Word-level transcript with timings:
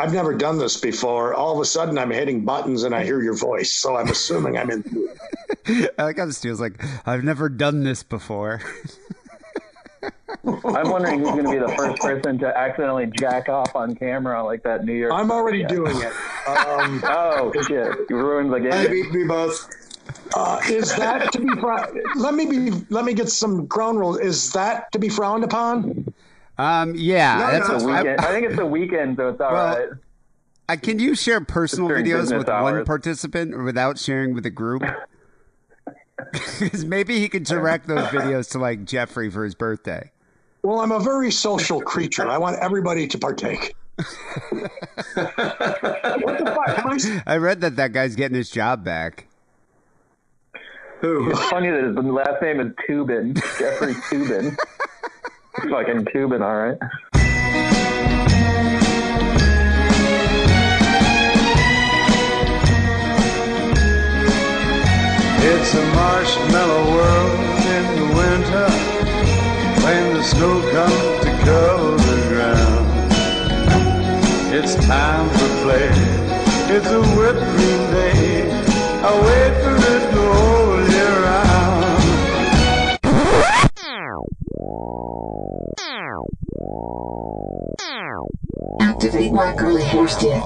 I've 0.00 0.12
never 0.14 0.34
done 0.34 0.58
this 0.58 0.78
before. 0.80 1.34
All 1.34 1.54
of 1.54 1.60
a 1.60 1.64
sudden, 1.64 1.98
I'm 1.98 2.10
hitting 2.10 2.44
buttons 2.44 2.84
and 2.84 2.94
I 2.94 3.04
hear 3.04 3.20
your 3.22 3.36
voice, 3.36 3.72
so 3.72 3.96
I'm 3.96 4.08
assuming 4.08 4.56
I'm 4.56 4.70
in. 4.70 5.08
I 5.98 6.04
like 6.04 6.16
how 6.18 6.24
the 6.26 6.32
Steele's 6.32 6.60
like, 6.60 6.82
I've 7.06 7.22
never 7.22 7.48
done 7.48 7.82
this 7.84 8.02
before. 8.02 8.62
I'm 10.46 10.88
wondering 10.90 11.18
who's 11.20 11.30
going 11.32 11.44
to 11.44 11.50
be 11.50 11.58
the 11.58 11.74
first 11.76 12.00
person 12.00 12.38
to 12.38 12.56
accidentally 12.56 13.10
jack 13.18 13.48
off 13.50 13.76
on 13.76 13.94
camera 13.94 14.42
like 14.42 14.62
that 14.62 14.84
New 14.84 14.94
York. 14.94 15.12
I'm 15.12 15.30
already 15.30 15.64
doing 15.64 15.96
it. 15.96 16.12
Um, 16.48 17.02
Oh 17.06 17.52
shit! 17.66 17.94
You 18.08 18.16
ruined 18.16 18.50
the 18.52 18.56
I 18.74 18.84
game. 18.86 18.90
beat 18.90 19.12
me 19.12 19.24
both. 19.24 19.68
uh, 20.34 20.60
is 20.68 20.94
that 20.96 21.30
to 21.32 21.40
be? 21.40 21.48
Fr- 21.60 21.98
let 22.16 22.32
me 22.34 22.46
be. 22.46 22.70
Let 22.88 23.04
me 23.04 23.12
get 23.12 23.28
some 23.28 23.66
ground 23.66 23.98
rules. 23.98 24.18
Is 24.20 24.52
that 24.54 24.90
to 24.92 24.98
be 24.98 25.10
frowned 25.10 25.44
upon? 25.44 26.09
Um, 26.60 26.94
yeah, 26.94 27.38
No, 27.38 27.50
that's 27.52 27.68
no, 27.68 27.78
The 28.02 28.10
it's 28.12 28.22
I. 28.22 28.28
I, 28.28 28.32
think 28.32 28.46
it's 28.48 28.56
the 28.56 28.66
weekend, 28.66 29.16
so 29.16 29.28
it's 29.30 29.40
all 29.40 29.50
Well, 29.50 29.78
right. 29.78 29.88
I, 30.68 30.76
can 30.76 30.98
you 30.98 31.14
share 31.14 31.40
personal 31.40 31.88
videos 31.88 32.20
business 32.20 32.38
with 32.40 32.48
one 32.48 32.84
participant 32.84 33.54
or 33.54 33.62
without 33.62 33.98
sharing 33.98 34.34
with 34.34 34.44
a 34.44 34.50
group? 34.50 34.82
Because 36.32 36.84
maybe 36.96 37.18
he 37.18 37.30
could 37.30 37.44
direct 37.44 37.86
those 37.88 38.04
videos 38.08 38.50
to 38.50 38.58
like 38.58 38.84
Jeffrey 38.84 39.30
for 39.30 39.42
his 39.42 39.54
birthday. 39.54 40.12
Well, 40.62 40.80
I'm 40.80 40.92
a 40.92 41.00
very 41.00 41.30
social 41.30 41.80
creature. 41.80 42.28
I 42.28 42.36
want 42.36 42.58
everybody 42.60 43.06
to 43.08 43.16
partake. 43.18 43.74
what 43.96 44.70
the 46.38 46.44
fuck? 46.44 46.68
I- 46.68 47.22
I 47.26 47.36
read 47.38 47.62
that 47.62 47.76
that 47.76 47.92
guy's 47.94 48.16
getting 48.16 48.36
his 48.36 48.50
job 48.50 48.84
back. 48.84 49.28
Who? 51.00 51.30
It's 51.30 51.42
funny 51.48 51.70
that 51.70 51.84
his 51.84 51.96
last 51.96 52.42
name 52.42 52.60
is 52.60 52.72
Toobin, 52.86 53.34
Jeffrey 53.58 53.94
Toobin. 53.94 54.54
Fucking 55.68 56.06
Cuban, 56.06 56.42
all 56.42 56.56
right. 56.56 56.78
It's 65.42 65.74
a 65.74 65.84
marshmallow 65.94 66.84
world 66.94 67.40
in 67.76 67.84
the 67.98 68.06
winter 68.16 68.70
when 69.84 70.14
the 70.14 70.22
snow 70.22 70.60
comes 70.72 71.24
to 71.24 71.30
cover 71.44 71.96
the 71.96 72.18
ground. 72.28 72.86
It's 74.54 74.74
time 74.86 75.28
for 75.30 75.48
play. 75.62 75.90
It's 76.74 76.90
a 76.90 77.00
wet 77.00 77.36
green 77.36 77.82
day. 77.92 78.50
I 79.02 79.10
wait 79.26 79.54
for 79.62 79.76
it 79.94 79.99
Activate 88.80 89.32
Wackerle 89.32 89.82
Horse 89.88 90.16
Dick. 90.16 90.42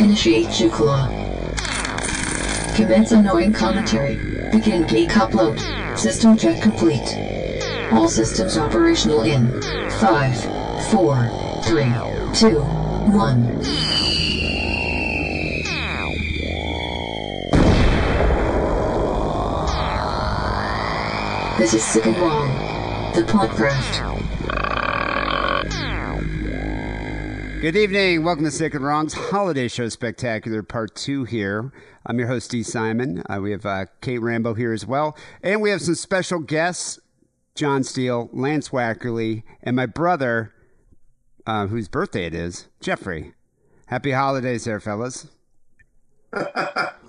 Initiate 0.00 0.48
Jukla. 0.48 1.08
Commence 2.74 3.12
annoying 3.12 3.52
commentary. 3.52 4.16
Begin 4.50 4.84
geek 4.86 5.10
upload. 5.10 5.60
System 5.96 6.36
check 6.36 6.60
complete. 6.60 7.16
All 7.92 8.08
systems 8.08 8.58
operational 8.58 9.22
in 9.22 9.62
5, 10.00 10.90
4, 10.90 11.60
3, 11.64 11.84
2, 12.34 12.60
1. 12.60 14.63
This 21.58 21.72
is 21.72 21.84
Sick 21.84 22.04
and 22.04 22.16
Wrong. 22.16 22.48
The 23.14 23.22
podcast. 23.22 24.00
Good 27.60 27.76
evening. 27.76 28.24
Welcome 28.24 28.44
to 28.44 28.50
Sick 28.50 28.74
and 28.74 28.84
Wrong's 28.84 29.14
Holiday 29.14 29.68
Show 29.68 29.88
Spectacular 29.88 30.64
Part 30.64 30.96
2 30.96 31.24
here. 31.24 31.72
I'm 32.04 32.18
your 32.18 32.26
host, 32.26 32.50
Dee 32.50 32.64
Simon. 32.64 33.22
Uh, 33.30 33.38
we 33.40 33.52
have 33.52 33.64
uh, 33.64 33.86
Kate 34.00 34.18
Rambo 34.18 34.54
here 34.54 34.72
as 34.72 34.84
well. 34.84 35.16
And 35.42 35.62
we 35.62 35.70
have 35.70 35.80
some 35.80 35.94
special 35.94 36.40
guests 36.40 36.98
John 37.54 37.84
Steele, 37.84 38.30
Lance 38.32 38.70
Wackerle, 38.70 39.44
and 39.62 39.76
my 39.76 39.86
brother, 39.86 40.52
uh, 41.46 41.68
whose 41.68 41.86
birthday 41.86 42.26
it 42.26 42.34
is, 42.34 42.66
Jeffrey. 42.80 43.32
Happy 43.86 44.10
holidays 44.10 44.64
there, 44.64 44.80
fellas. 44.80 45.28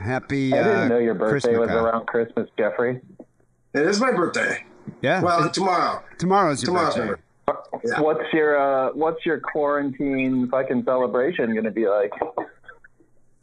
Happy. 0.00 0.52
I 0.54 0.56
didn't 0.62 0.78
uh, 0.78 0.88
know 0.88 0.98
your 0.98 1.14
birthday 1.14 1.56
was 1.56 1.68
Christmas. 1.68 1.82
around 1.84 2.06
Christmas, 2.06 2.48
Jeffrey. 2.58 3.00
It 3.74 3.82
is 3.86 4.00
my 4.00 4.12
birthday. 4.12 4.64
Yeah. 5.02 5.22
Well, 5.22 5.48
tomorrow. 5.50 6.02
tomorrow's 6.18 6.62
your 6.62 6.68
Tomorrow's 6.74 6.96
my 6.96 7.06
birthday. 7.06 7.22
birthday. 7.46 7.88
Yeah. 7.88 8.00
What's 8.00 8.32
your 8.32 8.58
uh, 8.58 8.92
What's 8.94 9.24
your 9.26 9.40
quarantine 9.40 10.48
fucking 10.50 10.84
celebration 10.84 11.52
going 11.52 11.64
to 11.64 11.70
be 11.70 11.86
like? 11.88 12.12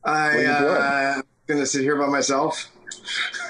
I 0.04 0.28
are 0.30 0.42
you 0.42 0.48
uh, 0.50 1.22
gonna 1.48 1.66
sit 1.66 1.82
here 1.82 1.96
by 1.98 2.08
myself. 2.08 2.70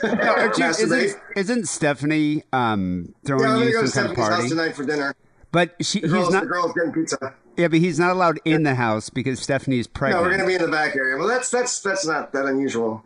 You- 0.03 0.66
isn't, 0.66 1.18
isn't 1.35 1.68
Stephanie 1.68 2.44
um, 2.53 3.16
throwing 3.25 3.44
Yeah, 3.44 3.63
you 3.66 3.74
gonna 3.74 3.88
some 3.88 4.13
kind 4.13 4.18
of 4.19 4.25
Stephanie's 4.25 4.29
house 4.29 4.38
party? 4.38 4.50
tonight 4.50 4.75
for 4.75 4.85
dinner. 4.85 5.16
But 5.51 5.75
she, 5.81 6.00
The 6.01 6.07
he's 6.07 6.13
girls, 6.13 6.34
not. 6.34 6.41
the 6.44 6.47
girls 6.50 6.74
getting 6.74 6.91
pizza. 6.91 7.34
Yeah, 7.57 7.68
but 7.69 7.79
he's 7.79 7.97
not 8.00 8.12
allowed 8.12 8.40
in 8.45 8.63
the 8.63 8.75
house 8.75 9.09
because 9.09 9.40
Stephanie's 9.40 9.88
No, 9.88 9.91
pregnant. 9.94 10.23
No, 10.23 10.29
we're 10.29 10.38
gonna 10.38 10.47
be 10.47 10.56
in 10.56 10.62
the 10.62 10.68
back 10.68 10.95
area. 10.95 11.18
Well, 11.18 11.28
that's 11.28 11.50
that's 11.50 11.79
that's 11.81 12.06
not 12.06 12.31
that 12.34 12.45
unusual. 12.45 13.03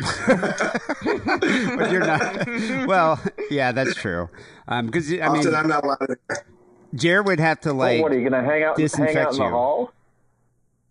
but 0.26 1.90
you're 1.92 2.00
not. 2.00 2.46
well, 2.86 3.20
yeah, 3.50 3.72
that's 3.72 3.94
true. 3.94 4.28
Um, 4.68 4.86
because 4.86 5.08
I 5.12 5.14
mean, 5.16 5.22
Often 5.38 5.54
I'm 5.54 5.68
not 5.68 5.84
allowed. 5.84 6.00
in 6.08 6.16
there. 6.28 6.46
Jared 6.94 7.26
would 7.26 7.40
have 7.40 7.60
to 7.60 7.72
like. 7.72 8.02
what 8.02 8.10
are 8.12 8.18
you 8.18 8.28
going 8.28 8.42
to 8.42 8.48
hang 8.48 8.62
out? 8.62 8.76
Hang 8.76 8.84
disinfect 8.84 9.16
out 9.16 9.32
in 9.32 9.38
the 9.38 9.44
you. 9.44 9.50
hall? 9.50 9.92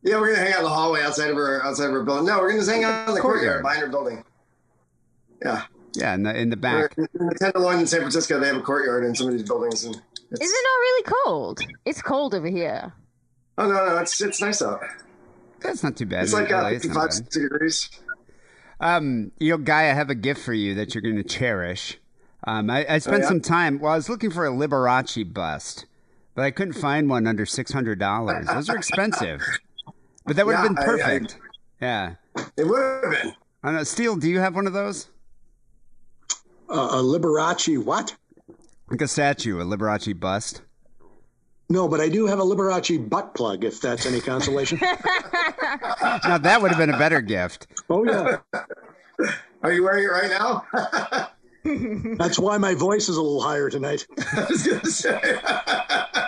Yeah, 0.04 0.20
we're 0.20 0.34
gonna 0.34 0.46
hang 0.46 0.54
out 0.54 0.60
in 0.60 0.64
the 0.66 0.70
hallway 0.70 1.02
outside 1.02 1.32
of 1.32 1.36
her 1.36 1.64
outside 1.66 1.86
of 1.88 1.92
her 1.94 2.04
building. 2.04 2.26
No, 2.28 2.38
we're 2.40 2.50
gonna 2.50 2.60
just 2.62 2.70
hang 2.72 2.84
out 2.84 3.10
in 3.10 3.16
the 3.16 3.22
Courtyard. 3.22 3.62
courtyard 3.62 3.64
behind 3.64 3.82
her 3.82 3.88
building. 3.88 4.24
Yeah, 5.44 5.64
yeah, 5.96 6.14
in 6.14 6.22
the 6.24 6.38
in 6.40 6.50
the 6.52 6.56
we're 6.56 6.88
back. 6.90 6.96
in 6.98 7.08
the 7.28 7.36
Tenderloin 7.42 7.80
in 7.80 7.88
San 7.88 8.02
Francisco. 8.02 8.40
They 8.40 8.46
have 8.48 8.58
a 8.58 8.62
courtyard 8.62 9.04
in 9.04 9.16
some 9.16 9.28
of 9.28 9.34
these 9.34 9.42
buildings, 9.44 9.84
and 9.84 10.00
it's, 10.32 10.42
Is 10.42 10.52
it 10.52 10.64
not 10.64 10.80
really 10.80 11.04
cold? 11.24 11.60
It's 11.86 12.02
cold 12.02 12.34
over 12.36 12.48
here. 12.48 12.94
oh 13.58 13.68
no, 13.68 13.74
no, 13.74 13.98
it's 14.00 14.22
it's 14.22 14.42
nice 14.42 14.62
out. 14.62 14.82
That's 15.62 15.84
not 15.84 15.96
too 15.98 16.06
bad. 16.06 16.24
It's 16.24 16.34
like 16.34 16.52
uh, 16.52 16.62
LA, 16.62 16.68
it's 16.70 16.86
not 16.86 17.14
55 17.14 17.30
degrees. 17.30 17.90
Um, 18.80 19.32
you 19.40 19.52
know, 19.52 19.58
Guy, 19.58 19.84
I 19.90 19.94
have 19.94 20.10
a 20.10 20.16
gift 20.16 20.42
for 20.42 20.54
you 20.54 20.76
that 20.76 20.94
you're 20.94 21.02
going 21.02 21.16
to 21.16 21.24
cherish. 21.24 21.98
Um, 22.46 22.70
I, 22.70 22.86
I 22.88 22.98
spent 23.00 23.18
Oh, 23.18 23.20
yeah? 23.22 23.28
some 23.30 23.42
time. 23.42 23.80
Well, 23.80 23.94
I 23.94 23.96
was 23.96 24.10
looking 24.10 24.30
for 24.30 24.46
a 24.46 24.52
Liberace 24.52 25.34
bust, 25.34 25.86
but 26.36 26.44
I 26.44 26.52
couldn't 26.52 26.74
find 26.74 27.10
one 27.10 27.26
under 27.26 27.46
six 27.46 27.72
hundred 27.72 27.98
dollars. 28.00 28.46
Those 28.48 28.70
are 28.70 28.76
expensive. 28.78 29.42
But 30.26 30.36
that 30.36 30.46
would 30.46 30.56
have 30.56 30.66
Yeah, 30.66 30.70
been 30.70 30.78
I- 30.78 30.82
I- 30.82 30.86
perfect. 30.86 31.38
yeah. 31.82 32.14
It 32.58 32.66
would 32.68 33.04
have 33.04 33.12
been. 33.24 33.34
I 33.64 33.68
don't 33.70 33.76
know. 33.78 33.84
Steele, 33.84 34.16
do 34.18 34.30
you 34.30 34.40
have 34.40 34.54
one 34.56 34.68
of 34.68 34.74
those? 34.74 35.08
Uh, 36.70 36.74
a 36.92 37.02
Liberace 37.02 37.84
what? 37.84 38.16
Like 38.90 39.02
a 39.02 39.08
statue, 39.08 39.60
a 39.60 39.66
Liberace 39.66 40.18
bust. 40.20 40.62
No, 41.70 41.88
but 41.88 42.00
I 42.00 42.10
do 42.10 42.28
have 42.28 42.40
a 42.40 42.44
Liberace 42.44 43.10
butt 43.10 43.34
plug, 43.34 43.64
if 43.64 43.82
that's 43.82 44.06
any 44.06 44.22
consolation. 44.22 44.80
Now 46.24 46.38
that 46.38 46.62
would 46.62 46.70
have 46.72 46.78
been 46.78 46.94
a 46.94 46.98
better 46.98 47.22
gift. 47.22 47.68
oh 47.90 48.04
yeah, 48.06 48.38
Are 49.64 49.74
you 49.74 49.84
wearing 49.84 50.04
it 50.04 50.08
right 50.08 50.30
now? 50.30 50.66
that's 52.18 52.38
why 52.38 52.58
my 52.58 52.76
voice 52.76 53.10
is 53.10 53.18
a 53.18 53.22
little 53.22 53.42
higher 53.42 53.70
tonight. 53.70 54.06
I 54.36 54.46
was 54.50 54.68
gonna 54.68 54.86
say. 54.86 55.20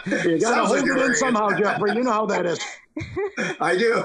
You 0.08 0.40
gotta 0.40 0.40
Sounds 0.40 0.70
like 0.72 0.80
hold 0.80 0.86
you're 0.86 0.98
it 0.98 1.06
in 1.06 1.16
somehow, 1.16 1.50
Jeffrey. 1.58 1.94
You 1.96 2.04
know 2.04 2.12
how 2.12 2.26
that 2.26 2.46
is. 2.46 2.60
I 3.60 3.78
do. 3.78 4.04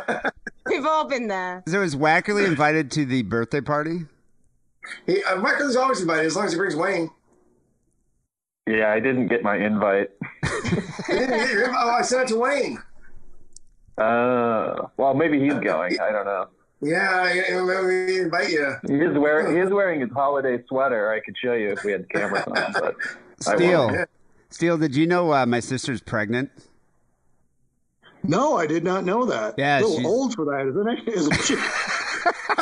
We've 0.67 0.85
all 0.85 1.07
been 1.07 1.29
there. 1.29 1.63
So 1.67 1.81
is 1.83 1.97
Wackerle 1.97 2.47
invited 2.47 2.91
to 2.93 3.07
the 3.07 3.23
birthday 3.23 3.63
party? 3.63 4.01
He, 5.07 5.23
uh, 5.25 5.37
Michael's 5.37 5.77
always 5.77 6.01
invited 6.03 6.27
as 6.27 6.37
long 6.37 6.47
as 6.47 6.53
he 6.53 6.59
brings 6.59 6.77
Wayne. 6.77 7.11
Yeah, 8.67 8.93
I 8.93 9.01
didn't 9.01 9.27
get 9.27 9.43
my 9.43 9.57
invite. 9.57 10.11
He 10.43 11.13
didn't 11.15 11.31
get 11.39 11.51
your- 11.51 11.75
oh, 11.77 11.91
I 11.91 12.03
sent 12.03 12.23
it 12.31 12.35
to 12.35 12.39
Wayne. 12.39 12.79
Uh, 13.99 14.87
well, 14.97 15.15
maybe 15.15 15.41
he's 15.41 15.55
going. 15.55 15.99
I 16.01 16.13
don't 16.13 16.25
know. 16.25 16.47
Yeah, 16.81 17.11
I 17.11 17.29
I 17.53 17.59
invite 18.23 18.51
you. 18.51 18.75
He 18.89 18.95
is 18.95 19.17
wearing 19.19 19.55
he 19.55 19.61
is 19.61 19.71
wearing 19.71 20.01
his 20.01 20.11
holiday 20.13 20.63
sweater. 20.69 21.13
I 21.13 21.21
could 21.21 21.37
show 21.37 21.53
you 21.53 21.71
if 21.71 21.85
we 21.85 21.93
had 21.93 22.03
the 22.05 22.07
cameras 22.07 22.45
on, 22.47 22.73
but 22.73 22.97
I 23.47 23.55
Steele, 23.57 23.87
won't. 23.89 24.09
Steele, 24.51 24.79
did 24.79 24.97
you 24.97 25.07
know 25.07 25.33
uh, 25.33 25.47
my 25.47 25.61
sister's 25.61 26.01
pregnant? 26.01 26.51
No, 28.25 28.57
I 28.57 28.67
did 28.67 28.83
not 28.85 29.05
know 29.05 29.25
that. 29.27 29.55
Yeah, 29.59 29.79
a 29.79 29.83
little 29.83 29.97
she's- 29.97 30.07
old 30.07 30.35
for 30.35 30.45
that, 30.47 30.67
isn't 30.69 30.89
it? 30.89 31.09
Isn't 31.15 31.41
she? 31.43 31.55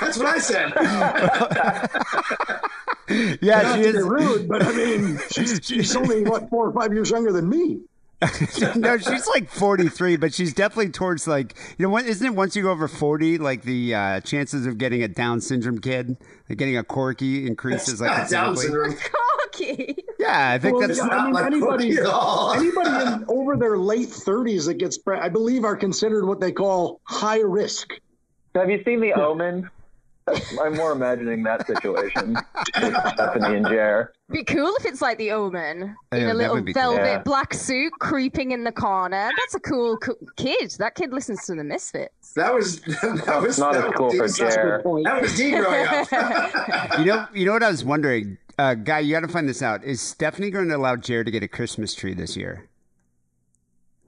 That's 0.00 0.18
what 0.18 0.26
I 0.26 0.38
said. 0.38 0.72
Yeah, 3.08 3.62
Not 3.62 3.76
she 3.76 3.82
to 3.84 3.92
be 3.92 3.98
is. 3.98 4.04
rude, 4.04 4.48
but 4.48 4.62
I 4.64 4.72
mean, 4.72 5.18
she's, 5.30 5.60
she's 5.62 5.94
only 5.96 6.24
what 6.24 6.48
four 6.50 6.68
or 6.68 6.72
five 6.72 6.92
years 6.92 7.10
younger 7.10 7.32
than 7.32 7.48
me. 7.48 7.80
no, 8.76 8.96
she's 8.96 9.26
like 9.34 9.50
43, 9.50 10.16
but 10.16 10.32
she's 10.32 10.54
definitely 10.54 10.90
towards 10.90 11.26
like, 11.26 11.54
you 11.76 11.84
know, 11.84 11.90
what, 11.90 12.06
isn't 12.06 12.26
it 12.26 12.34
once 12.34 12.56
you 12.56 12.62
go 12.62 12.70
over 12.70 12.88
40, 12.88 13.36
like 13.38 13.62
the 13.62 13.94
uh, 13.94 14.20
chances 14.20 14.66
of 14.66 14.78
getting 14.78 15.02
a 15.02 15.08
Down 15.08 15.42
syndrome 15.42 15.78
kid, 15.78 16.16
like 16.48 16.56
getting 16.56 16.78
a 16.78 16.84
corky 16.84 17.46
increases 17.46 18.00
like 18.00 18.30
Down 18.30 18.56
syndrome. 18.56 18.94
lucky. 19.38 19.96
Yeah, 20.18 20.50
I 20.52 20.58
think 20.58 20.78
Well, 20.78 20.86
that's. 20.88 20.98
yeah, 20.98 21.04
I 21.04 21.08
Not 21.08 21.24
mean, 21.26 21.32
like 21.34 21.44
anybody, 21.46 21.96
at 21.98 22.06
all. 22.06 22.54
anybody 22.54 23.12
in, 23.12 23.24
over 23.28 23.56
their 23.58 23.76
late 23.76 24.08
30s 24.08 24.66
that 24.66 24.74
gets, 24.78 24.96
pre- 24.96 25.18
I 25.18 25.28
believe, 25.28 25.64
are 25.64 25.76
considered 25.76 26.24
what 26.24 26.40
they 26.40 26.52
call 26.52 27.00
high 27.04 27.40
risk. 27.40 27.92
Have 28.54 28.70
you 28.70 28.82
seen 28.84 29.00
The 29.00 29.12
Omen? 29.20 29.68
I'm 30.62 30.74
more 30.74 30.92
imagining 30.92 31.42
that 31.42 31.66
situation 31.66 32.34
with 32.80 32.94
Stephanie 33.12 33.56
and 33.56 33.66
Jer. 33.68 34.12
Be 34.30 34.42
cool 34.42 34.74
if 34.78 34.86
it's 34.86 35.02
like 35.02 35.18
the 35.18 35.32
Omen 35.32 35.82
in 36.12 36.20
that 36.26 36.30
a 36.30 36.34
little 36.34 36.54
would 36.54 36.64
be 36.64 36.72
cool. 36.72 36.82
velvet 36.94 37.04
Yeah. 37.04 37.22
black 37.22 37.52
suit, 37.52 37.92
creeping 38.00 38.52
in 38.52 38.64
the 38.64 38.72
corner. 38.72 39.30
That's 39.38 39.54
a 39.54 39.60
cool 39.60 39.98
co- 39.98 40.16
kid. 40.36 40.70
That 40.78 40.94
kid 40.94 41.12
listens 41.12 41.44
to 41.46 41.54
the 41.54 41.62
Misfits. 41.64 42.32
That 42.36 42.54
was 42.54 42.80
that 43.02 43.38
was 43.42 43.58
Not 43.58 43.74
that 43.74 43.80
as 43.80 43.84
was 43.90 43.94
cool 43.96 44.10
for 44.12 44.28
Jer. 44.28 44.82
That 45.04 45.20
was 45.22 45.36
Dean 45.36 45.58
growing 45.60 45.86
up. 45.86 46.98
You 46.98 47.04
know, 47.06 47.26
you 47.34 47.44
know 47.46 47.52
what 47.52 47.62
I 47.62 47.70
was 47.70 47.84
wondering, 47.84 48.38
uh, 48.58 48.74
guy. 48.74 49.00
You 49.00 49.12
got 49.12 49.20
to 49.20 49.28
find 49.28 49.48
this 49.48 49.60
out. 49.62 49.84
Is 49.84 50.00
Stephanie 50.00 50.50
going 50.50 50.68
to 50.68 50.76
allow 50.76 50.96
Jared 50.96 51.26
to 51.26 51.32
get 51.32 51.42
a 51.42 51.48
Christmas 51.48 51.94
tree 51.94 52.14
this 52.14 52.36
year? 52.36 52.68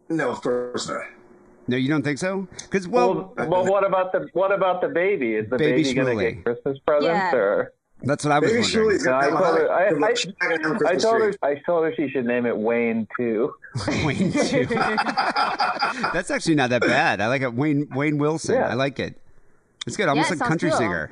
no, 0.09 0.31
of 0.31 0.41
course 0.41 0.89
not. 0.89 1.03
No, 1.69 1.77
you 1.77 1.89
don't 1.89 2.03
think 2.03 2.19
so? 2.19 2.47
Because 2.63 2.87
Well, 2.87 3.33
well, 3.37 3.49
well, 3.49 3.67
uh, 3.67 3.71
what 3.71 3.85
about 3.85 4.13
the 4.13 4.29
what 4.35 4.53
about 4.53 4.81
the 4.81 4.89
baby? 4.89 5.35
Is 5.35 5.49
the 5.51 5.57
Baby 5.59 5.83
baby, 5.83 5.95
gonna 5.95 6.15
get 6.17 6.45
Christmas 6.45 6.79
presents 6.87 7.07
Yeah. 7.07 7.35
or? 7.35 7.73
that's 8.03 8.25
what 8.25 8.33
I 8.33 8.39
was 8.39 8.53
Maybe 8.53 8.63
wondering. 8.63 8.89
Shmuley's 8.99 9.05
No, 9.07 9.15
I 9.17 9.31
told 9.31 9.59
her- 9.59 9.73
I- 9.73 9.85
have 9.89 9.97
a- 10.03 10.05
I- 10.07 10.15
she's 10.15 10.27
not 10.41 10.51
gonna 10.51 10.63
have 10.63 10.73
a 10.73 10.75
I 10.75 10.79
Christmas 10.79 11.03
told 11.03 11.23
her. 11.23 11.35
I 11.43 11.55
told 11.67 11.85
her 11.85 11.95
she 11.97 12.09
should 12.11 12.27
name 12.27 12.45
it 12.47 12.57
Wayne 12.57 13.09
too. 13.17 13.55
Wayne 14.05 14.33
too. 14.33 14.67
That's 16.13 16.31
actually 16.31 16.55
not 16.57 16.71
that 16.71 16.83
bad. 16.83 17.21
I 17.21 17.27
like 17.29 17.43
it. 17.43 17.55
Wayne 17.55 17.89
Wayne 17.95 18.19
Wilson. 18.19 18.55
Yeah. 18.57 18.69
I 18.69 18.75
like 18.75 18.99
it. 19.01 19.21
It's 19.87 19.97
good. 19.97 20.09
Almost 20.09 20.31
it 20.33 20.39
like 20.41 20.49
country 20.49 20.71
cool. 20.71 20.79
singer. 20.79 21.11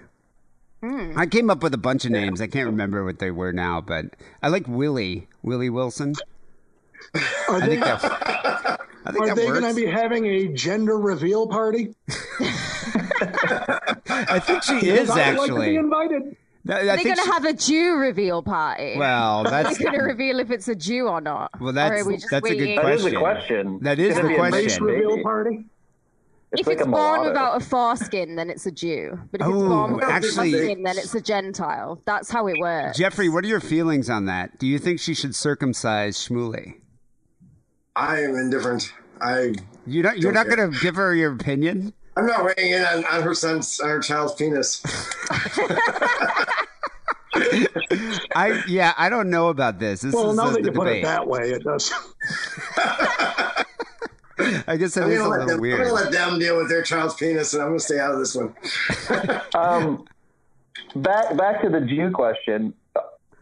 Hmm. 0.83 1.19
I 1.19 1.27
came 1.27 1.49
up 1.49 1.63
with 1.63 1.73
a 1.73 1.79
bunch 1.79 2.05
of 2.05 2.11
names. 2.11 2.41
I 2.43 2.47
can't 2.47 2.67
remember 2.67 3.05
what 3.05 3.19
they 3.19 3.31
were 3.31 3.53
now, 3.53 3.81
but 3.81 4.07
I 4.43 4.49
like 4.49 4.69
Willie 4.69 5.27
Willie 5.43 5.71
Wilson. 5.71 6.15
I 7.15 7.61
think 7.67 7.83
that. 7.83 8.81
I 9.07 9.13
think 9.13 9.29
are 9.29 9.35
they 9.35 9.47
going 9.47 9.63
to 9.63 9.75
be 9.75 9.87
having 9.87 10.27
a 10.27 10.49
gender 10.49 10.99
reveal 10.99 11.47
party? 11.47 11.95
I 14.09 14.41
think 14.45 14.63
she 14.63 14.89
is 14.89 15.11
I'd 15.11 15.37
like 15.37 15.51
to 15.51 15.61
be 15.61 15.77
invited. 15.77 16.37
No, 16.67 16.83
They're 16.83 16.97
going 16.97 17.15
to 17.17 17.23
she- 17.23 17.31
have 17.31 17.45
a 17.45 17.53
Jew 17.53 17.97
reveal 17.97 18.43
party. 18.43 18.95
Well, 18.97 19.45
that's 19.45 19.77
going 19.77 19.93
to 19.93 20.01
reveal 20.03 20.41
if 20.41 20.51
it's 20.51 20.67
a 20.69 20.75
Jew 20.75 21.09
or 21.09 21.21
not. 21.21 21.51
well, 21.61 21.69
or 21.71 21.73
that's 21.73 22.07
are 22.07 22.11
that's 22.11 22.25
a 22.25 22.29
good 22.29 22.43
waiting? 22.43 22.77
That 22.77 22.87
is 22.95 23.03
question. 23.03 23.17
a 23.17 23.21
question. 23.21 23.79
That 23.83 23.99
is 23.99 24.15
the 24.17 24.35
question. 24.35 24.85
Reveal 24.85 25.23
party? 25.23 25.65
It's 26.53 26.61
if 26.63 26.67
like 26.69 26.79
it's 26.79 26.87
born 26.87 27.25
without 27.27 27.61
a 27.61 27.65
foreskin, 27.65 28.37
then 28.37 28.49
it's 28.49 28.65
a 28.65 28.71
Jew. 28.71 29.19
But 29.33 29.41
if 29.43 29.47
it's 29.49 29.57
Oh, 29.57 29.69
born 29.69 29.95
with 29.97 30.05
actually- 30.05 30.55
a 30.55 30.57
foreskin, 30.57 30.83
then 30.85 30.97
it's 30.97 31.15
a 31.15 31.21
Gentile. 31.21 32.01
That's 32.07 32.31
how 32.31 32.47
it 32.47 32.57
works. 32.59 32.97
Jeffrey, 32.97 33.29
what 33.29 33.45
are 33.45 33.49
your 33.49 33.61
feelings 33.61 34.09
on 34.09 34.25
that? 34.27 34.59
Do 34.59 34.67
you 34.67 34.79
think 34.79 35.01
she 35.01 35.13
should 35.15 35.35
circumcise 35.35 36.17
Shmuley? 36.17 36.77
I 37.97 38.21
am 38.21 38.35
indifferent. 38.35 38.93
I 39.21 39.55
You 39.87 40.03
don't, 40.03 40.19
you're 40.19 40.33
Don't 40.33 40.49
not 40.49 40.57
going 40.57 40.73
to 40.73 40.79
give 40.81 40.97
her 40.97 41.15
your 41.15 41.33
opinion? 41.33 41.93
I'm 42.17 42.27
not 42.27 42.45
weighing 42.45 42.73
in 42.73 42.83
on, 42.83 43.05
on 43.07 43.23
her 43.23 43.35
son's 43.35 43.81
on 43.81 43.89
her 43.89 44.01
child's 44.01 44.35
penis. 44.35 44.83
I 48.37 48.63
yeah, 48.69 48.93
I 48.97 49.09
don't 49.09 49.29
know 49.31 49.49
about 49.49 49.81
this. 49.81 50.03
This 50.03 50.15
Well, 50.15 50.31
is 50.31 50.37
now 50.37 50.49
a, 50.49 50.53
that 50.53 50.63
the 50.63 50.69
you 50.71 50.73
put 50.73 50.87
it 50.89 51.03
that 51.03 51.27
way, 51.27 51.51
it 51.51 51.65
does. 51.65 51.91
I 54.67 54.77
guess 54.77 54.95
that 54.95 55.05
I'm 55.05 55.11
is 55.11 55.21
a 55.21 55.23
gonna, 55.25 55.29
let 55.31 55.47
little 55.47 55.63
them, 55.63 55.65
I'm 55.65 55.79
gonna 55.79 55.93
let 55.93 56.13
them 56.13 56.39
deal 56.39 56.57
with 56.57 56.69
their 56.69 56.83
child's 56.83 57.15
penis, 57.15 57.55
and 57.55 57.63
I'm 57.63 57.71
gonna 57.71 57.81
stay 57.81 57.99
out 57.99 58.13
of 58.13 58.19
this 58.21 58.35
one. 58.37 58.55
Um, 59.55 60.05
back 60.97 61.37
back 61.37 61.63
to 61.63 61.69
the 61.69 61.81
Jew 61.81 62.11
question. 62.13 62.75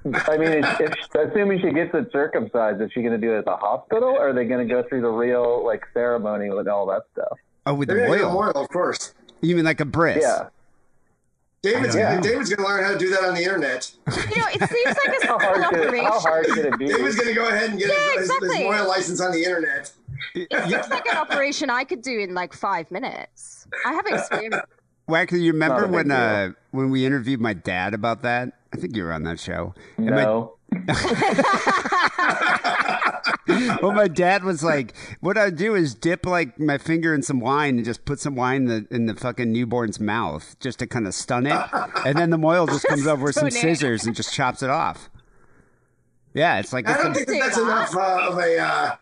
I 0.04 0.36
mean, 0.36 0.48
if, 0.64 0.80
if 0.80 0.94
assuming 1.14 1.60
she 1.60 1.70
gets 1.72 1.94
it 1.94 2.10
circumcised, 2.12 2.80
is 2.82 2.90
she 2.92 3.00
going 3.02 3.12
to 3.12 3.24
do 3.24 3.34
it 3.34 3.38
at 3.38 3.44
the 3.44 3.56
hospital, 3.56 4.08
or 4.10 4.30
are 4.30 4.32
they 4.32 4.44
going 4.44 4.66
to 4.66 4.72
go 4.74 4.82
through 4.88 5.02
the 5.02 5.08
real 5.10 5.64
like 5.64 5.82
ceremony 5.94 6.50
with 6.50 6.66
all 6.68 6.86
that 6.86 7.02
stuff? 7.12 7.38
Oh, 7.66 7.74
with 7.74 7.88
the 7.88 7.94
They're 7.94 8.06
gonna 8.06 8.16
get 8.18 8.22
a 8.22 8.26
oil? 8.26 8.32
memorial, 8.32 8.60
of 8.62 8.68
course. 8.70 9.14
You 9.40 9.54
mean 9.54 9.64
like 9.64 9.80
a 9.80 9.84
bris? 9.84 10.18
Yeah. 10.20 10.48
David's, 11.62 11.94
Yeah. 11.94 12.20
David's 12.20 12.52
gonna 12.52 12.68
learn 12.68 12.82
how 12.82 12.92
to 12.92 12.98
do 12.98 13.08
that 13.10 13.22
on 13.22 13.34
the 13.34 13.44
internet. 13.44 13.88
You 14.08 14.40
know, 14.40 14.48
it 14.52 14.68
seems 14.68 14.96
like 15.06 15.22
a 15.22 15.26
How 15.28 15.38
hard 15.38 15.54
simple 15.62 15.70
could 15.70 15.80
it, 15.80 15.86
operation. 15.86 16.04
how 16.06 16.18
hard 16.20 16.46
could 16.46 16.64
it 16.66 16.78
be? 16.78 16.88
David's 16.88 17.14
gonna 17.14 17.34
go 17.34 17.48
ahead 17.48 17.70
and 17.70 17.78
get 17.78 17.88
Yeah, 17.88 17.94
his, 17.94 18.04
his, 18.12 18.14
his 18.22 18.30
exactly. 18.30 18.58
memorial 18.58 18.88
license 18.88 19.20
on 19.20 19.30
the 19.30 19.44
internet. 19.44 19.92
It 20.34 20.48
seems 20.68 20.88
like 20.90 21.06
an 21.06 21.16
operation 21.18 21.70
I 21.70 21.84
could 21.84 22.02
do 22.02 22.18
in 22.18 22.34
like 22.34 22.52
five 22.52 22.90
minutes. 22.90 23.68
I 23.86 23.92
have 23.92 24.06
experience. 24.06 24.56
Wacky, 25.08 25.40
you 25.40 25.52
remember 25.52 25.82
Not 25.82 25.84
a 25.84 25.86
big 25.86 25.94
when 25.94 26.10
uh, 26.10 26.52
when 26.72 26.90
we 26.90 27.06
interviewed 27.06 27.40
my 27.40 27.52
dad 27.54 27.94
about 27.94 28.22
that? 28.22 28.54
I 28.72 28.76
think 28.76 28.96
you 28.96 29.04
were 29.04 29.12
on 29.12 29.22
that 29.24 29.40
show. 29.40 29.74
And 29.96 30.10
my- 30.10 30.22
No. 30.22 30.56
well, 33.82 33.92
my 33.92 34.08
dad 34.08 34.44
was 34.44 34.62
like, 34.64 34.94
"What 35.20 35.36
I 35.36 35.50
do 35.50 35.74
is 35.74 35.94
dip 35.94 36.24
like 36.24 36.58
my 36.58 36.78
finger 36.78 37.14
in 37.14 37.22
some 37.22 37.40
wine 37.40 37.76
and 37.76 37.84
just 37.84 38.04
put 38.04 38.20
some 38.20 38.34
wine 38.34 38.62
in 38.62 38.68
the 38.68 38.86
in 38.94 39.06
the 39.06 39.14
fucking 39.14 39.52
newborn's 39.52 40.00
mouth 40.00 40.56
just 40.60 40.78
to 40.78 40.86
kind 40.86 41.06
of 41.06 41.14
stun 41.14 41.46
it, 41.46 41.60
and 42.06 42.16
then 42.16 42.30
the 42.30 42.38
moil 42.38 42.66
just 42.66 42.86
comes 42.86 43.06
over 43.06 43.24
with 43.24 43.34
some 43.34 43.50
scissors 43.50 44.06
and 44.06 44.16
just 44.16 44.32
chops 44.32 44.62
it 44.62 44.70
off." 44.70 45.10
Yeah, 46.34 46.58
it's 46.58 46.72
like 46.72 46.88
I 46.88 46.94
it's 46.94 47.02
don't 47.02 47.12
a- 47.12 47.14
think 47.16 47.28
that 47.28 47.38
that's 47.40 47.58
enough 47.58 47.94
uh, 47.94 48.28
of 48.30 48.38
a 48.38 48.58
uh, 48.58 48.96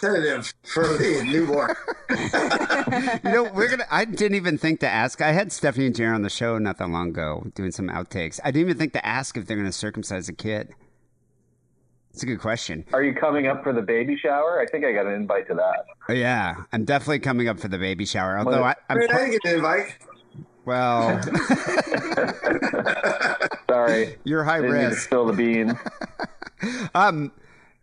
sedative 0.00 0.52
for 0.64 0.84
the 0.84 1.22
newborn. 1.24 1.74
you 3.24 3.30
know, 3.32 3.44
we're 3.52 3.68
gonna. 3.68 3.86
I 3.90 4.04
didn't 4.04 4.36
even 4.36 4.58
think 4.58 4.80
to 4.80 4.88
ask. 4.88 5.20
I 5.20 5.32
had 5.32 5.52
Stephanie 5.52 5.86
and 5.86 5.94
Jared 5.96 6.14
on 6.14 6.22
the 6.22 6.30
show 6.30 6.58
not 6.58 6.78
that 6.78 6.88
long 6.88 7.08
ago 7.10 7.46
doing 7.54 7.70
some 7.72 7.88
outtakes. 7.88 8.40
I 8.44 8.50
didn't 8.50 8.68
even 8.68 8.78
think 8.78 8.92
to 8.94 9.04
ask 9.06 9.36
if 9.36 9.46
they're 9.46 9.56
gonna 9.56 9.72
circumcise 9.72 10.28
a 10.28 10.32
kid. 10.32 10.74
It's 12.12 12.22
a 12.22 12.26
good 12.26 12.40
question. 12.40 12.86
Are 12.94 13.02
you 13.02 13.12
coming 13.14 13.46
up 13.46 13.62
for 13.62 13.74
the 13.74 13.82
baby 13.82 14.16
shower? 14.16 14.58
I 14.58 14.64
think 14.66 14.86
I 14.86 14.92
got 14.92 15.04
an 15.06 15.12
invite 15.12 15.48
to 15.48 15.54
that. 15.54 15.84
Oh, 16.08 16.14
yeah, 16.14 16.62
I'm 16.72 16.86
definitely 16.86 17.18
coming 17.18 17.46
up 17.46 17.60
for 17.60 17.68
the 17.68 17.76
baby 17.76 18.06
shower. 18.06 18.38
Although 18.38 18.64
I, 18.64 18.74
I'm 18.88 18.98
Wait, 18.98 19.12
I 19.12 19.16
didn't 19.18 19.32
get 19.32 19.44
an 19.44 19.54
invite. 19.56 19.96
well, 20.64 21.20
Sorry. 23.68 24.16
you're 24.24 24.44
high 24.44 24.62
Didn't 24.62 24.76
need 24.76 24.80
to 24.82 24.88
risk. 24.88 25.02
spill 25.02 25.26
the 25.26 25.34
beans. 25.34 25.74
Um, 26.94 27.32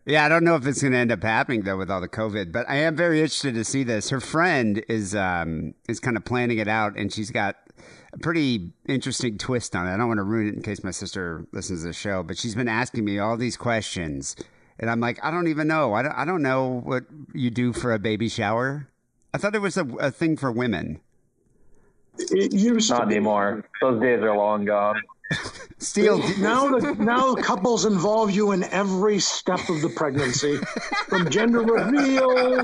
yeah, 0.06 0.26
I 0.26 0.30
don't 0.30 0.44
know 0.44 0.56
if 0.56 0.66
it's 0.66 0.82
going 0.82 0.92
to 0.92 1.00
end 1.00 1.12
up 1.12 1.24
happening 1.24 1.62
though 1.62 1.78
with 1.78 1.90
all 1.90 2.02
the 2.02 2.10
COVID, 2.10 2.52
but 2.52 2.70
I 2.70 2.76
am 2.78 2.96
very 2.96 3.20
interested 3.20 3.56
to 3.56 3.64
see 3.64 3.84
this. 3.84 4.10
Her 4.10 4.20
friend 4.20 4.84
is 4.90 5.16
um 5.16 5.74
is 5.88 6.00
kind 6.00 6.18
of 6.18 6.26
planning 6.26 6.58
it 6.58 6.68
out, 6.68 6.98
and 6.98 7.12
she's 7.12 7.32
got 7.32 7.56
a 8.14 8.18
pretty 8.20 8.72
interesting 8.88 9.38
twist 9.38 9.76
on 9.76 9.88
it. 9.88 9.94
I 9.94 9.98
don't 9.98 10.08
want 10.08 10.20
to 10.20 10.24
ruin 10.24 10.50
it 10.50 10.56
in 10.56 10.62
case 10.62 10.84
my 10.84 10.92
sister 10.92 11.48
listens 11.54 11.82
to 11.82 11.88
the 11.88 11.94
show, 11.94 12.22
but 12.22 12.38
she's 12.38 12.56
been 12.56 12.68
asking 12.68 13.06
me 13.06 13.18
all 13.20 13.38
these 13.38 13.56
questions, 13.56 14.36
and 14.78 14.90
I'm 14.90 15.00
like, 15.00 15.24
I 15.24 15.32
don't 15.32 15.48
even 15.48 15.68
know. 15.68 15.94
I 15.94 16.02
don't, 16.02 16.14
I 16.14 16.26
don't 16.26 16.42
know 16.42 16.82
what 16.84 17.04
you 17.34 17.50
do 17.50 17.72
for 17.72 17.94
a 17.94 18.00
baby 18.00 18.28
shower. 18.28 18.90
I 19.34 19.38
thought 19.38 19.56
it 19.56 19.60
was 19.60 19.78
a, 19.78 19.86
a 20.00 20.12
thing 20.12 20.38
for 20.38 20.52
women. 20.52 21.00
It 22.18 22.54
used 22.54 22.92
Not 22.92 23.12
anymore. 23.12 23.66
Those 23.82 24.00
days 24.02 24.22
are 24.22 24.36
long 24.36 24.66
gone. 24.66 25.02
Steele, 25.78 26.18
Now 26.38 26.78
the 26.78 26.96
now 26.96 27.36
couples 27.36 27.86
involve 27.86 28.32
you 28.32 28.52
in 28.52 28.64
every 28.64 29.20
step 29.20 29.70
of 29.70 29.82
the 29.82 29.90
pregnancy, 29.90 30.58
from 31.08 31.30
gender 31.30 31.62
reveal 31.62 32.64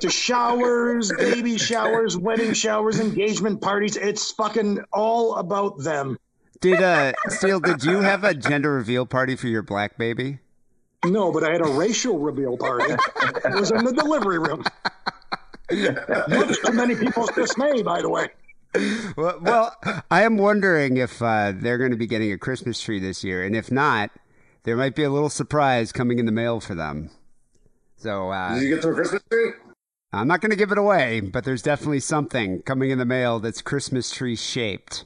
to 0.00 0.10
showers, 0.10 1.12
baby 1.16 1.58
showers, 1.58 2.16
wedding 2.16 2.52
showers, 2.52 3.00
engagement 3.00 3.60
parties. 3.60 3.96
It's 3.96 4.30
fucking 4.32 4.84
all 4.92 5.36
about 5.36 5.78
them. 5.78 6.18
did 6.60 6.80
uh, 6.80 7.12
Steele, 7.28 7.60
did 7.60 7.84
you 7.84 8.00
have 8.00 8.24
a 8.24 8.34
gender 8.34 8.72
reveal 8.72 9.06
party 9.06 9.36
for 9.36 9.48
your 9.48 9.62
black 9.62 9.98
baby? 9.98 10.38
No, 11.04 11.30
but 11.30 11.44
I 11.44 11.52
had 11.52 11.60
a 11.60 11.70
racial 11.70 12.18
reveal 12.18 12.56
party. 12.56 12.92
It 12.92 13.54
was 13.54 13.70
in 13.70 13.84
the 13.84 13.92
delivery 13.92 14.38
room. 14.38 14.64
Much 16.28 16.62
to 16.62 16.72
many 16.72 16.94
people's 16.94 17.30
dismay, 17.30 17.82
by 17.82 18.00
the 18.00 18.08
way. 18.08 18.28
Well, 19.16 19.38
well, 19.40 19.76
I 20.10 20.22
am 20.22 20.36
wondering 20.38 20.96
if 20.96 21.20
uh, 21.22 21.52
they're 21.54 21.78
going 21.78 21.90
to 21.90 21.96
be 21.96 22.06
getting 22.06 22.32
a 22.32 22.38
Christmas 22.38 22.80
tree 22.80 22.98
this 23.00 23.24
year, 23.24 23.42
and 23.44 23.54
if 23.56 23.70
not, 23.70 24.10
there 24.64 24.76
might 24.76 24.94
be 24.94 25.02
a 25.04 25.10
little 25.10 25.30
surprise 25.30 25.92
coming 25.92 26.18
in 26.18 26.26
the 26.26 26.32
mail 26.32 26.60
for 26.60 26.74
them. 26.74 27.10
So 27.96 28.30
uh, 28.30 28.54
Did 28.54 28.62
you 28.64 28.74
get 28.74 28.82
them 28.82 28.92
a 28.92 28.94
Christmas 28.94 29.22
tree? 29.30 29.50
I'm 30.12 30.28
not 30.28 30.40
going 30.40 30.50
to 30.50 30.56
give 30.56 30.72
it 30.72 30.78
away, 30.78 31.20
but 31.20 31.44
there's 31.44 31.62
definitely 31.62 32.00
something 32.00 32.62
coming 32.62 32.90
in 32.90 32.98
the 32.98 33.04
mail 33.04 33.38
that's 33.40 33.60
Christmas 33.62 34.10
tree 34.10 34.36
shaped. 34.36 35.04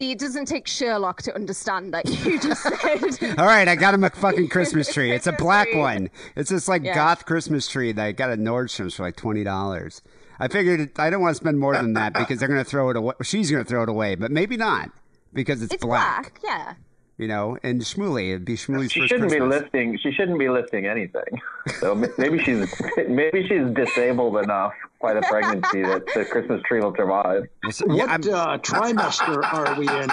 It 0.00 0.18
doesn't 0.18 0.46
take 0.46 0.66
Sherlock 0.66 1.22
to 1.22 1.34
understand 1.34 1.94
that 1.94 2.06
you 2.24 2.40
just 2.40 2.62
said. 3.20 3.38
All 3.38 3.46
right, 3.46 3.68
I 3.68 3.76
got 3.76 3.94
him 3.94 4.02
a 4.02 4.10
fucking 4.10 4.48
Christmas 4.48 4.92
tree. 4.92 5.12
It's 5.14 5.28
a 5.28 5.32
black 5.32 5.68
one. 5.74 6.10
It's 6.34 6.50
this 6.50 6.66
like 6.66 6.82
Yeah. 6.82 6.94
goth 6.94 7.24
Christmas 7.24 7.68
tree 7.68 7.92
that 7.92 8.04
I 8.04 8.10
got 8.12 8.30
at 8.30 8.40
Nordstrom's 8.40 8.94
for 8.94 9.04
like 9.04 9.14
twenty 9.14 9.44
dollars. 9.44 10.02
I 10.42 10.48
figured 10.48 10.98
I 10.98 11.08
don't 11.08 11.20
want 11.22 11.36
to 11.36 11.40
spend 11.40 11.60
more 11.60 11.74
than 11.74 11.92
that 11.92 12.14
because 12.14 12.40
they're 12.40 12.48
going 12.48 12.64
to 12.64 12.68
throw 12.68 12.90
it 12.90 12.96
away. 12.96 13.14
She's 13.22 13.48
going 13.48 13.62
to 13.62 13.68
throw 13.68 13.84
it 13.84 13.88
away, 13.88 14.16
but 14.16 14.32
maybe 14.32 14.56
not 14.56 14.90
because 15.32 15.62
it's, 15.62 15.72
It's 15.74 15.84
black, 15.84 16.40
yeah. 16.42 16.74
You 17.16 17.28
know, 17.28 17.58
and 17.62 17.80
Shmuley, 17.80 18.30
it'd 18.30 18.44
be 18.44 18.56
Shmuley's 18.56 18.90
She 18.90 19.00
first 19.00 19.10
shouldn't 19.10 19.30
be 19.30 19.38
lifting. 19.38 19.96
She 20.02 20.10
shouldn't 20.10 20.40
be 20.40 20.48
lifting 20.48 20.86
anything. 20.86 21.40
So 21.78 21.94
maybe 22.18 22.42
she's 22.42 22.74
maybe 23.08 23.46
she's 23.46 23.72
disabled 23.72 24.38
enough 24.38 24.72
by 25.00 25.14
the 25.14 25.20
pregnancy 25.20 25.82
that 25.82 26.06
the 26.12 26.24
Christmas 26.24 26.60
tree 26.66 26.80
will 26.80 26.94
survive. 26.96 27.44
Well, 27.62 27.72
so- 27.72 27.86
yeah, 27.94 28.06
What 28.06 28.26
uh, 28.26 28.58
trimester 28.58 29.44
are 29.44 29.78
we 29.78 29.88
in? 29.88 30.10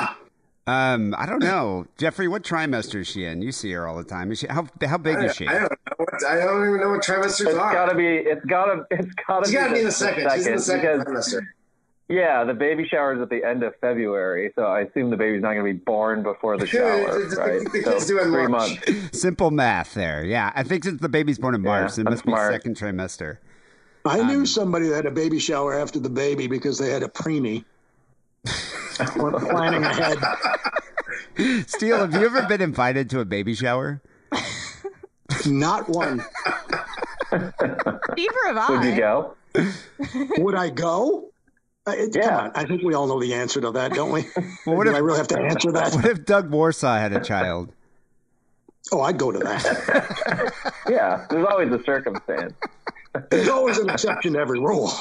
Um, 0.68 1.16
I 1.18 1.26
don't 1.26 1.40
know, 1.42 1.88
Jeffrey. 1.98 2.28
What 2.28 2.44
trimester 2.44 3.00
is 3.00 3.08
she 3.08 3.26
in? 3.26 3.42
You 3.42 3.52
see 3.52 3.72
her 3.72 3.88
all 3.88 3.98
the 3.98 4.04
time. 4.04 4.32
Is 4.32 4.40
she 4.40 4.48
how 4.48 4.68
how 4.84 4.98
big 5.00 5.18
I, 5.18 5.26
is 5.26 5.36
she? 5.36 5.48
I 5.48 5.54
don't 5.54 5.64
know. 5.64 5.78
What, 5.98 6.26
I 6.28 6.36
don't 6.36 6.68
even 6.68 6.80
know 6.80 6.90
what 6.90 7.02
trimesters 7.02 7.48
It's 7.48 7.56
are. 7.56 7.74
gotta 7.74 7.96
be. 7.96 8.06
It's 8.08 8.46
gotta. 8.46 8.86
It's 8.92 9.08
gotta 9.28 9.46
She's 9.46 9.54
be. 9.56 9.58
got 9.60 9.68
to 9.70 9.74
be 9.74 9.80
in 9.80 9.86
the 9.86 9.90
the 9.90 9.92
second. 9.92 10.30
She's 10.36 10.46
in 10.48 10.56
the 10.58 10.62
second 10.62 11.00
because 11.00 11.34
trimester. 11.34 11.42
yeah, 12.08 12.44
the 12.44 12.54
baby 12.54 12.88
shower 12.88 13.16
is 13.16 13.22
at 13.22 13.30
the 13.32 13.44
end 13.44 13.64
of 13.64 13.74
February, 13.82 14.52
so 14.56 14.62
I 14.64 14.82
assume 14.82 15.10
the 15.10 15.18
baby's 15.18 15.42
not 15.42 15.54
gonna 15.54 15.64
be 15.64 15.72
born 15.74 16.22
before 16.22 16.58
the 16.58 16.66
Yeah, 16.72 16.72
shower, 17.06 17.20
the- 17.20 17.26
the- 17.30 17.36
right? 17.38 17.72
the 17.74 17.82
so 17.84 17.92
kid's 17.94 18.06
due 18.06 18.20
in 18.20 18.26
three 18.32 18.48
March. 18.48 18.88
months. 18.88 19.20
Simple 19.20 19.50
math 19.50 19.96
there. 19.96 20.24
Yeah, 20.24 20.52
I 20.56 20.62
think 20.62 20.84
since 20.84 21.02
the 21.02 21.10
baby's 21.10 21.40
born 21.40 21.56
in 21.56 21.62
March, 21.64 21.98
it 21.98 22.04
that's 22.04 22.24
must 22.24 22.26
be 22.26 22.36
second 22.36 22.76
trimester. 22.78 23.38
I 24.06 24.20
Um, 24.20 24.28
knew 24.28 24.46
somebody 24.46 24.88
that 24.90 24.96
had 24.98 25.06
a 25.08 25.12
baby 25.12 25.40
shower 25.40 25.74
after 25.80 26.00
the 26.00 26.10
baby 26.12 26.46
because 26.46 26.78
they 26.78 26.92
had 26.92 27.02
a 27.02 27.08
preemie. 27.10 27.66
We're 29.16 29.32
planning 29.40 29.84
ahead. 29.84 30.18
Steele, 31.68 32.00
have 32.00 32.14
you 32.14 32.26
ever 32.26 32.44
been 32.48 32.62
invited 32.62 33.10
to 33.12 33.20
a 33.20 33.26
baby 33.26 33.54
shower? 33.56 34.02
Not 35.46 35.88
one. 35.90 36.24
Neither 37.32 38.54
have 38.54 38.70
Would 38.70 38.84
you 38.84 38.96
go? 38.98 39.36
Would 40.38 40.56
I 40.56 40.70
go? 40.70 41.30
Uh, 41.88 41.92
it, 41.92 42.14
Come 42.14 42.22
Yeah. 42.22 42.38
on. 42.40 42.52
I 42.56 42.66
think 42.66 42.84
we 42.84 42.94
all 42.94 43.08
know 43.08 43.20
the 43.20 43.34
answer 43.34 43.62
to 43.62 43.72
that, 43.72 43.94
don't 43.94 44.12
we? 44.12 44.26
Well, 44.66 44.76
what 44.76 44.84
Do 44.86 44.90
if 44.92 44.96
I 44.96 45.00
really 45.00 45.18
have 45.18 45.28
to 45.30 45.40
answer 45.40 45.72
that? 45.72 45.94
what 45.94 46.06
if 46.06 46.26
Doug 46.26 46.50
Warsaw 46.52 46.98
had 46.98 47.14
a 47.14 47.22
child? 47.22 47.72
Oh, 48.92 49.02
I'd 49.02 49.18
go 49.18 49.32
to 49.32 49.40
that. 49.40 50.54
Yeah, 50.90 51.28
there's 51.30 51.46
always 51.48 51.72
a 51.72 51.84
circumstance. 51.84 52.54
There's 53.32 53.50
always 53.50 53.78
an 53.80 53.90
exception 53.90 54.34
to 54.34 54.40
every 54.40 54.60
rule. 54.60 54.92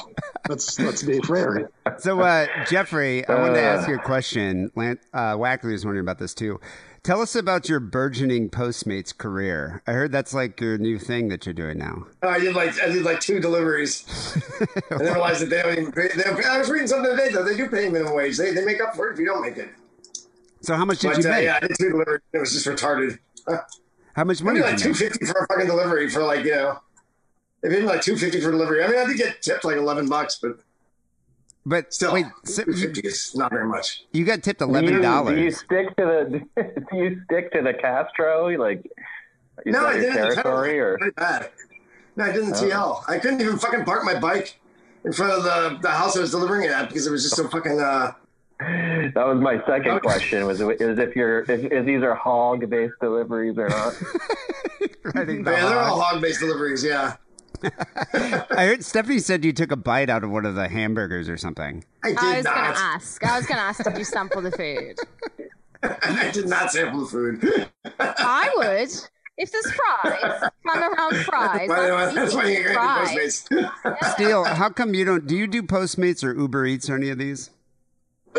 Let's 0.48 0.78
let's 0.80 1.02
be 1.02 1.20
fair. 1.20 1.70
So, 1.98 2.20
uh, 2.20 2.46
Jeffrey, 2.68 3.26
I 3.28 3.34
wanted 3.34 3.54
to 3.54 3.60
Uh. 3.60 3.64
ask 3.76 3.88
you 3.88 3.96
a 3.96 3.98
question. 3.98 4.70
Lan- 4.74 4.98
Uh, 5.12 5.34
Wackley 5.36 5.72
was 5.72 5.84
wondering 5.84 6.04
about 6.04 6.18
this 6.18 6.32
too. 6.32 6.58
Tell 7.02 7.20
us 7.20 7.34
about 7.36 7.68
your 7.68 7.80
burgeoning 7.80 8.48
Postmates 8.50 9.16
career. 9.16 9.82
I 9.86 9.92
heard 9.92 10.10
that's 10.10 10.32
like 10.34 10.60
your 10.60 10.78
new 10.78 10.98
thing 10.98 11.28
that 11.28 11.44
you're 11.46 11.52
doing 11.54 11.78
now. 11.78 12.06
Oh, 12.22 12.28
I 12.28 12.38
did 12.40 12.54
like 12.54 12.80
I 12.80 12.86
did 12.86 13.04
like 13.04 13.20
two 13.20 13.40
deliveries, 13.40 14.04
and 14.90 15.00
then 15.00 15.12
realized 15.12 15.42
that 15.42 15.50
they 15.50 15.62
don't 15.62 15.78
even 15.78 15.92
pay. 15.92 16.08
I 16.44 16.58
was 16.58 16.70
reading 16.70 16.88
something 16.88 17.10
today 17.10 17.28
though. 17.30 17.44
They 17.44 17.56
do 17.56 17.68
pay 17.68 17.88
minimum 17.90 18.14
wage. 18.14 18.38
They, 18.38 18.52
they 18.52 18.64
make 18.64 18.80
up 18.80 18.96
for 18.96 19.08
it 19.10 19.12
if 19.14 19.18
you 19.18 19.26
don't 19.26 19.42
make 19.42 19.58
it. 19.58 19.68
So, 20.62 20.74
how 20.74 20.84
much 20.86 21.00
did 21.00 21.12
But 21.12 21.22
you 21.24 21.30
uh, 21.30 21.32
make? 21.34 21.44
yeah, 21.44 21.56
I 21.56 21.60
did 21.60 21.76
two 21.78 21.90
deliveries. 21.90 22.20
It 22.32 22.38
was 22.38 22.52
just 22.52 22.66
retarded. 22.66 23.18
How 24.14 24.24
much 24.24 24.42
money 24.42 24.60
Maybe 24.60 24.70
like 24.72 24.78
two 24.80 24.88
you 24.88 24.94
make? 24.94 24.98
fifty 25.12 25.26
for 25.26 25.38
a 25.44 25.46
fucking 25.46 25.66
delivery 25.66 26.08
for 26.08 26.22
like 26.24 26.44
you 26.44 26.50
know. 26.52 26.80
It 27.62 27.70
been 27.70 27.86
like 27.86 28.02
two 28.02 28.16
fifty 28.16 28.40
for 28.40 28.50
delivery. 28.50 28.84
I 28.84 28.88
mean, 28.88 28.98
I 28.98 29.06
did 29.06 29.16
get 29.16 29.42
tipped 29.42 29.64
like 29.64 29.76
eleven 29.76 30.08
bucks, 30.08 30.38
but 30.40 30.60
But 31.66 31.92
still, 31.92 32.12
wait, 32.14 32.26
so 32.44 32.62
two 32.64 32.92
is 33.04 33.34
not 33.34 33.50
very 33.50 33.66
much. 33.66 34.04
you 34.12 34.24
got 34.24 34.42
tipped 34.42 34.60
eleven 34.60 34.84
you, 34.84 34.90
do 34.90 34.96
you 34.96 35.02
dollars. 35.02 35.56
stick 35.58 35.96
to 35.96 36.04
the? 36.56 36.62
Do 36.90 36.96
you 36.96 37.20
stick 37.24 37.52
to 37.52 37.62
the 37.62 37.74
Castro? 37.74 38.48
Like, 38.56 38.88
No, 39.66 39.86
I 39.86 39.94
didn't. 39.94 40.14
The 40.14 40.18
territory 40.34 40.78
or? 40.78 40.98
bad. 41.16 41.50
No, 42.16 42.24
I 42.24 42.32
didn't 42.32 42.52
TL. 42.54 43.02
I 43.08 43.18
couldn't 43.18 43.40
even 43.40 43.58
fucking 43.58 43.84
park 43.84 44.04
my 44.04 44.18
bike 44.18 44.58
in 45.04 45.12
front 45.12 45.32
of 45.32 45.42
the, 45.44 45.78
the 45.82 45.90
house 45.90 46.16
I 46.16 46.20
was 46.20 46.30
delivering 46.30 46.64
it 46.64 46.70
at 46.70 46.88
because 46.88 47.06
it 47.06 47.10
was 47.10 47.22
just 47.22 47.36
so 47.36 47.46
fucking. 47.54 47.80
uh 47.80 48.12
That 48.60 49.26
was 49.26 49.40
my 49.40 49.60
second 49.66 50.00
question. 50.00 50.46
Was 50.46 50.60
is 50.60 50.98
if 50.98 51.14
you're 51.16 51.40
if, 51.40 51.50
if 51.72 51.84
these 51.86 52.02
are 52.02 52.14
hog 52.14 52.68
based 52.70 52.94
deliveries 53.00 53.58
or 53.58 53.68
not? 53.68 53.94
Riding 55.14 55.42
the 55.44 55.50
Yeah, 55.52 55.68
they're 55.68 55.78
all 55.80 56.00
hog. 56.00 56.14
hog 56.14 56.22
based 56.22 56.40
deliveries. 56.40 56.82
Yeah, 56.84 57.16
I 58.12 58.66
heard 58.66 58.84
Stephanie 58.84 59.18
said 59.18 59.44
you 59.44 59.52
took 59.52 59.72
a 59.72 59.76
bite 59.76 60.10
out 60.10 60.24
of 60.24 60.30
one 60.30 60.44
of 60.46 60.54
the 60.54 60.68
hamburgers 60.68 61.28
or 61.28 61.36
something. 61.36 61.84
I 62.04 62.08
did 62.10 62.18
I 62.18 62.36
was 62.36 62.44
not. 62.44 62.54
gonna 62.54 62.74
ask. 62.78 63.24
I 63.24 63.36
was 63.36 63.46
gonna 63.46 63.60
ask 63.60 63.84
did 63.84 63.98
you 63.98 64.04
sample 64.04 64.42
the 64.42 64.50
food. 64.52 64.96
I 65.82 66.30
did 66.32 66.48
not 66.48 66.70
sample 66.72 67.00
the 67.00 67.06
food. 67.06 67.68
I 68.00 68.50
would. 68.56 68.90
If 69.40 69.52
there's 69.52 69.70
fries, 69.70 70.42
if 70.42 70.50
I'm 70.68 70.82
around 70.92 71.16
fries. 71.24 71.68
Why- 71.68 71.90
I'm 71.92 72.14
That's 72.14 72.34
why 72.34 72.48
eating 72.50 72.62
you're 72.64 72.72
fries. 72.74 73.14
great 73.48 73.62
Postmates. 73.84 74.12
Steele, 74.14 74.44
how 74.44 74.68
come 74.70 74.94
you 74.94 75.04
don't? 75.04 75.26
Do 75.28 75.36
you 75.36 75.46
do 75.46 75.62
Postmates 75.62 76.24
or 76.24 76.34
Uber 76.36 76.66
Eats 76.66 76.90
or 76.90 76.96
any 76.96 77.10
of 77.10 77.18
these? 77.18 77.50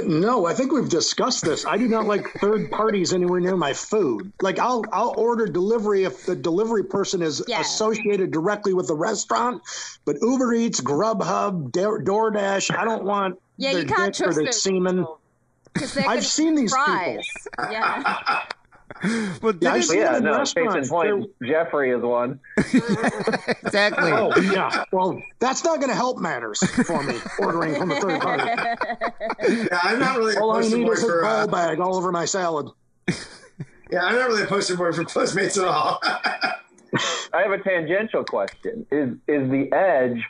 No, 0.05 0.45
I 0.45 0.53
think 0.53 0.71
we've 0.71 0.89
discussed 0.89 1.43
this. 1.43 1.65
I 1.65 1.77
do 1.77 1.87
not 1.87 2.05
like 2.07 2.27
third 2.39 2.69
parties 2.71 3.13
anywhere 3.13 3.39
near 3.39 3.55
my 3.57 3.73
food. 3.73 4.31
Like 4.41 4.59
I'll 4.59 4.83
I'll 4.91 5.13
order 5.17 5.45
delivery 5.45 6.03
if 6.03 6.25
the 6.25 6.35
delivery 6.35 6.83
person 6.83 7.21
is 7.21 7.43
Yeah. 7.47 7.61
associated 7.61 8.31
directly 8.31 8.73
with 8.73 8.87
the 8.87 8.95
restaurant, 8.95 9.61
but 10.05 10.17
Uber 10.21 10.53
Eats, 10.53 10.81
Grubhub, 10.81 11.71
Door- 11.71 12.03
DoorDash, 12.03 12.75
I 12.77 12.83
don't 12.85 13.03
want 13.03 13.39
Yeah, 13.57 13.73
their 13.73 13.81
you 13.81 13.87
can't 13.87 14.13
trust 14.15 14.37
their 14.37 14.51
semen. 14.51 15.05
people, 15.05 15.19
I've 16.07 16.25
seen 16.25 16.55
these 16.55 16.71
fries. 16.73 17.27
Yeah. 17.71 18.43
Well, 19.41 19.53
Yeah, 19.61 19.71
I've 19.71 19.81
didn't- 19.81 19.83
seen 19.83 19.99
yeah, 19.99 20.19
no. 20.19 20.37
Case 20.39 20.53
in 20.55 20.63
restaurants, 20.65 20.89
point, 20.89 21.29
Jeffrey 21.43 21.91
is 21.91 22.01
one. 22.01 22.39
exactly. 22.57 24.11
Oh 24.11 24.33
yeah. 24.39 24.83
Well, 24.91 25.21
that's 25.39 25.63
not 25.63 25.77
going 25.79 25.89
to 25.89 25.95
help 25.95 26.17
matters 26.19 26.59
for 26.85 27.01
me 27.03 27.15
ordering 27.39 27.75
from 27.75 27.91
a 27.91 27.99
third 28.01 28.21
party. 28.21 28.43
Yeah, 29.49 29.79
I'm 29.83 29.99
not 29.99 30.17
really 30.17 30.35
a 30.35 30.39
All 30.41 30.51
I 30.51 30.61
need 30.61 30.85
boy 30.85 30.91
is 30.93 31.03
a 31.03 31.07
for. 31.07 31.21
ball 31.21 31.31
Uh, 31.43 31.47
bag 31.47 31.79
all 31.79 31.95
over 31.95 32.11
my 32.11 32.25
salad. 32.25 32.67
yeah, 33.91 34.03
I'm 34.03 34.15
not 34.15 34.27
really 34.27 34.43
a 34.43 34.47
poster 34.47 34.75
boy 34.75 34.91
for 34.91 35.03
Postmates 35.05 35.57
at 35.61 35.67
all. 35.67 35.99
I 37.33 37.41
have 37.41 37.51
a 37.51 37.59
tangential 37.63 38.23
question. 38.25 38.85
Is 38.91 39.11
is 39.27 39.49
the 39.49 39.71
edge 39.71 40.23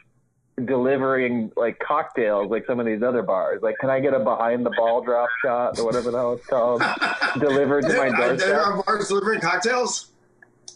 delivering 0.66 1.52
like 1.56 1.80
cocktails 1.80 2.50
like 2.52 2.66
some 2.66 2.80
of 2.80 2.86
these 2.86 3.02
other 3.04 3.22
bars? 3.22 3.62
Like, 3.62 3.76
can 3.80 3.90
I 3.90 4.00
get 4.00 4.14
a 4.14 4.20
behind 4.20 4.66
the 4.66 4.72
ball 4.78 5.02
drop 5.02 5.30
shot 5.44 5.80
or 5.80 5.86
whatever 5.86 6.12
the 6.12 6.18
hell 6.18 6.34
it's 6.34 6.46
called 6.46 6.82
delivered 7.40 7.82
to 7.84 7.90
my 7.90 8.10
there, 8.10 8.36
there 8.36 8.56
doorstep? 8.56 8.60
are 8.66 8.84
bars 8.84 9.08
delivering 9.08 9.42
cocktails. 9.42 10.12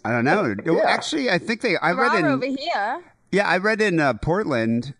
I 0.05 0.11
don't 0.11 0.25
know. 0.25 0.53
Well, 0.65 0.75
Yeah. 0.77 0.83
Actually, 0.89 1.29
I 1.29 1.37
think 1.37 1.61
they. 1.61 1.77
I 1.77 1.93
There 1.93 2.01
read 2.01 2.19
in. 2.19 2.25
over 2.25 2.45
here. 2.45 3.03
Yeah, 3.31 3.47
I 3.47 3.57
read 3.57 3.81
in 3.81 3.99
uh, 3.99 4.13
Portland. 4.15 4.93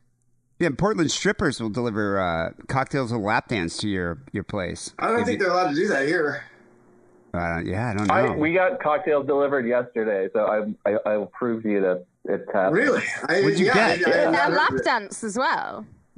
Yeah, 0.60 0.70
Portland 0.78 1.12
strippers 1.12 1.60
will 1.60 1.70
deliver 1.70 2.20
uh, 2.20 2.52
cocktails 2.68 3.12
and 3.12 3.22
lap 3.24 3.50
dance 3.50 3.76
to 3.78 3.90
your 3.90 4.24
your 4.32 4.44
place. 4.46 4.94
I 5.00 5.08
don't 5.08 5.20
If 5.20 5.26
think 5.26 5.40
you- 5.40 5.46
they're 5.46 5.54
allowed 5.54 5.70
to 5.72 5.76
do 5.76 5.88
that 5.90 6.08
here. 6.08 6.44
Uh, 7.34 7.60
yeah, 7.66 7.90
I 7.90 7.94
don't 7.96 8.08
know. 8.08 8.14
I, 8.14 8.36
we 8.36 8.54
got 8.54 8.80
cocktails 8.82 9.26
delivered 9.26 9.66
yesterday, 9.68 10.30
so 10.34 10.46
I 10.86 10.90
I, 10.90 10.98
I 11.14 11.18
will 11.18 11.26
prove 11.26 11.64
to 11.64 11.70
you 11.72 11.82
that 11.82 12.06
it's 12.26 12.52
happening. 12.54 12.84
Really? 12.84 13.04
I, 13.28 13.42
What'd 13.42 13.60
you 13.60 13.66
yeah, 13.68 13.98
get? 13.98 14.08
I, 14.08 14.12
I, 14.12 14.16
Yeah. 14.16 14.22
I, 14.22 14.28
And 14.28 14.36
I, 14.36 14.48
a 14.48 14.50
lap 14.50 14.74
dance 14.84 15.24
as 15.24 15.38
well. 15.38 15.86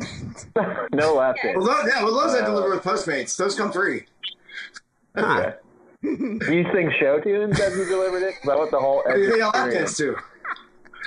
no 0.93 1.13
lap 1.15 1.35
dance. 1.41 1.57
well, 1.57 1.65
those, 1.65 1.91
yeah, 1.93 2.03
well, 2.03 2.13
those 2.13 2.35
I 2.35 2.45
deliver 2.45 2.69
with 2.69 2.83
Postmates. 2.83 3.37
Those 3.37 3.55
come 3.55 3.71
free. 3.71 4.05
Huh. 5.15 5.53
Do 6.01 6.09
you 6.51 6.65
sing 6.73 6.91
show 6.99 7.19
tunes 7.19 7.59
as 7.59 7.75
you 7.75 7.85
delivered 7.85 8.23
it? 8.23 8.35
Is 8.35 8.41
that 8.45 8.57
what 8.57 8.71
the 8.71 8.79
whole 8.79 9.03
edge 9.07 9.31
They 9.31 9.39
got 9.39 9.55
lap 9.55 9.71
dance 9.71 9.97
too. 9.97 10.15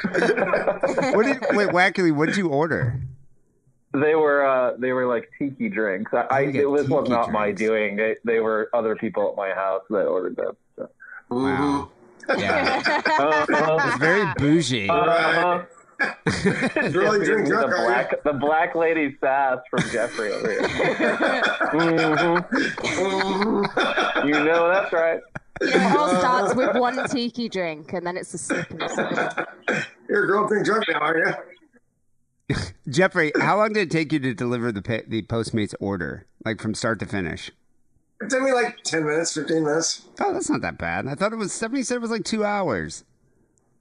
What 0.05 1.27
did 1.27 1.41
wait, 1.57 1.69
Wackerle? 1.69 2.13
What 2.13 2.27
did 2.27 2.37
you 2.37 2.49
order? 2.49 3.01
They 3.93 4.15
were 4.15 4.47
uh, 4.47 4.77
they 4.79 4.93
were 4.93 5.07
like 5.07 5.31
tiki 5.39 5.69
drinks. 5.69 6.13
I, 6.13 6.27
I 6.31 6.41
it 6.43 6.69
was, 6.69 6.89
was 6.89 7.05
tiki 7.05 7.11
not 7.11 7.33
my 7.33 7.53
doing. 7.53 7.97
They 7.97 8.17
they 8.25 8.41
were 8.41 8.71
other 8.73 8.97
people 8.97 9.29
at 9.31 9.37
my 9.37 9.51
house 9.51 9.83
that 9.91 10.07
ordered 10.07 10.37
them. 10.37 10.57
So. 10.77 10.89
Wow. 11.31 11.91
Yeah, 12.37 12.83
Uh, 13.19 13.47
it's 13.89 13.97
very 13.99 14.27
bougie. 14.37 14.89
uh, 14.91 15.63
Really 16.93 17.25
drink 17.25 17.49
the 17.49 17.55
drunk, 17.55 17.73
are 17.73 17.79
you? 17.79 17.85
black 17.87 18.23
the 18.23 18.33
black 18.35 18.75
lady 18.77 19.17
sass 19.21 19.59
from 19.71 19.81
Jeffrey 19.91 20.31
over 20.33 20.51
here. 20.51 20.63
Mhm. 21.73 22.45
You 24.27 24.45
know 24.45 24.69
that's 24.73 24.93
right. 24.93 25.21
You 25.61 25.71
know, 25.71 25.77
it 25.77 25.97
all 25.97 26.09
starts 26.21 26.55
with 26.55 26.77
one 26.77 27.09
tiki 27.09 27.49
drink 27.49 27.93
and 27.93 28.07
then 28.07 28.17
it's 28.17 28.33
a 28.35 28.39
sip 28.39 28.71
and 28.71 28.83
a 28.83 28.89
sip. 28.89 29.49
You're 30.09 30.25
a 30.25 30.27
girl 30.27 30.47
drink 30.47 30.67
drunk 30.67 30.85
now, 30.89 30.99
are 31.01 31.19
you? 31.19 32.57
Jeffrey, 32.89 33.33
how 33.41 33.57
long 33.59 33.73
did 33.73 33.89
it 33.89 33.91
take 33.91 34.13
you 34.13 34.21
to 34.21 34.35
deliver 34.35 34.71
the 34.71 35.03
the 35.09 35.23
Postmates 35.23 35.75
order, 35.81 36.27
like 36.45 36.61
from 36.61 36.75
start 36.75 37.01
to 37.01 37.07
finish? 37.07 37.51
It 38.21 38.31
took 38.31 38.43
me 38.43 38.53
like 38.53 38.83
10 38.83 39.05
minutes, 39.05 39.35
15 39.35 39.65
minutes. 39.65 40.07
Oh, 40.21 40.33
that's 40.33 40.51
not 40.51 40.61
that 40.63 40.77
bad. 40.79 41.07
I 41.07 41.15
thought 41.15 41.33
it 41.33 41.37
was. 41.37 41.53
Somebody 41.53 41.83
said 41.85 41.97
it 41.97 42.01
was 42.03 42.11
like 42.11 42.25
two 42.25 42.45
hours. 42.45 43.05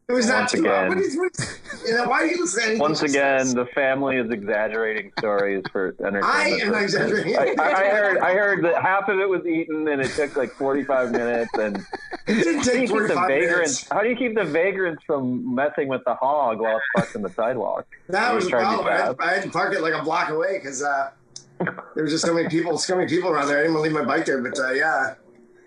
It 0.09 0.13
was 0.13 0.27
not 0.29 0.47
two 0.47 0.59
too 0.59 0.63
again. 0.67 0.87
What 0.87 0.97
is, 0.99 1.17
what 1.17 1.31
is, 1.37 1.59
you 1.85 1.93
know, 1.95 2.07
why 2.07 2.21
are 2.21 2.25
you 2.27 2.39
listening? 2.39 2.79
Once 2.79 3.01
again, 3.01 3.53
the 3.53 3.65
family 3.75 4.15
is 4.15 4.31
exaggerating 4.31 5.11
stories 5.19 5.63
for 5.69 5.95
entertainment. 5.99 6.23
I 6.23 6.47
am 6.61 6.73
exaggerating. 6.75 7.35
I, 7.37 7.55
I 7.59 7.71
I 7.73 7.89
heard 7.89 8.17
I 8.19 8.33
heard 8.35 8.63
that 8.63 8.81
half 8.81 9.09
of 9.09 9.19
it 9.19 9.27
was 9.27 9.45
eaten 9.45 9.85
and 9.89 10.01
it 10.01 10.09
took 10.11 10.37
like 10.37 10.51
45 10.53 11.11
minutes. 11.11 11.51
And 11.55 11.85
It 12.25 12.35
didn't 12.35 12.37
how 12.37 12.43
do 12.45 12.51
you 12.51 12.63
take 12.63 12.73
keep 12.79 12.87
the 12.87 12.93
45 13.15 13.27
vagrants? 13.27 13.51
minutes. 13.57 13.87
How 13.91 14.01
do 14.01 14.07
you 14.09 14.15
keep 14.15 14.35
the 14.35 14.45
vagrants 14.45 15.03
from 15.05 15.53
messing 15.53 15.89
with 15.89 16.05
the 16.05 16.15
hog 16.15 16.61
while 16.61 16.77
it's 16.77 16.85
parked 16.95 17.15
on 17.17 17.21
the 17.23 17.29
sidewalk? 17.31 17.85
That 18.07 18.33
was 18.33 18.45
the 18.45 18.51
tried 18.51 18.63
to 18.63 18.77
be 18.77 18.83
problem. 18.83 18.93
I 18.93 18.97
had, 18.97 19.17
fast. 19.17 19.19
I 19.29 19.33
had 19.33 19.43
to 19.43 19.49
park 19.49 19.73
it 19.73 19.81
like 19.81 19.93
a 19.93 20.03
block 20.05 20.29
away 20.29 20.57
because 20.59 20.81
uh, 20.83 21.11
there 21.59 22.03
was 22.03 22.11
just 22.11 22.25
so 22.25 22.33
many 22.33 22.49
people, 22.49 22.77
so 22.77 22.95
many 22.95 23.07
people 23.07 23.29
around 23.29 23.47
there. 23.47 23.57
I 23.57 23.61
didn't 23.61 23.75
want 23.75 23.85
to 23.85 23.91
leave 23.91 24.07
my 24.07 24.15
bike 24.15 24.25
there, 24.25 24.41
but 24.41 24.57
uh, 24.59 24.71
yeah. 24.71 25.15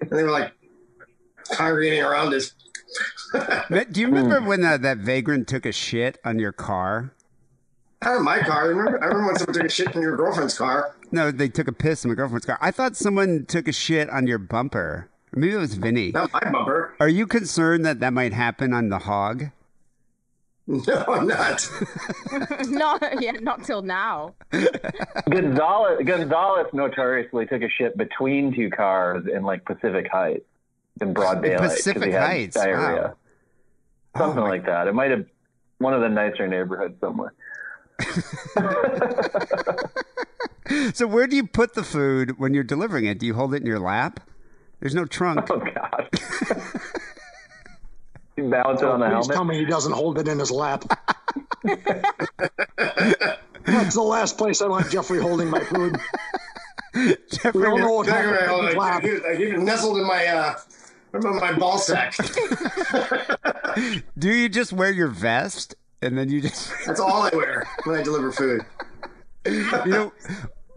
And 0.00 0.10
they 0.10 0.22
were 0.22 0.30
like 0.30 0.52
congregating 1.50 2.02
around 2.02 2.34
us. 2.34 2.52
Do 3.90 4.00
you 4.00 4.06
remember 4.06 4.40
when 4.40 4.64
uh, 4.64 4.76
that 4.78 4.98
vagrant 4.98 5.48
took 5.48 5.66
a 5.66 5.72
shit 5.72 6.18
on 6.24 6.38
your 6.38 6.52
car? 6.52 7.12
Not 8.02 8.16
in 8.16 8.24
my 8.24 8.40
car. 8.40 8.62
I 8.62 8.66
remember, 8.66 9.02
I 9.02 9.06
remember 9.06 9.26
when 9.26 9.36
someone 9.36 9.54
took 9.54 9.64
a 9.64 9.68
shit 9.68 9.94
in 9.94 10.02
your 10.02 10.16
girlfriend's 10.16 10.56
car. 10.56 10.96
No, 11.12 11.30
they 11.30 11.48
took 11.48 11.68
a 11.68 11.72
piss 11.72 12.04
in 12.04 12.10
my 12.10 12.14
girlfriend's 12.14 12.46
car. 12.46 12.58
I 12.60 12.70
thought 12.70 12.96
someone 12.96 13.44
took 13.46 13.68
a 13.68 13.72
shit 13.72 14.08
on 14.08 14.26
your 14.26 14.38
bumper. 14.38 15.10
Maybe 15.32 15.52
it 15.52 15.58
was 15.58 15.74
Vinny. 15.74 16.10
Not 16.10 16.32
my 16.32 16.50
bumper. 16.50 16.94
Are 16.98 17.08
you 17.08 17.26
concerned 17.26 17.84
that 17.84 18.00
that 18.00 18.12
might 18.12 18.32
happen 18.32 18.72
on 18.72 18.88
the 18.88 19.00
hog? 19.00 19.50
No, 20.86 21.04
I'm 21.08 21.26
not. 21.26 21.68
not 22.68 23.20
yeah, 23.20 23.32
not 23.40 23.64
till 23.64 23.82
now. 23.82 24.34
Gonzalez 25.28 25.98
Gonzalez 26.06 26.66
notoriously 26.72 27.46
took 27.46 27.62
a 27.62 27.68
shit 27.68 27.96
between 27.96 28.54
two 28.54 28.70
cars 28.70 29.24
in 29.26 29.42
like 29.42 29.64
Pacific 29.64 30.06
Heights 30.12 30.44
in 31.00 31.12
broad 31.12 31.42
daylight. 31.42 31.58
'cause 31.70 31.76
Pacific 31.78 32.04
he 32.04 32.10
had 32.12 32.22
Heights, 32.22 32.54
diarrhea. 32.54 33.02
wow. 33.02 33.16
Something 34.26 34.44
Oh, 34.44 34.46
like 34.46 34.66
that. 34.66 34.86
It 34.86 34.94
might 34.94 35.10
have 35.10 35.24
one 35.78 35.92
of 35.92 36.02
the 36.02 36.08
nicer 36.08 36.46
neighborhoods 36.46 36.94
somewhere. 37.00 37.32
So 40.94 41.06
where 41.08 41.26
do 41.26 41.34
you 41.34 41.46
put 41.48 41.74
the 41.74 41.82
food 41.82 42.38
when 42.38 42.54
you're 42.54 42.62
delivering 42.62 43.06
it? 43.06 43.18
Do 43.18 43.26
you 43.26 43.34
hold 43.34 43.54
it 43.54 43.60
in 43.60 43.66
your 43.66 43.80
lap? 43.80 44.20
There's 44.78 44.94
no 44.94 45.04
trunk. 45.04 45.50
Oh 45.50 45.58
God. 45.58 46.08
You 48.44 48.50
balance 48.50 48.82
it 48.82 48.88
on 48.88 49.00
the 49.00 49.08
helmet. 49.08 49.30
tell 49.30 49.44
me 49.44 49.58
he 49.58 49.64
doesn't 49.64 49.92
hold 49.92 50.18
it 50.18 50.28
in 50.28 50.38
his 50.38 50.50
lap. 50.50 50.84
That's 53.64 53.94
the 53.94 54.02
last 54.02 54.38
place 54.38 54.62
I 54.62 54.66
want 54.68 54.90
Jeffrey 54.90 55.20
holding 55.20 55.48
my 55.50 55.60
food. 55.60 55.98
We 56.94 57.16
Jeffrey, 57.30 57.62
don't 57.62 57.80
know 57.80 57.92
what 57.92 58.08
Exactly 58.08 58.32
right. 58.32 58.40
happened 58.40 58.50
Hold 58.50 58.64
in 58.70 58.78
on. 58.78 58.92
his 58.92 58.96
I 58.96 59.00
keep 59.00 59.10
it- 59.12 59.24
I 59.24 59.36
keep 59.36 59.48
it 59.54 59.58
nestled 59.60 59.98
in 59.98 60.06
my 60.06 60.26
uh, 60.26 60.54
in 61.14 61.20
my 61.40 61.52
ball 61.52 61.78
sack. 61.78 62.16
do 64.18 64.28
you 64.28 64.48
just 64.48 64.72
wear 64.72 64.90
your 64.90 65.06
vest 65.08 65.74
and 66.02 66.16
then 66.18 66.28
you 66.30 66.40
just 66.40 66.72
That's 66.86 66.98
all 67.00 67.22
I 67.22 67.30
wear 67.34 67.66
when 67.84 67.98
I 67.98 68.02
deliver 68.02 68.32
food. 68.32 68.64
you 69.46 69.70
know 69.86 70.12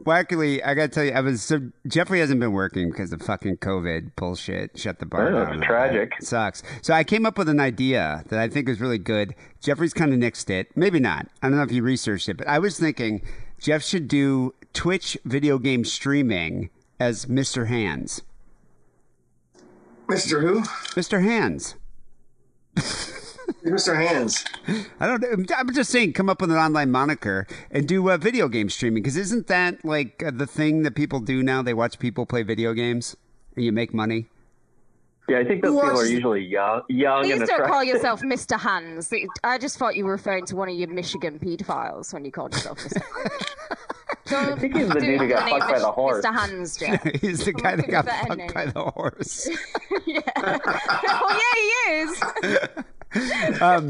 Wackerle 0.04 0.62
i 0.66 0.74
gotta 0.74 0.88
tell 0.90 1.04
you 1.04 1.12
i 1.12 1.22
was 1.22 1.42
so 1.42 1.62
jeffrey 1.88 2.20
hasn't 2.20 2.40
been 2.40 2.52
working 2.52 2.90
because 2.92 3.14
of 3.14 3.22
fucking 3.22 3.58
covid 3.58 4.12
bullshit. 4.16 4.78
Shut 4.78 5.00
the 5.00 5.06
bar 5.06 5.28
I 5.28 5.32
know, 5.32 5.46
down 5.46 5.58
it's 5.60 5.66
tragic. 5.66 6.14
It 6.20 6.26
sucks. 6.26 6.62
So 6.82 6.94
i 6.94 7.04
came 7.04 7.26
up 7.26 7.38
with 7.38 7.50
an 7.50 7.60
idea 7.60 8.24
that 8.30 8.40
i 8.40 8.48
think 8.48 8.68
is 8.70 8.80
really 8.82 8.98
good. 8.98 9.36
Jeffrey's 9.62 9.94
kind 9.94 10.14
of 10.14 10.20
nixed 10.20 10.50
it. 10.50 10.76
Maybe 10.76 11.00
not. 11.00 11.28
I 11.42 11.48
don't 11.48 11.58
know 11.58 11.64
if 11.64 11.72
you 11.72 11.84
researched 11.84 12.30
it 12.30 12.38
but 12.38 12.48
i 12.48 12.60
was 12.60 12.80
thinking 12.80 13.22
jeff 13.60 13.84
should 13.84 14.08
do 14.08 14.54
twitch 14.74 15.18
video 15.26 15.58
game 15.58 15.86
streaming 15.86 16.70
as 17.00 17.26
mr 17.26 17.68
hands. 17.68 18.22
Mr. 20.08 20.42
Who? 20.42 20.62
mr 21.00 21.24
hands 21.24 21.76
Mr. 23.64 23.96
Hands. 23.96 24.44
I 25.00 25.08
don't. 25.08 25.52
I'm 25.58 25.74
just 25.74 25.90
saying, 25.92 26.14
come 26.14 26.30
up 26.30 26.42
with 26.42 26.52
an 26.52 26.58
online 26.58 26.92
moniker 26.92 27.48
and 27.72 27.88
do 27.88 28.10
uh, 28.10 28.18
video 28.18 28.48
game 28.48 28.70
streaming 28.70 29.04
because 29.04 29.18
isn't 29.18 29.48
that 29.48 29.84
like 29.86 30.22
uh, 30.24 30.32
the 30.34 30.48
thing 30.48 30.84
that 30.84 30.96
people 30.96 31.20
do 31.20 31.44
now? 31.44 31.62
They 31.62 31.74
watch 31.74 32.00
people 32.00 32.26
play 32.26 32.44
video 32.44 32.74
games 32.74 33.16
and 33.56 33.66
you 33.66 33.72
make 33.72 33.94
money. 33.94 34.28
Yeah, 35.30 35.40
I 35.40 35.46
think 35.46 35.64
those 35.64 35.72
Who 35.74 35.82
people 35.82 36.02
are 36.02 36.06
usually 36.06 36.44
young, 36.44 36.82
young 36.90 37.24
Please 37.24 37.40
and 37.40 37.48
don't 37.48 37.66
call 37.66 37.84
yourself 37.84 38.22
Mr. 38.24 38.60
Hands. 38.60 39.10
I 39.44 39.58
just 39.58 39.78
thought 39.78 39.96
you 39.96 40.04
were 40.04 40.12
referring 40.12 40.46
to 40.48 40.56
one 40.58 40.68
of 40.68 40.76
your 40.76 40.90
Michigan 40.90 41.40
pedophiles 41.40 42.14
when 42.14 42.26
you 42.26 42.32
called 42.32 42.54
yourself 42.54 42.80
Mr. 42.80 43.02
Hands. 43.02 43.46
Don't 44.26 44.54
I 44.54 44.56
think 44.58 44.76
he's 44.76 44.88
the 44.88 45.00
do 45.00 45.06
dude 45.06 45.22
who 45.22 45.28
got 45.28 45.46
name 45.46 45.60
fucked 45.60 45.72
by 45.74 45.80
the 45.80 45.92
horse. 45.92 46.26
Mr. 46.26 46.34
Hands, 46.34 46.78
Jeff. 46.78 47.04
He's 47.22 47.46
the 47.46 47.54
Come 47.54 47.62
guy 47.62 47.72
up 47.74 47.78
that 47.78 47.90
got 47.90 48.06
fucked 48.28 48.54
by 48.54 48.66
the 48.68 48.84
horse. 48.92 49.50
yeah. 50.06 50.22
oh 50.38 51.42
yeah, 51.42 51.56
he 51.62 52.02
is. 52.02 52.24
Um, 53.62 53.90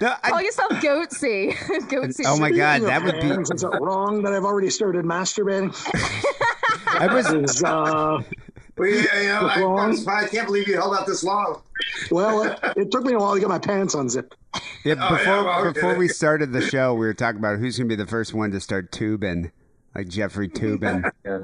no, 0.00 0.14
I- 0.22 0.30
Call 0.30 0.42
yourself 0.42 0.72
Goatsy. 0.74 1.52
Goatsy. 1.88 2.22
oh 2.26 2.38
my 2.38 2.50
god, 2.50 2.82
Speaking 2.82 2.86
that 2.88 2.96
of 2.98 3.02
would 3.04 3.20
be. 3.46 3.54
Is 3.54 3.62
it 3.64 3.68
wrong 3.80 4.22
that 4.22 4.32
I've 4.32 4.44
already 4.44 4.70
started 4.70 5.04
masturbating? 5.04 5.74
I 6.86 7.12
was. 7.12 7.30
Is, 7.32 7.62
uh, 7.64 8.22
Well, 8.76 8.88
yeah, 8.88 9.04
yeah, 9.22 9.40
I, 9.40 9.60
Wrong. 9.60 9.78
I'm 9.78 9.96
surprised- 9.96 10.28
I 10.28 10.30
can't 10.30 10.46
believe 10.46 10.68
you 10.68 10.74
held 10.76 10.94
out 10.94 11.06
this 11.06 11.22
long. 11.24 11.62
well, 12.10 12.42
it, 12.44 12.58
it 12.76 12.90
took 12.90 13.04
me 13.04 13.12
a 13.14 13.18
while 13.18 13.34
to 13.34 13.40
get 13.40 13.48
my 13.48 13.58
pants 13.58 13.94
unzipped. 13.94 14.36
Yeah, 14.84 14.94
Oh, 14.98 15.16
before 15.16 15.18
yeah, 15.34 15.42
well, 15.44 15.60
okay. 15.66 15.72
before 15.72 15.94
we 15.98 16.08
started 16.08 16.52
the 16.52 16.62
show, 16.62 16.94
we 16.94 17.06
were 17.06 17.14
talking 17.14 17.38
about 17.38 17.58
who's 17.58 17.76
gonna 17.76 17.88
be 17.88 17.96
the 17.96 18.06
first 18.06 18.32
one 18.32 18.50
to 18.52 18.60
start 18.60 18.90
tubing, 18.92 19.52
like 19.94 20.08
Jeffrey 20.08 20.48
Toobin. 20.48 21.10
Yeah. 21.24 21.38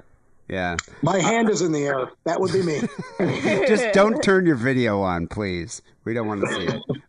Yeah, 0.49 0.77
My 1.03 1.19
hand 1.19 1.51
is 1.51 1.61
in 1.61 1.73
the 1.73 1.85
air. 1.87 2.09
That 2.25 2.41
would 2.41 2.53
be 2.53 2.63
me. 2.63 2.81
just 3.67 3.93
don't 3.93 4.23
turn 4.23 4.47
your 4.47 4.55
video 4.55 5.01
on, 5.01 5.27
please. 5.27 5.83
We 6.07 6.15
don't 6.15 6.27
want 6.29 6.41
to 6.41 6.47
see 6.55 6.63
it. 6.63 6.83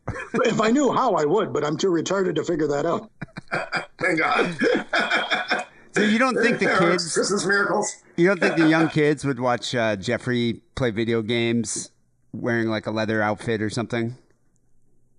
If 0.45 0.59
I 0.59 0.71
knew 0.71 0.91
how, 0.93 1.13
I 1.13 1.23
would, 1.25 1.53
but 1.53 1.63
I'm 1.63 1.77
too 1.77 1.87
retarded 1.89 2.35
to 2.35 2.43
figure 2.43 2.67
that 2.67 2.85
out. 2.85 3.09
Thank 3.99 4.19
God. 4.19 5.63
So 5.93 6.03
you 6.03 6.19
don't 6.19 6.35
think 6.35 6.59
the 6.59 6.65
There 6.65 6.75
are 6.75 6.91
kids? 6.91 7.11
Christmas 7.11 7.43
miracles. 7.47 8.03
You 8.17 8.27
don't 8.27 8.39
think 8.39 8.55
the 8.55 8.67
young 8.69 8.87
kids 8.87 9.25
would 9.25 9.39
watch 9.39 9.73
uh, 9.73 9.95
Jeffrey 9.95 10.61
play 10.75 10.91
video 10.91 11.23
games 11.23 11.89
wearing 12.33 12.67
like 12.67 12.85
a 12.85 12.91
leather 12.91 13.19
outfit 13.19 13.63
or 13.63 13.71
something? 13.71 14.15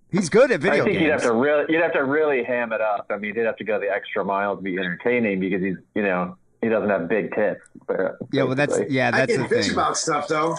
He's 0.09 0.29
good 0.29 0.51
at 0.51 0.61
video 0.61 0.83
I 0.83 0.85
video 0.85 0.93
think 0.93 1.01
you'd 1.03 1.11
have 1.11 1.19
games. 1.21 1.31
to 1.31 1.35
really, 1.35 1.65
you'd 1.67 1.81
have 1.81 1.91
to 1.93 2.03
really 2.05 2.45
ham 2.45 2.71
it 2.71 2.79
up. 2.79 3.07
I 3.09 3.17
mean, 3.17 3.35
he'd 3.35 3.41
have 3.41 3.57
to 3.57 3.65
go 3.65 3.77
the 3.77 3.89
extra 3.91 4.23
mile 4.23 4.55
to 4.55 4.61
be 4.61 4.77
entertaining 4.77 5.41
because 5.41 5.61
he's, 5.61 5.75
you 5.95 6.01
know, 6.03 6.37
he 6.61 6.69
doesn't 6.69 6.89
have 6.89 7.09
big 7.09 7.35
tits. 7.35 7.59
But, 7.85 8.15
Yeah, 8.31 8.43
well, 8.43 8.55
that's 8.55 8.77
basically. 8.77 8.95
yeah, 8.95 9.09
I 9.13 9.25
that's 9.25 9.33
the 9.35 9.37
can 9.39 9.47
bitch 9.57 9.63
thing. 9.65 9.73
about 9.73 9.97
stuff 9.97 10.29
though. 10.29 10.55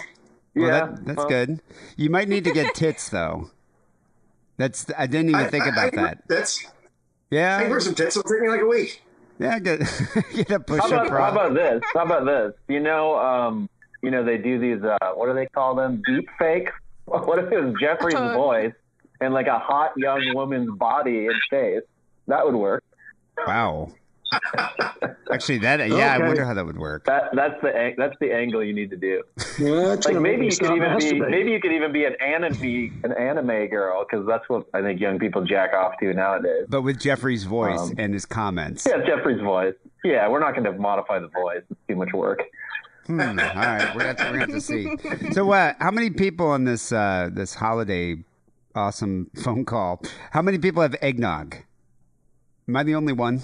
Well, 0.55 0.65
yeah, 0.67 0.71
that, 0.87 1.05
that's 1.05 1.17
well, 1.17 1.27
good. 1.29 1.61
You 1.97 2.09
might 2.09 2.27
need 2.27 2.43
to 2.43 2.51
get 2.51 2.75
tits 2.75 3.09
though. 3.09 3.51
That's 4.57 4.85
I 4.97 5.07
didn't 5.07 5.29
even 5.29 5.41
I- 5.41 5.47
think 5.49 5.65
I- 5.65 5.69
about 5.69 5.93
I, 5.97 6.01
that. 6.03 6.23
That's 6.27 6.65
I 6.65 6.69
Yeah, 7.29 7.69
wear 7.69 7.79
some 7.79 7.95
tits. 7.95 8.17
It'll 8.17 8.29
take 8.29 8.41
me 8.41 8.49
like 8.49 8.61
a 8.61 8.65
week. 8.65 9.01
yeah, 9.39 9.59
get 9.59 9.79
get 10.35 10.51
a 10.51 10.59
push 10.59 10.81
How 10.81 10.87
up 10.97 11.07
about, 11.07 11.19
how 11.21 11.31
about 11.31 11.53
this? 11.53 11.81
How 11.93 12.03
about 12.05 12.25
this? 12.25 12.53
You 12.67 12.79
know, 12.81 13.15
um, 13.17 13.69
you 14.03 14.11
know, 14.11 14.23
they 14.25 14.37
do 14.37 14.59
these. 14.59 14.83
Uh, 14.83 14.97
what 15.15 15.27
do 15.27 15.33
they 15.33 15.45
call 15.47 15.75
them? 15.75 16.01
Deep 16.05 16.27
fakes. 16.37 16.71
What 17.05 17.39
if 17.39 17.51
it 17.51 17.59
was 17.59 17.73
Jeffrey's 17.81 18.15
Uh. 18.15 18.33
voice 18.35 18.73
and 19.19 19.33
like 19.33 19.47
a 19.47 19.59
hot 19.59 19.91
young 19.97 20.21
woman's 20.33 20.69
body 20.77 21.27
and 21.27 21.35
face? 21.49 21.81
That 22.27 22.45
would 22.45 22.55
work. 22.55 22.83
Wow. 23.47 23.91
Actually, 25.31 25.59
that 25.59 25.87
yeah, 25.89 26.13
I 26.13 26.19
wonder 26.19 26.45
how 26.45 26.53
that 26.53 26.65
would 26.65 26.77
work. 26.77 27.05
That 27.05 27.29
that's 27.33 27.59
the 27.61 27.75
ang- 27.75 27.95
that's 27.97 28.15
the 28.19 28.33
angle 28.33 28.63
you 28.63 28.73
need 28.73 28.89
to 28.91 28.97
do. 28.97 29.23
Yeah, 29.59 29.95
Like 30.05 30.19
maybe 30.19 30.45
you 30.45 30.51
could 30.51 30.75
even 30.75 30.97
be 30.97 31.19
maybe 31.19 31.51
you 31.51 31.59
could 31.59 31.71
even 31.71 31.91
be 31.91 32.05
an 32.05 32.15
anime 32.21 33.01
an 33.03 33.13
anime 33.13 33.67
girl 33.67 34.05
because 34.09 34.25
that's 34.27 34.47
what 34.49 34.67
I 34.73 34.81
think 34.81 34.99
young 34.99 35.19
people 35.19 35.43
jack 35.45 35.73
off 35.73 35.93
to 36.01 36.13
nowadays. 36.13 36.65
But 36.69 36.81
with 36.81 36.99
Jeffrey's 36.99 37.43
voice 37.43 37.79
Um, 37.79 37.95
and 37.97 38.13
his 38.13 38.25
comments. 38.25 38.85
Yeah, 38.87 38.97
Jeffrey's 39.05 39.41
voice. 39.41 39.75
Yeah, 40.03 40.27
we're 40.29 40.39
not 40.39 40.51
going 40.55 40.63
to 40.63 40.73
modify 40.73 41.19
the 41.19 41.27
voice. 41.27 41.61
It's 41.69 41.79
too 41.87 41.95
much 41.95 42.11
work. 42.13 42.39
Hmm, 43.07 43.19
all 43.21 43.27
right, 43.35 43.95
we're 43.95 44.01
gonna, 44.01 44.13
to, 44.15 44.23
we're 44.25 44.31
gonna 44.31 44.39
have 44.39 44.49
to 44.49 44.61
see. 44.61 44.87
So, 45.33 45.51
uh, 45.51 45.73
how 45.79 45.91
many 45.91 46.09
people 46.11 46.47
on 46.47 46.63
this 46.65 46.91
uh, 46.91 47.29
this 47.31 47.53
holiday 47.55 48.23
awesome 48.75 49.29
phone 49.43 49.65
call? 49.65 50.01
How 50.31 50.41
many 50.41 50.57
people 50.57 50.81
have 50.81 50.95
eggnog? 51.01 51.55
Am 52.67 52.75
I 52.75 52.83
the 52.83 52.95
only 52.95 53.13
one? 53.13 53.41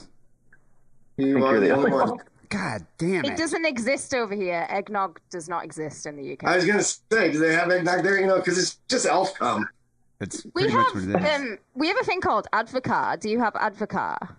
You 1.17 1.43
are 1.45 1.59
the 1.59 1.67
the 1.67 1.71
only 1.75 1.91
only 1.91 2.11
one. 2.11 2.19
God 2.49 2.85
damn 2.97 3.25
It 3.25 3.33
it! 3.33 3.37
doesn't 3.37 3.65
exist 3.65 4.13
over 4.13 4.33
here. 4.33 4.65
Eggnog 4.69 5.19
does 5.29 5.49
not 5.49 5.65
exist 5.65 6.05
in 6.05 6.15
the 6.15 6.33
UK. 6.33 6.45
I 6.45 6.55
was 6.55 6.65
gonna 6.65 6.81
say, 6.83 7.31
do 7.31 7.39
they 7.39 7.53
have 7.53 7.69
eggnog 7.69 8.03
there? 8.03 8.19
You 8.19 8.27
know, 8.27 8.37
because 8.37 8.57
it's 8.57 8.77
just 8.87 9.05
elf 9.05 9.33
cum. 9.37 9.67
It's 10.21 10.45
we 10.55 10.63
have 10.63 10.73
much 10.73 10.93
what 10.95 11.03
it 11.03 11.09
is. 11.23 11.35
um, 11.41 11.57
we 11.75 11.87
have 11.89 11.97
a 11.99 12.03
thing 12.03 12.21
called 12.21 12.47
Advocaat. 12.53 13.19
Do 13.19 13.29
you 13.29 13.39
have 13.39 13.53
Advocaat? 13.53 14.35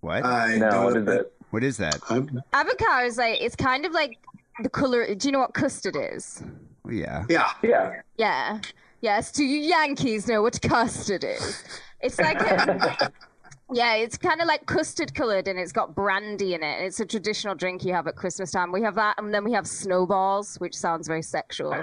what? 0.00 0.24
I 0.24 0.56
No, 0.56 0.84
what 0.84 0.96
is 0.96 1.08
it? 1.08 1.32
what 1.50 1.62
is 1.64 1.76
that? 1.76 1.98
I'm- 2.08 2.40
Advocaat 2.54 3.06
is 3.06 3.18
like 3.18 3.40
it's 3.40 3.54
kind 3.56 3.84
of 3.84 3.92
like 3.92 4.18
the 4.62 4.70
color. 4.70 5.14
Do 5.14 5.28
you 5.28 5.32
know 5.32 5.40
what 5.40 5.52
custard 5.54 5.96
is? 5.96 6.42
Oh, 6.86 6.90
yeah. 6.90 7.24
Yeah. 7.28 7.50
Yeah. 7.62 8.00
Yeah. 8.16 8.60
Yes. 9.02 9.30
Do 9.32 9.44
you 9.44 9.58
Yankees 9.60 10.26
know 10.26 10.40
what 10.42 10.60
custard 10.62 11.24
is? 11.24 11.62
It's 12.00 12.18
like 12.18 12.40
um, 12.50 12.80
yeah, 13.72 13.94
it's 13.94 14.16
kind 14.18 14.40
of 14.40 14.46
like 14.46 14.66
custard 14.66 15.14
colored 15.14 15.48
and 15.48 15.58
it's 15.58 15.72
got 15.72 15.94
brandy 15.94 16.54
in 16.54 16.62
it. 16.62 16.80
It's 16.82 17.00
a 17.00 17.06
traditional 17.06 17.54
drink 17.54 17.84
you 17.84 17.92
have 17.92 18.06
at 18.06 18.16
Christmas 18.16 18.50
time. 18.50 18.72
We 18.72 18.82
have 18.82 18.94
that, 18.96 19.16
and 19.18 19.32
then 19.32 19.44
we 19.44 19.52
have 19.52 19.66
snowballs, 19.66 20.56
which 20.56 20.76
sounds 20.76 21.06
very 21.08 21.22
sexual. 21.22 21.74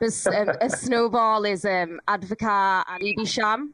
But 0.00 0.26
um, 0.34 0.48
a 0.60 0.68
snowball 0.84 1.44
is 1.44 1.64
um, 1.64 2.00
Advocaat 2.08 2.84
and 2.88 3.02
Babycham, 3.02 3.70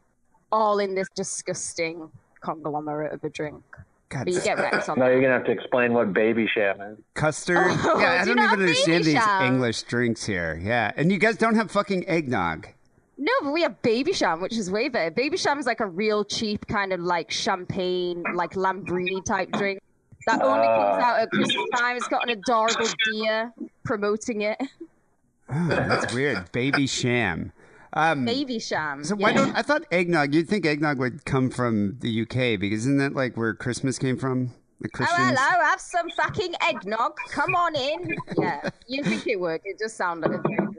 all 0.52 0.78
in 0.78 0.94
this 0.94 1.08
disgusting 1.14 2.10
conglomerate 2.40 3.12
of 3.12 3.24
a 3.24 3.30
drink. 3.30 3.62
God, 4.08 4.24
But 4.26 4.34
you 4.34 4.40
get 4.40 4.58
wrecked 4.58 4.88
on 4.88 4.98
Now 5.00 5.06
that. 5.06 5.10
you're 5.12 5.20
going 5.20 5.32
to 5.32 5.38
have 5.38 5.46
to 5.46 5.50
explain 5.50 5.92
what 5.92 6.12
Babycham 6.12 6.92
is. 6.92 6.98
custard. 7.14 7.56
Oh, 7.58 7.98
yeah, 7.98 8.20
I 8.20 8.24
do 8.24 8.30
you 8.30 8.36
don't 8.36 8.44
not 8.44 8.52
even 8.52 8.66
understand 8.68 9.04
these 9.04 9.14
sham? 9.14 9.42
English 9.54 9.82
drinks 9.82 10.24
here. 10.24 10.60
Yeah, 10.62 10.92
and 10.96 11.10
you 11.10 11.18
guys 11.18 11.36
don't 11.36 11.56
have 11.56 11.72
fucking 11.72 12.08
eggnog. 12.08 12.68
No, 13.18 13.32
but 13.42 13.52
we 13.52 13.62
have 13.62 13.80
Babycham, 13.82 14.42
which 14.42 14.56
is 14.56 14.70
way 14.70 14.88
better. 14.88 15.10
Babycham 15.10 15.58
is 15.58 15.66
like 15.66 15.80
a 15.80 15.86
real 15.86 16.24
cheap 16.24 16.66
kind 16.66 16.92
of 16.92 17.00
like 17.00 17.30
champagne, 17.30 18.22
like 18.34 18.52
Lambrini 18.52 19.24
type 19.24 19.50
drink 19.52 19.80
that 20.26 20.42
only 20.42 20.66
comes 20.66 21.02
Ah. 21.02 21.12
out 21.14 21.20
at 21.20 21.30
Christmas 21.30 21.64
time. 21.76 21.96
It's 21.96 22.08
got 22.08 22.28
an 22.28 22.38
adorable 22.38 22.88
deer 23.10 23.52
promoting 23.84 24.42
it. 24.42 24.58
Oh, 25.48 25.68
that's 25.68 26.12
weird. 26.14 26.50
Babycham. 26.52 27.52
Um, 27.92 28.26
Babycham. 28.26 29.06
so 29.06 29.14
why 29.16 29.30
yeah. 29.30 29.36
don't 29.36 29.56
I 29.56 29.62
thought 29.62 29.84
eggnog? 29.90 30.34
You'd 30.34 30.48
think 30.48 30.66
eggnog 30.66 30.98
would 30.98 31.24
come 31.24 31.48
from 31.48 31.96
the 32.00 32.22
UK 32.22 32.60
because 32.60 32.80
isn't 32.80 32.98
that 32.98 33.14
like 33.14 33.36
where 33.36 33.54
Christmas 33.54 33.98
came 33.98 34.18
from? 34.18 34.52
The 34.80 34.88
Oh, 34.88 34.96
Christians. 34.96 35.38
hello, 35.38 35.64
have 35.64 35.80
some 35.80 36.10
fucking 36.10 36.54
eggnog. 36.68 37.16
Come 37.30 37.54
on 37.54 37.74
in. 37.74 38.14
Yeah, 38.36 38.68
you 38.86 39.02
think 39.02 39.26
it 39.26 39.40
would. 39.40 39.60
It 39.64 39.78
just 39.78 39.96
sounded 39.96 40.32
a 40.34 40.38
bit 40.38 40.58
rude. 40.60 40.76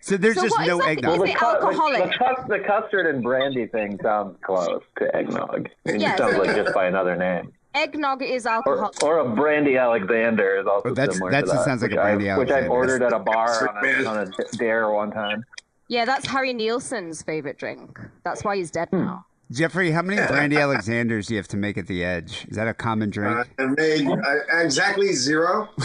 So 0.00 0.16
there's 0.16 0.34
So 0.34 0.42
just 0.42 0.58
no 0.58 0.78
exactly 0.80 0.92
eggnog. 0.92 1.14
is 1.14 1.18
the, 1.20 1.28
it 1.30 1.42
alcoholic? 1.42 2.02
The, 2.10 2.18
cus- 2.18 2.44
the 2.48 2.58
custard 2.66 3.06
and 3.14 3.22
brandy 3.22 3.66
thing 3.66 3.98
sounds 4.02 4.36
close 4.42 4.82
to 4.98 5.14
eggnog. 5.16 5.68
It 5.84 6.00
Yeah, 6.00 6.16
sounds 6.16 6.36
like 6.38 6.56
just 6.56 6.74
by 6.74 6.86
another 6.86 7.14
name. 7.16 7.52
Eggnog 7.74 8.22
is 8.22 8.46
Or, 8.46 8.50
alcoholic. 8.50 9.02
or 9.04 9.18
a 9.18 9.28
brandy 9.34 9.76
Alexander 9.76 10.56
is 10.58 10.66
also 10.66 10.88
Oh, 10.90 10.94
that's- 10.94 11.14
similar 11.16 11.30
that's- 11.30 11.50
to 11.50 11.56
that. 11.58 11.64
sounds 11.64 11.82
like 11.82 11.92
a 11.92 11.94
which 11.94 12.02
brandy 12.02 12.30
I, 12.30 12.38
Which 12.38 12.48
I've 12.50 12.64
Alexander. 12.64 12.74
ordered 12.74 13.02
at 13.02 13.12
a 13.12 13.18
bar 13.20 13.68
on 13.68 13.84
a, 13.86 14.04
on 14.06 14.18
a 14.18 14.56
dare 14.56 14.90
one 14.90 15.10
time. 15.12 15.44
Yeah, 15.88 16.04
that's 16.04 16.26
Harry 16.26 16.52
Nilsson's 16.52 17.22
favorite 17.22 17.58
drink. 17.58 18.00
That's 18.24 18.42
why 18.42 18.56
he's 18.56 18.70
dead 18.72 18.88
Hmm. 18.90 19.04
now. 19.04 19.26
Jeffrey, 19.50 19.92
how 19.92 20.02
many 20.02 20.16
brandy 20.26 20.56
Alexanders 20.56 21.28
do 21.28 21.34
you 21.34 21.38
have 21.38 21.46
to 21.48 21.56
make 21.56 21.78
at 21.78 21.86
the 21.86 22.02
edge? 22.02 22.46
Is 22.48 22.56
that 22.56 22.66
a 22.66 22.74
common 22.74 23.10
drink? 23.10 23.48
Uh, 23.58 23.62
I 23.62 23.66
made 23.66 24.08
uh, 24.08 24.60
exactly 24.60 25.12
zero. 25.12 25.68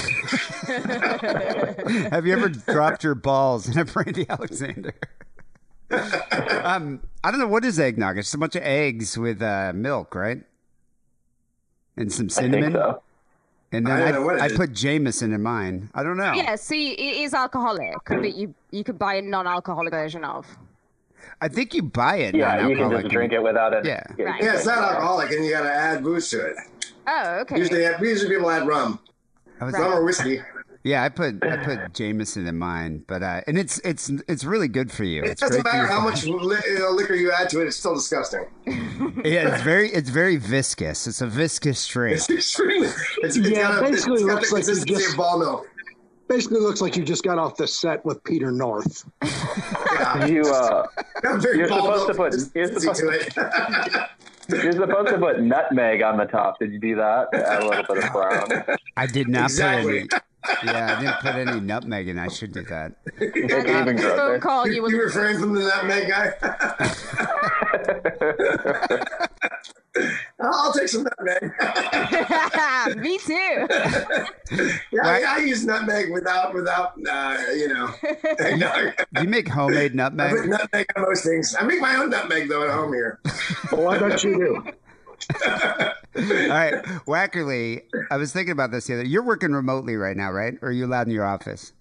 Have 2.12 2.26
you 2.26 2.34
ever 2.34 2.50
dropped 2.50 3.04
your 3.04 3.14
balls 3.14 3.70
in 3.70 3.78
a 3.78 3.86
brandy 3.86 4.26
Alexander? 4.28 4.96
um, 6.64 7.02
I 7.24 7.30
don't 7.30 7.40
know 7.40 7.48
what 7.48 7.64
is 7.64 7.80
eggnog. 7.80 8.18
It's 8.18 8.34
a 8.34 8.38
bunch 8.40 8.56
of 8.56 8.64
eggs 8.64 9.16
with 9.16 9.44
uh, 9.44 9.74
milk, 9.76 10.16
right? 10.16 10.42
And 11.98 12.12
some 12.12 12.26
I 12.26 12.30
cinnamon. 12.30 12.74
think 12.74 12.76
so. 12.76 13.02
And 13.74 13.86
then 13.86 14.00
don't 14.00 14.14
know 14.14 14.26
what 14.26 14.42
I, 14.42 14.46
I 14.46 14.50
put 14.50 14.74
Jameson 14.74 15.34
in 15.34 15.44
mine. 15.44 15.90
I 15.94 16.04
don't 16.04 16.18
know. 16.18 16.34
Yeah, 16.34 16.56
see, 16.56 16.94
it 16.94 17.24
is 17.24 17.34
alcoholic, 17.34 17.96
but 18.06 18.36
you 18.36 18.54
you 18.72 18.84
could 18.84 19.00
buy 19.00 19.16
a 19.16 19.22
non-alcoholic 19.22 19.92
version 19.92 20.26
of. 20.26 20.46
I 21.42 21.48
think 21.48 21.74
you 21.74 21.84
buy 21.84 22.18
it. 22.18 22.36
Yeah, 22.36 22.68
you 22.68 22.76
can 22.76 22.92
just 22.92 23.08
drink 23.10 23.34
it 23.34 23.42
without 23.42 23.74
it. 23.74 23.86
Yeah. 23.86 24.04
Right. 24.18 24.42
Yeah, 24.44 24.56
it's 24.56 24.66
not 24.66 24.78
alcoholic, 24.80 25.32
and 25.32 25.46
you 25.46 25.52
got 25.52 25.64
to 25.64 25.74
add 25.74 26.04
booze 26.04 26.30
to 26.32 26.46
it. 26.46 26.56
Oh, 27.08 27.40
okay. 27.42 27.58
Usually, 27.58 27.84
usually 28.02 28.30
people 28.36 28.50
add 28.52 28.68
rum, 28.68 29.00
I 29.60 29.66
was- 29.66 29.74
rum 29.74 29.94
or 29.94 30.04
whiskey. 30.04 30.42
Yeah, 30.84 31.04
I 31.04 31.10
put 31.10 31.44
I 31.44 31.58
put 31.58 31.94
Jameson 31.94 32.48
in 32.48 32.58
mine, 32.58 33.04
but 33.06 33.22
uh, 33.22 33.42
and 33.46 33.56
it's 33.56 33.78
it's 33.86 34.10
it's 34.28 34.44
really 34.44 34.68
good 34.68 34.92
for 34.92 35.04
you. 35.04 35.22
It 35.24 35.30
It's 35.30 35.42
doesn't 35.42 35.64
matter 35.64 35.86
how 35.86 36.00
much 36.02 36.26
li- 36.26 36.58
you 36.66 36.80
know, 36.80 36.90
liquor 36.90 37.14
you 37.14 37.32
add 37.32 37.50
to 37.50 37.62
it; 37.62 37.68
it's 37.68 37.78
still 37.78 37.94
disgusting. 37.94 38.46
Yeah, 39.24 39.54
it's 39.54 39.62
very 39.62 39.92
it's 39.92 40.10
very 40.10 40.38
viscous. 40.38 41.06
It's 41.06 41.22
a 41.22 41.28
viscous 41.28 41.86
drink. 41.88 42.16
It's 42.18 42.28
extremely. 42.32 42.88
It's, 43.22 43.38
it's 43.38 43.50
Yeah, 43.50 43.62
got, 43.62 43.78
a, 43.84 43.92
basically 43.92 44.14
it's 44.16 44.26
got 44.26 44.34
looks 44.36 44.50
the 44.50 44.56
like 44.56 44.64
you 44.64 44.74
consistency 44.74 44.94
just- 45.04 45.12
of 45.12 45.18
ball 45.18 45.38
milk. 45.38 45.70
Basically, 46.32 46.62
looks 46.62 46.80
like 46.80 46.96
you 46.96 47.04
just 47.04 47.24
got 47.26 47.38
off 47.38 47.58
the 47.58 47.68
set 47.68 48.06
with 48.06 48.24
Peter 48.24 48.54
North. 48.54 49.04
Yeah. 49.22 50.26
You 50.28 50.42
uh, 50.44 50.88
you're 51.24 51.68
supposed 51.68 52.08
to 52.08 52.14
put- 52.14 52.34
you're 52.56 52.70
consistency 52.70 53.30
to 53.32 54.10
you're 54.64 54.72
supposed 54.72 55.10
to 55.10 55.18
put 55.18 55.42
nutmeg 55.42 56.02
on 56.02 56.16
the 56.18 56.24
top. 56.26 56.58
Did 56.60 56.72
you 56.72 56.80
do 56.80 56.96
that? 56.96 57.28
To 57.34 57.52
add 57.52 57.64
a 57.64 57.68
little 57.68 57.96
bit 57.96 58.04
of 58.06 58.12
brown. 58.14 58.78
I 58.96 59.08
did 59.08 59.28
not 59.28 59.44
Exactly. 59.52 60.04
put 60.08 60.14
any. 60.14 60.22
Yeah, 60.64 60.96
I 60.98 61.02
didn't 61.02 61.20
put 61.20 61.36
any 61.36 61.60
nutmeg 61.60 62.08
in. 62.08 62.18
I 62.18 62.28
should 62.28 62.54
do 62.54 62.64
that. 62.64 62.94
It's 63.18 63.54
even 63.70 63.96
then 63.96 63.98
phone 63.98 63.98
grosser. 63.98 64.40
call 64.40 64.68
you 64.68 64.74
you 64.76 64.82
will 64.82 64.92
refrain 64.92 65.40
from 65.40 65.54
the 65.54 65.62
nutmeg 65.62 66.08
guy. 66.08 66.34
I'll 70.40 70.74
take 70.74 70.88
some 70.88 71.04
nutmeg. 71.04 71.52
Me 72.98 73.18
too. 73.18 73.68
Yeah, 74.92 75.08
I, 75.08 75.22
I 75.22 75.38
use 75.38 75.64
nutmeg 75.66 76.12
without 76.12 76.54
without 76.54 76.92
uh, 77.10 77.38
you 77.56 77.70
know. 77.70 77.90
Do 79.14 79.22
you 79.22 79.30
make 79.30 79.48
homemade 79.48 79.98
I 79.98 80.10
put 80.10 80.16
nutmeg? 80.18 80.50
nutmeg 80.50 80.88
on 80.98 81.04
most 81.04 81.24
things. 81.24 81.56
I 81.58 81.64
make 81.64 81.80
my 81.80 81.96
own 81.96 82.10
nutmeg 82.10 82.50
though 82.50 82.68
at 82.68 82.74
home 82.74 82.92
here. 82.92 83.22
Oh, 83.72 83.88
I 83.88 83.98
bet 83.98 84.22
you 84.26 84.36
do. 84.38 84.62
All 85.34 86.24
right, 86.50 86.84
Wackerle. 87.08 87.82
I 88.10 88.18
was 88.18 88.34
thinking 88.34 88.52
about 88.52 88.72
this 88.72 88.88
the 88.88 88.96
other. 88.96 89.06
You're 89.06 89.24
working 89.24 89.54
remotely 89.54 89.96
right 89.96 90.18
now, 90.18 90.32
right? 90.32 90.56
Or 90.62 90.70
are 90.70 90.72
you 90.72 90.86
allowed 90.86 91.08
in 91.08 91.14
your 91.14 91.26
office? 91.26 91.74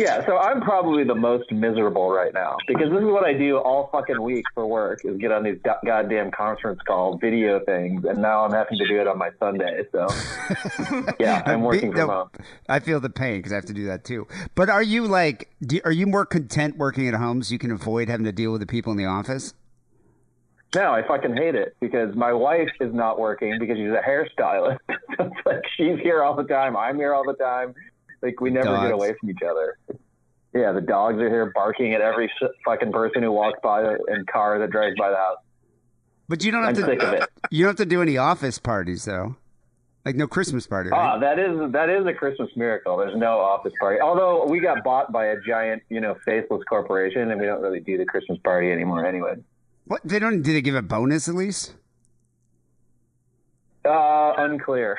Yeah, 0.00 0.24
so 0.26 0.38
I'm 0.38 0.60
probably 0.60 1.02
the 1.02 1.16
most 1.16 1.50
miserable 1.50 2.08
right 2.12 2.32
now 2.32 2.56
because 2.68 2.88
this 2.88 3.00
is 3.00 3.04
what 3.06 3.24
I 3.24 3.32
do 3.32 3.58
all 3.58 3.88
fucking 3.90 4.22
week 4.22 4.44
for 4.54 4.64
work 4.64 5.00
is 5.04 5.18
get 5.18 5.32
on 5.32 5.42
these 5.42 5.58
go- 5.64 5.74
goddamn 5.84 6.30
conference 6.30 6.78
call 6.86 7.18
video 7.18 7.58
things, 7.64 8.04
and 8.04 8.22
now 8.22 8.44
I'm 8.44 8.52
having 8.52 8.78
to 8.78 8.86
do 8.86 9.00
it 9.00 9.08
on 9.08 9.18
my 9.18 9.30
Sunday. 9.40 9.82
So 9.90 10.06
yeah, 11.18 11.42
I'm 11.44 11.62
working 11.62 11.90
No, 11.90 11.96
from 11.96 12.08
home. 12.10 12.28
I 12.68 12.78
feel 12.78 13.00
the 13.00 13.10
pain 13.10 13.40
because 13.40 13.50
I 13.50 13.56
have 13.56 13.64
to 13.66 13.72
do 13.72 13.86
that 13.86 14.04
too. 14.04 14.28
But 14.54 14.68
are 14.70 14.84
you 14.84 15.04
like, 15.04 15.48
do, 15.62 15.80
are 15.84 15.90
you 15.90 16.06
more 16.06 16.24
content 16.24 16.76
working 16.76 17.08
at 17.08 17.14
home 17.14 17.42
so 17.42 17.52
you 17.52 17.58
can 17.58 17.72
avoid 17.72 18.08
having 18.08 18.24
to 18.24 18.32
deal 18.32 18.52
with 18.52 18.60
the 18.60 18.68
people 18.68 18.92
in 18.92 18.98
the 18.98 19.06
office? 19.06 19.52
No, 20.74 20.92
I 20.92 21.06
fucking 21.06 21.34
hate 21.34 21.54
it 21.54 21.76
because 21.80 22.14
my 22.14 22.32
wife 22.32 22.68
is 22.80 22.92
not 22.92 23.18
working 23.18 23.56
because 23.58 23.78
she's 23.78 23.88
a 23.88 24.02
hairstylist. 24.06 24.78
so 24.88 24.94
it's 25.24 25.46
like 25.46 25.62
she's 25.76 25.98
here 26.02 26.22
all 26.22 26.34
the 26.36 26.44
time. 26.44 26.76
I'm 26.76 26.96
here 26.96 27.14
all 27.14 27.24
the 27.24 27.34
time. 27.34 27.74
Like 28.22 28.40
we 28.40 28.50
never 28.50 28.66
Dogs. 28.66 28.82
get 28.82 28.92
away 28.92 29.14
from 29.18 29.30
each 29.30 29.42
other. 29.48 29.78
Yeah, 30.54 30.72
the 30.72 30.80
dogs 30.80 31.18
are 31.18 31.28
here 31.28 31.52
barking 31.54 31.94
at 31.94 32.00
every 32.00 32.30
fucking 32.64 32.92
person 32.92 33.22
who 33.22 33.32
walks 33.32 33.58
by 33.62 33.82
and 34.08 34.26
car 34.26 34.58
that 34.58 34.70
drives 34.70 34.96
by 34.98 35.10
the 35.10 35.16
house. 35.16 35.38
But 36.28 36.44
you 36.44 36.50
don't 36.50 36.64
have 36.64 36.76
I'm 36.76 36.84
sick 36.84 37.02
of 37.02 37.14
it. 37.14 37.28
You 37.50 37.64
don't 37.64 37.70
have 37.70 37.76
to 37.76 37.86
do 37.86 38.02
any 38.02 38.16
office 38.18 38.58
parties 38.58 39.04
though. 39.04 39.36
Like 40.04 40.16
no 40.16 40.26
Christmas 40.26 40.66
party, 40.66 40.90
right? 40.90 40.98
Ah, 40.98 41.18
that 41.18 41.38
is 41.38 41.72
that 41.72 41.88
is 41.88 42.06
a 42.06 42.12
Christmas 42.12 42.50
miracle. 42.56 42.96
There's 42.96 43.16
no 43.16 43.40
office 43.40 43.72
party. 43.80 44.00
Although 44.00 44.46
we 44.46 44.60
got 44.60 44.82
bought 44.84 45.12
by 45.12 45.26
a 45.26 45.36
giant, 45.46 45.82
you 45.88 46.00
know, 46.00 46.16
faceless 46.24 46.62
corporation, 46.64 47.30
and 47.30 47.40
we 47.40 47.46
don't 47.46 47.60
really 47.60 47.80
do 47.80 47.98
the 47.98 48.06
Christmas 48.06 48.38
party 48.44 48.70
anymore 48.70 49.06
anyway. 49.06 49.34
What 49.88 50.02
they 50.04 50.18
don't? 50.18 50.42
Did 50.42 50.54
they 50.54 50.60
give 50.60 50.74
a 50.74 50.82
bonus 50.82 51.28
at 51.28 51.34
least? 51.34 51.74
Uh, 53.84 54.34
unclear. 54.36 54.96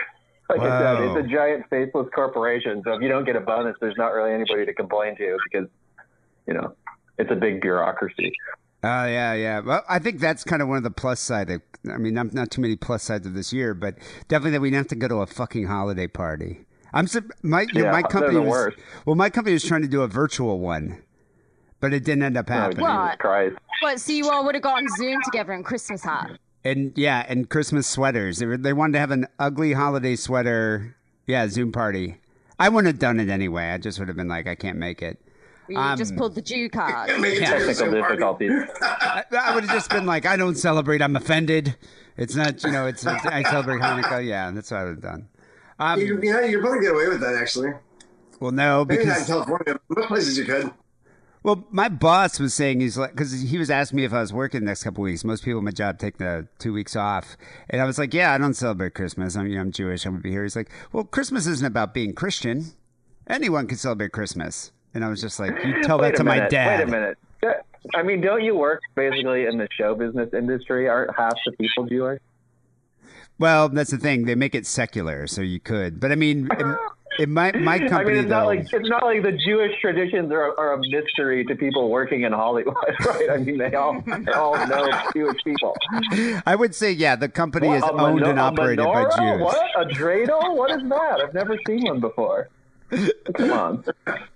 Like 0.50 0.62
I 0.62 0.80
said, 0.80 1.04
it's 1.04 1.28
a 1.28 1.32
giant 1.32 1.66
faceless 1.70 2.08
corporation. 2.14 2.82
So 2.84 2.94
if 2.94 3.02
you 3.02 3.08
don't 3.08 3.24
get 3.24 3.36
a 3.36 3.40
bonus, 3.40 3.76
there's 3.80 3.98
not 3.98 4.10
really 4.14 4.34
anybody 4.34 4.66
to 4.66 4.74
complain 4.74 5.16
to 5.18 5.38
because, 5.44 5.70
you 6.48 6.56
know, 6.56 6.76
it's 7.20 7.30
a 7.32 7.36
big 7.36 7.62
bureaucracy. 7.62 8.34
Oh 8.84 9.06
yeah, 9.06 9.34
yeah. 9.34 9.60
Well, 9.60 9.84
I 9.88 10.00
think 10.00 10.20
that's 10.20 10.44
kind 10.44 10.64
of 10.64 10.68
one 10.68 10.78
of 10.78 10.84
the 10.84 10.90
plus 10.90 11.20
side. 11.20 11.52
Of, 11.52 11.62
I 11.92 11.98
mean, 11.98 12.16
not 12.16 12.34
not 12.34 12.50
too 12.50 12.62
many 12.62 12.76
plus 12.76 13.04
sides 13.04 13.28
of 13.28 13.36
this 13.36 13.54
year, 13.54 13.76
but 13.76 13.96
definitely 14.28 14.52
that 14.52 14.62
we 14.62 14.70
didn't 14.70 14.86
have 14.86 14.88
to 14.88 14.96
go 14.96 15.08
to 15.08 15.16
a 15.18 15.28
fucking 15.28 15.68
holiday 15.68 16.08
party. 16.08 16.66
I'm 16.94 17.08
my 17.44 17.68
Yeah, 17.74 17.92
my 17.92 18.02
company 18.02 18.36
the 18.36 18.42
was 18.42 18.74
well, 19.06 19.16
my 19.16 19.30
company 19.30 19.54
was 19.54 19.64
trying 19.64 19.84
to 19.84 19.88
do 19.88 20.02
a 20.02 20.08
virtual 20.08 20.60
one, 20.60 21.04
but 21.80 21.94
it 21.94 22.04
didn't 22.04 22.24
end 22.24 22.38
up 22.38 22.50
Oh, 22.50 22.54
happening. 22.54 22.78
Jesus 22.86 22.90
What? 22.90 23.20
Christ. 23.20 23.56
But 23.82 24.00
so 24.00 24.12
you 24.12 24.30
all 24.30 24.46
would 24.46 24.56
have 24.56 24.64
gotten 24.64 24.88
Zoom 24.98 25.20
together 25.24 25.54
in 25.54 25.64
Christmas 25.64 26.04
hat. 26.04 26.32
And 26.64 26.92
yeah, 26.98 27.26
and 27.30 27.50
Christmas 27.50 27.88
sweaters. 27.88 28.40
They 28.40 28.46
were, 28.46 28.58
they 28.58 28.74
wanted 28.74 28.94
to 28.94 29.00
have 29.00 29.12
an 29.12 29.28
ugly 29.40 29.74
holiday 29.74 30.16
sweater. 30.16 30.96
Yeah, 31.26 31.48
Zoom 31.48 31.72
party. 31.72 32.18
I 32.60 32.68
wouldn't 32.70 32.88
have 32.94 33.00
done 33.00 33.20
it 33.20 33.30
anyway. 33.30 33.70
I 33.70 33.78
just 33.78 34.00
would 34.00 34.08
have 34.10 34.18
been 34.18 34.28
like, 34.28 34.48
I 34.48 34.56
can't 34.56 34.78
make 34.78 35.02
it. 35.02 35.18
You 35.70 35.78
Um, 35.78 35.98
just 35.98 36.16
pulled 36.18 36.36
the 36.36 36.42
Jew 36.42 36.68
card. 36.70 37.18
Make 37.22 37.36
it 37.36 37.46
to 37.46 37.52
the 37.52 37.74
Technical 37.74 37.74
Zoom 37.76 37.94
difficulties. 37.94 38.52
I, 38.82 39.24
I 39.40 39.56
would 39.56 39.64
have 39.64 39.72
just 39.74 39.90
been 39.90 40.06
like, 40.06 40.26
I 40.26 40.36
don't 40.36 40.56
celebrate. 40.56 41.02
I'm 41.02 41.16
offended. 41.16 41.78
It's 42.18 42.36
not, 42.36 42.62
you 42.64 42.72
know, 42.72 42.88
it's, 42.88 43.06
it's 43.06 43.26
I 43.26 43.44
celebrate 43.44 43.80
Hanukkah. 43.80 44.26
Yeah, 44.26 44.52
that's 44.52 44.72
what 44.72 44.80
I 44.82 44.84
would 44.84 44.96
have 44.96 45.02
done. 45.02 45.30
Um, 45.80 46.00
You, 46.02 46.20
you 46.22 46.34
know, 46.34 46.40
you're 46.42 46.60
probably 46.60 46.82
get 46.82 46.92
away 46.94 47.08
with 47.08 47.22
that 47.22 47.36
actually. 47.36 47.72
well, 48.42 48.52
no, 48.52 48.84
Maybe 48.84 49.06
not 49.06 49.20
in 49.20 49.24
because 49.24 49.28
California. 49.28 49.80
Most 49.90 50.08
places 50.10 50.38
you 50.38 50.44
could. 50.46 50.72
Well, 51.44 51.66
my 51.72 51.90
boss 51.90 52.40
was 52.40 52.54
saying 52.54 52.82
he's 52.82 52.98
like 52.98 53.12
because 53.12 53.42
he 53.42 53.58
was 53.58 53.70
asking 53.70 53.98
me 53.98 54.04
if 54.04 54.14
I 54.14 54.20
was 54.20 54.34
working 54.34 54.62
the 54.62 54.68
next 54.68 54.84
couple 54.84 55.04
weeks. 55.04 55.24
Most 55.24 55.44
people 55.44 55.60
in 55.60 55.66
my 55.66 55.72
job 55.72 55.98
take 55.98 56.18
the 56.18 56.48
two 56.58 56.74
weeks 56.74 56.96
off, 56.96 57.38
and 57.70 57.82
I 57.82 57.86
was 57.86 57.98
like, 57.98 58.14
yeah, 58.14 58.34
I 58.34 58.38
don't 58.38 58.54
celebrate 58.54 58.94
Christmas. 58.94 59.36
I'm, 59.36 59.48
you 59.48 59.56
know, 59.56 59.62
I'm 59.62 59.72
Jewish. 59.72 60.06
I'm 60.06 60.14
gonna 60.14 60.22
be 60.22 60.32
here. 60.32 60.44
He's 60.44 60.56
like, 60.56 60.70
well, 60.92 61.04
Christmas 61.04 61.48
isn't 61.48 61.66
about 61.66 61.94
being 61.94 62.14
Christian. 62.14 62.66
Anyone 63.28 63.68
can 63.68 63.78
celebrate 63.78 64.12
Christmas. 64.12 64.72
And 64.94 65.06
I 65.06 65.10
was 65.10 65.22
just 65.22 65.40
like, 65.40 65.54
you 65.64 65.84
tell 65.84 66.00
that 66.00 66.16
to 66.16 66.22
a 66.22 66.26
my 66.26 66.48
dad. 66.48 66.80
Wait 66.80 66.88
a 66.88 66.92
minute. 66.92 67.18
I 67.94 68.04
mean, 68.04 68.22
don't 68.22 68.44
you 68.44 68.56
work 68.56 68.82
basically 68.96 69.46
in 69.46 69.58
the 69.58 69.68
show 69.72 69.96
business 69.96 70.34
industry? 70.34 70.90
Aren't 70.90 71.16
half 71.16 71.34
the 71.46 71.52
people 71.54 71.86
Jewish? 71.86 72.22
Well, 73.38 73.70
that's 73.70 73.92
the 73.92 73.98
thing. 73.98 74.26
They 74.26 74.36
make 74.36 74.54
it 74.54 74.66
secular, 74.66 75.26
so 75.28 75.42
you 75.42 75.62
could. 75.62 76.00
But 76.00 76.12
I 76.12 76.16
mean, 76.16 76.50
in, 77.20 77.24
in 77.24 77.34
my 77.34 77.52
my 77.52 77.76
I 77.76 78.04
mean, 78.04 78.16
it's 78.16 78.30
though, 78.30 78.40
not 78.40 78.46
like 78.46 78.60
it's 78.62 78.90
not 78.90 79.04
like 79.04 79.22
the 79.24 79.38
Jewish 79.46 79.80
traditions 79.82 80.32
are, 80.32 80.58
are 80.58 80.74
a 80.74 80.80
mystery 80.80 81.46
to 81.46 81.56
people 81.56 81.90
working 81.90 82.24
in 82.24 82.32
Hollywood, 82.32 82.76
right? 83.06 83.30
I 83.32 83.38
mean, 83.38 83.58
they 83.58 83.76
all 83.76 84.02
they 84.02 84.32
all 84.32 84.56
know 84.68 84.86
it's 84.86 85.14
Jewish 85.14 85.44
people. 85.44 85.76
I 86.46 86.56
would 86.56 86.74
say, 86.74 86.92
yeah, 86.92 87.16
the 87.16 87.30
company 87.30 87.70
is 87.70 87.84
owned 87.84 88.24
and 88.24 88.40
operated 88.40 88.86
by? 88.86 89.04
Jews. 89.04 89.42
What 89.42 89.68
a 89.78 89.86
dreidel? 89.86 90.56
What 90.56 90.72
is 90.72 90.88
that? 90.90 91.22
I've 91.22 91.34
never 91.34 91.58
seen 91.68 91.84
one 91.84 92.00
before. 92.00 92.50
Come 93.36 93.52
on. 93.52 93.84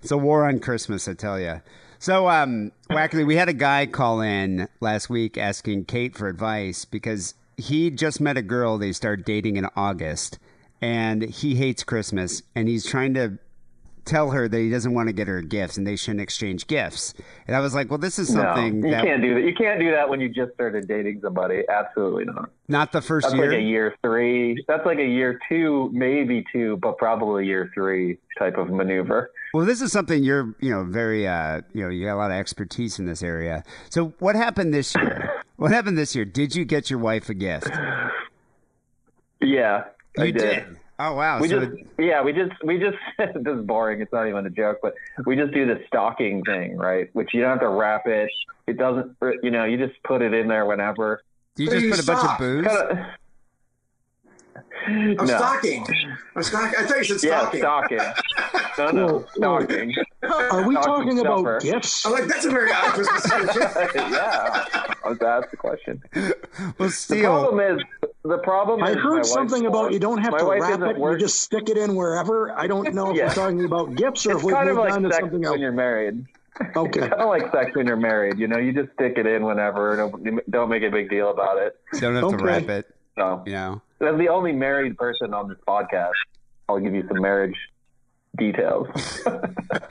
It's 0.00 0.12
a 0.12 0.18
war 0.18 0.46
on 0.46 0.60
Christmas, 0.60 1.08
I 1.08 1.14
tell 1.14 1.40
you. 1.40 1.60
So, 1.98 2.28
um, 2.28 2.70
Wackerle, 2.90 3.26
we 3.26 3.36
had 3.36 3.48
a 3.48 3.54
guy 3.54 3.86
call 3.86 4.20
in 4.20 4.68
last 4.80 5.08
week 5.08 5.38
asking 5.38 5.86
Kate 5.86 6.14
for 6.14 6.28
advice 6.28 6.84
because 6.84 7.34
he 7.56 7.90
just 7.90 8.20
met 8.20 8.36
a 8.36 8.42
girl 8.42 8.78
they 8.78 8.92
started 8.92 9.24
dating 9.24 9.56
in 9.56 9.66
August, 9.74 10.38
and 10.84 11.22
he 11.22 11.54
hates 11.54 11.82
Christmas, 11.82 12.42
and 12.54 12.68
he's 12.68 12.84
trying 12.84 13.14
to 13.14 13.38
tell 14.04 14.32
her 14.32 14.46
that 14.46 14.58
he 14.58 14.68
doesn't 14.68 14.92
want 14.92 15.08
to 15.08 15.14
get 15.14 15.26
her 15.26 15.40
gifts 15.40 15.78
and 15.78 15.86
they 15.86 15.96
shouldn't 15.96 16.20
exchange 16.20 16.66
gifts. 16.66 17.14
And 17.46 17.56
I 17.56 17.60
was 17.60 17.74
like, 17.74 17.88
well, 17.88 17.98
this 17.98 18.18
is 18.18 18.28
No, 18.34 18.42
something 18.42 18.84
you 18.84 18.90
that 18.90 19.02
can't 19.02 19.22
do 19.22 19.32
that. 19.32 19.40
You 19.46 19.54
can't 19.54 19.80
do 19.80 19.90
that 19.92 20.10
when 20.10 20.20
you 20.20 20.28
just 20.28 20.52
started 20.52 20.86
dating 20.86 21.20
somebody. 21.22 21.62
Absolutely 21.70 22.26
not. 22.26 22.50
not 22.68 22.92
the 22.92 23.00
first 23.00 23.24
That's 23.28 23.34
year. 23.36 23.50
like 23.52 23.58
a 23.60 23.62
year 23.62 23.94
three. 24.02 24.62
That's 24.68 24.84
like 24.84 24.98
a 24.98 25.06
year 25.06 25.40
two, 25.48 25.88
maybe 25.94 26.44
two, 26.52 26.76
but 26.82 26.98
probably 26.98 27.46
year 27.46 27.70
three 27.72 28.18
type 28.38 28.58
of 28.58 28.68
maneuver. 28.68 29.30
Well, 29.54 29.64
this 29.64 29.80
is 29.80 29.90
something 29.90 30.22
you're, 30.22 30.54
you 30.60 30.68
know, 30.70 30.84
very, 30.84 31.26
uh, 31.26 31.62
you 31.72 31.84
know, 31.84 31.88
you 31.88 32.04
got 32.04 32.16
a 32.16 32.18
lot 32.18 32.30
of 32.30 32.36
expertise 32.36 32.98
in 32.98 33.06
this 33.06 33.22
area. 33.22 33.64
So, 33.88 34.12
what 34.18 34.36
happened 34.36 34.74
this 34.74 34.94
year? 34.94 35.30
What 35.56 35.70
happened 35.70 35.96
this 35.96 36.16
year? 36.16 36.24
Did 36.24 36.56
you 36.56 36.64
get 36.64 36.90
your 36.90 36.98
wife 36.98 37.28
a 37.28 37.34
gift? 37.34 37.70
Yeah, 39.40 39.84
I 40.18 40.24
You 40.24 40.32
did. 40.32 40.76
Oh 40.98 41.14
wow! 41.14 41.40
We 41.40 41.48
so 41.48 41.64
just, 41.66 41.76
yeah, 41.98 42.22
we 42.22 42.32
just, 42.32 42.52
we 42.62 42.78
just. 42.78 42.96
this 43.18 43.30
is 43.44 43.64
boring. 43.66 44.00
It's 44.00 44.12
not 44.12 44.28
even 44.28 44.46
a 44.46 44.50
joke, 44.50 44.78
but 44.80 44.94
we 45.26 45.34
just 45.34 45.52
do 45.52 45.66
the 45.66 45.82
stocking 45.88 46.42
thing, 46.44 46.76
right? 46.76 47.10
Which 47.14 47.34
you 47.34 47.40
don't 47.40 47.50
have 47.50 47.60
to 47.60 47.68
wrap 47.68 48.06
it. 48.06 48.30
It 48.68 48.78
doesn't, 48.78 49.16
uh, 49.20 49.32
you 49.42 49.50
know, 49.50 49.64
you 49.64 49.76
just 49.76 50.00
put 50.04 50.22
it 50.22 50.32
in 50.32 50.46
there 50.46 50.66
whenever. 50.66 51.22
you 51.56 51.66
What 51.66 51.72
do 51.72 51.76
just 51.80 51.84
you 51.84 51.90
put 51.90 52.00
a 52.00 52.06
bunch 52.06 52.30
of 52.30 52.38
booze. 52.38 52.66
Kinda- 52.66 53.16
I'm 54.86 55.14
no. 55.16 55.24
stocking. 55.26 55.84
I'm 56.36 56.42
stocking. 56.42 56.78
I 56.78 56.86
thought 56.86 56.98
you 56.98 57.04
said 57.04 57.20
stocking. 57.20 57.60
Yeah, 57.60 57.84
stocking. 57.86 57.98
stocking. 57.98 58.20
No, 58.76 58.90
no, 58.90 59.06
Whoa, 59.06 59.18
whoa. 59.36 59.60
stocking. 59.60 59.94
Are 60.22 60.66
we 60.68 60.74
Stocking 60.74 60.82
talking 60.82 61.18
about 61.20 61.38
stuffer. 61.40 61.60
gifts? 61.60 62.04
I'm 62.04 62.12
like, 62.12 62.24
that's 62.26 62.44
a 62.44 62.50
very 62.50 62.72
odd 62.72 62.92
Christmas 62.92 63.26
yeah, 63.94 64.64
I 65.04 65.08
was 65.08 65.22
asked 65.22 65.50
the 65.52 65.56
question. 65.56 66.02
Well, 66.78 66.88
The 67.08 67.20
problem 67.22 67.60
is, 67.78 67.84
the 68.24 68.38
problem 68.38 68.82
I 68.82 68.90
is 68.92 68.96
heard 68.96 69.26
something 69.26 69.66
about 69.66 69.92
you 69.92 69.98
don't 69.98 70.18
have 70.18 70.32
my 70.32 70.38
to 70.38 70.44
wrap 70.46 70.70
isn't 70.70 70.82
it. 70.82 70.98
You 70.98 71.18
just 71.18 71.40
stick 71.40 71.68
it 71.68 71.76
in 71.76 71.94
wherever. 71.94 72.50
I 72.58 72.66
don't 72.66 72.94
know 72.94 73.10
if 73.10 73.16
Yeah. 73.16 73.26
we're 73.28 73.34
talking 73.34 73.64
about 73.64 73.94
gifts 73.96 74.26
or 74.26 74.32
It's 74.32 74.38
if 74.40 74.44
we've 74.44 74.54
kind 74.54 74.68
of 74.70 74.76
moved 74.76 74.86
like 74.88 74.94
on 74.96 75.02
to 75.02 75.10
sex 75.10 75.20
something 75.20 75.42
when 75.42 75.60
you're 75.60 75.72
married. 75.72 76.24
Okay. 76.76 77.00
Kind 77.00 77.12
of 77.14 77.28
like 77.28 77.50
sex 77.52 77.74
when 77.74 77.84
you're 77.88 77.96
married. 77.96 78.38
You 78.38 78.46
know, 78.46 78.58
you 78.58 78.72
just 78.72 78.92
stick 78.92 79.14
it 79.16 79.26
in 79.26 79.42
whenever. 79.44 79.96
Don't, 79.96 80.50
don't 80.52 80.68
make 80.68 80.84
a 80.84 80.88
big 80.90 81.10
deal 81.10 81.30
about 81.30 81.58
it. 81.58 81.76
don't 82.00 82.14
have 82.14 82.38
to 82.38 82.44
wrap 82.44 82.68
it. 82.68 82.94
So, 83.18 83.42
You 83.44 83.52
know. 83.54 83.82
as 84.00 84.16
the 84.18 84.28
only 84.28 84.52
married 84.52 84.96
person 84.96 85.34
on 85.34 85.48
this 85.48 85.58
podcast, 85.66 86.12
I'll 86.68 86.78
give 86.78 86.94
you 86.94 87.02
some 87.08 87.20
marriage 87.20 87.56
details. 88.36 88.88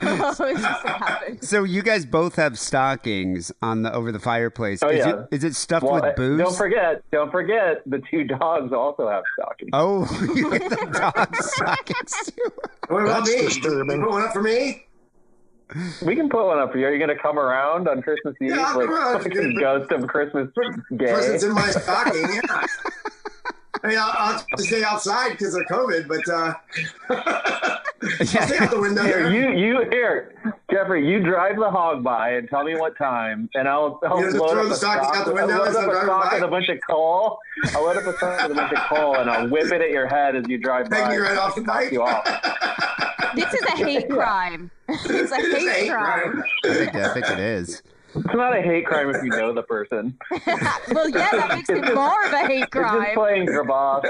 This 0.00 0.32
is 0.32 0.38
what 0.40 0.56
happened. 0.86 1.42
So 1.44 1.64
you 1.64 1.82
guys 1.82 2.04
both 2.06 2.36
have 2.36 2.58
stockings 2.58 3.52
on 3.62 3.82
the 3.82 3.92
over 3.92 4.12
the 4.12 4.18
fireplace. 4.18 4.82
Oh, 4.82 4.88
is, 4.88 4.98
yeah. 4.98 5.20
it, 5.20 5.28
is 5.30 5.44
it 5.44 5.54
stuffed 5.54 5.84
Well, 5.84 6.00
with 6.02 6.16
booze? 6.16 6.38
don't 6.38 6.56
forget, 6.56 7.02
don't 7.10 7.30
forget, 7.30 7.82
the 7.86 8.02
two 8.10 8.24
dogs 8.24 8.72
also 8.72 9.08
have 9.08 9.24
stockings. 9.38 9.70
Oh, 9.72 10.06
you 10.34 10.50
get 10.58 10.70
the 10.70 10.86
dog 10.98 11.36
stockings 11.36 12.32
too. 12.32 12.50
What 12.88 13.02
about 13.04 13.24
That's 13.24 13.36
me? 13.36 13.42
disturbing. 13.42 13.96
You 14.00 14.02
put 14.06 14.10
one 14.10 14.22
up 14.24 14.32
for 14.32 14.42
me? 14.42 14.86
We 16.04 16.14
can 16.14 16.28
put 16.28 16.46
one 16.46 16.58
up 16.58 16.72
for 16.72 16.78
you. 16.78 16.86
Are 16.86 16.92
you 16.92 16.98
going 17.04 17.14
to 17.14 17.20
come 17.22 17.38
around 17.38 17.88
on 17.88 18.00
Christmas 18.02 18.34
Eve? 18.40 18.50
Yeah, 18.50 18.64
I'll 18.66 18.78
like 18.78 18.86
come 18.88 19.36
around. 19.36 19.60
ghost 19.60 19.92
of 19.92 20.06
Christmas 20.08 20.48
gay? 20.96 21.12
Presents 21.12 21.44
in 21.44 21.52
my 21.52 21.70
stocking. 21.70 22.22
Yeah. 22.34 22.66
I 23.84 23.88
mean, 23.88 23.98
I'll, 23.98 24.14
I'll 24.18 24.44
just 24.56 24.68
stay 24.68 24.82
outside 24.82 25.32
because 25.32 25.54
of 25.54 25.62
COVID, 25.70 26.08
but 26.08 26.26
uh, 26.32 26.54
I'll 28.20 28.26
stay 28.46 28.56
out 28.58 28.70
the 28.70 28.80
window. 28.80 29.02
Here, 29.02 29.30
you, 29.30 29.50
you, 29.50 29.90
here, 29.90 30.32
Jeffrey, 30.70 31.06
you 31.06 31.22
drive 31.22 31.56
the 31.56 31.70
hog 31.70 32.02
by 32.02 32.30
and 32.30 32.48
tell 32.48 32.64
me 32.64 32.74
what 32.76 32.96
time, 32.96 33.50
and 33.54 33.68
I'll, 33.68 34.00
I'll 34.06 34.20
You 34.20 34.26
just 34.30 34.36
load 34.38 34.52
throw 34.52 34.62
up 34.62 34.68
the 34.68 34.72
a 34.72 34.76
stockings 34.76 35.08
stock, 35.08 35.16
out 35.18 35.24
the 35.26 35.30
I'll 35.32 35.46
window 35.46 35.58
load 35.58 35.68
as 35.68 35.76
up 35.76 35.82
a 35.82 35.86
driving 35.86 36.06
stock 36.08 36.30
by? 36.30 36.34
with 36.36 36.44
a 36.44 36.48
bunch 36.48 36.68
of 36.70 36.78
coal. 36.88 37.38
I'll 37.74 37.84
load 37.84 37.96
up 37.98 38.06
a 38.06 38.16
stock 38.16 38.42
with 38.48 38.52
a 38.52 38.54
bunch 38.54 38.72
of 38.72 38.78
coal, 38.88 39.16
and 39.16 39.30
I'll 39.30 39.48
whip 39.48 39.70
it 39.70 39.82
at 39.82 39.90
your 39.90 40.06
head 40.08 40.34
as 40.34 40.44
you 40.48 40.56
drive 40.58 40.88
Take 40.88 41.04
by. 41.04 41.10
me 41.10 41.16
right 41.18 41.36
off 41.36 41.54
the 41.54 41.60
bike. 41.62 41.92
You 41.92 42.02
off. 42.02 42.24
This 43.34 43.52
is 43.52 43.62
a 43.62 43.70
hate 43.76 44.08
crime. 44.10 44.70
It's 44.88 45.04
a 45.10 45.18
It's 45.18 45.32
a 45.32 45.36
hate 45.36 45.68
hate 45.72 45.90
crime. 45.90 46.32
crime. 46.32 46.44
I 46.64 46.74
think, 46.74 46.94
I 46.94 47.12
think 47.14 47.26
it 47.30 47.38
is. 47.38 47.82
It's 48.14 48.34
not 48.34 48.56
a 48.56 48.62
hate 48.62 48.86
crime 48.86 49.10
if 49.10 49.22
you 49.22 49.30
know 49.30 49.52
the 49.52 49.62
person. 49.62 50.16
well, 50.46 51.08
yeah, 51.08 51.30
that 51.32 51.48
makes 51.54 51.68
it 51.68 51.94
more 51.94 52.24
of 52.26 52.32
a 52.32 52.46
hate 52.46 52.62
It's 52.62 52.72
just 52.72 52.72
crime. 52.72 53.14
playing 53.14 53.46
Graboff. 53.48 54.04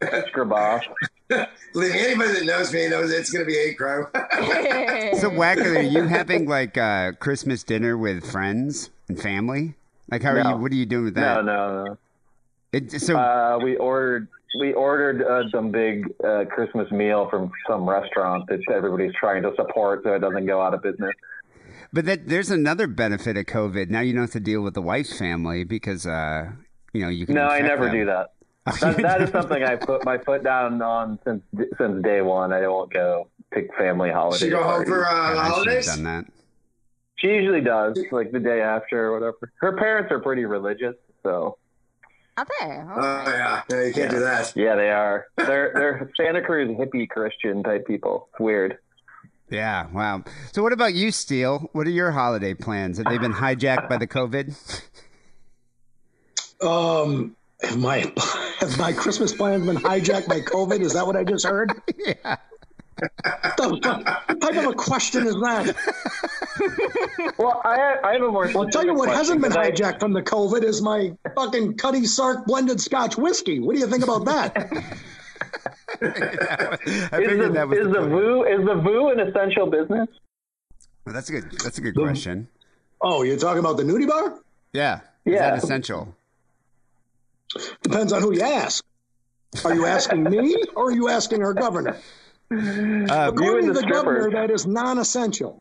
It's 0.00 0.30
Graboff. 0.30 0.82
Believe 1.28 1.48
me, 1.94 1.98
anybody 2.00 2.32
that 2.32 2.44
knows 2.46 2.72
me 2.72 2.88
knows 2.88 3.10
it's 3.12 3.30
going 3.30 3.44
to 3.44 3.46
be 3.46 3.54
hate 3.54 3.76
crime. 3.78 4.06
So 5.20 5.30
Wacker, 5.30 5.76
are 5.76 5.80
you 5.80 6.02
having 6.02 6.46
like 6.48 6.76
uh, 6.76 7.12
Christmas 7.12 7.62
dinner 7.62 7.96
with 7.96 8.30
friends 8.30 8.90
and 9.08 9.20
family? 9.20 9.74
Like, 10.10 10.22
how 10.22 10.32
are 10.32 10.38
you? 10.40 10.56
What 10.56 10.72
are 10.72 10.74
you 10.74 10.86
doing 10.86 11.04
with 11.04 11.14
that? 11.14 11.36
No, 11.36 11.42
no, 11.42 11.84
no. 11.84 11.98
It, 12.72 12.90
so 13.00 13.16
Uh, 13.16 13.58
we 13.62 13.76
ordered 13.76 14.28
we 14.58 14.72
ordered 14.72 15.22
uh, 15.22 15.48
some 15.50 15.70
big 15.70 16.12
uh, 16.22 16.44
Christmas 16.46 16.90
meal 16.90 17.28
from 17.30 17.50
some 17.68 17.88
restaurant 17.88 18.46
that 18.48 18.60
everybody's 18.72 19.12
trying 19.18 19.42
to 19.42 19.52
support 19.56 20.02
so 20.04 20.14
it 20.14 20.18
doesn't 20.20 20.46
go 20.46 20.60
out 20.60 20.74
of 20.74 20.82
business. 20.82 21.12
But 21.94 22.06
that 22.06 22.26
there's 22.26 22.50
another 22.50 22.88
benefit 22.88 23.36
of 23.36 23.46
COVID. 23.46 23.88
Now 23.88 24.00
you 24.00 24.12
don't 24.12 24.22
have 24.22 24.32
to 24.32 24.40
deal 24.40 24.62
with 24.62 24.74
the 24.74 24.82
wife's 24.82 25.16
family 25.16 25.62
because 25.62 26.06
uh, 26.08 26.50
you 26.92 27.02
know 27.02 27.08
you 27.08 27.24
can. 27.24 27.36
No, 27.36 27.46
I 27.46 27.60
never 27.60 27.84
them. 27.86 27.96
them. 27.96 28.00
do 28.00 28.06
that. 28.06 28.30
That, 28.80 28.96
that 28.96 29.22
is 29.22 29.30
something 29.30 29.62
I 29.62 29.76
put 29.76 30.04
my 30.04 30.18
foot 30.18 30.42
down 30.42 30.82
on 30.82 31.20
since 31.24 31.42
since 31.78 32.02
day 32.02 32.20
one. 32.20 32.52
I 32.52 32.66
won't 32.66 32.92
go 32.92 33.28
pick 33.52 33.72
family 33.76 34.10
holidays. 34.10 34.40
She 34.40 34.48
go 34.48 34.62
home 34.62 34.84
for 34.86 35.06
uh, 35.06 35.34
the 35.34 35.38
I 35.40 35.48
holidays. 35.48 35.86
done 35.86 36.02
that. 36.04 36.24
She 37.16 37.28
usually 37.28 37.60
does, 37.60 37.96
like 38.10 38.32
the 38.32 38.40
day 38.40 38.60
after 38.60 39.06
or 39.06 39.12
whatever. 39.12 39.52
Her 39.60 39.76
parents 39.76 40.10
are 40.10 40.18
pretty 40.18 40.46
religious, 40.46 40.96
so 41.22 41.58
Are 42.36 42.44
they? 42.58 42.66
Oh 42.66 43.24
yeah, 43.28 43.62
no, 43.70 43.80
you 43.82 43.92
can't 43.94 44.10
do 44.10 44.18
that. 44.18 44.52
yeah, 44.56 44.74
they 44.74 44.90
are. 44.90 45.26
They're 45.36 45.70
they're 45.74 46.10
Santa 46.16 46.42
Cruz 46.42 46.68
hippie 46.70 47.08
Christian 47.08 47.62
type 47.62 47.86
people. 47.86 48.28
It's 48.32 48.40
weird. 48.40 48.78
Yeah, 49.54 49.86
wow. 49.92 50.24
So 50.52 50.62
what 50.62 50.72
about 50.72 50.94
you, 50.94 51.10
Steele? 51.12 51.68
What 51.72 51.86
are 51.86 51.90
your 51.90 52.10
holiday 52.10 52.54
plans? 52.54 52.98
Have 52.98 53.06
they 53.06 53.18
been 53.18 53.32
hijacked 53.32 53.88
by 53.88 53.96
the 53.98 54.06
COVID? 54.06 54.54
Um, 56.60 57.36
have 57.62 57.78
my 57.78 58.12
have 58.60 58.78
my 58.78 58.92
Christmas 58.92 59.32
plans 59.32 59.66
been 59.66 59.76
hijacked 59.76 60.28
by 60.28 60.40
COVID? 60.40 60.80
Is 60.80 60.92
that 60.94 61.06
what 61.06 61.16
I 61.16 61.24
just 61.24 61.46
heard? 61.46 61.72
yeah. 61.98 62.36
What 63.58 63.82
the- 63.82 64.36
type 64.40 64.54
of 64.56 64.66
a 64.66 64.72
question 64.72 65.26
is 65.26 65.34
that? 65.34 65.74
Well, 67.38 67.60
I 67.64 67.96
I 68.04 68.12
have 68.12 68.22
a 68.22 68.28
more. 68.30 68.48
I'll 68.56 68.68
tell 68.68 68.84
you 68.84 68.94
what 68.94 69.08
hasn't 69.08 69.42
been 69.42 69.50
'cause 69.50 69.56
I- 69.66 69.70
hijacked 69.72 69.98
from 69.98 70.12
the 70.12 70.22
COVID 70.22 70.62
is 70.62 70.80
my 70.80 71.12
fucking 71.34 71.76
Cutty 71.76 72.04
Sark 72.06 72.46
blended 72.46 72.80
Scotch 72.80 73.16
whiskey. 73.16 73.58
What 73.58 73.74
do 73.74 73.80
you 73.80 73.88
think 73.88 74.04
about 74.04 74.24
that? 74.26 74.70
I 76.02 76.76
Is 76.84 77.08
figured 77.10 77.50
the, 77.50 77.52
that 77.54 77.68
was 77.68 77.78
is 77.78 77.84
the 77.86 77.92
the 77.92 77.98
point. 78.00 78.10
VU 78.10 78.44
is 78.44 78.66
the 78.66 78.74
VU 78.74 79.08
an 79.10 79.20
essential 79.20 79.66
business? 79.66 80.08
Well, 81.04 81.14
that's 81.14 81.28
a 81.28 81.32
good. 81.32 81.50
That's 81.62 81.78
a 81.78 81.80
good 81.80 81.94
question. 81.94 82.48
Oh, 83.00 83.22
you're 83.22 83.36
talking 83.36 83.60
about 83.60 83.76
the 83.76 83.82
nudie 83.82 84.08
bar? 84.08 84.38
Yeah. 84.72 85.00
Is 85.24 85.34
Yeah. 85.34 85.50
that 85.50 85.58
essential? 85.64 86.14
Depends 87.82 88.12
on 88.12 88.22
who 88.22 88.32
you 88.34 88.42
ask. 88.42 88.84
Are 89.64 89.74
you 89.74 89.86
asking 89.96 90.24
me 90.24 90.56
or 90.74 90.88
are 90.88 90.92
you 90.92 91.08
asking 91.08 91.42
our 91.42 91.54
governor? 91.54 91.96
Uh, 92.50 93.30
According 93.32 93.66
to 93.68 93.72
the 93.72 93.80
the 93.80 93.86
governor, 93.86 94.30
that 94.30 94.50
is 94.50 94.66
non-essential. 94.66 95.60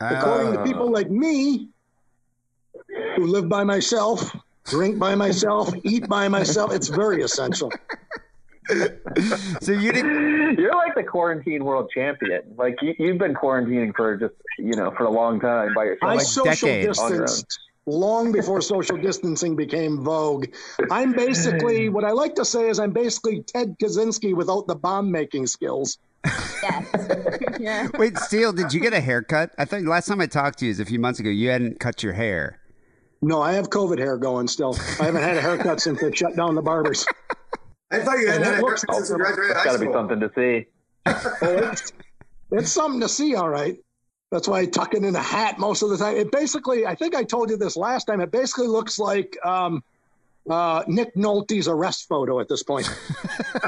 According 0.00 0.52
to 0.54 0.60
uh, 0.60 0.64
people 0.64 0.90
like 0.90 1.10
me, 1.10 1.68
who 3.16 3.26
live 3.26 3.48
by 3.48 3.64
myself, 3.64 4.34
drink 4.64 4.98
by 4.98 5.14
myself, 5.14 5.72
eat 5.84 6.08
by 6.08 6.28
myself, 6.28 6.72
it's 6.72 6.88
very 6.88 7.22
essential. 7.22 7.70
so 9.60 9.72
you 9.72 9.92
didn't. 9.92 10.58
You're 10.58 10.74
like 10.74 10.94
the 10.94 11.02
quarantine 11.02 11.64
world 11.64 11.90
champion. 11.94 12.42
Like 12.56 12.76
you, 12.82 12.94
you've 12.98 13.18
been 13.18 13.34
quarantining 13.34 13.94
for 13.96 14.16
just 14.16 14.34
you 14.58 14.76
know 14.76 14.92
for 14.96 15.04
a 15.04 15.10
long 15.10 15.40
time 15.40 15.74
by 15.74 15.84
yourself. 15.84 16.10
I 16.10 16.14
like 16.14 16.26
social 16.26 16.68
decades. 16.68 16.98
distanced 16.98 17.58
long 17.86 18.32
before 18.32 18.60
social 18.60 18.96
distancing 18.96 19.56
became 19.56 20.02
vogue. 20.02 20.46
I'm 20.90 21.12
basically 21.12 21.88
what 21.90 22.04
I 22.04 22.12
like 22.12 22.34
to 22.36 22.44
say 22.44 22.68
is 22.68 22.78
I'm 22.78 22.92
basically 22.92 23.42
Ted 23.42 23.76
Kaczynski 23.78 24.34
without 24.34 24.66
the 24.66 24.74
bomb 24.74 25.10
making 25.10 25.46
skills. 25.46 25.98
Yes. 26.24 27.38
yeah. 27.60 27.88
Wait, 27.98 28.18
Steele, 28.18 28.52
did 28.52 28.72
you 28.74 28.80
get 28.80 28.92
a 28.92 29.00
haircut? 29.00 29.52
I 29.58 29.64
thought 29.64 29.82
last 29.82 30.06
time 30.06 30.20
I 30.20 30.26
talked 30.26 30.58
to 30.58 30.66
you 30.66 30.70
is 30.70 30.80
a 30.80 30.84
few 30.84 30.98
months 30.98 31.20
ago. 31.20 31.30
You 31.30 31.50
hadn't 31.50 31.80
cut 31.80 32.02
your 32.02 32.12
hair. 32.12 32.58
No, 33.22 33.42
I 33.42 33.52
have 33.52 33.68
COVID 33.68 33.98
hair 33.98 34.16
going 34.16 34.48
still. 34.48 34.76
I 34.98 35.04
haven't 35.04 35.22
had 35.22 35.36
a 35.36 35.42
haircut 35.42 35.80
since 35.80 36.00
they 36.00 36.10
shut 36.12 36.36
down 36.36 36.54
the 36.54 36.62
barbers. 36.62 37.06
I 37.90 38.00
thought 38.00 38.18
you 38.18 38.26
had 38.28 38.36
And 38.36 38.44
that 38.44 38.58
it 38.58 38.62
looks- 38.62 38.84
since 38.88 39.10
you 39.10 39.16
graduated 39.16 39.56
That's 39.56 39.58
high 39.64 39.72
got 39.72 39.78
to 39.80 39.86
be 39.86 39.92
something 39.92 40.20
to 40.20 40.30
see. 40.34 40.66
It's, 41.42 41.92
it's 42.52 42.72
something 42.72 43.00
to 43.00 43.08
see, 43.08 43.34
all 43.36 43.48
right. 43.48 43.78
That's 44.32 44.46
why 44.48 44.60
I 44.60 44.66
tuck 44.66 44.94
it 44.94 45.04
in 45.04 45.14
a 45.16 45.22
hat 45.22 45.58
most 45.58 45.82
of 45.82 45.90
the 45.90 45.96
time. 45.96 46.16
It 46.16 46.30
basically, 46.30 46.86
I 46.86 46.94
think 46.94 47.14
I 47.14 47.24
told 47.24 47.50
you 47.50 47.56
this 47.56 47.76
last 47.76 48.04
time. 48.04 48.20
It 48.20 48.30
basically 48.30 48.66
looks 48.68 48.98
like 48.98 49.36
um, 49.44 49.82
uh, 50.48 50.82
Nick 50.86 51.14
Nolte's 51.16 51.68
arrest 51.68 52.08
photo 52.08 52.40
at 52.40 52.48
this 52.48 52.62
point. 52.62 52.86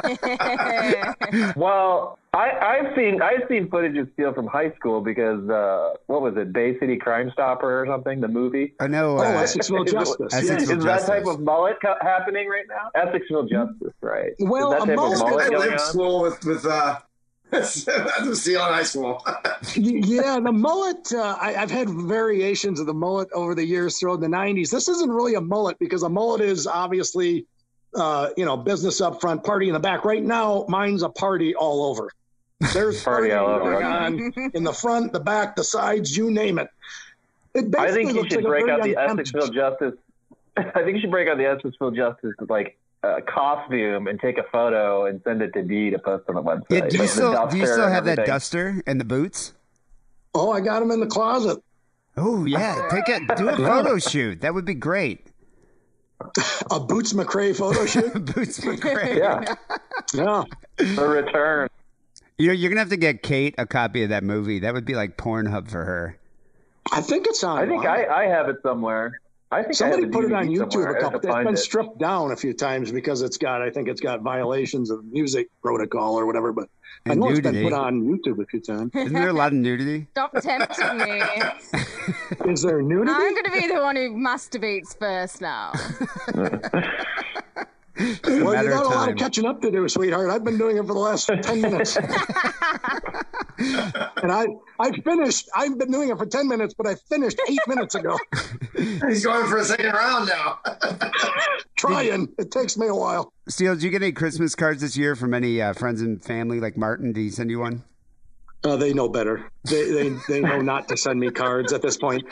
Well, 1.57 2.19
I, 2.35 2.51
I've 2.51 2.95
seen 2.97 3.21
I've 3.23 3.47
seen 3.49 3.69
footage 3.71 3.97
of 3.97 4.09
Steele 4.15 4.33
from 4.35 4.47
high 4.47 4.71
school 4.73 5.01
because 5.01 5.49
uh, 5.49 5.95
what 6.07 6.23
was 6.23 6.35
it, 6.37 6.53
Bay 6.53 6.79
City 6.79 6.97
Crime 6.97 7.31
Stopper 7.33 7.83
or 7.83 7.87
something, 7.87 8.21
the 8.21 8.29
movie. 8.29 8.75
I 8.81 8.87
know. 8.87 9.19
Oh, 9.19 9.23
Uh, 9.23 9.43
Essexville 9.43 9.87
Justice. 9.91 10.33
Essex- 10.35 10.49
yeah. 10.69 10.77
Is 10.77 10.85
Justice. 10.85 10.85
that 10.85 11.07
type 11.07 11.27
of 11.27 11.41
mullet 11.41 11.77
co- 11.83 11.95
happening 12.01 12.49
right 12.49 12.65
now? 12.69 12.91
Essexville 13.01 13.49
Justice, 13.49 13.95
right? 14.01 14.33
Well, 14.41 14.75
is 14.75 14.83
a 14.83 14.87
type 14.87 14.97
mullet- 14.97 15.13
of 15.15 15.19
mullet 15.31 15.51
going 15.51 15.73
on? 15.73 16.23
with 16.23 16.45
with 16.45 16.67
uh, 16.67 16.99
That's 17.53 18.41
Steele 18.41 18.67
in 18.67 18.73
high 18.73 18.83
school. 18.83 19.23
yeah, 19.77 20.41
the 20.41 20.53
mullet. 20.53 21.13
Uh, 21.13 21.37
I, 21.39 21.55
I've 21.55 21.71
had 21.71 21.91
variations 21.91 22.81
of 22.81 22.87
the 22.87 22.95
mullet 22.95 23.29
over 23.35 23.55
the 23.55 23.65
years 23.65 23.99
throughout 23.99 24.21
the 24.21 24.27
'90s. 24.27 24.71
This 24.71 24.89
isn't 24.89 25.11
really 25.11 25.35
a 25.35 25.41
mullet 25.41 25.79
because 25.79 26.03
a 26.03 26.09
mullet 26.09 26.41
is 26.41 26.67
obviously, 26.67 27.47
uh, 27.95 28.31
you 28.39 28.47
know, 28.47 28.57
business 28.57 29.03
up 29.03 29.21
front, 29.21 29.45
party 29.45 29.69
in 29.69 29.75
the 29.75 29.81
back. 29.81 30.07
Right 30.07 30.23
now, 30.23 30.65
mine's 30.69 31.03
a 31.03 31.11
party 31.11 31.55
all 31.55 31.85
over. 31.85 32.11
There's 32.73 33.03
Party 33.03 33.29
party 33.31 33.33
all 33.33 33.49
over, 33.49 33.83
on 33.83 34.33
in 34.55 34.65
the 34.65 34.73
front, 34.73 35.13
the 35.13 35.21
back, 35.21 35.55
the 35.57 35.65
sides, 35.65 36.17
you 36.17 36.31
name 36.31 36.59
it. 36.59 36.69
It 37.55 37.77
I 37.77 37.93
think 37.93 38.15
you 38.15 38.27
should 38.31 38.45
like 38.45 38.65
break 38.65 38.69
out 38.71 38.83
the 38.83 38.95
unkempt- 38.95 39.31
Essexville 39.31 39.55
Justice. 39.55 39.95
I 40.57 40.83
think 40.83 40.97
you 40.97 41.01
should 41.03 41.11
break 41.11 41.29
out 41.29 41.37
the 41.37 41.45
Essexville 41.45 41.95
Justice 41.95 42.33
like 42.49 42.79
uh, 43.03 43.21
costume 43.29 44.07
and 44.07 44.21
take 44.21 44.39
a 44.39 44.45
photo 44.53 45.07
and 45.07 45.21
send 45.25 45.43
it 45.43 45.53
to 45.55 45.63
Dee 45.63 45.91
to 45.91 45.99
post 45.99 46.25
on 46.29 46.37
the 46.37 46.43
website. 46.43 46.65
Yeah, 46.71 46.89
do 46.89 46.97
you 46.97 47.03
Like 47.03 47.09
the 47.09 47.09
still 47.09 47.47
do 47.49 47.59
you 47.59 47.67
still 47.67 47.89
have 47.89 48.05
that 48.05 48.27
duster 48.27 48.83
and 48.87 49.01
the 49.01 49.05
boots? 49.05 49.55
Oh, 50.35 50.51
I 50.51 50.61
got 50.61 50.81
them 50.81 50.91
in 50.91 51.01
the 51.01 51.07
closet. 51.07 51.59
Oh 52.17 52.45
yeah, 52.45 52.89
take 52.91 53.09
a 53.09 53.35
do 53.37 53.49
a 53.49 53.57
photo 53.57 53.99
shoot. 53.99 54.43
That 54.43 54.55
would 54.55 54.65
be 54.65 54.75
great. 54.75 55.27
A 56.71 56.79
Boots 56.79 57.13
McRae 57.15 57.57
photo 57.57 57.85
shoot. 57.85 58.13
Boots 58.35 58.65
look 58.65 58.81
great. 58.81 59.19
Yeah, 59.19 59.55
yeah. 60.15 60.45
the 60.77 61.07
return. 61.07 61.69
You 62.39 62.49
know, 62.49 62.53
you're 62.53 62.71
gonna 62.71 62.81
have 62.81 62.91
to 62.91 62.97
get 62.97 63.23
Kate 63.23 63.55
a 63.59 63.67
copy 63.67 64.05
of 64.05 64.11
that 64.11 64.23
movie. 64.23 64.61
That 64.61 64.75
would 64.75 64.85
be 64.85 64.95
like 64.95 65.17
Pornhub 65.17 65.69
for 65.69 65.85
her. 65.85 66.19
I 66.93 67.01
think 67.01 67.27
it's 67.27 67.43
on. 67.43 67.59
I 67.59 67.67
think 67.67 67.87
I, 67.87 68.07
I 68.07 68.27
have 68.27 68.49
it 68.49 68.57
somewhere. 68.63 69.21
I 69.53 69.63
think 69.63 69.75
Somebody 69.75 70.05
I 70.07 70.09
put 70.09 70.25
it 70.25 70.33
on 70.33 70.49
YouTube 70.49 70.75
a 70.75 70.79
a 70.79 70.83
I 70.83 70.93
have 70.95 71.01
couple. 71.03 71.21
to 71.21 71.27
It's 71.27 71.35
find 71.35 71.45
been 71.45 71.55
it. 71.55 71.59
stripped 71.59 71.99
down 71.99 72.33
a 72.33 72.37
few 72.37 72.55
times 72.55 72.91
because 72.91 73.21
it's 73.23 73.37
got. 73.37 73.61
I 73.63 73.71
think 73.71 73.89
it's 73.89 74.01
got 74.01 74.23
violations 74.23 74.91
of 74.91 75.05
music 75.05 75.49
protocol 75.63 76.19
or 76.19 76.25
whatever. 76.27 76.53
But 76.53 76.69
I 77.07 77.11
And 77.13 77.21
know 77.21 77.29
it's 77.29 77.37
nudity. 77.39 77.63
been 77.63 77.71
put 77.71 77.77
on 77.79 78.03
YouTube 78.03 78.43
a 78.43 78.47
few 78.47 78.61
times. 78.61 78.91
Isn't 78.95 79.13
there 79.13 79.29
a 79.29 79.33
lot 79.33 79.49
of 79.53 79.59
nudity? 79.59 80.07
Stop 80.13 80.33
tempting 80.41 80.99
me. 80.99 81.23
Is 82.51 82.63
there 82.63 82.81
nudity? 82.83 83.13
I'm 83.15 83.33
going 83.35 83.45
to 83.45 83.51
be 83.53 83.67
the 83.69 83.81
one 83.81 83.97
who 83.97 84.11
masturbates 84.17 84.97
first 84.99 85.41
now. 85.43 85.73
well, 87.99 88.15
you 88.25 88.49
of 88.49 88.67
got 88.67 88.87
a 88.87 88.89
lot 88.89 89.09
of 89.11 89.17
catching 89.17 89.45
up 89.47 89.61
to 89.63 89.71
do, 89.71 89.89
sweetheart. 89.89 90.31
I've 90.31 90.45
been 90.45 90.59
doing 90.59 90.77
it 90.77 90.87
for 90.87 90.95
the 90.95 91.01
last 91.01 91.27
ten 91.27 91.61
minutes, 91.61 91.97
and 91.97 92.09
I 94.33 94.47
I 94.79 94.91
finished. 95.05 95.49
I've 95.55 95.79
been 95.79 95.91
doing 95.91 96.09
it 96.09 96.17
for 96.17 96.27
ten 96.27 96.49
minutes, 96.49 96.75
but 96.75 96.87
I 96.87 96.95
finished 96.95 97.39
eight 97.49 97.61
minutes 97.69 97.95
ago. 97.95 98.19
He's 98.77 99.25
going 99.25 99.47
for 99.47 99.59
a 99.59 99.65
second 99.65 99.93
round 99.93 100.29
now. 100.29 100.59
Trying. 101.77 102.29
It 102.39 102.51
takes 102.51 102.79
me 102.79 102.87
a 102.87 102.95
while. 102.95 103.33
Steele, 103.49 103.75
did 103.75 103.83
you 103.83 103.91
get 103.91 104.03
any 104.03 104.13
Christmas 104.13 104.55
cards 104.55 104.81
this 104.81 104.97
year 104.97 105.15
from 105.15 105.35
any 105.35 105.61
uh, 105.61 105.73
friends 105.75 106.01
and 106.01 106.23
family? 106.23 106.61
Like 106.61 106.77
Martin, 106.77 107.13
did 107.13 107.21
he 107.21 107.31
send 107.31 107.51
you 107.51 107.59
one? 107.59 107.85
Uh, 108.65 108.77
they 108.77 108.95
know 108.95 109.09
better. 109.09 109.51
They, 109.65 109.91
they 109.91 110.17
they 110.29 110.41
know 110.41 110.61
not 110.61 110.89
to 110.89 110.97
send 110.97 111.19
me 111.19 111.31
cards 111.31 111.73
at 111.73 111.83
this 111.83 111.97
point, 111.97 112.23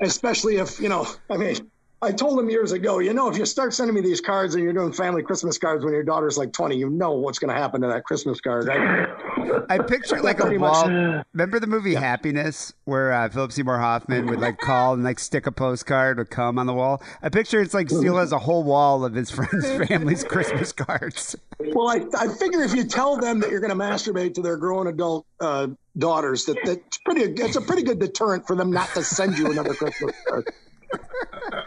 especially 0.00 0.56
if 0.56 0.80
you 0.80 0.88
know. 0.88 1.06
I 1.30 1.36
mean, 1.36 1.70
I 2.06 2.12
told 2.12 2.38
them 2.38 2.48
years 2.48 2.72
ago. 2.72 3.00
You 3.00 3.12
know, 3.12 3.28
if 3.28 3.36
you 3.36 3.44
start 3.44 3.74
sending 3.74 3.94
me 3.94 4.00
these 4.00 4.20
cards 4.20 4.54
and 4.54 4.62
you're 4.62 4.72
doing 4.72 4.92
family 4.92 5.22
Christmas 5.22 5.58
cards 5.58 5.84
when 5.84 5.92
your 5.92 6.04
daughter's 6.04 6.38
like 6.38 6.52
20, 6.52 6.76
you 6.76 6.88
know 6.88 7.12
what's 7.12 7.38
going 7.38 7.52
to 7.52 7.60
happen 7.60 7.80
to 7.82 7.88
that 7.88 8.04
Christmas 8.04 8.40
card. 8.40 8.68
I, 8.70 9.64
I 9.68 9.78
picture 9.78 10.22
like 10.22 10.38
a 10.38 10.42
Pretty 10.42 10.58
much. 10.58 10.86
wall. 10.86 11.22
Remember 11.32 11.58
the 11.58 11.66
movie 11.66 11.94
Happiness, 11.94 12.72
where 12.84 13.12
uh, 13.12 13.28
Philip 13.28 13.52
Seymour 13.52 13.78
Hoffman 13.78 14.26
would 14.26 14.40
like 14.40 14.58
call 14.58 14.94
and 14.94 15.02
like 15.02 15.18
stick 15.18 15.46
a 15.46 15.52
postcard 15.52 16.18
with 16.18 16.30
cum 16.30 16.58
on 16.58 16.66
the 16.66 16.74
wall. 16.74 17.02
I 17.22 17.28
picture 17.28 17.60
it's 17.60 17.74
like 17.74 17.90
Steele 17.90 18.16
has 18.18 18.30
a 18.32 18.38
whole 18.38 18.62
wall 18.62 19.04
of 19.04 19.14
his 19.14 19.30
friends' 19.30 19.66
family's 19.88 20.22
Christmas 20.22 20.72
cards. 20.72 21.34
well, 21.58 21.88
I, 21.88 22.04
I 22.16 22.28
figure 22.28 22.62
if 22.62 22.74
you 22.74 22.84
tell 22.84 23.16
them 23.16 23.40
that 23.40 23.50
you're 23.50 23.60
going 23.60 23.76
to 23.76 23.84
masturbate 23.84 24.34
to 24.34 24.42
their 24.42 24.56
grown 24.56 24.86
adult 24.86 25.26
uh, 25.40 25.66
daughters, 25.98 26.44
that 26.44 26.56
that's 26.64 26.98
pretty. 26.98 27.22
It's 27.22 27.56
a 27.56 27.60
pretty 27.60 27.82
good 27.82 27.98
deterrent 27.98 28.46
for 28.46 28.54
them 28.54 28.70
not 28.70 28.88
to 28.94 29.02
send 29.02 29.36
you 29.38 29.50
another 29.50 29.74
Christmas 29.74 30.14
card. 30.28 30.46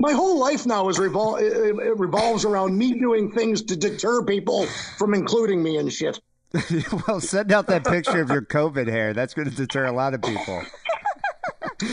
My 0.00 0.12
whole 0.12 0.38
life 0.40 0.64
now 0.64 0.88
is 0.88 0.98
revol- 0.98 1.40
it, 1.40 1.52
it 1.52 1.98
revolves 1.98 2.46
around 2.46 2.76
me 2.76 2.98
doing 2.98 3.30
things 3.30 3.62
to 3.64 3.76
deter 3.76 4.24
people 4.24 4.66
from 4.96 5.12
including 5.12 5.62
me 5.62 5.76
in 5.76 5.90
shit. 5.90 6.18
well, 7.06 7.20
send 7.20 7.52
out 7.52 7.66
that 7.66 7.84
picture 7.84 8.20
of 8.22 8.30
your 8.30 8.42
COVID 8.42 8.88
hair. 8.88 9.12
That's 9.12 9.34
going 9.34 9.48
to 9.48 9.54
deter 9.54 9.84
a 9.84 9.92
lot 9.92 10.14
of 10.14 10.22
people. 10.22 10.62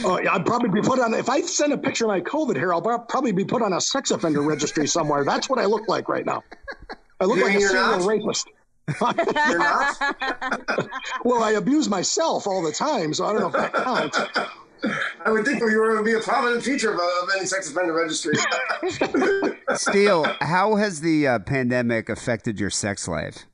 Oh, 0.03 0.19
yeah, 0.19 0.33
I'd 0.33 0.45
probably 0.45 0.69
be 0.69 0.81
put 0.81 0.99
on. 0.99 1.13
If 1.13 1.29
I 1.29 1.41
send 1.41 1.73
a 1.73 1.77
picture 1.77 2.05
of 2.05 2.09
my 2.09 2.21
COVID 2.21 2.55
hair, 2.55 2.73
I'll 2.73 2.81
probably 2.81 3.33
be 3.33 3.45
put 3.45 3.61
on 3.61 3.73
a 3.73 3.81
sex 3.81 4.11
offender 4.11 4.41
registry 4.41 4.87
somewhere. 4.87 5.23
That's 5.23 5.49
what 5.49 5.59
I 5.59 5.65
look 5.65 5.87
like 5.87 6.09
right 6.09 6.25
now. 6.25 6.43
I 7.19 7.25
look 7.25 7.37
You 7.37 7.45
like 7.45 7.57
a 7.57 7.61
serial 7.61 7.99
not? 7.99 8.07
rapist. 8.07 8.47
You're 9.49 9.59
not? 9.59 10.89
Well, 11.25 11.43
I 11.43 11.51
abuse 11.51 11.89
myself 11.89 12.47
all 12.47 12.63
the 12.63 12.71
time, 12.71 13.13
so 13.13 13.25
I 13.25 13.33
don't 13.33 13.41
know 13.41 13.47
if 13.47 13.53
that 13.53 13.73
counts. 13.73 14.19
I 15.25 15.31
would 15.31 15.45
think 15.45 15.59
you 15.59 15.79
were 15.79 15.93
going 15.93 15.97
to 15.97 16.03
be 16.03 16.13
a 16.13 16.19
prominent 16.19 16.63
feature 16.63 16.93
of, 16.93 16.99
of 16.99 17.29
any 17.35 17.45
sex 17.45 17.69
offender 17.69 17.93
registry. 17.93 18.35
Steele, 19.75 20.25
how 20.41 20.75
has 20.75 21.01
the 21.01 21.27
uh, 21.27 21.39
pandemic 21.39 22.09
affected 22.09 22.59
your 22.59 22.69
sex 22.69 23.07
life? 23.07 23.45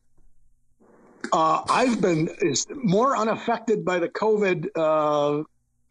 Uh, 1.32 1.64
I've 1.70 2.02
been 2.02 2.30
is 2.42 2.68
more 2.76 3.16
unaffected 3.16 3.86
by 3.86 4.00
the 4.00 4.10
COVID 4.10 4.68
uh, 4.76 5.44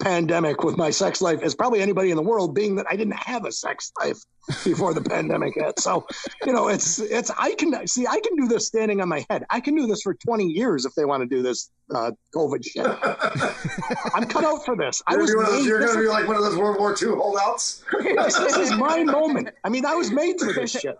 pandemic 0.03 0.63
with 0.65 0.77
my 0.77 0.91
sex 0.91 1.21
life 1.23 1.41
as 1.43 1.55
probably 1.55 1.81
anybody 1.81 2.11
in 2.11 2.17
the 2.17 2.23
world, 2.23 2.55
being 2.55 2.75
that 2.77 2.87
I 2.91 2.97
didn't 2.97 3.17
have 3.17 3.45
a 3.45 3.53
sex 3.53 3.93
life 4.01 4.19
before 4.65 4.93
the 4.95 5.01
pandemic 5.15 5.55
hit. 5.55 5.79
So, 5.79 6.07
you 6.45 6.53
know, 6.53 6.69
it's 6.69 6.99
it's 6.99 7.31
I 7.39 7.55
can 7.55 7.87
see 7.87 8.07
I 8.07 8.21
can 8.21 8.37
do 8.37 8.49
this 8.49 8.67
standing 8.67 9.01
on 9.01 9.09
my 9.09 9.25
head. 9.31 9.45
I 9.51 9.61
can 9.61 9.75
do 9.75 9.87
this 9.87 10.03
for 10.03 10.15
20 10.15 10.45
years 10.45 10.85
if 10.85 10.95
they 10.95 11.05
want 11.05 11.23
to 11.23 11.27
do 11.29 11.43
this 11.43 11.71
uh, 11.95 12.11
COVID 12.35 12.65
shit. 12.65 12.87
I'm 14.15 14.25
cut 14.27 14.45
out 14.45 14.65
for 14.65 14.77
this. 14.77 15.03
I 15.07 15.13
You're, 15.13 15.23
was 15.23 15.35
gonna 15.35 15.47
be 15.47 15.53
those- 15.53 15.67
you're 15.67 15.81
going 15.81 15.95
to 15.95 16.01
be 16.01 16.09
like 16.09 16.27
one 16.27 16.37
of 16.37 16.43
those 16.43 16.57
World 16.57 16.79
War 16.79 16.95
II 17.01 17.09
holdouts. 17.11 17.85
this, 18.03 18.39
this 18.39 18.57
is 18.57 18.73
my 18.77 19.05
moment. 19.05 19.51
I 19.65 19.69
mean, 19.69 19.87
I 19.87 19.95
was 19.95 20.11
made 20.11 20.39
for 20.41 20.53
this 20.53 20.73
shit. 20.73 20.97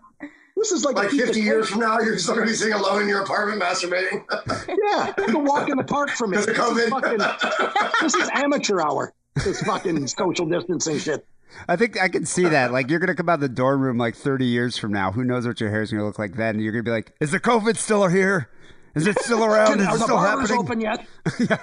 This 0.63 0.71
is 0.71 0.85
like, 0.85 0.95
Like 0.95 1.09
50 1.09 1.41
years 1.41 1.67
from 1.69 1.81
now, 1.81 1.99
you're 1.99 2.17
still 2.17 2.35
going 2.35 2.47
to 2.47 2.51
be 2.51 2.55
sitting 2.55 2.73
alone 2.73 3.01
in 3.01 3.09
your 3.09 3.21
apartment 3.21 3.61
masturbating. 3.61 4.23
Yeah, 4.69 5.13
it's 5.17 5.33
a 5.33 5.37
walk 5.39 5.67
in 5.69 5.77
the 5.77 5.83
park 5.83 6.09
for 6.11 6.25
me. 6.25 6.37
Because 6.37 6.69
of 6.69 6.75
This 6.75 6.85
is, 6.85 6.91
COVID. 6.93 7.59
fucking, 7.59 7.89
this 8.01 8.15
is 8.15 8.29
amateur 8.33 8.79
hour. 8.79 9.13
This 9.43 9.61
fucking 9.63 10.07
social 10.07 10.45
distancing 10.45 10.99
shit. 10.99 11.27
I 11.67 11.75
think 11.75 12.01
I 12.01 12.07
can 12.07 12.25
see 12.25 12.47
that. 12.47 12.71
Like 12.71 12.89
you're 12.89 12.99
gonna 12.99 13.13
come 13.15 13.27
out 13.29 13.35
of 13.35 13.39
the 13.41 13.49
dorm 13.49 13.81
room 13.81 13.97
like 13.97 14.15
30 14.15 14.45
years 14.45 14.77
from 14.77 14.91
now. 14.93 15.11
Who 15.11 15.23
knows 15.25 15.45
what 15.45 15.59
your 15.59 15.69
hair 15.69 15.81
is 15.81 15.91
gonna 15.91 16.05
look 16.05 16.17
like 16.17 16.35
then? 16.35 16.55
And 16.55 16.63
you're 16.63 16.71
gonna 16.71 16.83
be 16.83 16.91
like, 16.91 17.13
"Is 17.19 17.31
the 17.31 17.39
COVID 17.39 17.75
still 17.77 18.07
here? 18.07 18.49
Is 18.95 19.05
it 19.05 19.19
still 19.19 19.43
around? 19.49 19.81
Is 19.81 19.87
Are 19.87 19.95
it 19.95 19.99
the 19.99 20.03
still 20.05 20.15
barbers 20.15 20.49
happening? 20.49 20.65
open 20.65 20.81
yet? 20.81 21.05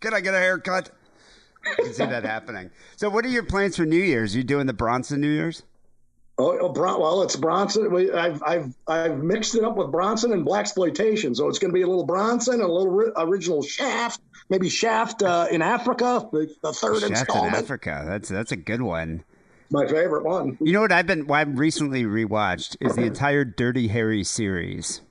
Can 0.00 0.12
I 0.14 0.20
get 0.20 0.34
a 0.34 0.38
haircut?" 0.38 0.90
I 1.64 1.74
can 1.82 1.92
see 1.94 2.04
that 2.06 2.24
happening. 2.24 2.70
So, 2.96 3.08
what 3.10 3.24
are 3.24 3.28
your 3.28 3.42
plans 3.44 3.76
for 3.76 3.84
New 3.86 4.02
Year's? 4.02 4.34
You 4.36 4.42
doing 4.44 4.66
the 4.66 4.72
Bronson 4.72 5.20
New 5.20 5.28
Year's? 5.30 5.62
Oh, 6.38 6.56
oh 6.58 6.68
Bron- 6.68 7.00
well, 7.00 7.22
it's 7.22 7.34
Bronson. 7.34 7.92
We, 7.92 8.12
I've, 8.12 8.42
I've, 8.44 8.74
I've 8.86 9.18
mixed 9.18 9.56
it 9.56 9.64
up 9.64 9.76
with 9.76 9.90
Bronson 9.90 10.32
and 10.32 10.44
black 10.44 10.60
exploitation. 10.60 11.34
So 11.34 11.48
it's 11.48 11.58
going 11.58 11.70
to 11.70 11.74
be 11.74 11.82
a 11.82 11.86
little 11.88 12.06
Bronson, 12.06 12.54
and 12.54 12.62
a 12.62 12.68
little 12.68 12.92
ri- 12.92 13.12
original 13.16 13.62
Shaft, 13.62 14.20
maybe 14.48 14.68
Shaft 14.68 15.22
uh, 15.22 15.48
in 15.50 15.62
Africa, 15.62 16.28
the, 16.30 16.48
the 16.62 16.72
third 16.72 17.00
Shaft 17.00 17.30
in. 17.34 17.54
Africa. 17.54 18.04
That's 18.06 18.28
that's 18.28 18.52
a 18.52 18.56
good 18.56 18.82
one. 18.82 19.24
My 19.70 19.86
favorite 19.86 20.24
one. 20.24 20.56
You 20.60 20.72
know 20.72 20.80
what 20.80 20.92
I've 20.92 21.06
been 21.06 21.26
what 21.26 21.40
I've 21.40 21.58
recently 21.58 22.04
rewatched 22.04 22.76
is 22.80 22.94
the 22.94 23.02
entire 23.02 23.44
Dirty 23.44 23.88
Harry 23.88 24.24
series. 24.24 25.02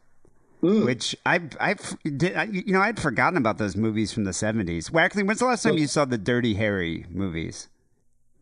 Which 0.59 1.15
I've, 1.23 1.55
I've, 1.59 1.95
did, 2.03 2.35
I, 2.35 2.45
you 2.45 2.73
know, 2.73 2.81
I'd 2.81 2.99
forgotten 2.99 3.37
about 3.37 3.59
those 3.59 3.75
movies 3.75 4.11
from 4.11 4.23
the 4.23 4.33
seventies. 4.33 4.89
Wackerle, 4.89 5.27
when's 5.27 5.39
the 5.39 5.45
last 5.45 5.61
time 5.61 5.77
you 5.77 5.85
saw 5.85 6.03
the 6.03 6.17
Dirty 6.17 6.55
Harry 6.55 7.05
movies? 7.11 7.69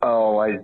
Oh, 0.02 0.40
I 0.40 0.60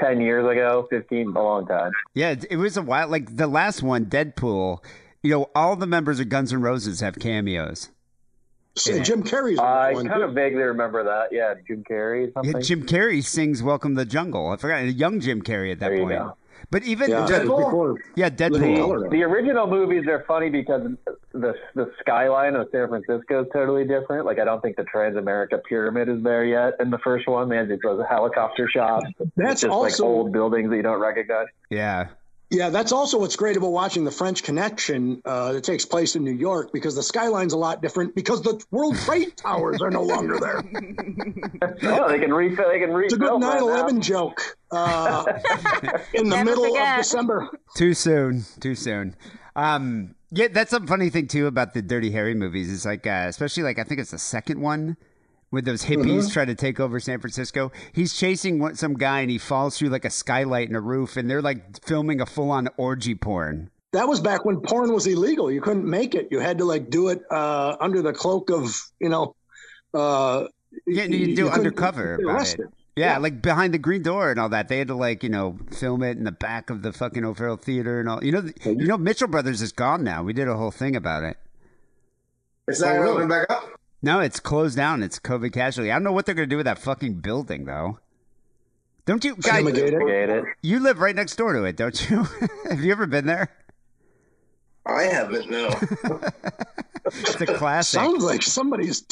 ten 0.00 0.20
years 0.20 0.44
ago, 0.50 0.86
fifteen, 0.90 1.28
a 1.28 1.42
long 1.42 1.66
time. 1.66 1.92
Yeah, 2.14 2.30
it, 2.30 2.44
it 2.50 2.56
was 2.56 2.76
a 2.76 2.82
while. 2.82 3.08
Like 3.08 3.36
the 3.36 3.46
last 3.46 3.82
one, 3.82 4.06
Deadpool. 4.06 4.82
You 5.22 5.30
know, 5.30 5.50
all 5.54 5.74
the 5.76 5.86
members 5.86 6.20
of 6.20 6.28
Guns 6.28 6.52
N' 6.52 6.60
Roses 6.62 7.00
have 7.00 7.16
cameos. 7.18 7.88
So 8.76 9.02
Jim 9.02 9.24
Carrey's 9.24 9.58
I 9.58 9.92
one. 9.92 10.06
kind 10.06 10.22
of 10.22 10.34
vaguely 10.34 10.62
remember 10.62 11.02
that. 11.02 11.32
Yeah, 11.32 11.54
Jim 11.66 11.82
Carrey 11.82 12.30
or 12.36 12.44
Yeah. 12.44 12.60
Jim 12.60 12.86
Carrey 12.86 13.24
sings 13.24 13.60
"Welcome 13.60 13.96
to 13.96 14.04
the 14.04 14.08
Jungle." 14.08 14.50
I 14.50 14.56
forgot, 14.56 14.84
young 14.94 15.18
Jim 15.18 15.42
Carrey 15.42 15.72
at 15.72 15.80
that 15.80 15.88
There 15.88 15.96
you 15.96 16.02
point. 16.04 16.18
go. 16.18 16.36
But 16.70 16.82
even 16.82 17.08
Yeah, 17.10 17.26
yeah, 17.26 17.38
Deadpool. 18.28 18.76
Color. 18.76 19.08
The 19.08 19.22
original 19.22 19.66
movies 19.66 20.06
are 20.06 20.24
funny 20.28 20.50
because 20.50 20.82
the 21.32 21.54
the 21.74 21.90
skyline 22.00 22.56
of 22.56 22.68
San 22.70 22.88
Francisco 22.88 23.42
is 23.42 23.48
totally 23.54 23.86
different. 23.86 24.26
Like 24.26 24.38
I 24.38 24.44
don't 24.44 24.60
think 24.60 24.76
the 24.76 24.84
Transamerica 24.84 25.64
Pyramid 25.64 26.10
is 26.10 26.22
there 26.22 26.44
yet 26.44 26.74
in 26.78 26.90
the 26.90 26.98
first 26.98 27.26
one. 27.26 27.48
They 27.48 27.56
had 27.56 27.68
these 27.68 27.78
those 27.82 28.04
helicopter 28.08 28.68
shots. 28.68 29.06
That's 29.36 29.62
just 29.62 29.72
also- 29.72 30.04
like 30.04 30.10
old 30.10 30.32
buildings 30.32 30.68
that 30.68 30.76
you 30.76 30.82
don't 30.82 31.00
recognize. 31.00 31.46
Yeah, 31.70 32.08
Yeah, 32.50 32.70
that's 32.70 32.92
also 32.92 33.18
what's 33.18 33.36
great 33.36 33.58
about 33.58 33.72
watching 33.72 34.04
the 34.04 34.10
French 34.10 34.42
Connection 34.42 35.20
uh, 35.26 35.52
that 35.52 35.64
takes 35.64 35.84
place 35.84 36.16
in 36.16 36.24
New 36.24 36.32
York 36.32 36.72
because 36.72 36.94
the 36.94 37.02
skyline's 37.02 37.52
a 37.52 37.58
lot 37.58 37.82
different 37.82 38.14
because 38.14 38.40
the 38.40 38.64
World 38.70 38.96
Trade 38.96 39.32
Towers 39.36 39.82
are 39.82 39.90
no 39.90 40.02
longer 40.02 40.38
there. 40.40 40.62
Oh, 41.82 42.08
they 42.08 42.18
can 42.18 42.32
refill. 42.32 42.68
They 42.70 42.78
can 42.78 42.92
refill. 42.92 43.04
It's 43.04 43.14
a 43.14 43.18
good 43.18 43.24
refill. 43.34 43.38
9 43.38 43.58
11 43.62 43.94
now. 43.96 44.00
joke 44.00 44.40
uh, 44.70 45.24
in 46.14 46.30
the 46.30 46.36
Never 46.36 46.44
middle 46.50 46.64
forget. 46.68 46.98
of 46.98 47.04
December. 47.04 47.48
too 47.76 47.92
soon. 47.92 48.44
Too 48.60 48.74
soon. 48.74 49.14
Um, 49.54 50.14
yeah, 50.30 50.48
that's 50.48 50.72
a 50.72 50.80
funny 50.86 51.10
thing 51.10 51.26
too 51.26 51.48
about 51.48 51.74
the 51.74 51.82
Dirty 51.82 52.10
Harry 52.12 52.34
movies. 52.34 52.72
It's 52.72 52.86
like, 52.86 53.06
uh, 53.06 53.26
especially 53.28 53.62
like 53.64 53.78
I 53.78 53.84
think 53.84 54.00
it's 54.00 54.10
the 54.12 54.18
second 54.18 54.60
one 54.60 54.96
with 55.50 55.64
those 55.64 55.84
hippies 55.84 56.32
try 56.32 56.44
to 56.44 56.54
take 56.54 56.78
over 56.80 57.00
San 57.00 57.20
Francisco. 57.20 57.72
He's 57.92 58.14
chasing 58.16 58.58
one, 58.58 58.74
some 58.74 58.94
guy 58.94 59.20
and 59.20 59.30
he 59.30 59.38
falls 59.38 59.78
through 59.78 59.88
like 59.88 60.04
a 60.04 60.10
skylight 60.10 60.68
in 60.68 60.74
a 60.76 60.80
roof, 60.80 61.16
and 61.16 61.28
they're 61.30 61.42
like 61.42 61.82
filming 61.84 62.20
a 62.20 62.26
full 62.26 62.50
on 62.50 62.68
orgy 62.76 63.14
porn. 63.14 63.70
That 63.92 64.06
was 64.06 64.20
back 64.20 64.44
when 64.44 64.60
porn 64.60 64.92
was 64.92 65.06
illegal. 65.06 65.50
You 65.50 65.62
couldn't 65.62 65.88
make 65.88 66.14
it. 66.14 66.28
You 66.30 66.40
had 66.40 66.58
to 66.58 66.64
like 66.66 66.90
do 66.90 67.08
it 67.08 67.22
uh, 67.30 67.76
under 67.80 68.02
the 68.02 68.12
cloak 68.12 68.50
of 68.50 68.76
you 69.00 69.08
know. 69.08 69.34
Uh, 69.94 70.44
Yeah, 70.86 71.04
you, 71.04 71.34
do 71.34 71.44
couldn't 71.44 71.58
undercover 71.60 72.14
it. 72.16 72.24
arrested. 72.24 72.66
Yeah, 72.94 73.16
like 73.18 73.40
behind 73.40 73.72
the 73.72 73.78
green 73.78 74.02
door 74.02 74.30
and 74.30 74.38
all 74.40 74.48
that. 74.50 74.68
They 74.68 74.78
had 74.78 74.88
to 74.88 74.94
like 74.94 75.22
you 75.22 75.30
know 75.30 75.56
film 75.70 76.02
it 76.02 76.18
in 76.18 76.24
the 76.24 76.32
back 76.32 76.68
of 76.68 76.82
the 76.82 76.92
fucking 76.92 77.24
O'Farrell 77.24 77.56
Theater 77.56 78.00
and 78.00 78.08
all. 78.08 78.22
You 78.22 78.32
know, 78.32 78.50
you 78.64 78.86
know 78.86 78.98
Mitchell 78.98 79.28
Brothers 79.28 79.62
is 79.62 79.72
gone 79.72 80.04
now. 80.04 80.22
We 80.22 80.32
did 80.34 80.48
a 80.48 80.56
whole 80.56 80.70
thing 80.72 80.94
about 80.96 81.22
it. 81.22 81.38
It's 82.66 82.80
not 82.80 82.96
Oh, 82.96 83.14
open 83.14 83.28
back 83.28 83.48
up. 83.50 83.77
No, 84.00 84.20
it's 84.20 84.40
closed 84.40 84.76
down. 84.76 85.02
It's 85.02 85.18
COVID 85.18 85.52
casualty. 85.52 85.90
I 85.90 85.94
don't 85.96 86.04
know 86.04 86.12
what 86.12 86.26
they're 86.26 86.34
gonna 86.34 86.46
do 86.46 86.56
with 86.56 86.66
that 86.66 86.78
fucking 86.78 87.14
building 87.14 87.64
though. 87.64 87.98
Don't 89.06 89.24
you 89.24 89.36
guys? 89.36 89.62
Fumigate 89.62 89.94
it. 89.94 90.06
Get 90.06 90.28
it? 90.30 90.44
You 90.62 90.80
live 90.80 90.98
right 91.00 91.16
next 91.16 91.36
door 91.36 91.54
to 91.54 91.64
it, 91.64 91.76
don't 91.76 92.10
you? 92.10 92.24
Have 92.70 92.80
you 92.80 92.92
ever 92.92 93.06
been 93.06 93.26
there? 93.26 93.48
I 94.86 95.04
haven't, 95.04 95.50
no. 95.50 95.68
It's 97.10 97.40
a 97.40 97.46
classic. 97.46 98.00
Sounds 98.00 98.22
like 98.22 98.42
somebody's 98.42 99.02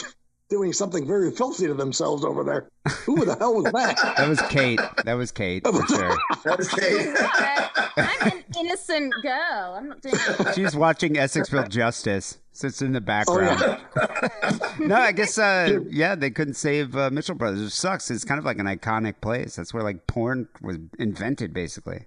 doing 0.48 0.72
something 0.72 1.06
very 1.06 1.30
filthy 1.30 1.66
to 1.66 1.74
themselves 1.74 2.24
over 2.24 2.44
there. 2.44 2.68
Who 3.04 3.24
the 3.24 3.36
hell 3.36 3.54
was 3.54 3.64
that? 3.72 3.96
That 4.16 4.28
was 4.28 4.40
Kate. 4.42 4.80
That 5.04 5.14
was 5.14 5.32
Kate 5.32 5.66
for 5.66 5.86
sure. 5.88 6.16
That's 6.44 6.72
Kate. 6.72 7.08
I'm 7.96 8.32
an 8.32 8.44
innocent 8.58 9.12
girl. 9.22 9.74
I'm 9.76 9.88
not 9.88 10.00
doing 10.02 10.14
it. 10.16 10.54
She's 10.54 10.76
watching 10.76 11.14
Essexville 11.14 11.68
Justice. 11.68 12.38
Sits 12.52 12.80
in 12.80 12.92
the 12.92 12.98
Oh 12.98 13.02
background. 13.02 13.60
yeah. 13.96 14.58
No, 14.80 14.94
I 14.96 15.12
guess 15.12 15.36
uh, 15.36 15.80
yeah, 15.90 16.14
they 16.14 16.30
couldn't 16.30 16.54
save 16.54 16.96
uh, 16.96 17.10
Mitchell 17.10 17.34
Brothers. 17.34 17.60
It 17.60 17.70
sucks. 17.70 18.10
It's 18.10 18.24
kind 18.24 18.38
of 18.38 18.44
like 18.46 18.58
an 18.58 18.64
iconic 18.66 19.20
place. 19.20 19.56
That's 19.56 19.74
where 19.74 19.82
like 19.82 20.06
porn 20.06 20.48
was 20.62 20.78
invented, 20.98 21.52
basically. 21.52 22.06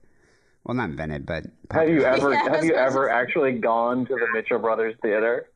Well, 0.63 0.75
not 0.75 0.89
invented, 0.89 1.25
but 1.27 1.45
Have 1.71 1.89
you 1.89 2.03
ever 2.03 2.33
Yeah, 2.33 2.49
have 2.51 2.63
you 2.63 2.73
ever 2.73 3.09
actually 3.09 3.53
gone 3.59 4.05
to 4.07 4.13
the 4.15 4.27
Mitchell 4.33 4.57
Brothers 4.59 4.95
Theater? 5.03 5.49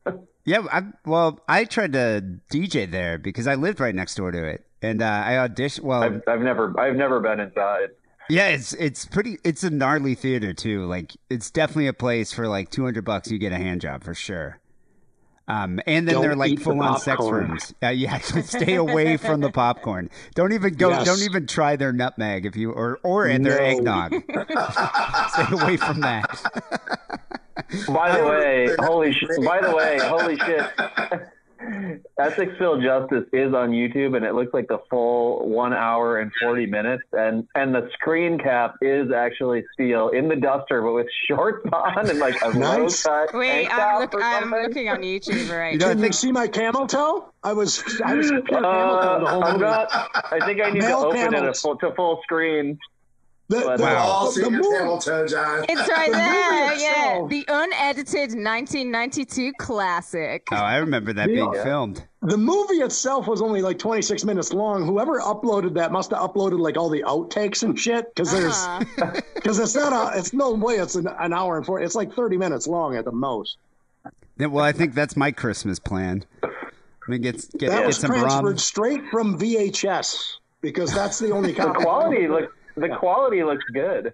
Yeah. 0.46 0.66
I, 0.72 0.84
well, 1.06 1.40
I 1.48 1.66
tried 1.66 1.94
to 1.94 2.24
DJ 2.52 2.90
there 2.90 3.18
because 3.18 3.48
I 3.48 3.56
lived 3.56 3.80
right 3.80 3.96
next 3.96 4.16
door 4.16 4.32
to 4.32 4.46
it, 4.46 4.66
and 4.82 5.02
uh, 5.02 5.06
I 5.26 5.32
auditioned. 5.34 5.82
Well, 5.82 6.04
I've, 6.04 6.22
I've 6.28 6.42
never 6.42 6.80
I've 6.80 6.96
never 6.96 7.20
been 7.20 7.40
inside. 7.40 7.90
Yeah, 8.30 8.48
it's 8.50 8.74
it's 8.74 9.06
pretty. 9.06 9.38
It's 9.44 9.64
a 9.64 9.70
gnarly 9.70 10.16
theater 10.16 10.54
too. 10.54 10.86
Like 10.86 11.14
it's 11.30 11.52
definitely 11.52 11.88
a 11.88 11.94
place 11.94 12.32
for 12.32 12.48
like 12.48 12.70
two 12.72 12.84
hundred 12.84 13.04
bucks. 13.06 13.30
You 13.30 13.38
get 13.38 13.52
a 13.52 13.58
hand 13.58 13.82
job 13.82 14.04
for 14.04 14.14
sure. 14.14 14.60
Um, 15.46 15.82
and 15.86 16.08
then 16.08 16.16
Don't 16.16 16.22
they're 16.24 16.36
like 16.38 16.52
eat 16.52 16.60
the 16.60 16.64
full 16.64 16.82
on 16.82 16.98
sex 17.02 17.22
rooms. 17.22 17.74
Uh, 17.84 17.90
yeah, 17.90 18.18
stay 18.20 18.76
away 18.76 19.18
from 19.18 19.42
the 19.42 19.52
popcorn. 19.52 20.10
Don't 20.36 20.54
even 20.54 20.76
go. 20.76 20.90
Yes. 20.92 21.06
Don't 21.06 21.22
even 21.22 21.48
try 21.48 21.76
their 21.76 21.92
nutmeg 21.92 22.46
if 22.46 22.56
you 22.56 22.72
or 22.72 23.00
or 23.04 23.28
in 23.28 23.42
their 23.44 23.58
No. 23.58 23.66
eggnog. 23.66 24.14
stay 25.30 25.46
away 25.52 25.76
from 25.76 26.00
that. 26.00 27.42
By 27.88 28.18
the 28.18 28.24
way, 28.26 28.70
holy 28.80 29.14
sh- 29.14 29.26
by 29.46 29.62
the 29.62 29.76
way, 29.76 30.00
holy 30.02 30.38
shit. 30.38 30.66
Essexville 32.20 32.82
Justice 32.84 33.26
is 33.32 33.54
on 33.54 33.70
YouTube, 33.72 34.18
and 34.18 34.26
it 34.26 34.34
looks 34.36 34.54
like 34.54 34.68
the 34.68 34.80
full 34.90 35.48
one 35.48 35.74
hour 35.74 36.20
and 36.20 36.30
forty 36.42 36.66
minutes, 36.66 37.04
and 37.14 37.48
and 37.56 37.74
the 37.74 37.90
screen 37.94 38.38
cap 38.38 38.76
is 38.82 39.12
actually 39.12 39.64
Steele 39.74 40.10
in 40.10 40.28
the 40.28 40.36
duster, 40.36 40.82
but 40.82 40.92
with 40.94 41.08
shorts 41.28 41.66
on 41.72 42.10
and 42.10 42.20
like 42.20 42.36
a 42.44 42.54
Nice. 42.58 43.06
low 43.06 43.12
cut 43.28 43.34
Wait, 43.34 43.68
I'm, 43.70 44.02
look, 44.02 44.14
I'm 44.22 44.52
looking 44.52 44.90
on 44.90 45.02
YouTube 45.04 45.50
right 45.58 45.74
You 45.74 45.80
know, 45.80 45.88
I 45.88 45.90
Can 45.94 46.02
think 46.02 46.14
see 46.16 46.32
my 46.34 46.48
camel 46.48 46.86
toe? 46.86 47.32
I 47.44 47.54
was 47.54 47.82
I 48.04 48.14
was 48.16 48.28
pure 48.30 48.42
camel 48.42 48.62
toe 48.62 48.68
Uh, 48.70 49.20
the 49.20 49.26
whole 49.28 49.44
I'm 49.46 49.54
movie. 49.54 49.64
not. 49.66 49.90
I 50.32 50.40
think 50.46 50.62
I 50.62 50.70
need 50.72 50.82
to 50.82 50.88
Male 50.88 50.98
open 51.06 51.20
it 51.22 51.32
camels. 51.32 51.58
a 51.60 51.62
full, 51.62 51.78
to 51.78 51.94
full 51.96 52.20
screen. 52.24 52.78
The, 53.62 53.66
Wow. 53.68 53.78
the, 53.78 53.84
We'll 53.84 53.96
all 53.96 54.26
the, 54.26 54.32
see 54.32 54.42
the 54.42 54.50
your 54.50 54.86
movie- 54.86 55.30
John. 55.30 55.66
It's 55.70 55.90
right 55.90 56.12
The 56.12 56.18
there, 56.18 56.74
yeah. 56.76 57.14
itself- 57.18 57.30
The 57.30 57.46
unedited 57.48 58.38
1992 58.38 59.54
classic. 59.60 60.48
Oh, 60.52 60.56
I 60.56 60.78
remember 60.78 61.14
that 61.14 61.28
being 61.28 61.52
filmed. 61.54 62.04
The 62.22 62.38
movie 62.38 62.76
itself 62.76 63.28
was 63.28 63.42
only 63.42 63.62
like 63.62 63.78
26 63.80 64.24
minutes 64.24 64.54
long. 64.54 64.86
Whoever 64.86 65.20
uploaded 65.20 65.74
that 65.76 65.92
must 65.92 66.12
have 66.12 66.20
uploaded 66.20 66.60
like 66.60 66.78
all 66.78 66.90
the 66.90 67.04
outtakes 67.04 67.64
and 67.64 67.78
shit 67.78 68.14
because 68.16 68.32
there's 68.32 68.54
Uh-huh. 68.56 69.12
because 69.36 69.60
it's 69.60 69.76
not 69.76 70.14
a 70.16 70.18
it's 70.18 70.32
no 70.34 70.54
way 70.54 70.76
it's 70.76 70.96
an, 70.96 71.08
an 71.08 71.34
hour 71.34 71.58
and 71.58 71.66
four. 71.66 71.82
It's 71.82 71.96
like 71.96 72.14
30 72.14 72.38
minutes 72.38 72.66
long 72.68 72.96
at 72.96 73.04
the 73.06 73.12
most. 73.12 73.58
Yeah, 74.38 74.48
Well, 74.48 74.64
I 74.64 74.72
think 74.72 74.94
that's 74.96 75.16
my 75.18 75.32
Christmas 75.32 75.80
plan. 75.80 76.24
I 76.44 76.48
mean, 77.08 77.22
get 77.22 77.36
get, 77.58 77.70
That 77.72 77.80
get 77.80 77.86
was 77.88 77.98
some 77.98 78.12
transferred 78.12 78.44
rum. 78.46 78.58
straight 78.58 79.02
from 79.12 79.38
VHS 79.38 80.36
because 80.62 80.94
that's 80.94 81.20
the 81.20 81.32
only 81.32 81.52
The 81.54 81.62
copy. 81.62 81.84
quality 81.84 82.28
looks. 82.30 82.54
The 82.76 82.90
quality 82.90 83.44
looks 83.44 83.64
good. 83.74 84.14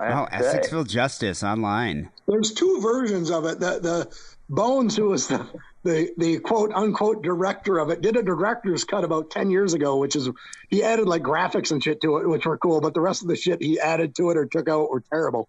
I 0.00 0.12
Oh, 0.12 0.28
have 0.30 0.44
say. 0.44 0.58
Essexville 0.60 0.86
Justice 0.88 1.42
online. 1.42 2.10
There's 2.26 2.52
two 2.52 2.80
versions 2.80 3.30
of 3.30 3.44
it. 3.44 3.58
The 3.60 3.80
the 3.80 4.18
Bones, 4.50 4.96
who 4.96 5.10
was 5.10 5.28
the, 5.28 5.46
the 5.82 6.10
the 6.16 6.38
quote 6.38 6.72
unquote 6.72 7.22
director 7.22 7.78
of 7.78 7.90
it, 7.90 8.00
did 8.00 8.16
a 8.16 8.22
director's 8.22 8.84
cut 8.84 9.04
about 9.04 9.30
10 9.30 9.50
years 9.50 9.74
ago, 9.74 9.96
which 9.98 10.16
is 10.16 10.30
he 10.70 10.82
added 10.82 11.06
like 11.06 11.22
graphics 11.22 11.70
and 11.70 11.82
shit 11.82 12.00
to 12.02 12.16
it, 12.18 12.28
which 12.28 12.46
were 12.46 12.56
cool. 12.58 12.80
But 12.80 12.94
the 12.94 13.00
rest 13.00 13.22
of 13.22 13.28
the 13.28 13.36
shit 13.36 13.60
he 13.62 13.78
added 13.78 14.14
to 14.16 14.30
it 14.30 14.36
or 14.38 14.46
took 14.46 14.68
out 14.68 14.88
were 14.90 15.02
terrible. 15.12 15.48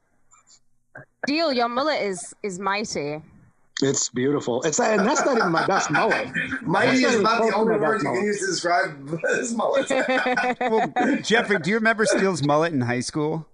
Deal, 1.27 1.53
your 1.53 1.69
mullet 1.69 2.01
is 2.01 2.33
is 2.43 2.59
mighty. 2.59 3.21
It's 3.81 4.09
beautiful. 4.09 4.61
It's 4.63 4.79
and 4.79 5.07
that's 5.07 5.23
not 5.25 5.37
even 5.37 5.51
my 5.51 5.65
best 5.65 5.89
mullet. 5.89 6.29
Mighty 6.61 7.03
is 7.03 7.21
not 7.21 7.37
about 7.37 7.49
the 7.49 7.55
only 7.55 7.77
close 7.77 7.77
to 7.77 7.79
my 7.79 7.87
word 7.87 7.93
best 7.93 8.03
you 8.03 8.09
can 8.09 8.13
mullet. 8.13 8.25
use 8.25 8.39
to 8.39 8.45
describe 8.47 9.19
his 9.37 9.53
mullet. 9.55 9.89
Well, 10.59 11.21
Jeffrey, 11.21 11.59
do 11.59 11.69
you 11.69 11.77
remember 11.77 12.05
Steele's 12.05 12.43
mullet 12.43 12.73
in 12.73 12.81
high 12.81 12.99
school? 12.99 13.47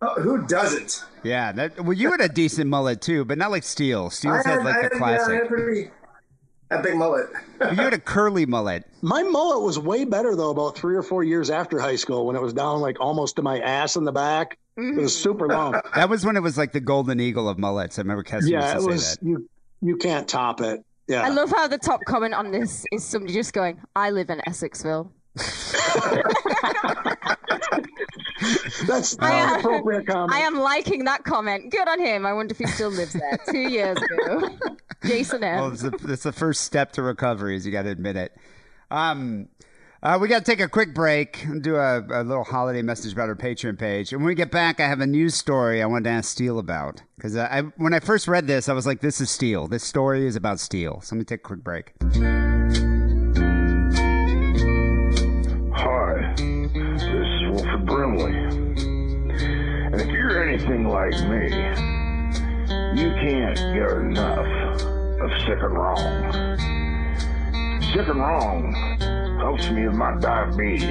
Oh, 0.00 0.20
who 0.20 0.46
doesn't? 0.46 1.04
Yeah, 1.22 1.52
that 1.52 1.82
well, 1.82 1.92
you 1.92 2.10
had 2.10 2.20
a 2.20 2.28
decent 2.28 2.68
mullet 2.68 3.00
too, 3.00 3.24
but 3.24 3.38
not 3.38 3.50
like 3.50 3.64
Steele. 3.64 4.10
Steele's 4.10 4.44
had 4.44 4.64
like 4.64 4.82
the 4.82 4.90
classic. 4.90 5.50
I 6.70 6.74
had 6.74 6.80
a 6.80 6.82
big 6.82 6.96
mullet. 6.96 7.26
You 7.60 7.76
had 7.76 7.94
a 7.94 7.98
curly 7.98 8.46
mullet. 8.46 8.84
My 9.00 9.22
mullet 9.22 9.62
was 9.62 9.78
way 9.78 10.04
better 10.04 10.36
though. 10.36 10.50
About 10.50 10.76
three 10.76 10.96
or 10.96 11.02
four 11.02 11.24
years 11.24 11.48
after 11.48 11.78
high 11.78 11.96
school, 11.96 12.26
when 12.26 12.36
it 12.36 12.42
was 12.42 12.52
down 12.52 12.80
like 12.80 13.00
almost 13.00 13.36
to 13.36 13.42
my 13.42 13.58
ass 13.60 13.96
in 13.96 14.04
the 14.04 14.12
back. 14.12 14.58
It 14.76 14.96
was 14.96 15.12
mm. 15.14 15.22
super 15.22 15.46
long. 15.46 15.80
That 15.94 16.10
was 16.10 16.26
when 16.26 16.36
it 16.36 16.40
was 16.40 16.58
like 16.58 16.72
the 16.72 16.80
golden 16.80 17.20
eagle 17.20 17.48
of 17.48 17.58
mullets. 17.58 17.98
I 17.98 18.02
remember 18.02 18.24
Kessler 18.24 18.50
yeah, 18.50 18.74
used 18.74 18.86
to 18.86 18.92
was. 18.92 19.06
say 19.06 19.16
that. 19.22 19.26
You 19.26 19.48
you 19.84 19.96
can't 19.96 20.26
top 20.28 20.60
it. 20.60 20.84
Yeah. 21.08 21.22
I 21.22 21.28
love 21.28 21.50
how 21.50 21.68
the 21.68 21.76
top 21.78 22.00
comment 22.06 22.32
on 22.34 22.50
this 22.50 22.84
is 22.90 23.04
somebody 23.04 23.34
just 23.34 23.52
going, 23.52 23.78
I 23.94 24.10
live 24.10 24.30
in 24.30 24.38
Essexville. 24.48 25.10
That's 28.86 29.16
I 29.20 29.28
not 29.30 29.32
am- 29.52 29.60
appropriate 29.60 30.06
comment. 30.06 30.32
I 30.32 30.40
am 30.40 30.56
liking 30.58 31.04
that 31.04 31.24
comment. 31.24 31.70
Good 31.70 31.88
on 31.88 32.00
him. 32.00 32.26
I 32.26 32.32
wonder 32.32 32.52
if 32.52 32.58
he 32.58 32.66
still 32.66 32.90
lives 32.90 33.12
there. 33.12 33.38
Two 33.50 33.58
years 33.58 33.96
ago. 33.98 34.56
Jason 35.04 35.40
Well, 35.42 35.66
M. 35.66 35.72
it's 35.72 35.82
the, 35.82 35.92
it's 36.12 36.22
the 36.22 36.32
first 36.32 36.62
step 36.62 36.92
to 36.92 37.02
recovery, 37.02 37.56
is 37.56 37.64
you 37.66 37.72
got 37.72 37.82
to 37.82 37.90
admit 37.90 38.16
it. 38.16 38.36
Um, 38.90 39.48
uh, 40.04 40.18
we 40.20 40.28
got 40.28 40.44
to 40.44 40.44
take 40.44 40.60
a 40.60 40.68
quick 40.68 40.92
break 40.94 41.42
and 41.44 41.62
do 41.62 41.76
a, 41.76 42.00
a 42.00 42.22
little 42.22 42.44
holiday 42.44 42.82
message 42.82 43.14
about 43.14 43.30
our 43.30 43.34
Patreon 43.34 43.78
page. 43.78 44.12
And 44.12 44.20
when 44.20 44.26
we 44.26 44.34
get 44.34 44.50
back, 44.50 44.78
I 44.78 44.86
have 44.86 45.00
a 45.00 45.06
news 45.06 45.34
story 45.34 45.82
I 45.82 45.86
wanted 45.86 46.04
to 46.04 46.10
ask 46.10 46.30
Steele 46.30 46.58
about. 46.58 47.02
Because 47.16 47.34
I, 47.36 47.62
when 47.78 47.94
I 47.94 48.00
first 48.00 48.28
read 48.28 48.46
this, 48.46 48.68
I 48.68 48.74
was 48.74 48.86
like, 48.86 49.00
this 49.00 49.18
is 49.22 49.30
Steele. 49.30 49.66
This 49.66 49.82
story 49.82 50.26
is 50.26 50.36
about 50.36 50.60
Steele. 50.60 51.00
So 51.00 51.16
let 51.16 51.20
me 51.20 51.24
take 51.24 51.40
a 51.40 51.42
quick 51.42 51.64
break. 51.64 51.94
Hi, 55.72 56.34
this 56.36 57.02
is 57.02 57.50
Wilford 57.50 57.86
Brimley. 57.86 58.34
And 58.34 60.00
if 60.00 60.06
you're 60.08 60.46
anything 60.46 60.86
like 60.86 61.14
me, 61.30 61.48
you 63.00 63.10
can't 63.14 63.56
get 63.56 63.90
enough 63.96 64.46
of 65.22 65.30
sick 65.46 65.58
and 65.62 65.72
wrong. 65.72 66.73
And 67.96 68.18
wrong 68.18 68.72
helps 69.38 69.70
me 69.70 69.86
with 69.86 69.94
my 69.94 70.16
diabetes. 70.18 70.82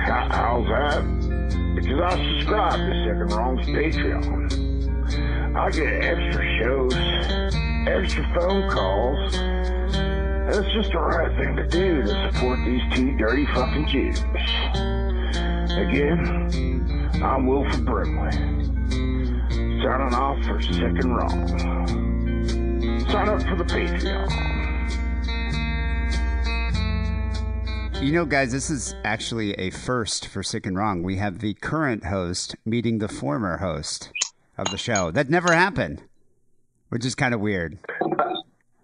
How, 0.00 0.28
how's 0.30 0.66
that? 0.68 1.74
Because 1.74 2.00
I 2.00 2.10
subscribe 2.30 2.78
to 2.78 3.04
Sick 3.04 3.18
and 3.20 3.32
Wrong's 3.32 3.66
Patreon. 3.66 5.54
I 5.54 5.70
get 5.70 6.02
extra 6.02 6.44
shows, 6.58 6.94
extra 7.86 8.24
phone 8.34 8.70
calls, 8.70 9.34
it's 10.50 10.72
just 10.72 10.92
the 10.92 10.98
right 10.98 11.36
thing 11.36 11.54
to 11.56 11.68
do 11.68 12.02
to 12.04 12.32
support 12.32 12.58
these 12.64 12.80
two 12.94 13.14
dirty 13.18 13.44
fucking 13.54 13.86
Jews. 13.86 14.18
Again, 15.76 17.20
I'm 17.22 17.46
Wilford 17.46 17.84
Brimley. 17.84 18.32
Signing 19.82 20.14
off 20.14 20.42
for 20.46 20.62
Sick 20.62 20.80
and 20.80 21.14
Wrong. 21.14 22.17
Sign 23.10 23.28
up 23.28 23.42
for 23.42 23.56
the 23.56 23.64
Patreon. 23.64 24.28
You 28.02 28.12
know, 28.12 28.24
guys, 28.24 28.52
this 28.52 28.70
is 28.70 28.94
actually 29.04 29.54
a 29.54 29.70
first 29.70 30.26
for 30.28 30.42
Sick 30.42 30.66
and 30.66 30.76
Wrong. 30.76 31.02
We 31.02 31.16
have 31.16 31.40
the 31.40 31.54
current 31.54 32.04
host 32.04 32.54
meeting 32.64 32.98
the 32.98 33.08
former 33.08 33.56
host. 33.58 34.12
of 34.58 34.70
the 34.70 34.76
show. 34.76 35.10
That 35.12 35.30
never 35.30 35.54
happened, 35.54 36.02
which 36.88 37.06
is 37.06 37.14
kind 37.14 37.32
of 37.32 37.40
weird. 37.40 37.78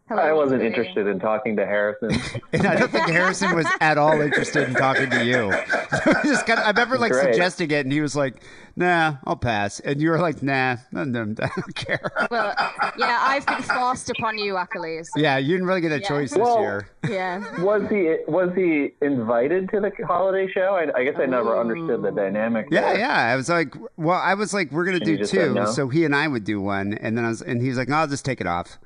Hello, 0.06 0.20
I 0.20 0.34
wasn't 0.34 0.60
Julie. 0.60 0.66
interested 0.66 1.06
in 1.06 1.18
talking 1.18 1.56
to 1.56 1.64
Harrison. 1.64 2.10
And 2.52 2.66
I 2.66 2.76
don't 2.76 2.92
think 2.92 3.08
Harrison 3.08 3.56
was 3.56 3.66
at 3.80 3.96
all 3.96 4.20
interested 4.20 4.68
in 4.68 4.74
talking 4.74 5.08
to 5.08 5.24
you. 5.24 5.50
Just 6.24 6.44
kinda, 6.46 6.62
I 6.62 6.68
remember 6.68 6.98
like 6.98 7.10
Great. 7.12 7.32
suggesting 7.32 7.70
it, 7.70 7.86
and 7.86 7.92
he 7.92 8.00
was 8.02 8.14
like, 8.14 8.42
"Nah, 8.76 9.16
I'll 9.24 9.34
pass," 9.34 9.80
and 9.80 10.00
you 10.02 10.10
were 10.10 10.18
like, 10.20 10.42
"Nah, 10.42 10.76
no, 10.92 11.04
no, 11.04 11.20
I 11.42 11.48
don't 11.56 11.74
care." 11.74 12.12
Well, 12.30 12.54
yeah, 12.98 13.18
I've 13.22 13.46
been 13.46 13.62
forced 13.62 14.10
upon 14.10 14.36
you, 14.38 14.56
Achilles. 14.58 15.08
Yeah, 15.16 15.38
you 15.38 15.54
didn't 15.54 15.66
really 15.66 15.80
get 15.80 15.90
a 15.92 16.00
Yeah. 16.00 16.08
choice 16.08 16.30
this 16.30 16.38
Well- 16.38 16.60
year. 16.60 16.88
Yeah. 17.08 17.62
Was 17.62 17.82
he 17.90 18.16
was 18.28 18.50
he 18.54 18.92
invited 19.00 19.70
to 19.70 19.80
the 19.80 19.90
holiday 20.06 20.46
show? 20.52 20.76
I, 20.76 20.96
I 21.00 21.04
guess 21.04 21.16
I 21.18 21.24
never 21.26 21.56
oh. 21.56 21.60
understood 21.60 22.02
the 22.02 22.10
dynamic. 22.12 22.66
Yeah, 22.70 22.82
there. 22.92 22.98
yeah. 22.98 23.32
I 23.32 23.36
was 23.36 23.48
like, 23.48 23.74
well, 23.96 24.20
I 24.22 24.34
was 24.34 24.52
like, 24.54 24.70
we're 24.70 24.84
gonna 24.84 24.96
And 24.98 25.04
do 25.06 25.12
you 25.12 25.18
just 25.18 25.32
said 25.32 25.46
two, 25.48 25.54
no? 25.54 25.64
so 25.66 25.88
he 25.88 26.04
and 26.04 26.14
I 26.14 26.28
would 26.28 26.44
do 26.44 26.60
one, 26.60 26.92
and 26.92 27.16
then 27.16 27.24
I 27.24 27.28
was, 27.30 27.40
and 27.42 27.60
he 27.62 27.68
was 27.68 27.78
like, 27.78 27.88
no, 27.88 27.96
I'll 27.96 28.06
just 28.06 28.24
take 28.24 28.40
it 28.42 28.46
off, 28.46 28.78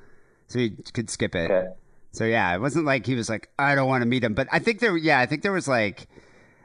so 0.48 0.58
he 0.58 0.70
could 0.92 1.08
skip 1.08 1.34
it. 1.34 1.50
Okay. 1.50 1.68
So 2.12 2.24
yeah, 2.24 2.54
it 2.54 2.60
wasn't 2.60 2.84
like 2.86 3.06
he 3.06 3.14
was 3.14 3.28
like, 3.28 3.48
I 3.58 3.74
don't 3.74 3.86
want 3.88 4.02
to 4.02 4.06
meet 4.08 4.24
him, 4.24 4.34
but 4.34 4.48
I 4.50 4.58
think 4.58 4.80
there, 4.80 4.96
yeah, 4.96 5.20
I 5.20 5.26
think 5.26 5.42
there 5.42 5.52
was 5.52 5.68
like, 5.68 6.08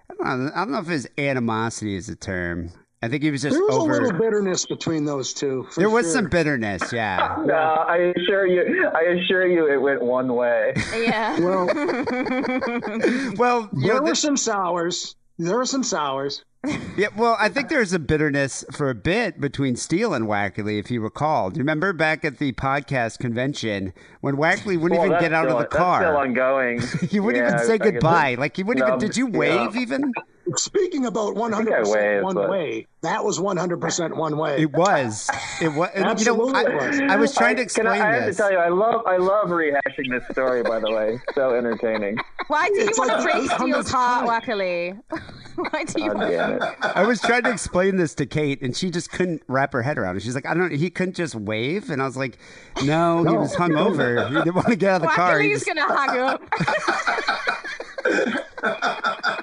I 0.09 0.13
don't 0.15 0.45
know, 0.45 0.51
I 0.55 0.57
don't 0.59 0.71
know 0.71 0.79
if 0.79 0.87
his 0.87 1.07
animosity 1.17 1.95
is 1.95 2.09
a 2.09 2.15
term. 2.15 2.71
I 3.01 3.09
think 3.09 3.21
he 3.21 3.31
was 3.31 3.41
just 3.41 3.53
There 3.55 3.61
was 3.63 3.75
over. 3.75 3.99
a 3.99 4.03
little 4.03 4.17
bitterness 4.19 4.65
between 4.65 5.03
those 5.03 5.33
two. 5.33 5.67
for 5.71 5.81
there 5.81 5.89
was 5.89 6.05
sure. 6.05 6.13
some 6.13 6.29
bitterness, 6.29 6.93
yeah. 6.93 7.35
No, 7.45 7.53
I 7.53 8.13
assure 8.15 8.47
you, 8.47 8.87
I 8.95 9.01
assure 9.19 9.45
you, 9.45 9.67
it 9.71 9.81
went 9.81 10.01
one 10.01 10.33
way. 10.33 10.73
Yeah. 10.95 11.37
Well, 11.41 11.67
Well, 13.37 13.69
you 13.73 13.81
there 13.87 13.95
know, 13.95 14.01
were 14.01 14.05
th- 14.07 14.17
some 14.17 14.37
sours. 14.37 15.15
There 15.37 15.57
were 15.57 15.65
some 15.65 15.83
sours. 15.83 16.45
Yeah, 16.95 17.07
well, 17.17 17.35
I 17.39 17.49
think 17.49 17.67
there's 17.67 17.91
a 17.91 17.99
bitterness 17.99 18.63
for 18.71 18.89
a 18.89 18.95
bit 18.95 19.41
between 19.41 19.75
Steele 19.75 20.13
and 20.13 20.27
Wackerle, 20.27 20.79
if 20.79 20.89
you 20.89 21.01
recall. 21.01 21.49
Do 21.49 21.57
you 21.57 21.61
remember 21.63 21.91
back 21.91 22.23
at 22.23 22.37
the 22.37 22.53
podcast 22.53 23.19
convention 23.19 23.91
when 24.21 24.37
Wackerle 24.37 24.79
wouldn't 24.79 24.99
Well, 24.99 25.07
even 25.09 25.19
get 25.19 25.33
out 25.33 25.45
still, 25.47 25.57
of 25.57 25.69
the 25.69 25.75
That's 25.75 25.75
still 25.75 25.83
car? 26.13 26.17
ongoing. 26.17 26.81
He 27.09 27.19
wouldn't 27.19 27.43
Yeah, 27.43 27.55
even 27.55 27.67
say 27.67 27.77
goodbye. 27.77 28.35
Like 28.35 28.55
he 28.55 28.63
wouldn't 28.63 28.87
No, 28.87 28.95
even. 28.95 28.99
Did 29.05 29.17
you 29.17 29.27
yeah. 29.29 29.37
wave 29.37 29.75
even? 29.75 30.13
Speaking 30.55 31.05
about 31.05 31.35
100% 31.35 32.19
I 32.19 32.21
one 32.21 32.35
but- 32.35 32.49
way, 32.49 32.85
that 33.01 33.23
was 33.23 33.39
100% 33.39 34.15
one 34.15 34.37
way. 34.37 34.61
It 34.61 34.71
was. 34.73 35.29
It 35.61 35.69
was. 35.73 35.89
you 35.95 36.01
know, 36.03 36.09
Absolutely 36.09 36.53
I, 36.55 36.61
it 36.63 36.73
was. 36.75 37.01
I 37.01 37.15
was 37.15 37.33
trying 37.33 37.55
to 37.57 37.61
I- 37.61 37.63
can 37.63 37.63
explain 37.63 37.87
I, 37.87 37.91
I 37.93 38.13
have 38.15 38.25
this. 38.25 38.35
to 38.37 38.41
tell 38.43 38.51
you, 38.51 38.57
I 38.57 38.69
love, 38.69 39.05
I 39.05 39.17
love 39.17 39.47
rehashing 39.49 40.09
this 40.09 40.23
story. 40.31 40.63
By 40.63 40.79
the 40.79 40.91
way, 40.91 41.19
so 41.33 41.53
entertaining. 41.55 42.17
Why 42.47 42.67
do 42.67 42.75
you 42.75 42.87
It's 42.87 42.97
want 42.97 43.09
like 43.09 43.17
to 43.19 43.23
break 43.23 43.51
Steele's 43.51 43.89
heart, 43.89 44.25
time. 44.27 44.41
Wackerle? 44.41 45.01
Why 45.71 45.83
do 45.85 46.01
you 46.01 46.07
God 46.09 46.17
want 46.17 46.31
damn 46.31 46.53
it. 46.61 46.63
I 46.81 47.05
was 47.05 47.21
trying 47.21 47.43
to 47.43 47.51
explain 47.51 47.95
this 47.97 48.15
to 48.15 48.25
Kate, 48.25 48.61
and 48.61 48.75
she 48.75 48.89
just 48.89 49.11
couldn't 49.11 49.43
wrap 49.47 49.71
her 49.73 49.81
head 49.81 49.97
around 49.97 50.17
it. 50.17 50.23
She's 50.23 50.35
like, 50.35 50.45
"I 50.47 50.53
don't. 50.53 50.71
He 50.73 50.89
couldn't 50.89 51.15
just 51.15 51.35
wave." 51.35 51.89
And 51.89 52.01
I 52.01 52.05
was 52.05 52.17
like, 52.17 52.37
"No, 52.83 53.19
he 53.19 53.23
No. 53.25 53.35
was 53.35 53.55
hungover. 53.55 54.27
He 54.29 54.33
didn't 54.35 54.55
want 54.55 54.67
to 54.67 54.75
get 54.75 54.89
out 54.89 54.95
of 54.97 55.01
the 55.03 55.07
car." 55.09 55.39
He 55.39 55.49
Wackerle's 55.51 55.63
just- 55.63 55.67
gonna 55.67 55.85
hug 55.87 56.17
up. 56.17 56.41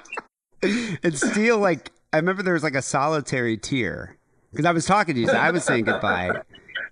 and 1.03 1.17
Steele, 1.17 1.57
like, 1.57 1.91
I 2.13 2.17
remember 2.17 2.43
there 2.43 2.53
was 2.53 2.63
like 2.63 2.75
a 2.75 2.81
solitary 2.81 3.57
tear 3.57 4.17
because 4.51 4.65
I 4.65 4.71
was 4.71 4.85
talking 4.85 5.15
to 5.15 5.21
you. 5.21 5.27
So 5.27 5.37
I 5.37 5.51
was 5.51 5.63
saying 5.63 5.85
goodbye. 5.85 6.41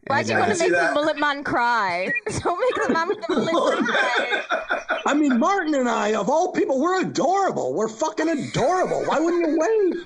Why 0.07 0.23
do 0.23 0.31
you 0.31 0.39
want 0.39 0.51
uh, 0.51 0.55
to 0.55 0.59
make 0.59 0.71
that. 0.71 0.87
the 0.89 0.93
mullet 0.93 1.19
man 1.19 1.43
cry? 1.43 2.11
Don't 2.39 2.59
make 2.59 2.87
the 2.87 2.93
man 2.93 3.07
with 3.09 3.21
the 3.27 3.35
mullet 3.35 3.81
man 3.81 3.85
cry. 3.85 4.99
I 5.05 5.13
mean, 5.13 5.37
Martin 5.39 5.75
and 5.75 5.89
I, 5.89 6.13
of 6.13 6.29
all 6.29 6.51
people, 6.51 6.79
we're 6.81 7.01
adorable. 7.01 7.73
We're 7.73 7.89
fucking 7.89 8.27
adorable. 8.27 9.03
Why 9.05 9.19
wouldn't 9.19 9.47
you 9.47 9.59
wave? 9.59 10.05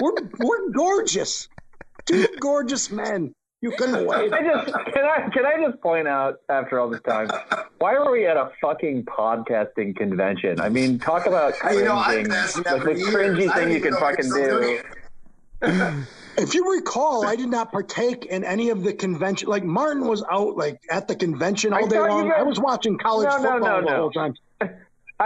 We're, 0.00 0.12
we're 0.38 0.70
gorgeous. 0.70 1.48
Two 2.06 2.26
gorgeous 2.40 2.90
men. 2.90 3.34
You 3.62 3.70
couldn't 3.78 4.04
wait. 4.06 4.32
I 4.32 4.42
just 4.42 4.66
can 4.92 5.04
I 5.04 5.28
can 5.32 5.46
I 5.46 5.64
just 5.70 5.80
point 5.80 6.08
out 6.08 6.40
after 6.48 6.80
all 6.80 6.90
this 6.90 7.00
time, 7.02 7.28
why 7.78 7.94
are 7.94 8.10
we 8.10 8.26
at 8.26 8.36
a 8.36 8.50
fucking 8.60 9.04
podcasting 9.04 9.94
convention? 9.96 10.60
I 10.60 10.68
mean, 10.68 10.98
talk 10.98 11.26
about 11.26 11.54
Hey, 11.62 11.76
you 11.76 11.84
know, 11.84 11.94
I've 11.94 12.06
cringing, 12.06 12.24
been 12.24 12.32
asking 12.32 12.62
that 12.64 12.74
like 12.74 12.84
the 12.84 12.94
years. 12.98 13.14
cringy 13.14 13.48
I 13.50 13.54
thing 13.54 13.70
you 13.72 13.80
can 13.80 13.94
fucking 13.94 14.26
you're 14.26 14.36
still 14.44 14.60
doing 14.60 14.82
do. 15.62 16.06
If 16.38 16.54
you 16.54 16.72
recall, 16.74 17.24
I 17.24 17.36
did 17.36 17.50
not 17.50 17.70
partake 17.70 18.24
in 18.26 18.42
any 18.42 18.70
of 18.70 18.82
the 18.82 18.92
convention. 18.94 19.48
Like 19.48 19.62
Martin 19.62 20.06
was 20.08 20.24
out, 20.32 20.56
like 20.56 20.80
at 20.90 21.06
the 21.06 21.14
convention 21.14 21.72
all 21.72 21.84
I 21.84 21.88
day 21.88 21.98
long. 22.00 22.28
guys- 22.30 22.38
I 22.40 22.42
was 22.42 22.58
watching 22.58 22.98
college 22.98 23.28
No, 23.28 23.36
no, 23.36 23.42
football 23.52 23.60
no, 23.60 23.80
the 23.80 23.90
no. 23.90 23.96
whole 23.96 24.10
time. 24.10 24.34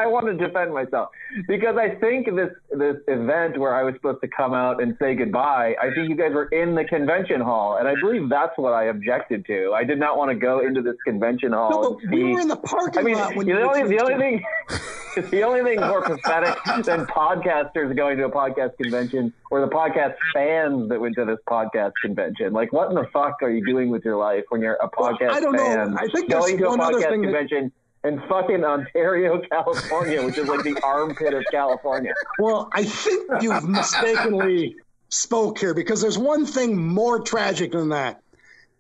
I 0.03 0.07
want 0.07 0.27
to 0.27 0.35
defend 0.47 0.73
myself 0.75 1.09
because 1.49 1.77
I 1.79 1.89
think 2.05 2.27
this 2.41 2.51
this 2.71 2.97
event 3.09 3.59
where 3.59 3.75
I 3.75 3.83
was 3.83 3.95
supposed 3.95 4.21
to 4.21 4.29
come 4.29 4.53
out 4.53 4.83
and 4.83 4.97
say 5.01 5.15
goodbye, 5.15 5.75
I 5.81 5.87
think 5.95 6.09
you 6.11 6.17
guys 6.17 6.33
were 6.35 6.47
in 6.63 6.75
the 6.75 6.85
convention 6.85 7.41
hall, 7.41 7.77
and 7.79 7.89
I 7.89 7.95
believe 8.01 8.29
that's 8.29 8.57
what 8.57 8.73
I 8.75 8.85
objected 8.95 9.47
to. 9.47 9.73
I 9.75 9.85
did 9.85 9.99
not 9.99 10.19
want 10.19 10.31
to 10.31 10.37
go 10.37 10.61
into 10.67 10.83
this 10.83 10.97
convention 11.05 11.53
hall 11.53 11.71
No, 11.71 11.99
but 12.01 12.11
we 12.11 12.25
were 12.35 12.41
in 12.41 12.49
the 12.49 12.57
parking 12.57 13.01
I 13.01 13.03
mean, 13.03 13.15
lot 13.17 13.35
when 13.37 13.47
the 13.47 13.61
only 13.63 13.83
the 13.89 14.01
only 14.03 14.17
thing 14.25 14.45
the 15.31 15.43
only 15.43 15.63
thing 15.63 15.81
more 15.81 16.03
pathetic 16.11 16.57
than 16.85 17.07
podcasters 17.07 17.97
going 17.97 18.19
to 18.19 18.25
a 18.27 18.31
podcast 18.31 18.77
convention 18.83 19.33
or 19.51 19.61
the 19.63 19.69
podcast 19.69 20.15
fans 20.35 20.89
that 20.91 21.01
went 21.01 21.15
to 21.17 21.25
this 21.25 21.39
podcast 21.49 21.93
convention. 22.03 22.53
Like, 22.53 22.71
what 22.73 22.91
in 22.91 22.95
the 22.95 23.07
fuck 23.13 23.37
are 23.43 23.51
you 23.51 23.65
doing 23.65 23.89
with 23.89 24.05
your 24.05 24.17
life 24.17 24.45
when 24.51 24.61
you're 24.61 24.75
a 24.75 24.91
Well, 24.99 25.13
podcast 25.15 25.31
I 25.31 25.41
don't 25.41 25.57
know. 25.57 25.65
fan 25.65 25.97
I 25.97 26.07
think 26.09 26.29
going 26.31 26.59
to 26.59 26.69
a 26.69 26.77
podcast 26.77 27.09
thing 27.09 27.23
that- 27.23 27.29
convention 27.33 27.73
in 28.07 28.21
fucking 28.29 28.65
Ontario, 28.65 29.41
California, 29.51 30.25
which 30.25 30.39
is 30.39 30.49
like 30.49 30.63
the 30.63 30.79
armpit 30.83 31.35
of 31.35 31.45
California? 31.51 32.13
Well, 32.39 32.69
I 32.73 32.85
think 32.85 33.43
you've 33.43 33.69
mistakenly 33.69 34.77
spoke 35.09 35.59
here 35.59 35.75
because 35.75 36.01
there's 36.01 36.19
one 36.19 36.47
thing 36.47 36.77
more 36.77 37.21
tragic 37.21 37.73
than 37.73 37.91
that, 37.91 38.23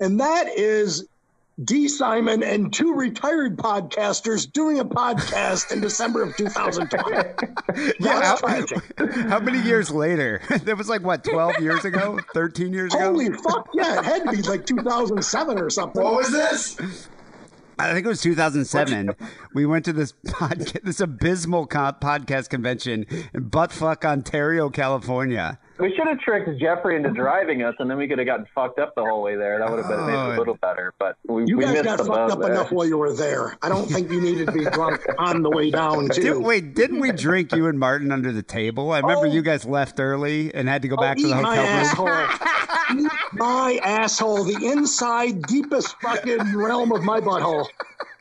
and 0.01 0.21
that 0.21 0.49
is 0.49 1.07
Dee 1.63 1.89
Simon 1.89 2.43
and 2.43 2.73
two 2.73 2.93
retired 2.95 3.57
podcasters 3.57 4.51
doing 4.51 4.79
a 4.79 4.85
podcast 4.85 5.73
in 5.73 5.81
December 5.81 6.23
of 6.23 6.37
2020. 6.37 7.17
Yeah, 7.77 8.21
That's 8.21 8.29
how, 8.29 8.37
tragic. 8.37 8.99
how 9.29 9.39
many 9.39 9.61
years 9.61 9.91
later? 9.91 10.41
that 10.65 10.79
was 10.79 10.89
like 10.89 11.03
what, 11.03 11.23
twelve 11.23 11.59
years 11.59 11.85
ago, 11.85 12.19
thirteen 12.33 12.73
years 12.73 12.95
ago. 12.95 13.13
Holy 13.13 13.31
fuck! 13.31 13.69
Yeah, 13.75 13.99
it 13.99 14.05
had 14.05 14.25
to 14.25 14.31
be 14.31 14.41
like 14.43 14.65
2007 14.65 15.59
or 15.59 15.69
something. 15.69 16.03
What 16.03 16.15
was 16.15 16.33
this? 16.33 17.09
I 17.79 17.93
think 17.93 18.07
it 18.07 18.09
was 18.09 18.23
2007. 18.23 19.11
We 19.55 19.65
went 19.65 19.85
to 19.87 19.93
this 19.93 20.13
podcast, 20.27 20.83
this 20.83 21.01
abysmal 21.01 21.67
co- 21.67 21.93
podcast 21.93 22.51
convention 22.51 23.07
in 23.33 23.51
buttfuck 23.51 24.05
Ontario, 24.05 24.69
California. 24.71 25.59
We 25.79 25.95
should 25.95 26.07
have 26.09 26.19
tricked 26.21 26.59
Jeffrey 26.59 26.97
into 26.97 27.11
driving 27.11 27.63
us, 27.63 27.75
and 27.79 27.91
then 27.91 27.99
we 27.99 28.09
could 28.09 28.19
have 28.19 28.27
gotten 28.27 28.47
fucked 28.55 28.79
up 28.79 28.95
the 28.95 29.03
whole 29.03 29.23
way 29.23 29.37
there. 29.37 29.59
That 29.59 29.71
would 29.71 29.79
have 29.79 29.89
been 29.89 30.07
made 30.07 30.13
it 30.13 30.17
a 30.17 30.35
oh, 30.35 30.39
little 30.39 30.55
better, 30.63 30.95
but 30.99 31.17
we, 31.29 31.45
You 31.47 31.59
we 31.59 31.65
guys 31.65 31.75
missed 31.75 31.85
got 31.85 31.99
the 31.99 32.05
fucked 32.05 32.33
up 32.33 32.41
there. 32.41 32.53
enough 32.53 32.73
while 32.73 32.87
you 32.87 32.97
were 32.97 33.13
there. 33.15 33.59
I 33.63 33.69
don't 33.69 33.87
think 33.87 34.11
you 34.11 34.21
needed 34.21 34.47
to 34.47 34.53
be 34.53 34.65
drunk 34.65 35.05
on 35.19 35.43
the 35.43 35.51
way 35.51 35.71
down 35.71 36.09
Did, 36.09 36.15
too. 36.23 36.41
wait, 36.41 36.75
didn't 36.75 37.01
we 37.01 37.13
drink 37.13 37.53
you 37.53 37.67
and 37.67 37.79
Martin 37.79 38.11
under 38.11 38.33
the 38.33 38.43
table? 38.43 38.93
I 38.93 39.01
remember 39.01 39.27
Oh. 39.27 39.31
you 39.33 39.43
guys 39.43 39.65
left 39.67 40.01
early 40.01 40.55
and 40.55 40.67
had 40.69 40.81
to 40.83 40.89
go 40.89 40.97
Oh, 40.99 41.03
back 41.03 41.19
to 41.19 41.23
eat 41.25 41.29
the 41.29 41.37
oh, 41.39 41.43
my 41.43 41.57
hotel 41.57 42.07
room. 42.07 42.29
asshole. 42.31 43.09
my 43.35 43.81
asshole. 43.85 44.45
The 44.45 44.67
inside, 44.73 45.43
deepest 45.43 45.95
fucking 46.01 46.57
realm 46.57 46.93
of 46.93 47.03
my 47.05 47.21
butthole. 47.21 47.67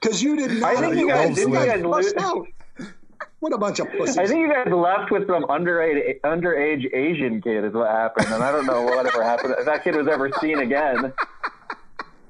Because 0.01 0.21
you 0.21 0.35
did 0.35 0.59
not. 0.59 0.75
I 0.75 0.81
think 0.81 0.95
you 0.97 1.07
guys- 1.07 1.35
didn't 1.35 1.53
you 1.53 1.59
guys 1.65 1.81
bust 1.81 2.15
lo- 2.17 2.23
out. 2.23 2.47
What 3.45 3.53
a 3.53 3.59
bunch 3.59 3.77
of 3.77 3.91
pussies. 3.91 4.17
I 4.17 4.25
think 4.25 4.39
you 4.39 4.51
guys 4.51 4.73
left 4.73 5.11
with 5.11 5.27
some 5.27 5.43
underage 5.43 6.19
underage 6.21 6.91
Asian 6.95 7.43
kid 7.43 7.63
is 7.63 7.73
what 7.73 7.91
happened, 7.91 8.25
and 8.31 8.43
I 8.43 8.51
don't 8.51 8.65
know 8.65 8.81
whatever 8.81 9.23
happened. 9.23 9.53
If 9.59 9.65
that 9.65 9.83
kid 9.83 9.95
was 9.95 10.07
ever 10.07 10.31
seen 10.41 10.57
again. 10.57 11.13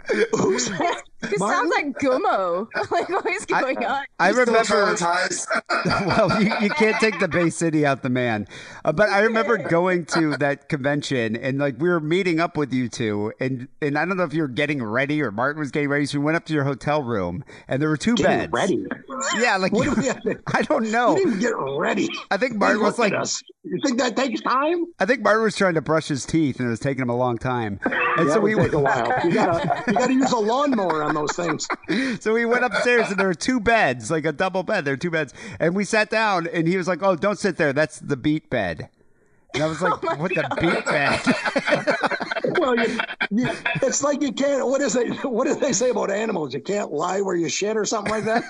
Who's 0.34 0.68
that? 0.72 1.03
This 1.22 1.39
Martin? 1.39 1.72
sounds 1.72 1.74
like 1.76 1.97
Gummo. 1.99 2.68
like, 2.91 3.09
what 3.09 3.26
is 3.28 3.45
going 3.45 3.84
on? 3.84 4.05
I 4.20 4.32
Still 4.32 4.45
remember. 4.45 4.95
traumatized. 4.95 5.47
well, 6.05 6.41
you, 6.43 6.51
you 6.61 6.70
can't 6.70 6.99
take 6.99 7.20
the 7.20 7.28
Bay 7.28 7.49
City 7.49 7.86
out 7.86 8.03
the 8.03 8.09
man. 8.09 8.47
Uh, 8.84 8.91
but 8.91 9.09
I 9.09 9.22
remember 9.22 9.57
going 9.70 10.05
to 10.07 10.38
that 10.38 10.70
convention 10.70 11.36
and 11.36 11.57
like 11.57 11.76
we 11.80 11.89
were 11.89 11.99
meeting 11.99 12.39
up 12.39 12.57
with 12.57 12.74
you 12.74 12.89
two, 12.89 13.32
and 13.39 13.68
and 13.82 13.97
I 13.97 14.05
don't 14.05 14.18
know 14.18 14.24
if 14.24 14.34
you 14.34 14.41
were 14.43 14.47
getting 14.47 14.84
ready 14.84 15.22
or 15.22 15.32
Martin 15.32 15.59
was 15.59 15.72
getting 15.72 15.89
ready. 15.89 16.05
So 16.05 16.20
we 16.20 16.26
went 16.26 16.38
up 16.38 16.45
to 16.45 16.53
your 16.53 16.63
hotel 16.63 17.01
room 17.01 17.43
and 17.68 17.82
there 17.82 17.89
were 17.89 17.97
two 17.97 18.16
Getting 18.16 18.51
beds. 18.51 18.53
ready. 18.53 18.86
Yeah, 19.39 19.57
like 19.57 19.72
What 19.72 19.86
do 19.86 20.01
we 20.01 20.07
have 20.07 20.22
I 20.53 20.61
don't 20.63 20.86
You 20.86 20.91
know. 20.91 21.16
didn't 21.16 21.39
get 21.39 21.53
ready. 21.57 22.09
I 22.30 22.38
think 22.38 22.55
Martin 22.57 22.82
was 22.82 22.99
like 22.99 23.13
at 23.13 23.22
us. 23.22 23.41
You 23.63 23.80
think 23.84 23.97
that 23.99 24.16
takes 24.16 24.41
time? 24.41 24.86
I 24.99 25.05
think 25.05 25.22
Martin 25.24 25.43
was 25.43 25.55
trying 25.55 25.74
to 25.76 25.82
brush 25.82 26.07
his 26.09 26.26
teeth 26.26 26.59
and 26.59 26.68
it 26.68 26.70
was 26.70 26.80
taking 26.80 27.01
him 27.01 27.09
a 27.09 27.16
long 27.16 27.38
time. 27.38 27.80
And 27.86 28.28
That 28.30 28.34
so 28.34 28.41
would 28.41 28.55
we 28.55 28.61
take 28.61 28.74
a 28.74 28.80
while. 28.80 29.11
You 29.26 29.34
gotta, 29.34 29.84
you 29.88 29.93
gotta 29.93 30.13
use 30.13 30.32
a 30.32 30.38
lawnmower 30.38 31.01
on 31.06 31.16
those 31.16 31.32
things. 31.34 31.68
So 32.20 32.34
we 32.34 32.45
went 32.45 32.64
upstairs 32.66 33.10
and 33.10 33.20
there 33.20 33.28
were 33.28 33.34
two 33.34 33.60
beds, 33.60 34.10
like 34.10 34.26
a 34.26 34.32
double 34.32 34.64
bed. 34.64 34.86
There 34.86 34.93
were 34.93 34.97
two 34.97 35.12
beds. 35.12 35.34
And 35.60 35.76
we 35.76 35.86
sat 35.86 36.10
down 36.10 36.47
and 36.47 36.68
he 36.68 36.78
was 36.78 36.88
like, 36.88 37.03
Oh, 37.03 37.16
don't 37.16 37.38
sit 37.39 37.58
there. 37.58 37.74
That's 37.74 37.99
the 37.99 38.18
beat 38.18 38.49
bed. 38.49 38.89
And 39.53 39.64
I 39.64 39.68
was 39.68 39.82
like, 39.82 39.93
oh 40.03 40.16
What 40.16 40.34
the 40.34 40.47
beat 40.60 40.86
bed? 40.86 41.22
Well, 42.60 42.78
you, 42.78 42.99
you, 43.32 43.49
it's 43.82 44.03
like 44.03 44.22
you 44.22 44.32
can't. 44.32 44.66
What 44.68 44.80
is 44.80 44.95
it? 44.95 45.12
What 45.26 45.47
do 45.47 45.56
they 45.56 45.74
say 45.74 45.89
about 45.89 46.12
animals? 46.12 46.53
You 46.53 46.62
can't 46.62 46.91
lie 46.91 47.20
where 47.22 47.36
you 47.36 47.49
shit 47.49 47.76
or 47.76 47.86
something 47.86 48.12
like 48.12 48.24
that. 48.26 48.43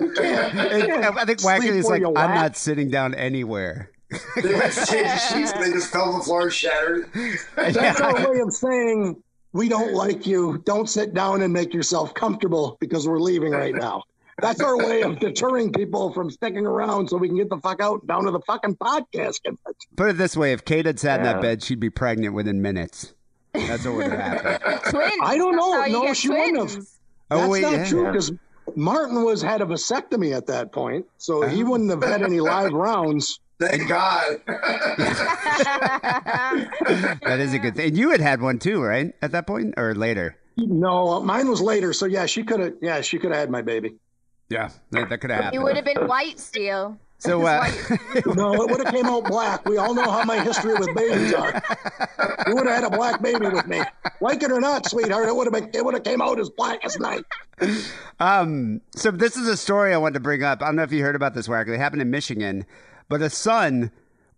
You 0.00 0.12
can't. 0.12 0.54
you 0.54 0.86
can't 0.86 1.16
I 1.16 1.24
think 1.24 1.40
sleep 1.40 1.62
Wacky 1.62 1.68
is 1.70 1.86
like, 1.86 2.02
I'm 2.04 2.12
whack. 2.12 2.34
not 2.34 2.56
sitting 2.56 2.90
down 2.90 3.14
anywhere. 3.14 3.90
They 4.36 4.54
went 4.54 4.72
to 4.72 4.86
change 4.86 5.08
the 5.08 5.18
sheets 5.18 5.52
and 5.52 5.64
they 5.64 5.72
just 5.72 5.90
fell 5.90 6.02
on 6.12 6.18
the 6.18 6.24
floor 6.24 6.50
shattered. 6.50 7.10
That's 7.56 8.00
our 8.00 8.30
way 8.30 8.40
of 8.40 8.52
saying 8.52 9.22
we 9.52 9.68
don't 9.68 9.92
like 9.94 10.26
you. 10.26 10.62
Don't 10.64 10.88
sit 10.88 11.14
down 11.14 11.42
and 11.42 11.52
make 11.52 11.72
yourself 11.74 12.14
comfortable 12.14 12.76
because 12.80 13.08
we're 13.08 13.18
leaving 13.20 13.52
right 13.52 13.74
now. 13.74 14.02
That's 14.40 14.60
our 14.60 14.76
way 14.76 15.02
of 15.02 15.18
deterring 15.18 15.72
people 15.72 16.12
from 16.12 16.30
sticking 16.30 16.64
around 16.64 17.08
so 17.08 17.16
we 17.16 17.26
can 17.28 17.36
get 17.36 17.48
the 17.50 17.58
fuck 17.58 17.80
out 17.80 18.06
down 18.06 18.24
to 18.24 18.30
the 18.30 18.40
fucking 18.46 18.76
podcast 18.76 19.42
convention. 19.42 19.74
Put 19.96 20.10
it 20.10 20.16
this 20.16 20.36
way: 20.36 20.52
if 20.52 20.64
Kate 20.64 20.86
had 20.86 21.00
sat 21.00 21.18
in 21.20 21.24
that 21.24 21.40
bed, 21.40 21.62
she'd 21.62 21.80
be 21.80 21.90
pregnant 21.90 22.34
within 22.34 22.62
minutes. 22.62 23.14
That's 23.52 23.84
what 23.84 23.96
would 23.96 24.12
have 24.12 24.20
happened. 24.42 24.80
Twins. 24.90 25.12
I 25.22 25.36
don't 25.36 25.56
know. 25.56 25.84
No, 25.86 26.02
get 26.02 26.16
she 26.16 26.28
wouldn't 26.28 26.56
have. 26.58 26.70
twins. 26.70 26.98
Oh, 27.30 27.38
That's 27.38 27.50
wait, 27.50 27.62
not 27.62 27.72
yeah. 27.72 27.84
true 27.88 28.06
because 28.06 28.32
Martin 28.76 29.24
was 29.24 29.42
had 29.42 29.60
a 29.60 29.64
vasectomy 29.66 30.36
at 30.36 30.46
that 30.46 30.70
point, 30.70 31.06
so 31.18 31.42
he 31.42 31.64
Oh. 31.64 31.70
wouldn't 31.70 31.90
have 31.90 32.02
had 32.04 32.22
any 32.22 32.38
live 32.40 32.72
rounds. 32.72 33.40
Thank 33.60 33.88
God. 33.88 34.40
That 37.22 37.38
is 37.40 37.52
a 37.52 37.58
good 37.58 37.74
thing. 37.76 37.96
You 37.96 38.10
had 38.10 38.20
had 38.20 38.40
one 38.40 38.58
too, 38.58 38.82
right? 38.82 39.12
At 39.20 39.32
that 39.32 39.46
point 39.46 39.74
or 39.76 39.94
later? 39.94 40.36
No, 40.56 41.20
mine 41.22 41.48
was 41.48 41.60
later, 41.60 41.92
so 41.92 42.06
yeah, 42.06 42.26
she 42.26 42.42
could 42.42 42.60
have. 42.60 42.72
Yeah, 42.80 43.00
she 43.00 43.18
could 43.18 43.30
have 43.30 43.40
had 43.40 43.50
my 43.50 43.62
baby. 43.62 43.96
Yeah, 44.48 44.70
that, 44.92 45.08
that 45.10 45.18
could 45.20 45.30
have 45.30 45.40
It 45.40 45.44
happened. 45.44 45.62
would 45.64 45.76
have 45.76 45.84
been 45.84 46.06
white 46.08 46.38
Steele. 46.40 46.98
So, 47.18 47.44
uh, 47.44 47.64
No, 48.26 48.54
it 48.54 48.70
would 48.70 48.84
have 48.84 48.94
came 48.94 49.06
out 49.06 49.24
black. 49.24 49.68
We 49.68 49.76
all 49.76 49.92
know 49.92 50.08
how 50.10 50.24
my 50.24 50.40
history 50.42 50.74
with 50.74 50.94
babies 50.94 51.34
are. 51.34 51.62
You 52.46 52.54
would 52.54 52.66
have 52.66 52.82
had 52.82 52.84
a 52.84 52.96
black 52.96 53.20
baby 53.20 53.46
with 53.48 53.66
me, 53.66 53.82
like 54.20 54.42
it 54.42 54.50
or 54.52 54.60
not, 54.60 54.88
sweetheart. 54.88 55.28
It 55.28 55.34
would 55.36 55.46
have 55.46 55.52
been. 55.52 55.70
It 55.74 55.84
would 55.84 55.94
have 55.94 56.04
came 56.04 56.22
out 56.22 56.38
as 56.40 56.48
black 56.50 56.84
as 56.84 56.98
night. 56.98 57.24
Um, 58.20 58.80
so 58.94 59.10
this 59.10 59.36
is 59.36 59.48
a 59.48 59.56
story 59.56 59.92
I 59.92 59.98
wanted 59.98 60.14
to 60.14 60.20
bring 60.20 60.42
up. 60.42 60.62
I 60.62 60.66
don't 60.66 60.76
know 60.76 60.82
if 60.84 60.92
you 60.92 61.02
heard 61.02 61.16
about 61.16 61.34
this, 61.34 61.46
Wacker. 61.48 61.74
It 61.74 61.78
happened 61.78 62.02
in 62.02 62.10
Michigan, 62.10 62.64
but 63.08 63.22
a 63.22 63.30
son 63.30 63.90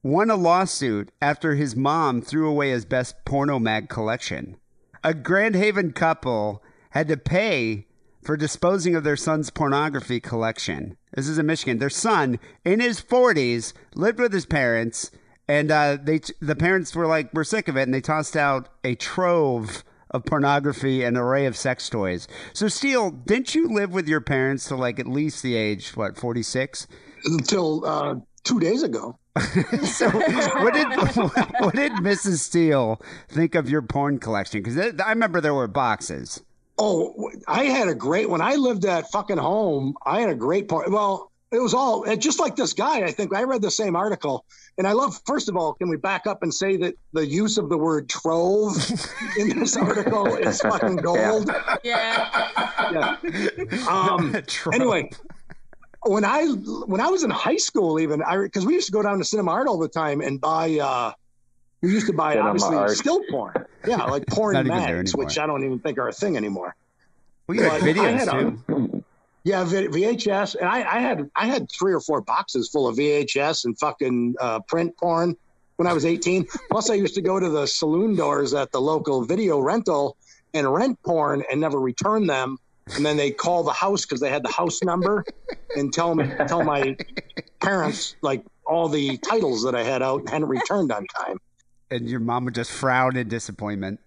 won 0.02 0.30
a 0.30 0.36
lawsuit 0.36 1.10
after 1.20 1.54
his 1.54 1.76
mom 1.76 2.22
threw 2.22 2.48
away 2.48 2.70
his 2.70 2.84
best 2.84 3.14
porno 3.24 3.58
mag 3.58 3.88
collection. 3.88 4.56
A 5.02 5.14
Grand 5.14 5.54
Haven 5.54 5.92
couple 5.92 6.62
had 6.90 7.08
to 7.08 7.16
pay 7.16 7.86
for 8.22 8.36
disposing 8.36 8.94
of 8.94 9.04
their 9.04 9.16
son's 9.16 9.50
pornography 9.50 10.20
collection. 10.20 10.96
This 11.14 11.28
is 11.28 11.38
in 11.38 11.46
Michigan. 11.46 11.78
Their 11.78 11.90
son, 11.90 12.38
in 12.64 12.80
his 12.80 13.00
40s, 13.00 13.72
lived 13.94 14.18
with 14.18 14.32
his 14.32 14.46
parents, 14.46 15.10
and 15.48 15.70
uh, 15.70 15.98
they 16.00 16.20
the 16.40 16.54
parents 16.54 16.94
were 16.94 17.06
like, 17.06 17.30
"We're 17.32 17.44
sick 17.44 17.66
of 17.66 17.76
it," 17.76 17.82
and 17.82 17.94
they 17.94 18.00
tossed 18.00 18.36
out 18.36 18.68
a 18.84 18.94
trove 18.94 19.84
of 20.10 20.24
pornography 20.24 21.02
and 21.02 21.16
array 21.16 21.46
of 21.46 21.56
sex 21.56 21.88
toys. 21.88 22.28
So, 22.52 22.68
Steele, 22.68 23.10
didn't 23.10 23.54
you 23.54 23.68
live 23.68 23.92
with 23.92 24.08
your 24.08 24.20
parents 24.20 24.68
till 24.68 24.78
like 24.78 24.98
at 25.00 25.06
least 25.06 25.42
the 25.42 25.56
age 25.56 25.96
what 25.96 26.16
46? 26.16 26.86
Until 27.24 27.84
uh, 27.84 28.14
two 28.44 28.60
days 28.60 28.82
ago. 28.82 29.16
So, 29.84 30.10
what 30.10 30.74
did 30.74 30.88
what 31.60 31.74
did 31.74 31.92
Mrs. 31.92 32.38
Steele 32.38 33.00
think 33.28 33.54
of 33.54 33.70
your 33.70 33.80
porn 33.82 34.18
collection? 34.18 34.62
Because 34.62 34.76
I 35.00 35.10
remember 35.10 35.40
there 35.40 35.54
were 35.54 35.68
boxes. 35.68 36.42
Oh, 36.78 37.30
I 37.46 37.64
had 37.64 37.88
a 37.88 37.94
great 37.94 38.28
when 38.28 38.40
I 38.40 38.56
lived 38.56 38.84
at 38.84 39.10
fucking 39.10 39.36
home. 39.38 39.94
I 40.04 40.20
had 40.20 40.30
a 40.30 40.34
great 40.34 40.68
part. 40.68 40.90
Well, 40.90 41.30
it 41.52 41.58
was 41.58 41.74
all 41.74 42.04
just 42.16 42.38
like 42.38 42.56
this 42.56 42.72
guy. 42.72 43.02
I 43.02 43.10
think 43.12 43.34
I 43.34 43.42
read 43.42 43.60
the 43.62 43.70
same 43.70 43.96
article, 43.96 44.44
and 44.78 44.86
I 44.86 44.92
love. 44.92 45.20
First 45.26 45.48
of 45.48 45.56
all, 45.56 45.74
can 45.74 45.88
we 45.88 45.96
back 45.96 46.26
up 46.26 46.42
and 46.42 46.52
say 46.52 46.76
that 46.78 46.94
the 47.12 47.26
use 47.26 47.58
of 47.58 47.68
the 47.68 47.76
word 47.78 48.08
trove 48.08 48.76
in 49.38 49.58
this 49.58 49.76
article 49.76 50.26
is 50.36 50.60
fucking 50.62 50.96
gold? 50.96 51.50
Yeah. 51.82 52.48
Yeah. 52.92 53.16
Um, 53.88 54.36
Trove. 54.46 54.74
anyway, 54.74 55.10
when 56.06 56.24
I 56.24 56.46
when 56.46 57.00
I 57.00 57.08
was 57.08 57.22
in 57.24 57.30
high 57.30 57.56
school, 57.56 58.00
even 58.00 58.22
I 58.22 58.36
because 58.38 58.64
we 58.66 58.74
used 58.74 58.86
to 58.86 58.92
go 58.92 59.02
down 59.02 59.18
to 59.18 59.24
Cinema 59.24 59.50
Art 59.52 59.68
all 59.68 59.78
the 59.78 59.88
time 59.88 60.20
and 60.20 60.40
buy. 60.40 60.78
uh 60.78 61.12
We 61.82 61.90
used 61.92 62.06
to 62.06 62.12
buy 62.12 62.32
Cinema 62.32 62.48
obviously 62.50 62.76
Art. 62.76 62.90
still 62.96 63.20
porn. 63.30 63.54
Yeah, 63.86 64.04
like 64.04 64.26
porn 64.30 64.66
mags, 64.66 65.14
which 65.14 65.38
I 65.38 65.46
don't 65.46 65.64
even 65.64 65.78
think 65.80 65.98
are 65.98 66.08
a 66.08 66.12
thing 66.12 66.36
anymore. 66.36 66.74
we 67.48 67.56
got 67.56 67.80
But 67.80 67.82
I 67.82 67.92
videos 67.92 68.18
had 68.18 68.28
a- 68.28 68.40
too. 68.68 69.04
Yeah, 69.42 69.64
V- 69.64 69.88
VHS, 69.88 70.56
and 70.56 70.68
I, 70.68 70.80
I 70.80 71.00
had 71.00 71.30
I 71.34 71.46
had 71.46 71.66
three 71.72 71.94
or 71.94 72.00
four 72.00 72.20
boxes 72.20 72.68
full 72.68 72.86
of 72.86 72.96
VHS 72.96 73.64
and 73.64 73.78
fucking 73.78 74.34
uh, 74.38 74.60
print 74.68 74.94
porn 74.98 75.34
when 75.76 75.86
I 75.86 75.94
was 75.94 76.04
18. 76.04 76.46
Plus, 76.70 76.90
I 76.90 76.94
used 76.94 77.14
to 77.14 77.22
go 77.22 77.40
to 77.40 77.48
the 77.48 77.64
saloon 77.66 78.16
doors 78.16 78.52
at 78.52 78.70
the 78.70 78.80
local 78.82 79.24
video 79.24 79.58
rental 79.58 80.18
and 80.52 80.70
rent 80.70 80.98
porn 81.06 81.42
and 81.50 81.58
never 81.58 81.80
return 81.80 82.26
them. 82.26 82.58
And 82.96 83.04
then 83.04 83.16
they 83.16 83.30
call 83.30 83.62
the 83.62 83.72
house 83.72 84.04
because 84.04 84.20
they 84.20 84.30
had 84.30 84.42
the 84.42 84.52
house 84.52 84.82
number 84.82 85.24
and 85.76 85.92
tell 85.92 86.14
me 86.14 86.30
tell 86.48 86.64
my 86.64 86.96
parents 87.60 88.14
like 88.22 88.44
all 88.66 88.88
the 88.88 89.18
titles 89.18 89.64
that 89.64 89.74
I 89.74 89.82
had 89.82 90.02
out 90.02 90.20
and 90.20 90.28
hadn't 90.28 90.48
returned 90.48 90.92
on 90.92 91.06
time. 91.06 91.38
And 91.90 92.08
your 92.08 92.20
mom 92.20 92.44
would 92.44 92.54
just 92.54 92.70
frown 92.70 93.16
in 93.16 93.28
disappointment. 93.28 94.00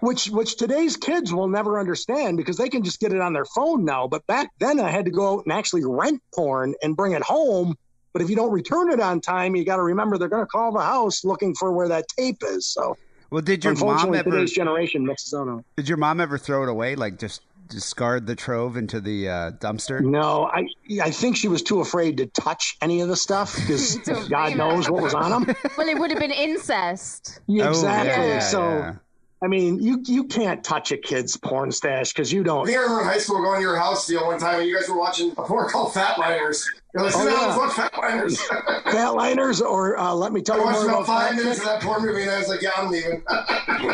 which 0.00 0.26
which 0.30 0.56
today's 0.56 0.96
kids 0.96 1.32
will 1.32 1.48
never 1.48 1.78
understand 1.78 2.36
because 2.36 2.56
they 2.56 2.68
can 2.68 2.82
just 2.84 3.00
get 3.00 3.12
it 3.12 3.20
on 3.20 3.32
their 3.32 3.44
phone 3.44 3.84
now. 3.84 4.06
But 4.08 4.26
back 4.26 4.50
then, 4.58 4.80
I 4.80 4.90
had 4.90 5.04
to 5.06 5.10
go 5.10 5.34
out 5.34 5.44
and 5.44 5.52
actually 5.52 5.84
rent 5.84 6.22
porn 6.34 6.74
and 6.82 6.96
bring 6.96 7.12
it 7.12 7.22
home. 7.22 7.74
But 8.12 8.22
if 8.22 8.30
you 8.30 8.36
don't 8.36 8.52
return 8.52 8.90
it 8.90 9.00
on 9.00 9.20
time, 9.20 9.54
you 9.54 9.64
got 9.64 9.76
to 9.76 9.82
remember 9.82 10.16
they're 10.16 10.28
going 10.28 10.42
to 10.42 10.46
call 10.46 10.72
the 10.72 10.80
house 10.80 11.24
looking 11.24 11.54
for 11.54 11.72
where 11.72 11.88
that 11.88 12.06
tape 12.16 12.38
is. 12.42 12.66
So 12.66 12.96
Well, 13.30 13.42
did 13.42 13.64
your 13.64 13.74
mom 13.74 14.14
ever 14.14 14.30
today's 14.30 14.52
generation 14.52 15.08
out 15.08 15.48
on. 15.48 15.64
did 15.76 15.88
your 15.88 15.98
mom 15.98 16.20
ever 16.20 16.38
throw 16.38 16.62
it 16.62 16.68
away? 16.70 16.96
Like 16.96 17.18
just 17.18 17.42
discard 17.68 18.26
the 18.26 18.34
trove 18.34 18.76
into 18.76 19.00
the 19.00 19.28
uh, 19.28 19.50
dumpster? 19.52 20.00
No, 20.00 20.44
I 20.52 20.66
I 21.02 21.10
think 21.10 21.36
she 21.36 21.48
was 21.48 21.62
too 21.62 21.80
afraid 21.80 22.16
to 22.18 22.26
touch 22.26 22.76
any 22.82 23.00
of 23.00 23.08
the 23.08 23.16
stuff 23.16 23.54
because 23.56 23.96
God 24.28 24.56
knows 24.56 24.90
what 24.90 25.02
was 25.02 25.14
on 25.14 25.30
them. 25.44 25.56
Well, 25.76 25.88
it 25.88 25.98
would 25.98 26.10
have 26.10 26.20
been 26.20 26.32
incest. 26.32 27.40
Oh, 27.50 27.68
exactly. 27.70 28.28
yeah, 28.28 28.38
so 28.40 28.60
yeah. 28.60 28.94
I 29.42 29.46
mean, 29.46 29.80
you 29.80 30.02
you 30.06 30.24
can't 30.24 30.62
touch 30.64 30.90
a 30.92 30.96
kid's 30.96 31.36
porn 31.36 31.70
stash 31.70 32.12
because 32.12 32.32
you 32.32 32.42
don't. 32.42 32.66
think 32.66 32.76
I 32.78 32.80
remember 32.82 33.02
in 33.02 33.06
high 33.08 33.18
school 33.18 33.42
going 33.42 33.56
to 33.58 33.62
your 33.62 33.76
house 33.76 34.06
the 34.06 34.16
one 34.16 34.38
time 34.38 34.60
and 34.60 34.68
you 34.68 34.76
guys 34.78 34.88
were 34.88 34.98
watching 34.98 35.30
a 35.30 35.34
porn 35.42 35.68
called 35.68 35.92
Fatliners. 35.92 36.64
You're 36.94 37.04
like, 37.04 37.14
Oh, 37.14 37.20
sit 37.24 37.30
down 37.30 37.40
yeah. 37.40 37.48
and 37.50 37.58
watch 37.58 37.72
Fatliners. 37.72 38.36
Fatliners, 38.92 39.60
or 39.60 39.96
uh, 39.98 40.12
let 40.14 40.32
me 40.32 40.40
tell 40.42 40.56
I 40.56 40.58
you 40.58 40.64
watched 40.64 40.78
more 40.80 40.88
about 40.88 40.94
about 41.04 41.06
five 41.06 41.28
Fat 41.30 41.36
minutes 41.36 41.58
of 41.60 41.64
that 41.66 41.82
porn 41.82 42.02
movie 42.04 42.22
and 42.22 42.30
I 42.30 42.38
was 42.38 42.48
like, 42.48 42.62
yeah, 42.62 42.70
I'm 42.76 42.90
leaving. 42.90 43.22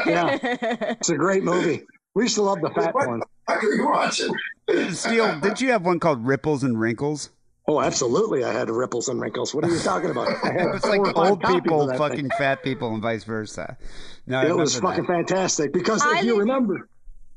Yeah, 0.07 0.39
it's 0.43 1.11
a 1.11 1.17
great 1.17 1.43
movie. 1.45 1.83
We 2.15 2.23
used 2.25 2.37
to 2.37 2.43
love 2.43 2.61
the 2.61 2.71
fat 2.71 2.95
what 2.95 3.21
porn. 3.47 3.59
the 3.61 3.63
fuck 3.63 3.65
are 3.65 3.75
you 3.75 3.87
watching? 3.89 4.95
Steele, 4.95 5.41
did 5.41 5.61
you 5.61 5.71
have 5.73 5.85
one 5.85 6.01
called 6.01 6.27
Ripples 6.27 6.63
and 6.65 6.79
Wrinkles? 6.81 7.31
Oh, 7.67 7.81
absolutely. 7.81 8.45
I 8.45 8.53
had 8.53 8.69
ripples 8.69 9.09
and 9.09 9.19
wrinkles. 9.19 9.55
What 9.55 9.65
are 9.65 9.71
you 9.71 9.79
talking 9.81 10.11
about? 10.11 10.29
I 10.45 10.53
had 10.53 10.75
It's 10.75 10.85
like 10.85 11.01
four 11.01 11.09
or 11.09 11.15
five 11.15 11.31
old 11.31 11.43
people 11.43 11.81
of 11.81 11.89
that 11.89 11.99
thing. 11.99 12.09
fucking 12.09 12.31
fat 12.37 12.63
people 12.63 12.93
and 12.93 13.01
vice 13.03 13.25
versa. 13.25 13.79
No, 14.27 14.43
It 14.43 14.55
was 14.55 14.79
fucking 14.79 15.05
that. 15.05 15.13
fantastic 15.29 15.73
because 15.73 16.03
I 16.05 16.19
if 16.19 16.25
you 16.25 16.39
remember, 16.39 16.89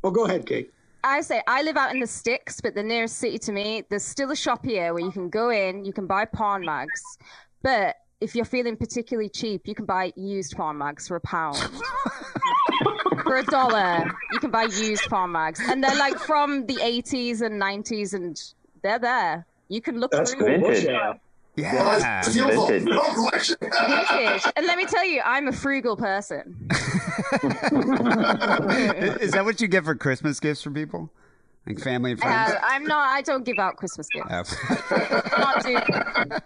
well, 0.02 0.12
go 0.12 0.26
ahead, 0.26 0.46
Kate. 0.46 0.70
I 1.06 1.22
say 1.22 1.42
I 1.48 1.62
live 1.62 1.78
out 1.78 1.94
in 1.94 2.02
the 2.02 2.08
sticks, 2.08 2.60
but 2.60 2.76
the 2.76 2.84
nearest 2.84 3.20
city 3.20 3.38
to 3.40 3.52
me, 3.54 3.84
there's 3.90 4.04
still 4.04 4.30
a 4.32 4.36
shop 4.36 4.66
here 4.66 4.94
where 4.94 5.04
you 5.04 5.12
can 5.12 5.30
go 5.30 5.50
in, 5.50 5.86
you 5.86 5.94
can 5.94 6.08
buy 6.08 6.26
porn 6.26 6.66
mags, 6.66 7.02
but 7.64 7.96
if 8.20 8.36
you're 8.36 8.46
feeling 8.46 8.76
particularly 8.76 9.30
cheap, 9.30 9.68
you 9.68 9.76
can 9.76 9.86
buy 9.86 10.12
used 10.16 10.56
porn 10.56 10.78
mags 10.78 11.08
for 11.08 11.16
a 11.18 11.22
pound. 11.22 11.58
for 13.24 13.38
a 13.38 13.44
dollar, 13.44 14.06
you 14.32 14.40
can 14.40 14.50
buy 14.50 14.64
used 14.64 15.04
porn 15.04 15.32
mags, 15.32 15.60
and 15.60 15.84
they're 15.84 15.98
like 15.98 16.18
from 16.20 16.66
the 16.66 16.76
80s 16.76 17.42
and 17.42 17.62
90s, 17.62 18.14
and 18.14 18.42
they're 18.82 19.00
there. 19.00 19.46
You 19.70 19.82
can 19.82 20.00
look 20.00 20.12
That's 20.12 20.34
through 20.34 20.60
cool. 20.60 20.70
Vintage. 20.70 20.86
Yeah. 20.86 21.14
Yeah. 21.56 22.22
Steal 22.22 22.48
Vintage. 22.68 22.84
film 22.84 23.16
collection. 23.16 23.56
vintage. 23.60 24.52
And 24.56 24.66
let 24.66 24.78
me 24.78 24.86
tell 24.86 25.06
you, 25.06 25.22
I'm 25.24 25.48
a 25.48 25.54
frugal 25.54 25.98
person. 25.98 26.68
Is 29.20 29.32
that 29.32 29.42
what 29.44 29.60
you 29.60 29.68
get 29.68 29.84
for 29.84 29.96
Christmas 29.96 30.40
gifts 30.40 30.62
from 30.62 30.74
people? 30.74 31.12
Like 31.68 31.80
family 31.80 32.12
and 32.12 32.20
friends? 32.20 32.52
Uh, 32.54 32.60
I'm 32.64 32.86
not. 32.86 33.10
I 33.10 33.22
don't 33.22 33.44
give 33.46 33.60
out 33.60 33.76
Christmas 33.76 34.08
gifts. 34.08 34.56
Oh. 34.90 35.22
Not 35.38 35.64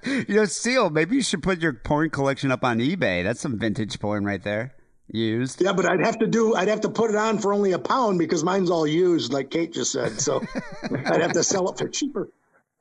do- 0.03 0.23
you 0.27 0.35
know, 0.35 0.45
Steele, 0.45 0.89
maybe 0.89 1.15
you 1.15 1.21
should 1.21 1.43
put 1.43 1.59
your 1.61 1.73
porn 1.73 2.09
collection 2.09 2.51
up 2.51 2.63
on 2.63 2.79
eBay. 2.79 3.23
That's 3.23 3.39
some 3.39 3.59
vintage 3.59 3.99
porn 3.99 4.25
right 4.25 4.41
there. 4.43 4.73
Used. 5.13 5.61
Yeah, 5.61 5.73
but 5.73 5.85
I'd 5.85 5.99
have 6.05 6.17
to 6.19 6.27
do. 6.27 6.55
I'd 6.55 6.69
have 6.69 6.81
to 6.81 6.89
put 6.89 7.09
it 7.11 7.17
on 7.17 7.37
for 7.37 7.53
only 7.53 7.73
a 7.73 7.79
pound 7.79 8.17
because 8.17 8.43
mine's 8.43 8.71
all 8.71 8.87
used, 8.87 9.31
like 9.33 9.51
Kate 9.51 9.71
just 9.73 9.91
said. 9.91 10.19
So 10.19 10.41
I'd 11.05 11.21
have 11.21 11.33
to 11.33 11.43
sell 11.43 11.69
it 11.69 11.77
for 11.77 11.87
cheaper. 11.89 12.29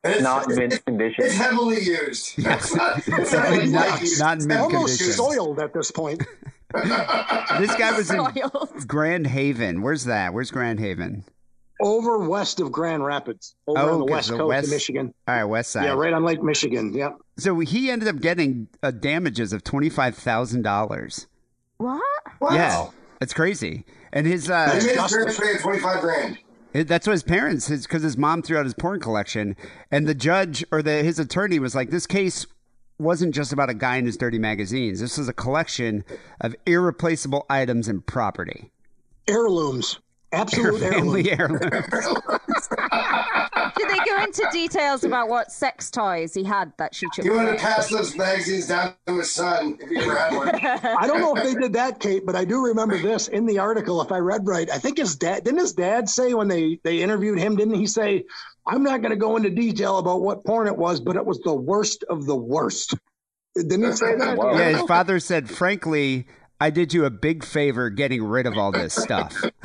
It's, 0.03 0.23
Not 0.23 0.47
it's, 0.47 0.57
mint 0.57 0.73
it's 0.73 0.83
condition. 0.85 1.29
heavily 1.31 1.83
used. 1.83 2.39
It's 2.39 2.75
not, 2.75 2.99
it's 3.07 3.33
not, 3.33 3.51
like 3.51 3.69
Not- 3.69 3.89
light 3.91 4.01
used. 4.01 4.21
not 4.21 4.37
It's 4.39 4.47
mint 4.47 4.61
heavily 4.61 4.77
Almost 4.77 5.17
soiled 5.17 5.59
at 5.61 5.75
this 5.75 5.91
point. 5.91 6.23
This 6.73 7.75
guy 7.77 7.91
was 7.97 8.11
in 8.13 8.25
Grand 8.87 9.27
Haven. 9.27 9.83
Where's 9.83 10.05
that? 10.05 10.33
Where's 10.33 10.53
Grand 10.53 10.79
Haven? 10.79 11.25
Over 11.83 12.19
west 12.29 12.61
of 12.61 12.71
Grand 12.73 13.05
Rapids, 13.05 13.55
over 13.67 13.81
Oh, 13.81 13.93
on 13.95 13.99
the 14.01 14.05
west 14.07 14.29
so 14.29 14.37
coast 14.39 14.49
west- 14.49 14.67
of 14.69 14.73
Michigan. 14.73 15.15
All 15.29 15.35
right, 15.35 15.45
West 15.45 15.71
Side. 15.73 15.85
Yeah, 15.85 15.93
right 15.95 16.13
on 16.13 16.25
Lake 16.25 16.43
Michigan. 16.43 16.93
Yeah. 16.93 17.11
So 17.39 17.59
he 17.61 17.91
ended 17.91 18.09
up 18.09 18.21
getting 18.21 18.69
uh, 18.83 18.91
damages 18.91 19.53
of 19.53 19.65
twenty 19.65 19.89
five 19.89 20.15
thousand 20.17 20.63
dollars. 20.63 21.27
What? 21.79 22.03
Wow. 22.41 22.55
Yeah, 22.55 22.87
it's 23.21 23.33
crazy. 23.33 23.85
And 24.13 24.27
his 24.27 24.47
He 24.47 24.53
uh, 24.53 24.75
made 24.75 24.83
his 24.83 25.13
parents 25.13 25.39
pay 25.41 25.57
25 25.59 26.01
grand. 26.01 26.39
It- 26.73 26.89
That's 26.89 27.07
what 27.07 27.13
his 27.13 27.23
parents, 27.23 27.67
his 27.69 27.87
because 27.87 28.03
his 28.03 28.17
mom 28.17 28.43
threw 28.43 28.59
out 28.59 28.65
his 28.65 28.75
porn 28.75 29.01
collection, 29.01 29.57
and 29.91 30.07
the 30.07 30.15
judge 30.15 30.65
or 30.73 30.83
the 30.83 31.03
his 31.03 31.19
attorney 31.19 31.59
was 31.59 31.75
like, 31.75 31.91
"This 31.91 32.07
case 32.07 32.47
wasn't 32.99 33.35
just 33.35 33.53
about 33.53 33.71
a 33.71 33.75
guy 33.75 33.97
and 33.97 34.07
his 34.07 34.17
dirty 34.19 34.39
magazines. 34.39 35.01
This 35.01 35.17
was 35.17 35.29
a 35.29 35.33
collection 35.33 36.05
of 36.41 36.55
irreplaceable 36.67 37.47
items 37.49 37.89
and 37.89 38.05
property." 38.05 38.71
Heirlooms. 39.27 39.99
Absolute 40.33 40.83
heirlooms. 40.83 40.95
Family 40.95 41.31
heirloom. 41.33 41.59
Did 43.77 43.89
they 43.89 43.99
go 44.05 44.23
into 44.23 44.49
details 44.53 45.05
about 45.05 45.29
what 45.29 45.51
sex 45.51 45.91
toys 45.91 46.35
he 46.35 46.45
had 46.45 46.73
that 46.79 46.95
she 46.95 47.07
took? 47.13 47.25
He 47.25 47.31
wanted 47.31 47.53
to 47.53 47.59
pass 47.59 47.89
those 47.89 48.17
magazines 48.17 48.69
down 48.69 48.95
to 49.07 49.19
his 49.19 49.33
son 49.33 49.77
if 49.81 49.89
he 49.89 49.99
ever 49.99 50.17
had 50.17 50.37
one. 50.37 50.49
I 50.55 51.07
don't 51.07 51.21
know 51.21 51.35
if 51.35 51.43
they 51.43 51.55
did 51.55 51.73
that, 51.73 51.99
Kate, 51.99 52.25
but 52.25 52.37
I 52.37 52.45
do 52.45 52.65
remember 52.65 52.99
this 52.99 53.29
in 53.29 53.47
the 53.47 53.59
article. 53.59 54.01
If 54.03 54.13
I 54.13 54.19
read 54.19 54.47
right, 54.47 54.71
I 54.71 54.79
think 54.79 54.99
his 54.99 55.17
dad 55.17 55.45
didn't 55.45 55.61
his 55.61 55.73
dad 55.73 56.09
say 56.09 56.35
when 56.35 56.49
they 56.49 56.79
they 56.85 57.03
interviewed 57.03 57.39
him, 57.39 57.57
didn't 57.57 57.75
he 57.75 57.87
say, 57.87 58.25
"I'm 58.67 58.83
not 58.83 59.03
going 59.03 59.11
to 59.11 59.17
go 59.17 59.37
into 59.37 59.51
detail 59.51 59.99
about 59.99 60.23
what 60.23 60.45
porn 60.45 60.69
it 60.69 60.77
was, 60.77 61.01
but 61.01 61.17
it 61.17 61.27
was 61.27 61.41
the 61.41 61.55
worst 61.55 62.05
of 62.09 62.27
the 62.27 62.37
worst." 62.37 62.95
Didn't 63.57 63.85
he 63.85 63.93
say 63.93 64.17
that? 64.17 64.37
Wow. 64.37 64.57
Yeah, 64.57 64.71
his 64.71 64.83
father 64.83 65.19
said, 65.19 65.51
frankly, 65.51 66.27
I 66.61 66.71
did 66.71 66.95
you 66.95 67.05
a 67.05 67.11
big 67.11 67.45
favor 67.45 67.91
getting 67.91 68.23
rid 68.23 68.47
of 68.47 68.57
all 68.57 68.71
this 68.71 68.95
stuff. 68.95 69.35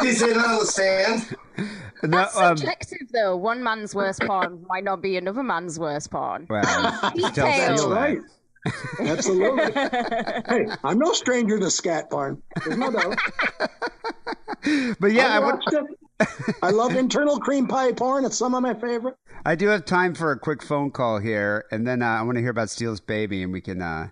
Did 0.00 0.08
he 0.08 0.12
say 0.12 0.32
that 0.32 0.44
on 0.44 0.58
the 0.60 0.66
stand? 0.66 1.36
No, 2.02 2.16
That's 2.18 2.36
um, 2.36 2.56
subjective, 2.56 3.08
though. 3.12 3.36
One 3.36 3.62
man's 3.62 3.94
worst 3.94 4.22
porn 4.22 4.64
might 4.68 4.84
not 4.84 5.02
be 5.02 5.16
another 5.16 5.42
man's 5.42 5.78
worst 5.78 6.10
porn. 6.10 6.46
well, 6.48 6.64
still 6.64 7.10
Details. 7.30 7.34
That's 7.34 7.84
right. 7.84 8.18
Absolutely. 9.00 9.72
hey, 10.48 10.66
I'm 10.84 10.98
no 10.98 11.12
stranger 11.12 11.58
to 11.58 11.70
scat 11.70 12.10
porn. 12.10 12.42
There's 12.64 12.78
no 12.78 12.90
doubt. 12.90 13.18
But 14.98 15.12
yeah, 15.12 15.28
I, 15.28 15.36
I 15.36 15.38
would, 15.40 15.54
watched 15.54 15.72
it. 15.72 15.84
I 16.62 16.70
love 16.70 16.94
internal 16.94 17.38
cream 17.38 17.66
pie 17.66 17.92
porn. 17.92 18.24
It's 18.24 18.36
some 18.36 18.54
of 18.54 18.62
my 18.62 18.74
favorite. 18.74 19.16
I 19.44 19.54
do 19.54 19.68
have 19.68 19.86
time 19.86 20.14
for 20.14 20.30
a 20.32 20.38
quick 20.38 20.62
phone 20.62 20.90
call 20.90 21.18
here, 21.18 21.64
and 21.70 21.86
then 21.86 22.02
uh, 22.02 22.06
I 22.06 22.22
want 22.22 22.36
to 22.36 22.42
hear 22.42 22.50
about 22.50 22.68
Steele's 22.68 23.00
baby, 23.00 23.42
and 23.42 23.52
we 23.52 23.62
can 23.62 23.80
uh, 23.80 24.08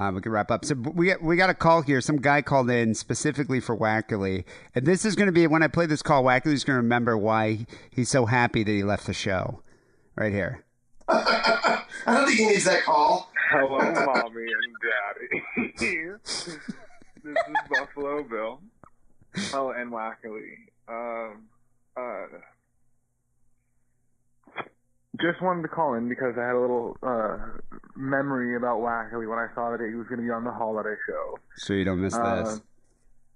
uh, 0.00 0.10
we 0.10 0.20
can 0.22 0.32
wrap 0.32 0.50
up. 0.50 0.64
So 0.64 0.74
we 0.74 1.08
got, 1.08 1.22
we 1.22 1.36
got 1.36 1.50
a 1.50 1.54
call 1.54 1.82
here. 1.82 2.00
Some 2.00 2.16
guy 2.16 2.40
called 2.40 2.70
in 2.70 2.94
specifically 2.94 3.60
for 3.60 3.76
Wackerle, 3.76 4.44
and 4.74 4.86
this 4.86 5.04
is 5.04 5.14
going 5.14 5.26
to 5.26 5.32
be 5.32 5.46
when 5.46 5.62
I 5.62 5.68
play 5.68 5.84
this 5.84 6.00
call. 6.00 6.24
Wackerle's 6.24 6.64
going 6.64 6.76
to 6.76 6.82
remember 6.82 7.18
why 7.18 7.66
he's 7.90 8.08
so 8.08 8.24
happy 8.24 8.64
that 8.64 8.70
he 8.70 8.82
left 8.82 9.06
the 9.06 9.12
show. 9.12 9.62
Right 10.16 10.32
here. 10.32 10.64
I 11.08 11.84
don't 12.06 12.26
think 12.26 12.38
he 12.38 12.46
needs 12.46 12.64
that 12.64 12.82
call. 12.84 13.30
Hello, 13.50 13.78
mommy 13.78 14.46
and 14.46 14.74
daddy. 14.82 16.04
this 16.16 16.48
is 16.48 16.58
Buffalo 17.68 18.22
Bill. 18.22 18.60
Oh, 19.52 19.70
and 19.70 19.92
Wackerle. 19.92 20.40
Um, 20.88 21.42
uh, 21.96 22.26
just 25.18 25.42
wanted 25.42 25.62
to 25.62 25.68
call 25.68 25.94
in 25.94 26.08
because 26.08 26.34
I 26.38 26.46
had 26.46 26.54
a 26.54 26.60
little 26.60 26.96
uh, 27.02 27.36
memory 27.96 28.56
about 28.56 28.78
Wackerle 28.80 29.28
when 29.28 29.38
I 29.38 29.48
saw 29.54 29.70
that 29.76 29.80
he 29.84 29.94
was 29.94 30.06
going 30.06 30.20
to 30.20 30.26
be 30.26 30.30
on 30.32 30.44
the 30.44 30.52
holiday 30.52 30.94
show. 31.08 31.38
So 31.56 31.72
you 31.72 31.84
don't 31.84 32.00
miss 32.00 32.14
Uh, 32.14 32.44
this. 32.44 32.60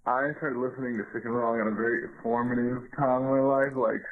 I 0.06 0.30
started 0.38 0.58
listening 0.60 0.98
to 0.98 1.04
Sick 1.12 1.24
and 1.24 1.34
Wrong 1.34 1.60
at 1.60 1.66
a 1.66 1.70
very 1.74 2.08
formative 2.22 2.82
time 2.96 3.22
in 3.22 3.30
my 3.30 3.40
life, 3.40 3.72
like 3.74 4.02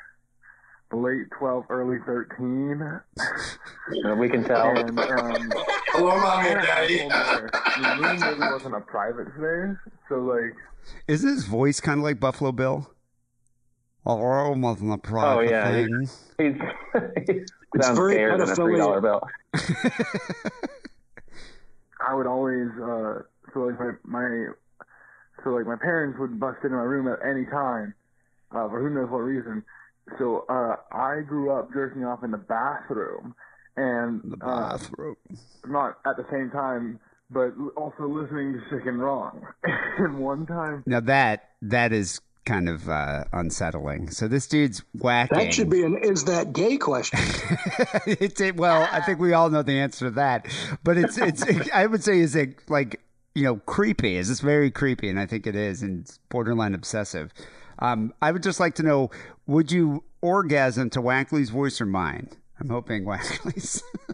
late 0.92 1.26
12, 1.38 1.64
early 1.70 1.98
13. 2.04 2.82
Uh, 2.82 4.14
we 4.16 4.28
can 4.28 4.42
tell. 4.44 4.66
And, 4.76 4.98
um, 4.98 5.52
Hello, 5.92 6.16
mommy 6.18 6.48
and 6.48 6.62
daddy. 6.62 6.98
told 6.98 7.12
her 7.12 7.50
the 7.52 8.02
room 8.02 8.20
really 8.20 8.52
wasn't 8.52 8.74
a 8.74 8.80
private 8.80 9.28
space, 9.36 9.92
so 10.08 10.16
like 10.16 10.54
Isn't 11.08 11.28
his 11.28 11.44
voice 11.44 11.80
kind 11.80 11.98
of 12.00 12.04
like 12.04 12.18
Buffalo 12.18 12.52
Bill? 12.52 12.90
Oh, 14.04 14.52
wasn't 14.56 14.92
a 14.92 14.98
private 14.98 15.36
Oh, 15.36 15.40
yeah. 15.40 15.70
thing. 15.70 16.08
He's, 16.38 16.54
he 17.26 17.32
It's 17.74 17.86
sounds 17.86 17.98
very 17.98 18.14
scared 18.14 18.40
than 18.40 18.50
a 18.50 18.54
three 18.56 18.76
dollar 18.76 19.00
bill. 19.00 19.20
I 22.04 22.14
would 22.14 22.26
always 22.26 22.68
uh 22.82 23.20
so 23.54 23.60
like 23.60 23.78
my 23.78 23.92
my 24.04 24.46
so 25.44 25.50
like 25.50 25.66
my 25.66 25.76
parents 25.80 26.18
would 26.20 26.40
bust 26.40 26.58
into 26.64 26.76
my 26.76 26.82
room 26.82 27.06
at 27.08 27.18
any 27.28 27.44
time, 27.46 27.94
uh, 28.52 28.68
for 28.68 28.80
who 28.80 28.90
knows 28.90 29.10
what 29.10 29.18
reason. 29.18 29.62
So 30.18 30.44
uh 30.48 30.76
I 30.96 31.20
grew 31.20 31.52
up 31.56 31.72
jerking 31.72 32.04
off 32.04 32.24
in 32.24 32.30
the 32.32 32.38
bathroom 32.38 33.34
and 33.76 34.20
The 34.24 34.44
uh, 34.46 34.70
bathroom. 34.78 35.16
not 35.66 35.98
at 36.06 36.16
the 36.16 36.26
same 36.30 36.50
time 36.50 36.98
but 37.30 37.52
also 37.78 38.06
listening 38.06 38.52
to 38.54 38.60
Sick 38.70 38.84
and 38.86 39.00
Wrong. 39.00 39.40
and 39.98 40.18
one 40.18 40.44
time 40.46 40.82
Now 40.86 41.00
that 41.00 41.50
that 41.62 41.92
is 41.92 42.20
kind 42.44 42.68
of 42.68 42.88
uh, 42.88 43.24
unsettling. 43.32 44.10
So 44.10 44.28
this 44.28 44.46
dude's 44.46 44.82
whacking. 44.98 45.38
That 45.38 45.54
should 45.54 45.70
be 45.70 45.84
an 45.84 45.98
is 46.02 46.24
that 46.24 46.52
gay 46.52 46.76
question. 46.76 47.20
it's 48.06 48.40
a, 48.40 48.52
well, 48.52 48.88
I 48.90 49.00
think 49.00 49.20
we 49.20 49.32
all 49.32 49.50
know 49.50 49.62
the 49.62 49.78
answer 49.78 50.06
to 50.06 50.10
that, 50.12 50.46
but 50.82 50.96
it's 50.96 51.18
it's 51.18 51.44
I 51.74 51.86
would 51.86 52.02
say 52.02 52.18
is 52.18 52.34
it 52.34 52.58
like 52.68 53.00
you 53.34 53.44
know 53.44 53.56
creepy. 53.56 54.16
Is 54.16 54.28
this 54.28 54.40
very 54.40 54.70
creepy? 54.70 55.08
And 55.08 55.18
I 55.18 55.26
think 55.26 55.46
it 55.46 55.56
is, 55.56 55.82
and 55.82 56.00
it's 56.00 56.18
borderline 56.28 56.74
obsessive. 56.74 57.32
Um, 57.78 58.12
I 58.20 58.32
would 58.32 58.42
just 58.42 58.60
like 58.60 58.74
to 58.76 58.82
know: 58.82 59.10
Would 59.46 59.72
you 59.72 60.04
orgasm 60.20 60.90
to 60.90 61.00
Wackerle's 61.00 61.50
voice 61.50 61.80
or 61.80 61.86
mine? 61.86 62.28
I'm 62.60 62.68
hoping 62.68 63.04
Wackerle's. 63.04 63.82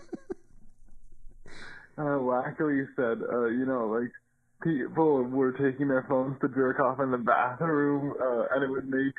uh 1.99 2.03
Wackerle 2.03 2.87
said, 2.97 3.18
uh, 3.31 3.47
you 3.47 3.66
know, 3.66 3.89
like 3.89 4.12
people 4.63 5.23
were 5.25 5.53
taking 5.53 5.89
their 5.89 6.05
phones 6.09 6.41
to 6.41 6.49
jerk 6.49 6.81
off 6.81 7.01
in 7.01 7.11
the 7.11 7.19
bathroom, 7.19 8.15
uh, 8.21 8.47
and 8.55 8.65
it 8.65 8.71
would 8.71 8.89
make, 8.89 9.15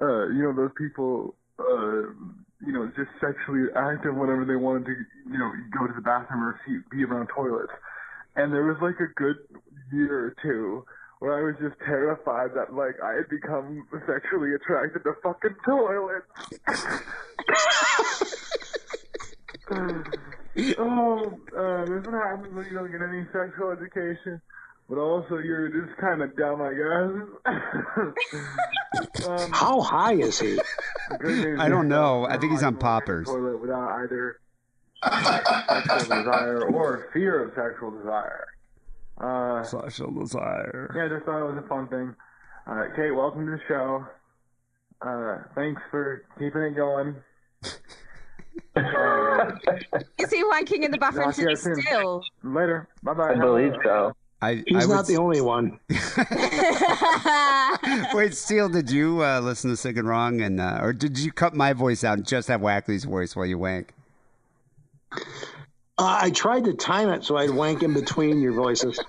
uh, 0.00 0.28
you 0.28 0.42
know, 0.42 0.54
those 0.54 0.72
people, 0.76 1.34
uh, 1.58 2.12
you 2.64 2.72
know, 2.72 2.90
just 2.96 3.10
sexually 3.20 3.68
active 3.74 4.14
whenever 4.14 4.44
they 4.44 4.56
wanted 4.56 4.84
to, 4.86 4.94
you 5.30 5.38
know, 5.38 5.50
go 5.78 5.86
to 5.86 5.92
the 5.94 6.02
bathroom 6.02 6.42
or 6.44 6.60
see, 6.66 6.78
be 6.90 7.04
around 7.04 7.28
toilets. 7.34 7.72
And 8.36 8.52
there 8.52 8.64
was 8.64 8.76
like 8.82 9.00
a 9.00 9.12
good 9.16 9.36
year 9.92 10.26
or 10.26 10.34
two 10.42 10.84
where 11.20 11.38
I 11.38 11.42
was 11.42 11.56
just 11.60 11.80
terrified 11.84 12.50
that 12.54 12.72
like 12.74 12.94
I 13.02 13.14
had 13.14 13.28
become 13.28 13.86
sexually 14.06 14.54
attracted 14.54 15.02
to 15.02 15.14
fucking 15.22 15.56
toilets. 15.66 16.26
oh, 20.78 21.38
uh, 21.56 21.84
this 21.84 22.00
is 22.00 22.06
what 22.06 22.14
happens 22.14 22.54
when 22.54 22.64
you 22.66 22.72
don't 22.74 22.90
get 22.90 23.00
any 23.02 23.24
sexual 23.32 23.70
education, 23.70 24.40
but 24.88 24.98
also 24.98 25.38
you're 25.38 25.68
just 25.68 25.96
kind 25.98 26.20
of 26.22 26.36
dumb, 26.36 26.60
I 26.62 26.72
guess. 26.74 27.10
um, 29.28 29.50
How 29.52 29.80
high 29.80 30.14
is 30.14 30.38
he? 30.40 30.56
the 31.10 31.18
good 31.18 31.38
news 31.44 31.60
I 31.60 31.68
don't 31.68 31.88
know. 31.88 32.26
I 32.26 32.38
think 32.38 32.52
he's 32.52 32.62
on 32.62 32.76
poppers. 32.76 33.26
go 33.26 33.36
to 33.36 33.42
the 33.42 33.48
Toilet 33.48 33.60
without 33.62 33.90
either 34.02 34.40
sexual 35.04 36.16
desire 36.24 36.62
or 36.70 37.08
fear 37.12 37.44
of 37.44 37.54
sexual 37.54 37.90
desire. 37.92 38.46
Uh, 39.18 39.62
Sexual 39.64 40.12
desire. 40.20 40.92
yeah, 40.96 41.08
just 41.08 41.24
thought 41.26 41.40
it 41.40 41.52
was 41.54 41.62
a 41.64 41.68
fun 41.68 41.88
thing. 41.88 42.14
Uh, 42.66 42.84
Kate, 42.94 43.10
welcome 43.10 43.46
to 43.46 43.52
the 43.52 43.60
show. 43.66 44.06
Uh, 45.00 45.38
thanks 45.54 45.80
for 45.90 46.24
keeping 46.38 46.62
it 46.62 46.74
going. 46.76 47.16
Is 50.18 50.30
he 50.30 50.42
wanking 50.44 50.84
in 50.84 50.90
the 50.90 50.98
bathroom 50.98 51.26
Talk 51.26 51.34
to 51.36 51.50
you 51.50 51.56
still? 51.56 52.24
later. 52.42 52.88
Bye 53.02 53.14
bye. 53.14 53.32
I 53.32 53.38
believe 53.38 53.72
so. 53.84 54.12
I, 54.40 54.62
He's 54.66 54.84
I 54.84 54.86
would 54.86 54.94
not 54.94 55.06
the 55.06 55.16
only 55.16 55.40
one. 55.40 55.80
Wait, 58.14 58.34
Steele, 58.34 58.68
did 58.68 58.88
you 58.90 59.24
uh, 59.24 59.40
listen 59.40 59.70
to 59.70 59.76
Sick 59.76 59.96
and 59.96 60.06
Wrong, 60.06 60.40
and 60.40 60.60
uh, 60.60 60.78
or 60.80 60.92
did 60.92 61.18
you 61.18 61.32
cut 61.32 61.54
my 61.54 61.72
voice 61.72 62.04
out 62.04 62.18
and 62.18 62.26
just 62.26 62.46
have 62.46 62.60
Wackerle's 62.60 63.04
voice 63.04 63.34
while 63.34 63.46
you 63.46 63.58
wank? 63.58 63.92
Uh, 65.12 65.18
I 65.98 66.30
tried 66.30 66.64
to 66.66 66.74
time 66.74 67.08
it 67.08 67.24
so 67.24 67.36
I'd 67.36 67.50
wank 67.50 67.82
in 67.82 67.94
between 67.94 68.40
your 68.40 68.52
voices, 68.52 69.00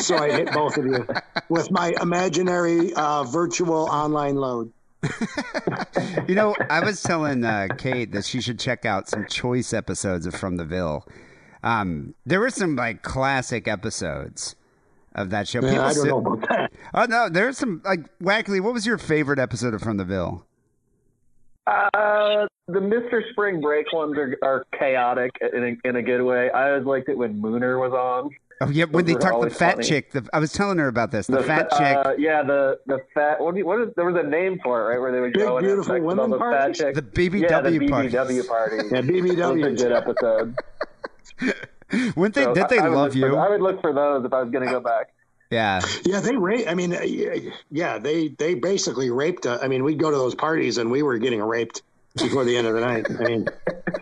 so 0.00 0.16
I 0.16 0.30
hit 0.30 0.50
both 0.52 0.78
of 0.78 0.86
you 0.86 1.06
with 1.50 1.70
my 1.70 1.92
imaginary 2.00 2.94
uh, 2.94 3.24
virtual 3.24 3.88
online 3.90 4.36
load. 4.36 4.72
You 6.28 6.34
know, 6.34 6.54
I 6.68 6.84
was 6.84 7.02
telling 7.02 7.44
uh, 7.44 7.68
Kate 7.78 8.12
that 8.12 8.24
she 8.24 8.40
should 8.42 8.58
check 8.58 8.84
out 8.84 9.08
some 9.08 9.26
choice 9.26 9.72
episodes 9.72 10.26
of 10.26 10.34
From 10.34 10.56
the 10.56 10.64
Ville. 10.64 11.06
Um, 11.62 12.14
there 12.26 12.40
were 12.40 12.50
some 12.50 12.76
like 12.76 13.02
classic 13.02 13.66
episodes 13.66 14.54
of 15.14 15.30
that 15.30 15.48
show. 15.48 15.60
Yeah, 15.62 15.86
I 15.86 15.94
don't 15.94 16.06
know 16.08 16.18
about 16.18 16.48
that. 16.48 16.72
Oh 16.94 17.06
no, 17.06 17.28
there's 17.30 17.56
some 17.56 17.80
like 17.84 18.00
Wackerle. 18.18 18.60
What 18.60 18.74
was 18.74 18.86
your 18.86 18.98
favorite 18.98 19.38
episode 19.38 19.72
of 19.74 19.80
From 19.80 19.96
the 19.96 20.04
Ville? 20.04 20.44
Uh, 21.66 22.46
the 22.66 22.80
Mr. 22.80 23.22
Spring 23.32 23.60
Break 23.60 23.92
ones 23.92 24.16
are, 24.16 24.36
are 24.42 24.64
chaotic 24.78 25.30
in 25.52 25.78
a, 25.84 25.88
in 25.88 25.96
a 25.96 26.02
good 26.02 26.22
way. 26.22 26.50
I 26.50 26.70
always 26.70 26.86
liked 26.86 27.08
it 27.08 27.16
when 27.16 27.40
Mooner 27.40 27.78
was 27.80 27.92
on. 27.92 28.30
Oh 28.60 28.68
yeah, 28.70 28.84
when 28.86 29.04
Those 29.04 29.06
they 29.06 29.14
were 29.14 29.20
talked 29.20 29.44
the 29.44 29.50
fat 29.50 29.74
funny. 29.76 29.86
chick. 29.86 30.10
The, 30.10 30.28
I 30.32 30.40
was 30.40 30.52
telling 30.52 30.78
her 30.78 30.88
about 30.88 31.12
this. 31.12 31.28
The, 31.28 31.42
fat 31.44 31.68
fa- 31.70 31.76
chick. 31.78 31.96
Uh, 32.06 32.14
yeah, 32.18 32.42
the 32.42 32.80
the 32.86 32.98
fat. 33.14 33.40
What, 33.40 33.54
you, 33.56 33.64
what 33.64 33.80
is? 33.80 33.88
There 33.94 34.04
was 34.04 34.16
a 34.16 34.26
name 34.28 34.58
for 34.64 34.80
it, 34.82 34.88
right? 34.94 35.00
Where 35.00 35.12
they 35.12 35.20
would 35.20 35.32
Big 35.32 35.42
go 35.42 35.58
and 35.58 35.64
have 35.66 35.76
Beautiful 35.76 35.94
sex 35.94 36.00
with 36.02 36.18
Women 36.18 36.32
all 36.32 36.38
those 36.38 36.40
fat 36.40 36.58
Parties? 36.60 36.78
chicks. 36.78 36.96
The 36.96 37.02
BBW 37.02 37.40
yeah, 37.50 37.60
the 37.60 37.88
parties. 37.88 38.12
BBW 38.14 38.48
party. 38.48 38.76
Yeah, 38.76 39.00
Those 39.00 39.10
are 39.10 39.12
BBW. 39.12 39.76
good 39.78 39.92
episode. 39.92 40.56
Wouldn't 42.16 42.34
they? 42.34 42.44
So 42.44 42.54
did 42.54 42.68
they 42.68 42.78
I, 42.78 42.86
I 42.86 42.88
would 42.88 42.94
love 42.96 43.04
look 43.04 43.12
for- 43.12 43.18
you? 43.18 43.36
I 43.36 43.48
would 43.48 43.60
look 43.60 43.80
for 43.80 43.92
those 43.92 44.24
if 44.24 44.32
I 44.32 44.42
was 44.42 44.50
going 44.50 44.66
to 44.66 44.70
go 44.72 44.80
back. 44.80 45.12
yeah. 45.50 45.80
Yeah, 46.04 46.20
they 46.20 46.36
rape. 46.36 46.66
I 46.68 46.74
mean, 46.74 46.92
uh, 46.94 47.00
yeah, 47.70 47.98
they 47.98 48.28
they 48.28 48.54
basically 48.54 49.10
raped. 49.10 49.46
Uh, 49.46 49.58
I 49.62 49.68
mean, 49.68 49.84
we'd 49.84 49.98
go 49.98 50.10
to 50.10 50.16
those 50.16 50.34
parties 50.34 50.78
and 50.78 50.90
we 50.90 51.02
were 51.02 51.16
getting 51.18 51.40
raped 51.42 51.82
before 52.16 52.44
the 52.44 52.56
end 52.56 52.66
of 52.66 52.74
the 52.74 52.80
night. 52.80 53.06
I 53.08 53.22
mean, 53.24 53.46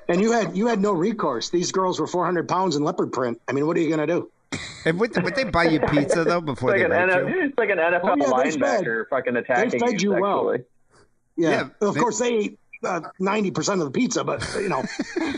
and 0.08 0.20
you 0.20 0.32
had 0.32 0.56
you 0.56 0.66
had 0.66 0.80
no 0.80 0.92
recourse. 0.92 1.50
These 1.50 1.70
girls 1.72 2.00
were 2.00 2.06
400 2.06 2.48
pounds 2.48 2.74
in 2.74 2.82
leopard 2.84 3.12
print. 3.12 3.40
I 3.46 3.52
mean, 3.52 3.66
what 3.66 3.76
are 3.76 3.80
you 3.80 3.94
going 3.94 4.06
to 4.06 4.12
do? 4.12 4.30
And 4.84 5.00
would, 5.00 5.20
would 5.22 5.34
they 5.34 5.44
buy 5.44 5.64
you 5.64 5.80
pizza 5.80 6.22
though 6.24 6.40
before 6.40 6.70
like, 6.70 6.78
they 6.78 6.84
an 6.84 6.90
raped 6.92 7.12
NF 7.12 7.30
you? 7.34 7.42
it's 7.48 7.58
like 7.58 7.70
an 7.70 7.78
NFL 7.78 8.00
Oh, 8.04 8.14
yeah, 8.16 8.42
they 8.44 8.56
linebacker 8.56 9.08
fucking 9.10 9.36
attacking 9.36 9.80
fed 9.80 10.00
you 10.02 10.12
well. 10.12 10.50
sexually. 10.52 10.64
Yeah. 11.36 11.50
Yeah, 11.50 11.88
of 11.88 11.94
they- 11.94 12.00
course 12.00 12.18
they 12.20 12.34
ate 12.34 12.58
uh, 12.84 13.00
ninety 13.18 13.50
percent 13.50 13.80
of 13.80 13.86
the 13.86 13.90
pizza, 13.90 14.22
but 14.22 14.46
you 14.60 14.68
know, 14.68 14.84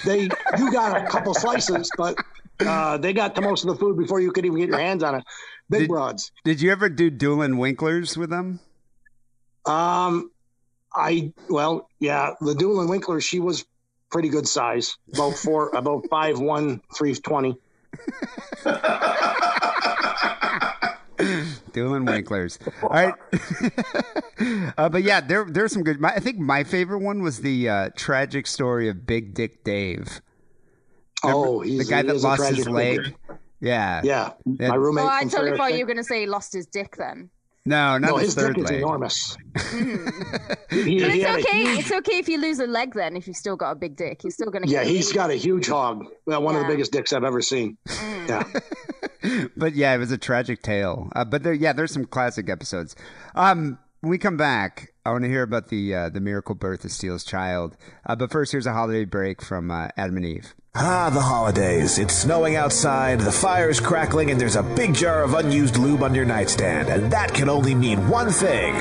they 0.05 0.23
you 0.59 0.73
got 0.73 1.03
a 1.03 1.07
couple 1.09 1.33
slices, 1.35 1.91
but 1.97 2.17
uh, 2.61 2.99
they 2.99 3.13
got 3.13 3.35
the 3.35 3.41
most 3.41 3.65
of 3.65 3.69
the 3.69 3.77
food 3.77 3.97
before 3.97 4.21
you 4.21 4.31
could 4.33 4.45
even 4.45 4.59
get 4.59 4.69
your 4.69 4.79
hands 4.79 5.03
on 5.03 5.15
it. 5.15 5.25
Big 5.71 5.81
Did- 5.83 5.89
broads. 5.89 6.31
Did 6.45 6.61
you 6.61 6.71
ever 6.71 6.89
do 6.89 7.09
Doolin 7.11 7.55
Winklers 7.57 8.17
with 8.17 8.29
them? 8.31 8.61
Um, 9.65 10.31
I 10.93 11.33
well, 11.49 11.89
yeah, 12.01 12.35
the 12.41 12.55
Doolin 12.55 12.89
Winkler, 12.89 13.21
she 13.21 13.41
was 13.41 13.65
pretty 14.11 14.29
good 14.31 14.49
size, 14.49 14.97
about 15.15 15.35
four, 15.35 15.71
about 15.75 16.05
five 16.11 16.39
one, 16.41 16.83
three 16.97 17.15
twenty. 17.15 17.57
Doolin 21.73 22.07
Winklers. 22.07 22.59
All 22.83 22.89
right. 22.91 23.15
uh, 24.79 24.89
but 24.89 25.03
yeah, 25.03 25.21
there 25.21 25.45
there's 25.45 25.73
some 25.73 25.83
good. 25.83 26.01
My, 26.01 26.11
I 26.11 26.21
think 26.21 26.39
my 26.39 26.65
favorite 26.65 27.01
one 27.01 27.23
was 27.23 27.41
the 27.41 27.69
uh, 27.69 27.89
tragic 27.97 28.47
story 28.47 28.89
of 28.89 29.07
Big 29.07 29.35
Dick 29.35 29.65
Dave. 29.65 30.21
Oh, 31.25 31.65
the 31.65 31.85
guy 31.85 32.03
he 32.03 32.07
that 32.07 32.17
is 32.17 32.25
lost 32.25 32.49
his 32.55 32.69
leg. 32.69 33.03
figure. 33.03 33.17
Yeah. 33.61 34.01
Yeah, 34.05 34.31
Yeah. 34.45 34.69
my 34.69 34.77
roommate. 34.77 35.05
Oh, 35.05 35.09
I 35.09 35.25
totally 35.25 35.57
thought 35.57 35.73
you 35.73 35.81
were 35.81 35.87
going 35.87 35.97
to 35.97 36.05
say 36.05 36.21
he 36.21 36.27
lost 36.27 36.53
his 36.53 36.67
dick 36.67 36.97
then. 36.97 37.31
No, 37.69 37.99
not 37.99 38.01
No, 38.11 38.17
his, 38.17 38.29
his 38.29 38.35
third 38.35 38.55
dick 38.57 38.65
is 38.65 38.71
enormous. 38.71 39.37
He- 40.71 40.83
he 40.83 40.97
it's 40.99 41.47
okay. 41.47 41.65
huge- 41.65 41.79
It's 41.81 41.93
okay 41.93 42.19
if 42.19 42.29
you 42.29 42.41
lose 42.41 42.59
a 42.61 42.67
leg 42.67 42.95
then, 42.95 43.17
if 43.17 43.27
you've 43.27 43.37
still 43.37 43.57
got 43.57 43.73
a 43.73 43.75
big 43.75 43.97
dick. 43.97 44.25
You're 44.25 44.31
still 44.31 44.51
going 44.51 44.65
to 44.65 44.69
yeah, 44.69 44.85
get 44.85 44.93
he's 44.93 45.13
got 45.13 45.31
a 45.31 45.35
huge 45.35 45.67
hog. 45.69 46.05
Well, 46.27 46.43
one 46.43 46.57
of 46.57 46.63
the 46.63 46.69
biggest 46.69 46.93
dicks 46.93 47.13
I've 47.13 47.25
ever 47.25 47.41
seen. 47.43 47.77
Mm. 47.89 48.29
Yeah. 48.29 48.61
But 49.57 49.75
yeah, 49.75 49.95
it 49.95 49.99
was 49.99 50.13
a 50.13 50.17
tragic 50.17 50.63
tale. 50.63 51.11
Uh, 51.15 51.25
but 51.25 51.43
there, 51.43 51.53
yeah, 51.53 51.73
there's 51.75 51.93
some 51.93 52.05
classic 52.07 52.49
episodes. 52.49 52.95
Um, 53.35 53.79
when 54.01 54.11
we 54.11 54.17
come 54.17 54.37
back, 54.37 54.93
I 55.05 55.11
want 55.11 55.25
to 55.25 55.29
hear 55.29 55.43
about 55.43 55.69
the 55.69 55.95
uh, 55.95 56.09
the 56.09 56.21
miracle 56.21 56.55
birth 56.55 56.85
of 56.85 56.93
Steele's 56.93 57.25
child. 57.25 57.77
Uh, 58.07 58.15
but 58.17 58.31
first, 58.31 58.53
here's 58.53 58.65
a 58.67 58.73
holiday 58.73 59.05
break 59.05 59.43
from 59.43 59.71
uh, 59.71 59.89
Adam 59.97 60.17
and 60.17 60.25
Eve. 60.25 60.55
Ah, 60.81 61.11
the 61.11 61.21
holidays. 61.21 61.99
It's 61.99 62.15
snowing 62.15 62.55
outside, 62.55 63.19
the 63.19 63.33
fire's 63.33 63.81
crackling, 63.81 64.31
and 64.31 64.41
there's 64.41 64.55
a 64.55 64.63
big 64.63 64.95
jar 64.95 65.25
of 65.25 65.35
unused 65.35 65.77
lube 65.77 66.05
on 66.05 66.15
your 66.15 66.25
nightstand. 66.25 66.89
And 66.89 67.11
that 67.11 67.35
can 67.35 67.49
only 67.49 67.75
mean 67.75 68.09
one 68.09 68.31
thing. 68.31 68.77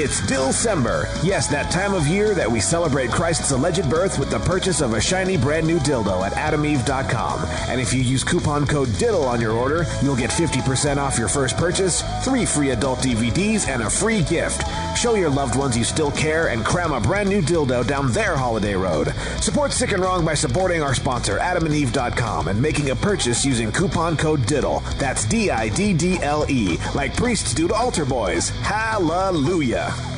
It's 0.00 0.24
December. 0.28 1.08
Yes, 1.24 1.48
that 1.48 1.72
time 1.72 1.92
of 1.92 2.06
year 2.06 2.32
that 2.32 2.48
we 2.48 2.60
celebrate 2.60 3.10
Christ's 3.10 3.50
alleged 3.50 3.90
birth 3.90 4.16
with 4.16 4.30
the 4.30 4.38
purchase 4.38 4.80
of 4.80 4.94
a 4.94 5.00
shiny 5.00 5.36
brand 5.36 5.66
new 5.66 5.80
dildo 5.80 6.24
at 6.24 6.34
adameve.com. 6.34 7.44
And 7.68 7.80
if 7.80 7.92
you 7.92 8.00
use 8.00 8.22
coupon 8.22 8.64
code 8.64 8.90
DIDDLE 8.90 9.26
on 9.26 9.40
your 9.40 9.54
order, 9.54 9.86
you'll 10.00 10.14
get 10.14 10.30
50% 10.30 10.98
off 10.98 11.18
your 11.18 11.26
first 11.26 11.56
purchase, 11.56 12.04
three 12.22 12.46
free 12.46 12.70
adult 12.70 13.00
DVDs, 13.00 13.66
and 13.66 13.82
a 13.82 13.90
free 13.90 14.22
gift. 14.22 14.62
Show 14.96 15.16
your 15.16 15.30
loved 15.30 15.58
ones 15.58 15.76
you 15.76 15.82
still 15.82 16.12
care 16.12 16.50
and 16.50 16.64
cram 16.64 16.92
a 16.92 17.00
brand 17.00 17.28
new 17.28 17.42
dildo 17.42 17.84
down 17.84 18.12
their 18.12 18.36
holiday 18.36 18.74
road. 18.74 19.08
Support 19.40 19.72
Sick 19.72 19.90
and 19.90 20.02
Wrong 20.02 20.24
by 20.24 20.34
supporting 20.34 20.80
our 20.80 20.94
sponsor, 20.94 21.38
adamandeve.com, 21.38 22.46
and 22.46 22.62
making 22.62 22.90
a 22.90 22.96
purchase 22.96 23.44
using 23.44 23.72
coupon 23.72 24.16
code 24.16 24.42
DIDDLE. 24.42 24.80
That's 25.00 25.24
D 25.24 25.50
I 25.50 25.70
D 25.70 25.92
D 25.92 26.18
L 26.22 26.46
E, 26.48 26.78
like 26.94 27.16
priests 27.16 27.52
do 27.52 27.66
to 27.66 27.74
altar 27.74 28.04
boys. 28.04 28.50
Hallelujah. 28.60 29.87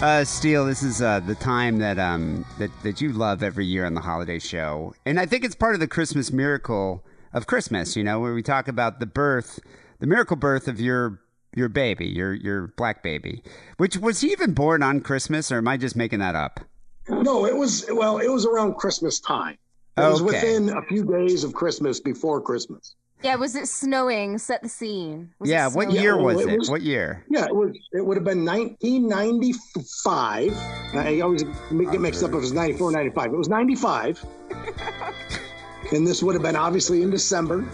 Uh, 0.00 0.22
Steele, 0.22 0.64
this 0.64 0.84
is 0.84 1.02
uh, 1.02 1.18
the 1.18 1.34
time 1.34 1.78
that 1.78 1.98
um 1.98 2.46
that, 2.60 2.70
that 2.84 3.00
you 3.00 3.12
love 3.12 3.42
every 3.42 3.66
year 3.66 3.84
on 3.84 3.94
the 3.94 4.00
holiday 4.00 4.38
show, 4.38 4.94
and 5.04 5.18
I 5.18 5.26
think 5.26 5.44
it's 5.44 5.56
part 5.56 5.74
of 5.74 5.80
the 5.80 5.88
Christmas 5.88 6.30
miracle 6.30 7.04
of 7.32 7.48
Christmas. 7.48 7.96
You 7.96 8.04
know, 8.04 8.20
where 8.20 8.32
we 8.32 8.40
talk 8.40 8.68
about 8.68 9.00
the 9.00 9.06
birth, 9.06 9.58
the 9.98 10.06
miracle 10.06 10.36
birth 10.36 10.68
of 10.68 10.80
your 10.80 11.20
your 11.56 11.68
baby, 11.68 12.06
your 12.06 12.32
your 12.32 12.68
black 12.76 13.02
baby. 13.02 13.42
Which 13.76 13.96
was 13.96 14.20
he 14.20 14.30
even 14.30 14.54
born 14.54 14.84
on 14.84 15.00
Christmas, 15.00 15.50
or 15.50 15.58
am 15.58 15.66
I 15.66 15.76
just 15.76 15.96
making 15.96 16.20
that 16.20 16.36
up? 16.36 16.60
No, 17.08 17.44
it 17.44 17.56
was 17.56 17.84
well, 17.90 18.18
it 18.18 18.28
was 18.28 18.46
around 18.46 18.74
Christmas 18.74 19.18
time. 19.18 19.58
It 19.96 20.02
was 20.02 20.22
within 20.22 20.68
a 20.68 20.82
few 20.82 21.04
days 21.04 21.42
of 21.42 21.54
Christmas 21.54 21.98
before 21.98 22.40
Christmas. 22.40 22.94
Yeah, 23.22 23.36
was 23.36 23.54
it 23.56 23.66
snowing? 23.66 24.38
Set 24.38 24.62
the 24.62 24.68
scene. 24.68 25.30
Was 25.40 25.50
yeah. 25.50 25.66
What 25.68 25.90
year 25.90 26.16
well, 26.16 26.36
was 26.36 26.46
it 26.46 26.52
it? 26.52 26.58
was- 26.58 26.70
What 26.70 26.82
year? 26.82 27.24
Yeah, 27.28 27.46
it 27.46 27.54
was. 27.54 27.72
It 27.92 28.04
would 28.04 28.16
have 28.16 28.24
been 28.24 28.44
1995. 28.44 30.54
I 30.94 31.20
always 31.20 31.42
get 31.42 32.00
mixed 32.00 32.22
up 32.22 32.30
if 32.30 32.36
it 32.36 32.40
was 32.40 32.52
94 32.52 32.88
or 32.88 32.92
95. 32.92 33.32
It 33.32 33.36
was 33.36 33.48
95. 33.48 34.24
and 35.92 36.06
this 36.06 36.22
would 36.22 36.34
have 36.34 36.42
been 36.42 36.54
obviously 36.56 37.02
in 37.02 37.10
December. 37.10 37.64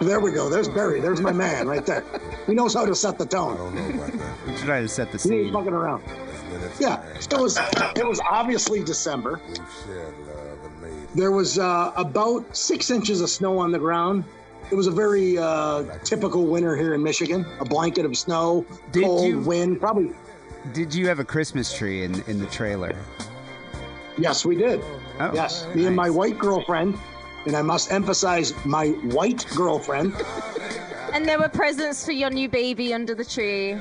there 0.00 0.20
we 0.20 0.30
go. 0.32 0.50
There's 0.50 0.68
Barry. 0.68 1.00
There's 1.00 1.20
my 1.22 1.32
man 1.32 1.66
right 1.66 1.84
there. 1.86 2.04
He 2.46 2.52
knows 2.54 2.74
how 2.74 2.84
to 2.84 2.94
set 2.94 3.16
the 3.18 3.24
tone. 3.26 3.56
I'm 3.78 4.56
trying 4.58 4.82
to 4.82 4.88
set 4.88 5.10
the 5.10 5.18
He 5.18 5.34
ain't 5.34 5.44
scene. 5.46 5.52
fucking 5.54 5.72
around. 5.72 6.02
Yeah, 6.78 7.02
it 7.16 7.32
was. 7.32 7.58
It 7.96 8.06
was 8.06 8.20
obviously 8.28 8.84
December. 8.84 9.40
There 11.14 11.32
was 11.32 11.58
uh, 11.58 11.92
about 11.96 12.56
six 12.56 12.90
inches 12.90 13.20
of 13.20 13.30
snow 13.30 13.58
on 13.58 13.72
the 13.72 13.78
ground. 13.78 14.24
It 14.70 14.74
was 14.74 14.86
a 14.86 14.90
very 14.90 15.38
uh, 15.38 15.84
typical 16.04 16.46
winter 16.46 16.76
here 16.76 16.94
in 16.94 17.02
Michigan. 17.02 17.46
A 17.60 17.64
blanket 17.64 18.04
of 18.04 18.16
snow, 18.16 18.66
Did 18.92 19.04
cold 19.04 19.26
you- 19.26 19.40
wind. 19.40 19.80
Probably. 19.80 20.12
Did 20.74 20.92
you 20.94 21.06
have 21.08 21.18
a 21.18 21.24
Christmas 21.24 21.72
tree 21.72 22.04
in 22.04 22.22
in 22.26 22.38
the 22.38 22.46
trailer? 22.46 22.94
Yes, 24.18 24.44
we 24.44 24.56
did. 24.56 24.82
Oh, 25.20 25.30
yes, 25.32 25.66
me 25.74 25.86
and 25.86 25.94
my 25.96 26.10
white 26.10 26.36
girlfriend, 26.38 26.98
and 27.46 27.56
I 27.56 27.62
must 27.62 27.90
emphasize 27.92 28.52
my 28.66 28.88
white 28.88 29.46
girlfriend. 29.56 30.14
And 31.10 31.26
there 31.26 31.38
were 31.38 31.48
presents 31.48 32.04
for 32.04 32.12
your 32.12 32.28
new 32.28 32.50
baby 32.50 32.92
under 32.92 33.14
the 33.14 33.24
tree. 33.24 33.76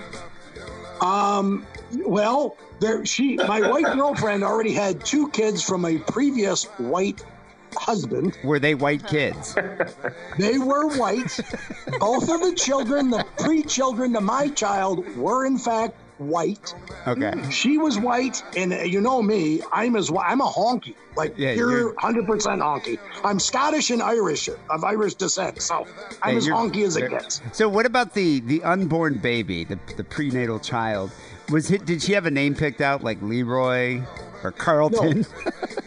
Um, 1.02 1.68
well, 1.92 2.56
there 2.80 3.06
she, 3.06 3.36
my 3.38 3.62
white 3.70 3.96
girlfriend, 3.96 4.44
already 4.44 4.74
had 4.74 5.04
two 5.06 5.30
kids 5.30 5.64
from 5.64 5.86
a 5.86 5.98
previous 6.00 6.66
white 6.78 7.24
husband. 7.76 8.38
Were 8.44 8.60
they 8.60 8.76
white 8.76 9.06
kids? 9.08 9.56
They 10.38 10.58
were 10.58 10.88
white. 10.98 11.40
Both 12.00 12.30
of 12.30 12.42
the 12.42 12.54
children, 12.56 13.10
the 13.10 13.26
pre-children 13.38 14.14
to 14.14 14.22
my 14.22 14.50
child, 14.50 15.06
were 15.18 15.46
in 15.46 15.58
fact 15.58 15.96
white. 16.18 16.74
Okay. 17.06 17.32
She 17.52 17.78
was 17.78 18.00
white, 18.00 18.42
and 18.56 18.74
uh, 18.74 18.78
you 18.78 19.02
know 19.02 19.22
me, 19.22 19.62
I'm 19.72 19.96
as 19.96 20.10
I'm 20.20 20.42
a 20.42 20.48
honky, 20.48 20.96
like 21.16 21.38
Yeah, 21.38 21.54
pure 21.54 21.72
you're- 21.72 21.94
hundred 22.00 22.26
percent 22.26 22.60
honky. 22.62 22.98
I'm 23.24 23.38
Scottish 23.40 23.92
and 23.92 24.02
Irish 24.02 24.50
of 24.72 24.84
Irish 24.84 25.14
descent, 25.14 25.62
so 25.62 25.86
I'm 26.24 26.32
Hey, 26.32 26.38
as 26.38 26.48
you're- 26.48 26.58
honky 26.58 26.86
as 26.88 26.98
it 26.98 27.12
gets. 27.12 27.42
So, 27.54 27.70
what 27.70 27.86
about 27.86 28.16
the 28.16 28.40
the 28.40 28.64
unborn 28.64 29.20
baby, 29.20 29.64
the 29.64 29.78
the 29.96 30.04
prenatal 30.04 30.58
child? 30.60 31.12
Was 31.50 31.72
it? 31.72 31.86
Did 31.86 32.02
she 32.02 32.14
have 32.14 32.26
a 32.26 32.32
name 32.32 32.56
picked 32.56 32.82
out 32.82 33.04
like 33.04 33.22
Leroy 33.22 34.02
or 34.44 34.52
Carlton? 34.52 35.26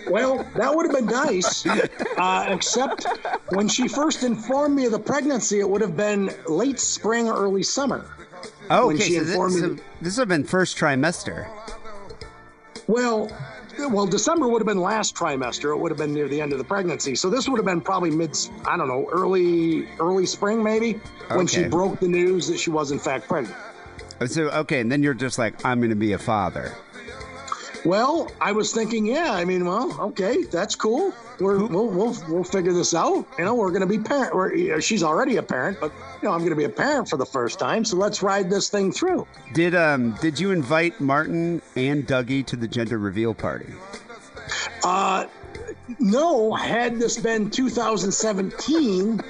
Well, 0.09 0.45
that 0.57 0.75
would 0.75 0.87
have 0.87 0.95
been 0.95 1.07
nice, 1.07 1.65
uh, 2.19 2.47
except 2.49 3.07
when 3.51 3.69
she 3.69 3.87
first 3.87 4.25
informed 4.25 4.75
me 4.75 4.87
of 4.87 4.93
the 4.93 4.99
pregnancy, 4.99 5.61
it 5.61 5.69
would 5.69 5.81
have 5.81 5.97
been 5.97 6.35
late 6.49 6.81
spring 6.81 7.29
early 7.29 7.63
summer. 7.63 8.05
Oh, 8.71 8.89
when 8.89 8.97
okay. 8.97 9.05
she 9.05 9.15
So, 9.15 9.21
this, 9.21 9.31
informed 9.31 9.55
me 9.55 9.61
so 9.61 9.85
this 10.01 10.17
would 10.17 10.23
have 10.23 10.29
been 10.29 10.45
first 10.45 10.77
trimester. 10.77 11.49
Well, 12.89 13.31
well, 13.79 14.07
December 14.07 14.49
would 14.49 14.61
have 14.61 14.67
been 14.67 14.81
last 14.81 15.15
trimester. 15.15 15.73
It 15.73 15.79
would 15.79 15.91
have 15.91 15.99
been 15.99 16.13
near 16.13 16.27
the 16.27 16.41
end 16.41 16.53
of 16.53 16.59
the 16.59 16.65
pregnancy. 16.65 17.15
So 17.15 17.31
this 17.31 17.49
would 17.49 17.57
have 17.59 17.67
been 17.67 17.81
probably 17.81 18.11
mid, 18.11 18.37
I 18.67 18.77
don't 18.77 18.89
know, 18.89 19.09
early, 19.13 19.89
early 20.01 20.27
spring 20.27 20.63
maybe, 20.63 20.95
when 21.29 21.47
she 21.47 21.69
broke 21.69 22.01
the 22.01 22.09
news 22.09 22.49
that 22.49 22.59
she 22.59 22.71
was 22.71 22.91
in 22.91 22.99
fact 22.99 23.29
pregnant. 23.29 23.57
So, 24.27 24.51
okay, 24.51 24.81
and 24.81 24.93
then 24.93 25.03
you're 25.03 25.15
just 25.15 25.39
like, 25.39 25.65
I'm 25.65 25.81
going 25.81 25.91
to 25.91 25.97
be 25.97 26.13
a 26.13 26.19
father. 26.19 26.75
Well, 27.85 28.31
I 28.41 28.53
was 28.53 28.73
thinking, 28.73 29.07
yeah, 29.07 29.33
I 29.33 29.47
mean, 29.47 29.65
well, 29.65 29.99
okay, 30.01 30.45
that's 30.45 30.75
cool. 30.75 31.15
We're, 31.39 31.65
we'll, 31.67 31.89
we'll, 31.89 32.15
we'll 32.29 32.45
figure 32.45 32.75
this 32.75 32.93
out. 32.95 33.27
You 33.39 33.45
know, 33.47 33.55
we're 33.55 33.71
going 33.71 33.81
to 33.81 33.87
be 33.87 33.99
parent. 33.99 34.35
We're, 34.35 34.81
she's 34.83 35.03
already 35.03 35.37
a 35.37 35.43
parent, 35.43 35.79
but 35.81 35.91
you 36.21 36.29
know, 36.29 36.35
I'm 36.35 36.41
going 36.41 36.51
to 36.51 36.57
be 36.57 36.65
a 36.65 36.69
parent 36.69 37.09
for 37.09 37.17
the 37.17 37.25
first 37.25 37.59
time. 37.59 37.85
So 37.87 37.97
let's 37.97 38.23
ride 38.23 38.51
this 38.51 38.69
thing 38.69 38.93
through. 38.93 39.27
Did 39.55 39.75
um 39.75 40.13
did 40.21 40.39
you 40.39 40.51
invite 40.51 41.01
Martin 41.01 41.63
and 41.75 42.07
Dougie 42.07 42.45
to 42.47 42.57
the 42.57 42.69
gender 42.69 42.99
reveal 42.99 43.33
party? 43.33 43.73
Uh, 44.85 45.27
no, 45.99 46.53
had 46.53 46.99
this 46.99 47.19
been 47.19 47.51
2017, 47.51 49.21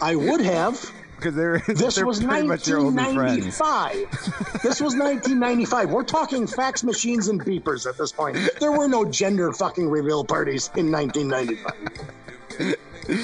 I 0.00 0.14
would 0.14 0.40
have. 0.40 0.92
Because 1.16 1.34
they're 1.34 1.58
This 1.66 1.96
they're 1.96 2.06
was 2.06 2.22
pretty 2.22 2.46
much 2.46 2.68
your 2.68 2.78
only 2.78 3.02
1995. 3.02 4.62
this 4.62 4.80
was 4.80 4.94
1995. 4.94 5.90
We're 5.90 6.02
talking 6.02 6.46
fax 6.46 6.82
machines 6.84 7.28
and 7.28 7.42
beepers 7.44 7.86
at 7.88 7.96
this 7.98 8.12
point. 8.12 8.36
There 8.60 8.72
were 8.72 8.88
no 8.88 9.04
gender 9.04 9.52
fucking 9.52 9.88
reveal 9.88 10.24
parties 10.24 10.70
in 10.76 10.92
1995. 10.92 12.76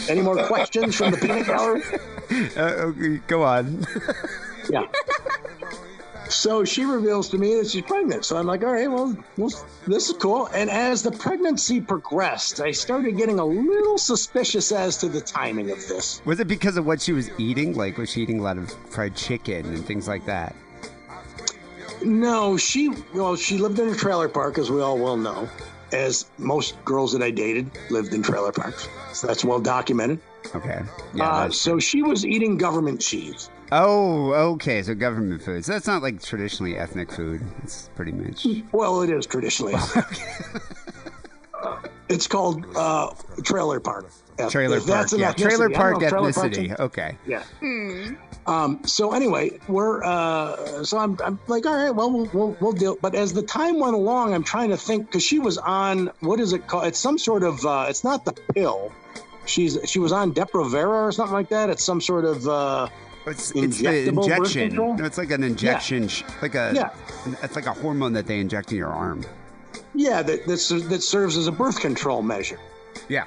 Any 0.09 0.21
more 0.21 0.45
questions 0.47 0.95
from 0.95 1.11
the 1.13 1.17
peanut 1.19 1.47
gallery? 1.47 1.83
Uh, 2.57 2.61
okay, 2.89 3.21
go 3.27 3.43
on. 3.43 3.87
Yeah. 4.71 4.87
So 6.33 6.65
she 6.65 6.85
reveals 6.85 7.29
to 7.31 7.39
me 7.39 7.55
that 7.57 7.69
she's 7.71 7.83
pregnant. 7.83 8.25
So 8.25 8.37
I'm 8.37 8.47
like, 8.47 8.65
all 8.65 8.73
right, 8.73 8.91
well, 8.91 9.17
well, 9.37 9.51
this 9.87 10.09
is 10.09 10.17
cool. 10.17 10.47
And 10.55 10.71
as 10.71 11.03
the 11.03 11.13
pregnancy 11.13 11.81
progressed, 11.81 12.61
I 12.61 12.73
started 12.73 13.17
getting 13.17 13.39
a 13.39 13.45
little 13.45 13.99
suspicious 13.99 14.73
as 14.73 14.97
to 14.99 15.09
the 15.09 15.21
timing 15.21 15.71
of 15.71 15.79
this. 15.89 16.23
Was 16.25 16.41
it 16.41 16.49
because 16.49 16.77
of 16.77 16.87
what 16.87 17.01
she 17.01 17.13
was 17.13 17.31
eating? 17.39 17.75
Like, 17.75 17.99
was 17.99 18.11
she 18.11 18.23
eating 18.23 18.41
a 18.41 18.43
lot 18.43 18.59
of 18.59 18.73
fried 18.91 19.15
chicken 19.15 19.67
and 19.67 19.85
things 19.85 20.09
like 20.09 20.25
that? 20.27 20.55
No, 22.03 22.57
she 22.57 22.93
well, 23.15 23.37
she 23.37 23.59
lived 23.59 23.79
in 23.79 23.89
a 23.89 23.95
trailer 23.95 24.29
park, 24.29 24.59
as 24.59 24.71
we 24.71 24.81
all 24.81 24.99
well 24.99 25.17
know, 25.17 25.49
as 25.93 26.27
most 26.39 26.83
girls 26.85 27.13
that 27.13 27.23
I 27.23 27.31
dated 27.31 27.71
lived 27.91 28.13
in 28.13 28.23
trailer 28.23 28.51
parks. 28.51 28.89
So 29.13 29.27
that's 29.27 29.45
well 29.45 29.61
documented. 29.61 30.21
Okay. 30.55 30.83
uh, 31.21 31.51
so 31.51 31.79
she 31.79 32.03
was 32.03 32.27
eating 32.27 32.57
government 32.57 33.01
cheese. 33.01 33.51
Oh, 33.75 34.33
okay. 34.55 34.83
So 34.83 34.95
government 34.95 35.43
food. 35.43 35.65
So 35.65 35.73
that's 35.73 35.87
not 35.87 36.03
like 36.03 36.23
traditionally 36.23 36.77
ethnic 36.77 37.11
food. 37.11 37.41
It's 37.63 37.89
pretty 37.95 38.13
much. 38.13 38.47
Well, 38.71 39.01
it 39.03 39.09
is 39.11 39.27
traditionally. 39.27 39.75
it's 42.09 42.27
called 42.27 42.65
uh, 42.77 43.11
trailer 43.45 43.81
park. 43.81 44.11
Trailer 44.51 44.79
If 44.79 44.87
park. 44.87 44.99
that's 44.99 45.13
an 45.13 45.21
Yeah. 45.21 45.33
Trailer 45.33 45.67
I 45.67 45.69
don't 45.69 45.75
park 45.75 45.93
know 46.01 46.05
if 46.05 46.11
trailer 46.11 46.33
park's 46.33 46.59
ethnicity. 46.59 46.81
Okay. 46.81 47.17
Yeah. 47.27 47.45
Um, 48.47 48.81
so 48.85 49.13
anyway, 49.13 49.59
we're 49.69 50.03
uh, 50.03 50.83
so 50.85 50.99
I'm, 50.99 51.17
I'm 51.25 51.39
like, 51.47 51.65
all 51.65 51.77
right, 51.77 51.95
well, 51.95 52.11
we'll 52.11 52.29
we'll, 52.33 52.57
we'll 52.61 52.73
deal. 52.73 52.97
But 53.01 53.15
as 53.15 53.33
the 53.33 53.43
time 53.43 53.79
went 53.79 53.95
along, 53.95 54.35
I'm 54.35 54.43
trying 54.43 54.71
to 54.71 54.77
think 54.77 55.07
because 55.07 55.23
she 55.23 55.39
was 55.39 55.59
on 55.59 56.11
what 56.21 56.41
is 56.41 56.53
it 56.53 56.67
called? 56.67 56.87
It's 56.87 56.99
some 56.99 57.19
sort 57.19 57.45
of. 57.45 57.65
Uh, 57.65 57.87
it's 57.89 58.03
not 58.05 58.25
the 58.25 58.33
pill. 58.33 58.93
She's 59.47 59.79
she 59.85 59.99
was 59.99 60.13
on 60.13 60.33
Depo-Provera 60.35 61.07
or 61.07 61.13
something 61.13 61.35
like 61.35 61.49
that. 61.51 61.71
It's 61.71 61.85
some 61.85 62.01
sort 62.01 62.25
of. 62.25 62.47
It's, 63.27 63.53
it's 63.53 63.79
the 63.79 64.09
injection. 64.09 64.99
It's 65.01 65.19
like 65.19 65.31
an 65.31 65.45
injection. 65.45 66.09
sh 66.09 66.23
Like 66.41 66.55
a. 66.55 66.73
Yeah. 66.75 66.91
It's 67.43 67.55
like 67.55 67.67
a 67.67 67.73
hormone 67.73 68.13
that 68.15 68.27
they 68.27 68.41
inject 68.41 68.73
in 68.73 68.79
your 68.79 68.91
arm. 68.91 69.25
Yeah, 69.95 70.23
that 70.23 70.47
that's, 70.47 70.69
that 70.69 71.03
serves 71.03 71.37
as 71.37 71.47
a 71.47 71.53
birth 71.53 71.81
control 71.81 72.23
measure. 72.23 72.59
Yeah. 73.09 73.27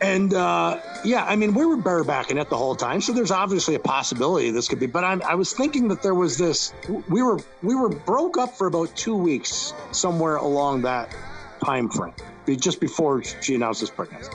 And 0.00 0.32
uh, 0.32 0.80
yeah, 1.04 1.24
I 1.24 1.36
mean, 1.36 1.54
we 1.54 1.66
were 1.66 1.76
barebacking 1.76 2.40
it 2.40 2.48
the 2.48 2.56
whole 2.56 2.74
time, 2.74 3.00
so 3.00 3.12
there's 3.12 3.30
obviously 3.30 3.74
a 3.74 3.78
possibility 3.78 4.50
this 4.50 4.68
could 4.68 4.80
be. 4.80 4.86
But 4.86 5.04
I'm, 5.04 5.22
I 5.22 5.34
was 5.34 5.52
thinking 5.52 5.88
that 5.88 6.02
there 6.02 6.14
was 6.14 6.38
this. 6.38 6.72
We 7.08 7.22
were 7.22 7.38
we 7.62 7.74
were 7.74 7.90
broke 7.90 8.38
up 8.38 8.56
for 8.56 8.66
about 8.66 8.96
two 8.96 9.16
weeks, 9.16 9.74
somewhere 9.92 10.36
along 10.36 10.82
that 10.82 11.14
time 11.62 11.90
frame, 11.90 12.14
just 12.46 12.80
before 12.80 13.22
she 13.22 13.54
announced 13.54 13.82
this 13.82 13.90
pregnancy. 13.90 14.30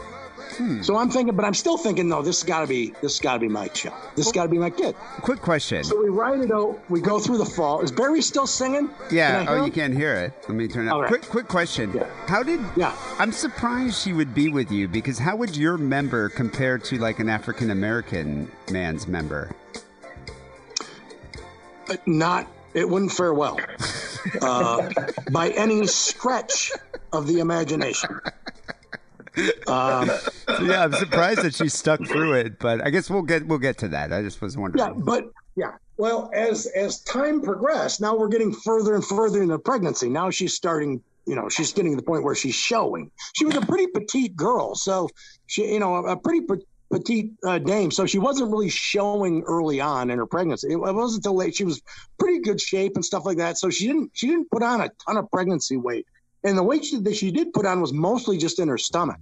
So 0.84 0.98
I'm 0.98 1.10
thinking, 1.10 1.36
but 1.36 1.46
I'm 1.46 1.54
still 1.54 1.78
thinking, 1.78 2.10
no, 2.10 2.22
this 2.22 2.42
has 2.42 2.48
got 2.48 2.62
to 2.62 2.68
be 2.68 2.94
this 3.02 3.14
has 3.14 3.20
got 3.20 3.34
to 3.34 3.40
be 3.40 3.48
my 3.48 3.68
child. 3.70 3.96
This 4.16 4.26
has 4.26 4.32
got 4.32 4.44
to 4.44 4.50
be 4.50 4.58
my 4.58 4.70
kid. 4.70 4.96
Quick 5.22 5.42
question. 5.42 5.84
So 5.84 6.02
we 6.02 6.10
ride 6.10 6.42
it 6.42 6.52
out. 6.52 6.80
We 6.90 7.02
go 7.02 7.20
through 7.20 7.38
the 7.38 7.46
fall. 7.46 7.82
Is 7.82 7.92
Barry 7.92 8.22
still 8.22 8.48
singing? 8.48 8.90
Yeah. 9.12 9.32
Can 9.32 9.48
I 9.48 9.52
hear 9.52 9.62
Oh, 9.62 9.66
you 9.66 9.72
can't 9.72 9.94
hear 9.94 10.16
it. 10.16 10.34
Let 10.48 10.56
me 10.56 10.68
turn 10.68 10.88
it 10.88 10.92
right. 10.92 11.08
Quick, 11.08 11.24
quick 11.24 11.48
question. 11.48 11.92
How 12.28 12.44
did? 12.44 12.60
Yeah. 12.76 12.96
I'm 13.20 13.32
surprised 13.32 14.02
she 14.02 14.14
would 14.14 14.34
be 14.34 14.50
with 14.50 14.72
you 14.72 14.88
because 14.88 15.18
how 15.18 15.36
would 15.36 15.56
your 15.56 15.78
member 15.78 16.30
compare 16.30 16.78
to 16.78 16.98
like 16.98 17.20
an 17.20 17.30
African 17.30 17.72
American 17.72 18.52
man's 18.72 19.08
member? 19.08 19.50
Uh, 21.90 21.96
not 22.06 22.48
it 22.74 22.88
wouldn't 22.88 23.12
fare 23.12 23.34
well 23.34 23.60
uh, 24.42 24.90
by 25.32 25.50
any 25.50 25.86
stretch 25.88 26.72
of 27.12 27.28
the 27.28 27.40
imagination. 27.40 28.20
Um, 29.68 30.10
So, 30.10 30.64
yeah, 30.64 30.84
I'm 30.84 30.94
surprised 30.94 31.42
that 31.44 31.56
she 31.56 31.70
stuck 31.70 32.06
through 32.06 32.34
it, 32.34 32.60
but 32.60 32.86
I 32.86 32.90
guess 32.90 33.10
we'll 33.10 33.22
get 33.22 33.48
we'll 33.48 33.60
get 33.60 33.78
to 33.80 33.88
that. 33.90 34.12
I 34.12 34.22
just 34.22 34.42
was 34.42 34.58
wondering. 34.58 34.86
yeah, 34.86 34.94
but 34.94 35.26
yeah. 35.56 35.72
Well, 35.98 36.30
as 36.34 36.66
as 36.68 37.02
time 37.02 37.42
progressed, 37.42 38.02
now 38.02 38.18
we're 38.18 38.28
getting 38.28 38.54
further 38.54 38.96
and 38.96 39.06
further 39.06 39.42
into 39.42 39.58
pregnancy. 39.60 40.10
Now 40.10 40.30
she's 40.30 40.54
starting. 40.54 41.02
You 41.28 41.36
know, 41.36 41.50
she's 41.50 41.72
getting 41.72 41.92
to 41.92 41.96
the 41.96 42.04
point 42.04 42.24
where 42.24 42.34
she's 42.34 42.56
showing. 42.56 43.12
She 43.36 43.46
was 43.46 43.56
a 43.56 43.62
pretty 43.62 43.88
petite 43.88 44.36
girl, 44.36 44.74
so 44.74 45.08
she, 45.46 45.72
you 45.72 45.80
know, 45.80 45.96
a, 45.96 46.14
a 46.14 46.18
pretty 46.18 46.42
pe- 46.42 46.66
petite 46.92 47.32
uh, 47.46 47.60
dame. 47.60 47.92
So 47.92 48.08
she 48.08 48.18
wasn't 48.18 48.52
really 48.52 48.70
showing 48.70 49.44
early 49.44 49.80
on 49.80 50.10
in 50.10 50.18
her 50.18 50.26
pregnancy. 50.26 50.70
It, 50.70 50.78
it 50.78 50.80
wasn't 50.80 51.20
until 51.20 51.36
late. 51.36 51.56
She 51.56 51.64
was 51.64 51.80
pretty 52.20 52.40
good 52.40 52.60
shape 52.60 52.94
and 52.96 53.06
stuff 53.06 53.24
like 53.24 53.38
that. 53.38 53.60
So 53.60 53.70
she 53.70 53.86
didn't 53.86 54.10
she 54.14 54.28
didn't 54.28 54.50
put 54.50 54.64
on 54.64 54.82
a 54.82 54.90
ton 55.06 55.18
of 55.18 55.30
pregnancy 55.30 55.78
weight, 55.78 56.08
and 56.44 56.58
the 56.58 56.64
weight 56.64 56.86
she, 56.86 56.98
that 56.98 57.16
she 57.16 57.32
did 57.32 57.54
put 57.54 57.66
on 57.66 57.82
was 57.82 57.94
mostly 57.94 58.38
just 58.38 58.60
in 58.60 58.68
her 58.68 58.78
stomach. 58.78 59.18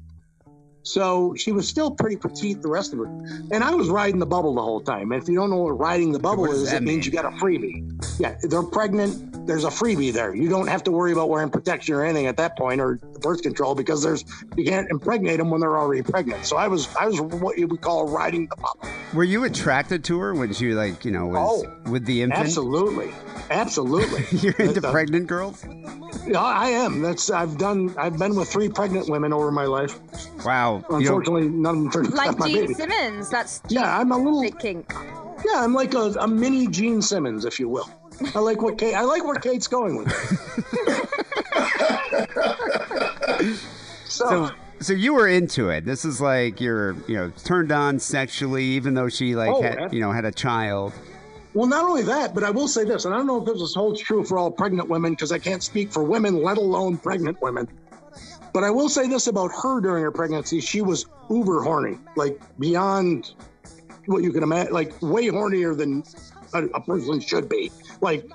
So 0.84 1.36
she 1.36 1.52
was 1.52 1.68
still 1.68 1.92
pretty 1.92 2.16
petite 2.16 2.62
the 2.62 2.70
rest 2.70 2.94
of 2.94 3.00
her. 3.00 3.06
And 3.52 3.64
I 3.64 3.76
was 3.76 3.90
riding 3.90 4.20
the 4.20 4.26
bubble 4.26 4.56
the 4.56 4.62
whole 4.62 4.80
time. 4.80 5.12
And 5.12 5.22
if 5.22 5.28
you 5.28 5.36
don't 5.36 5.50
know 5.50 5.58
what 5.58 5.78
riding 5.78 6.14
the 6.14 6.20
bubble 6.20 6.50
is, 6.52 6.72
it 6.72 6.84
means 6.84 7.06
you 7.06 7.12
got 7.12 7.26
a 7.26 7.32
freebie. 7.32 8.20
Yeah, 8.20 8.38
they're 8.42 8.64
pregnant. 8.64 9.46
There's 9.46 9.66
a 9.66 9.70
freebie 9.70 10.14
there. 10.14 10.34
You 10.34 10.50
don't 10.50 10.68
have 10.68 10.84
to 10.86 10.92
worry 10.92 11.12
about 11.12 11.30
wearing 11.30 11.50
protection 11.50 11.96
or 11.96 12.04
anything 12.04 12.28
at 12.28 12.38
that 12.38 12.58
point 12.58 12.80
or 12.80 13.00
birth 13.22 13.42
control 13.42 13.76
because 13.76 14.02
there's 14.04 14.24
you 14.56 14.66
can't 14.66 14.90
impregnate 14.90 15.38
them 15.38 15.50
when 15.50 15.62
they're 15.62 15.78
already 15.78 16.02
pregnant. 16.02 16.46
So 16.46 16.58
I 16.58 16.68
was 16.68 16.94
I 16.96 17.08
was 17.08 17.22
what 17.22 17.58
you 17.58 17.68
would 17.68 17.82
call 17.82 18.08
riding 18.08 18.48
the 18.48 18.56
bubble. 18.56 18.88
Were 19.14 19.24
you 19.24 19.44
attracted 19.44 20.04
to 20.06 20.20
her 20.20 20.34
when 20.34 20.54
she 20.54 20.74
like 20.74 21.04
you 21.06 21.12
know 21.12 21.28
was 21.28 21.66
oh, 21.66 21.90
with 21.92 22.06
the 22.06 22.22
infant? 22.22 22.40
Absolutely, 22.42 23.12
absolutely. 23.50 24.26
You're 24.40 24.56
into 24.58 24.80
The- 24.82 24.88
uh, 24.88 24.92
pregnant 24.92 25.28
girls? 25.28 25.66
Yeah, 26.28 26.42
I 26.42 26.70
am. 26.70 27.02
That's 27.02 27.30
I've 27.32 27.58
done. 27.58 27.96
I've 27.98 28.18
been 28.18 28.36
with 28.36 28.50
three 28.52 28.70
pregnant 28.70 29.10
women 29.10 29.34
over 29.34 29.52
my 29.52 29.66
life. 29.66 30.00
Wow. 30.46 30.78
You 30.78 30.82
know, 30.90 30.98
Unfortunately, 30.98 31.50
none 31.50 31.76
of 31.78 31.82
them 31.84 31.92
turned 31.92 32.08
out 32.08 32.12
to 32.12 32.16
Like 32.18 32.38
my 32.40 32.48
Gene 32.48 32.62
baby. 32.62 32.74
Simmons. 32.74 33.30
That's 33.30 33.62
Yeah, 33.70 33.98
I'm 34.00 34.12
a 34.12 34.18
little. 34.18 34.42
thinking. 34.42 34.86
Yeah, 35.46 35.64
I'm 35.64 35.74
like 35.74 35.94
a, 35.94 36.14
a 36.20 36.28
mini 36.28 36.68
Gene 36.68 37.02
Simmons, 37.02 37.46
if 37.46 37.60
you 37.60 37.70
will. 37.70 37.90
I 38.36 38.40
like 38.40 38.62
what 38.62 38.78
Kate. 38.78 38.94
I 38.96 39.02
like 39.04 39.24
where 39.24 39.36
Kate's 39.36 39.68
going 39.68 39.96
with 39.98 40.08
it. 40.10 41.10
so, 44.06 44.26
so 44.26 44.50
so 44.82 44.94
you 44.94 45.14
were 45.14 45.28
into 45.28 45.70
it. 45.70 45.86
This 45.86 46.06
is 46.06 46.22
like 46.22 46.62
you're 46.62 46.94
you 47.08 47.16
know 47.16 47.32
turned 47.44 47.72
on 47.72 48.00
sexually, 48.00 48.64
even 48.66 48.94
though 48.94 49.10
she 49.10 49.36
like 49.36 49.52
Oh, 49.52 49.62
had 49.62 49.94
you 49.94 50.00
know 50.02 50.12
had 50.12 50.26
a 50.26 50.32
child. 50.32 50.94
well, 51.54 51.68
not 51.68 51.84
only 51.86 52.04
that, 52.04 52.34
but 52.34 52.44
I 52.44 52.50
will 52.50 52.68
say 52.68 52.84
this, 52.86 53.06
and 53.06 53.14
I 53.14 53.18
don't 53.18 53.28
know 53.28 53.42
if 53.42 53.46
this 53.46 53.74
holds 53.74 54.02
true 54.02 54.24
for 54.24 54.38
all 54.38 54.52
pregnant 54.52 54.88
women 54.90 55.12
because 55.14 55.32
I 55.32 55.40
can't 55.40 55.64
speak 55.64 55.92
for 55.92 56.04
women, 56.04 56.42
let 56.44 56.58
alone 56.58 56.98
pregnant 56.98 57.42
women. 57.42 57.68
But 58.54 58.64
I 58.64 58.72
will 58.72 58.90
say 58.90 59.08
this 59.08 59.28
about 59.28 59.52
her 59.62 59.80
during 59.80 60.04
her 60.04 60.12
pregnancy: 60.12 60.60
she 60.60 60.82
was 60.82 61.06
uber 61.30 61.62
horny, 61.62 61.98
like 62.16 62.40
beyond 62.58 63.34
what 64.08 64.24
you 64.24 64.32
can 64.32 64.44
imagine, 64.44 64.74
like 64.74 65.00
way 65.02 65.28
hornier 65.28 65.78
than 65.78 66.04
a, 66.54 66.64
a 66.76 66.82
person 66.82 67.20
should 67.20 67.48
be, 67.48 67.72
like 68.02 68.26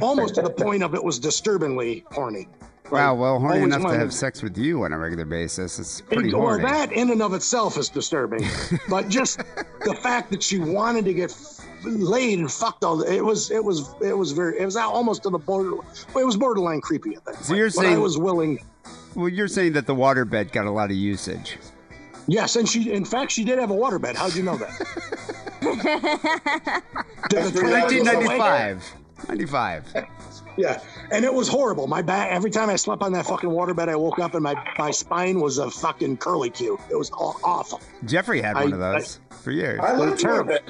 almost 0.00 0.36
to 0.36 0.42
the 0.42 0.50
point 0.64 0.82
of 0.82 0.94
it 0.94 1.02
was 1.04 1.18
disturbingly 1.18 2.04
horny. 2.12 2.48
Wow. 2.90 3.14
Well, 3.14 3.38
horny 3.38 3.60
always 3.60 3.74
enough 3.74 3.92
to 3.92 3.98
have 3.98 4.12
sex 4.12 4.42
with 4.42 4.56
you 4.56 4.84
on 4.84 4.92
a 4.92 4.98
regular 4.98 5.24
basis. 5.24 5.78
It's 5.78 6.00
pretty 6.00 6.32
well, 6.32 6.42
horny. 6.42 6.64
that 6.64 6.92
in 6.92 7.10
and 7.10 7.22
of 7.22 7.34
itself 7.34 7.76
is 7.76 7.88
disturbing. 7.88 8.46
but 8.88 9.08
just 9.08 9.38
the 9.84 9.98
fact 10.02 10.30
that 10.30 10.42
she 10.42 10.58
wanted 10.58 11.04
to 11.04 11.14
get 11.14 11.36
laid 11.84 12.38
and 12.38 12.50
fucked 12.50 12.84
all 12.84 12.96
the, 12.96 13.12
it 13.12 13.24
was 13.24 13.50
it 13.50 13.62
was 13.62 13.94
it 14.00 14.16
was 14.16 14.32
very 14.32 14.58
it 14.58 14.64
was 14.64 14.76
almost 14.76 15.22
to 15.24 15.30
the 15.30 15.38
border. 15.38 15.76
It 16.16 16.24
was 16.24 16.36
borderline 16.36 16.80
creepy 16.80 17.14
at 17.14 17.24
that. 17.24 17.44
So 17.44 17.54
you're 17.54 17.66
point, 17.66 17.76
but 17.76 17.86
I 17.86 17.88
saying- 17.90 18.00
was 18.00 18.18
willing. 18.18 18.58
Well, 19.14 19.28
you're 19.28 19.48
saying 19.48 19.72
that 19.72 19.86
the 19.86 19.94
waterbed 19.94 20.52
got 20.52 20.66
a 20.66 20.70
lot 20.70 20.90
of 20.90 20.96
usage. 20.96 21.58
Yes, 22.26 22.56
and 22.56 22.68
she 22.68 22.92
in 22.92 23.04
fact 23.04 23.32
she 23.32 23.44
did 23.44 23.58
have 23.58 23.70
a 23.70 23.74
waterbed. 23.74 24.16
How'd 24.16 24.34
you 24.34 24.42
know 24.42 24.56
that? 24.56 24.70
Did 27.30 27.44
the 27.44 27.58
trailer 27.58 27.80
go 27.88 28.24
away? 28.26 28.38
1995. 28.38 28.94
95. 29.28 29.94
Yeah, 30.58 30.80
and 31.12 31.24
it 31.24 31.32
was 31.32 31.48
horrible. 31.48 31.86
My 31.86 32.02
back 32.02 32.30
every 32.32 32.50
time 32.50 32.68
I 32.68 32.76
slept 32.76 33.02
on 33.02 33.12
that 33.12 33.26
fucking 33.26 33.48
waterbed, 33.48 33.88
I 33.88 33.96
woke 33.96 34.18
up 34.18 34.34
and 34.34 34.42
my 34.42 34.54
my 34.78 34.90
spine 34.90 35.40
was 35.40 35.58
a 35.58 35.70
fucking 35.70 36.16
curly 36.18 36.50
Q. 36.50 36.78
It 36.90 36.96
was 36.96 37.10
awful. 37.12 37.80
Jeffrey 38.04 38.42
had 38.42 38.56
I- 38.56 38.64
one 38.64 38.72
of 38.72 38.78
those 38.80 39.20
for 39.30 39.52
years. 39.52 39.80
I 39.80 39.88
They're 39.96 39.98
love 40.06 40.18
terrible. 40.18 40.52
it. 40.54 40.64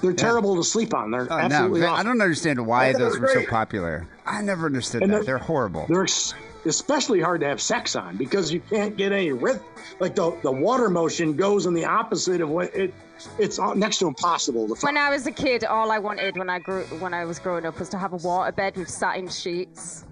They're 0.00 0.12
terrible 0.12 0.56
to 0.56 0.64
sleep 0.64 0.94
on. 0.94 1.10
They're 1.10 1.28
Oh, 1.30 1.38
absolutely 1.38 1.80
they- 1.80 1.86
awful. 1.86 2.00
I 2.00 2.02
don't 2.02 2.20
understand 2.20 2.64
why 2.66 2.86
I 2.88 2.92
thought 2.92 3.00
it 3.00 3.04
those 3.04 3.12
was 3.12 3.34
were 3.34 3.42
so 3.42 3.46
popular. 3.50 4.06
I 4.26 4.40
never 4.42 4.66
understood 4.66 5.02
And 5.02 5.12
that. 5.12 5.16
they're- 5.18 5.24
They're 5.24 5.38
horrible. 5.38 5.86
They're 5.88 6.02
ex- 6.02 6.34
especially 6.66 7.20
hard 7.20 7.40
to 7.40 7.46
have 7.48 7.60
sex 7.60 7.96
on 7.96 8.16
because 8.16 8.52
you 8.52 8.60
can't 8.60 8.96
get 8.96 9.12
any 9.12 9.32
rhythm. 9.32 9.62
Like 10.00 10.14
the, 10.14 10.36
the 10.42 10.52
water 10.52 10.88
motion 10.88 11.34
goes 11.36 11.66
in 11.66 11.74
the 11.74 11.84
opposite 11.84 12.40
of 12.40 12.48
what 12.48 12.74
it. 12.74 12.94
It's 13.38 13.58
all- 13.58 13.74
next 13.76 13.98
to 13.98 14.08
impossible 14.08 14.74
to. 14.74 14.74
When 14.86 14.96
I 14.96 15.10
was 15.10 15.26
a 15.26 15.30
kid, 15.32 15.64
all 15.64 15.92
I 15.92 15.98
wanted 15.98 16.36
when 16.36 16.50
I 16.50 16.58
grew 16.58 16.82
when 16.98 17.14
I 17.14 17.24
was 17.24 17.38
growing 17.38 17.64
up 17.66 17.78
was 17.78 17.88
to 17.90 17.98
have 17.98 18.12
a 18.12 18.18
waterbed 18.18 18.76
with 18.76 18.88
satin 18.90 19.28
sheets. 19.28 20.04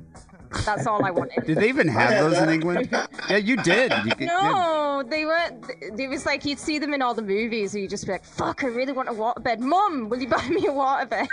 That's 0.67 0.87
all 0.87 1.05
I 1.05 1.13
wanted. 1.13 1.47
Did 1.47 1.59
they 1.59 1.69
even 1.69 1.87
have 1.87 2.11
those 2.11 2.37
in 2.39 2.49
England? 2.49 2.89
Yeah, 3.29 3.37
you 3.37 3.57
did. 3.57 3.93
You, 4.05 4.11
could- 4.17 4.27
No, 4.27 5.05
they 5.09 5.25
weren't. 5.25 5.65
It 5.81 6.09
was 6.11 6.27
like 6.27 6.45
you'd 6.45 6.59
see 6.59 6.81
them 6.81 6.93
in 6.93 7.03
all 7.03 7.15
the 7.15 7.23
movies, 7.23 7.73
and 7.75 7.83
you'd 7.83 7.91
just 7.91 8.05
be 8.07 8.11
like, 8.13 8.25
"Fuck, 8.25 8.65
I 8.65 8.67
really 8.67 8.93
want 8.93 9.09
a 9.09 9.13
waterbed." 9.13 9.61
Mum, 9.61 10.09
will 10.09 10.21
you 10.21 10.27
buy 10.29 10.47
me 10.49 10.67
a 10.67 10.71
waterbed? 10.73 11.29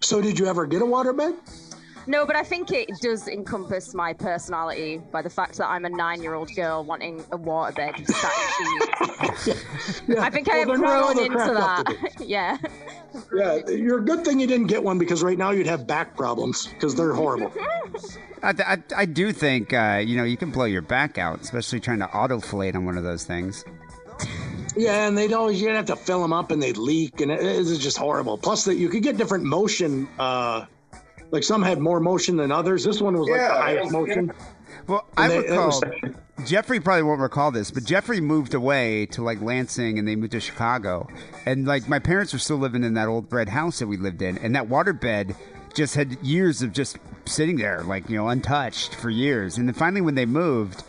So 0.00 0.22
did 0.22 0.38
you 0.38 0.46
ever 0.46 0.64
get 0.66 0.80
a 0.80 0.86
waterbed? 0.86 1.34
No, 2.06 2.26
but 2.26 2.36
I 2.36 2.42
think 2.42 2.70
it 2.70 2.90
does 3.00 3.28
encompass 3.28 3.94
my 3.94 4.12
personality 4.12 5.00
by 5.10 5.22
the 5.22 5.30
fact 5.30 5.56
that 5.58 5.66
I'm 5.68 5.84
a 5.84 5.88
nine-year-old 5.88 6.54
girl 6.54 6.84
wanting 6.84 7.20
a 7.32 7.38
waterbed 7.38 7.98
with 7.98 8.14
satin 8.14 9.44
sheets. 9.44 10.02
Yeah. 10.06 10.22
I 10.22 10.30
think 10.30 10.50
I 10.50 10.56
have 10.56 10.68
Well, 10.68 10.78
they're 10.78 10.86
not 10.86 11.14
grown 11.14 11.24
into 11.24 11.54
that. 11.54 12.14
yeah. 12.26 12.58
Yeah, 13.34 13.68
you're 13.68 13.98
a 13.98 14.04
good 14.04 14.24
thing 14.24 14.40
you 14.40 14.46
didn't 14.46 14.66
get 14.66 14.82
one 14.82 14.98
because 14.98 15.22
right 15.22 15.38
now 15.38 15.50
you'd 15.50 15.66
have 15.66 15.86
back 15.86 16.16
problems 16.16 16.66
because 16.66 16.94
they're 16.94 17.14
horrible. 17.14 17.52
I, 18.42 18.54
I, 18.58 18.78
I 18.96 19.04
do 19.06 19.32
think 19.32 19.72
uh, 19.72 20.02
you 20.04 20.16
know 20.16 20.24
you 20.24 20.36
can 20.36 20.50
blow 20.50 20.66
your 20.66 20.82
back 20.82 21.16
out, 21.16 21.40
especially 21.40 21.80
trying 21.80 22.00
to 22.00 22.06
autoflate 22.06 22.74
on 22.74 22.84
one 22.84 22.98
of 22.98 23.04
those 23.04 23.24
things. 23.24 23.64
Yeah, 24.76 25.06
and 25.06 25.16
they'd 25.16 25.32
always 25.32 25.60
you'd 25.60 25.74
have 25.74 25.86
to 25.86 25.96
fill 25.96 26.20
them 26.20 26.32
up 26.32 26.50
and 26.50 26.62
they'd 26.62 26.76
leak, 26.76 27.20
and 27.20 27.30
it, 27.30 27.40
it's 27.40 27.78
just 27.78 27.96
horrible. 27.96 28.36
Plus, 28.36 28.64
that 28.64 28.74
you 28.76 28.88
could 28.88 29.02
get 29.02 29.16
different 29.16 29.44
motion. 29.44 30.08
Uh, 30.18 30.66
like 31.34 31.42
some 31.44 31.62
had 31.62 31.78
more 31.80 32.00
motion 32.00 32.36
than 32.38 32.50
others. 32.50 32.84
This 32.84 33.00
one 33.02 33.18
was 33.18 33.28
like 33.28 33.38
Yeah, 33.40 33.48
the 33.48 33.54
highest 33.60 33.84
was- 33.84 33.92
motion. 33.92 34.32
Well, 34.86 35.04
I 35.16 35.28
they- 35.28 35.38
recall 35.40 35.66
was- 35.66 35.82
Jeffrey 36.46 36.80
probably 36.80 37.02
won't 37.04 37.20
recall 37.20 37.50
this, 37.50 37.70
but 37.70 37.84
Jeffrey 37.84 38.20
moved 38.20 38.54
away 38.54 39.06
to 39.06 39.22
like 39.22 39.40
Lansing, 39.40 39.98
and 39.98 40.06
they 40.06 40.16
moved 40.16 40.32
to 40.32 40.40
Chicago, 40.40 41.08
and 41.46 41.66
like 41.66 41.88
my 41.88 41.98
parents 41.98 42.32
were 42.32 42.38
still 42.38 42.56
living 42.58 42.84
in 42.84 42.94
that 42.94 43.08
old 43.08 43.32
red 43.32 43.48
house 43.50 43.78
that 43.80 43.86
we 43.86 43.96
lived 43.96 44.20
in, 44.22 44.36
and 44.38 44.54
that 44.54 44.68
waterbed 44.68 45.34
just 45.74 45.94
had 45.94 46.18
years 46.22 46.60
of 46.62 46.72
just 46.72 46.98
sitting 47.24 47.56
there, 47.56 47.82
like 47.84 48.08
you 48.10 48.16
know, 48.16 48.28
untouched 48.28 48.94
for 48.94 49.10
years, 49.10 49.56
and 49.58 49.68
then 49.68 49.74
finally 49.74 50.00
when 50.00 50.14
they 50.14 50.26
moved. 50.26 50.82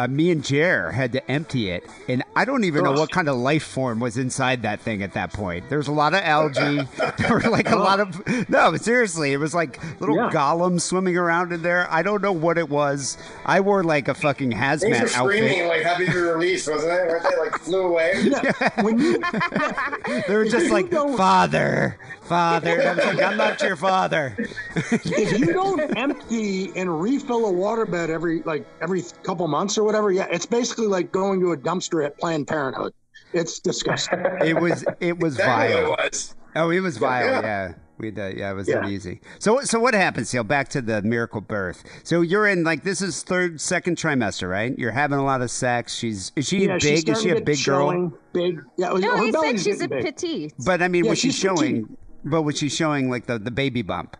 Uh, 0.00 0.08
me 0.08 0.30
and 0.30 0.42
Jer 0.42 0.90
had 0.92 1.12
to 1.12 1.30
empty 1.30 1.68
it, 1.68 1.84
and 2.08 2.22
I 2.34 2.46
don't 2.46 2.64
even 2.64 2.84
know 2.84 2.92
what 2.92 3.10
kind 3.10 3.28
of 3.28 3.36
life 3.36 3.64
form 3.64 4.00
was 4.00 4.16
inside 4.16 4.62
that 4.62 4.80
thing 4.80 5.02
at 5.02 5.12
that 5.12 5.30
point. 5.34 5.68
There 5.68 5.76
was 5.76 5.88
a 5.88 5.92
lot 5.92 6.14
of 6.14 6.20
algae. 6.22 6.88
there 7.18 7.28
were 7.32 7.50
like 7.50 7.68
a 7.70 7.76
lot 7.76 8.00
of 8.00 8.48
no, 8.48 8.74
seriously, 8.76 9.32
it 9.34 9.36
was 9.36 9.54
like 9.54 9.78
little 10.00 10.16
Yeah. 10.16 10.30
golems 10.32 10.80
swimming 10.80 11.18
around 11.18 11.52
in 11.52 11.60
there. 11.62 11.86
I 11.90 12.02
don't 12.02 12.22
know 12.22 12.32
what 12.32 12.56
it 12.56 12.70
was. 12.70 13.18
I 13.44 13.60
wore 13.60 13.84
like 13.84 14.08
a 14.08 14.14
fucking 14.14 14.52
Things 14.52 14.82
were 14.82 14.88
hazmat 14.88 15.08
screaming 15.10 15.60
outfit. 15.64 15.68
like 15.68 15.82
happy 15.82 16.06
to 16.06 16.12
be 16.12 16.18
released, 16.18 16.70
wasn't 16.70 16.92
it? 16.92 17.06
Weren't 17.06 17.22
they 17.22 17.36
like 17.38 17.58
flew 17.60 17.82
away? 17.88 18.12
Yeah, 18.22 18.82
when 18.82 18.98
you 18.98 19.18
They 20.28 20.34
were 20.34 20.46
just 20.46 20.70
like, 20.70 20.90
"Father, 20.90 21.98
father." 22.30 22.80
And 22.80 22.88
I 22.88 22.94
was 22.94 23.04
like, 23.14 23.22
"I'm 23.22 23.36
not 23.36 23.60
your 23.60 23.76
father." 23.76 24.34
if 24.76 25.38
you 25.38 25.52
don't 25.52 25.80
empty 25.98 26.72
and 26.76 27.00
refill 27.02 27.46
a 27.48 27.52
waterbed 27.52 28.08
every 28.08 28.42
like 28.44 28.66
every 28.80 29.02
couple 29.22 29.46
months 29.48 29.76
or 29.76 29.84
whatever, 29.84 30.10
yeah, 30.10 30.26
it's 30.30 30.46
basically 30.46 30.86
like 30.86 31.12
going 31.12 31.40
to 31.40 31.52
a 31.52 31.56
dumpster 31.56 32.04
at 32.06 32.18
Planned 32.18 32.46
Parenthood. 32.48 32.94
It's 33.32 33.58
disgusting. 33.60 34.20
It 34.44 34.58
was 34.60 34.84
it 35.00 35.18
was 35.18 35.34
Exactly 35.34 35.74
vile. 35.74 35.92
it 35.92 35.98
was. 36.12 36.34
Oh, 36.56 36.70
it 36.70 36.80
was 36.80 36.96
vile. 36.96 37.26
Yeah. 37.26 37.40
Yeah. 37.42 37.74
We 37.98 38.06
had, 38.06 38.18
uh, 38.18 38.26
yeah, 38.34 38.50
it 38.50 38.54
was 38.54 38.66
Yeah. 38.66 38.78
uneasy. 38.78 39.20
So, 39.38 39.60
so 39.60 39.78
what 39.78 39.92
happens, 39.92 40.28
Steele? 40.30 40.42
Back 40.42 40.70
to 40.70 40.80
the 40.80 41.02
miracle 41.02 41.42
birth. 41.42 41.84
So 42.02 42.22
you're 42.22 42.46
in 42.48 42.64
like 42.64 42.82
this 42.82 43.02
is 43.02 43.22
third, 43.22 43.60
second 43.60 43.98
trimester, 43.98 44.48
right? 44.50 44.76
You're 44.78 44.90
having 44.90 45.18
a 45.18 45.24
lot 45.24 45.42
of 45.42 45.50
sex. 45.50 45.94
She's 45.94 46.32
is 46.34 46.48
she 46.48 46.64
yeah, 46.64 46.78
she's 46.78 47.04
big? 47.04 47.08
Is 47.10 47.20
she 47.22 47.28
a 47.28 47.34
to 47.34 47.40
get 47.40 47.44
big 47.44 47.62
girl? 47.62 48.10
Big. 48.32 48.58
Yeah, 48.78 48.88
No, 48.94 49.22
he 49.22 49.30
said 49.32 49.60
she's 49.60 49.82
a 49.82 49.88
big. 49.88 50.02
petite. 50.06 50.54
But 50.64 50.80
I 50.82 50.88
mean, 50.88 51.04
Yeah, 51.04 51.10
was 51.10 51.18
she 51.18 51.30
she's 51.30 51.42
petite. 51.42 51.84
But 52.24 52.42
was 52.42 52.58
she 52.58 52.68
showing 52.68 53.10
like 53.10 53.26
the 53.26 53.38
the 53.38 53.50
baby 53.50 53.82
bump? 53.82 54.16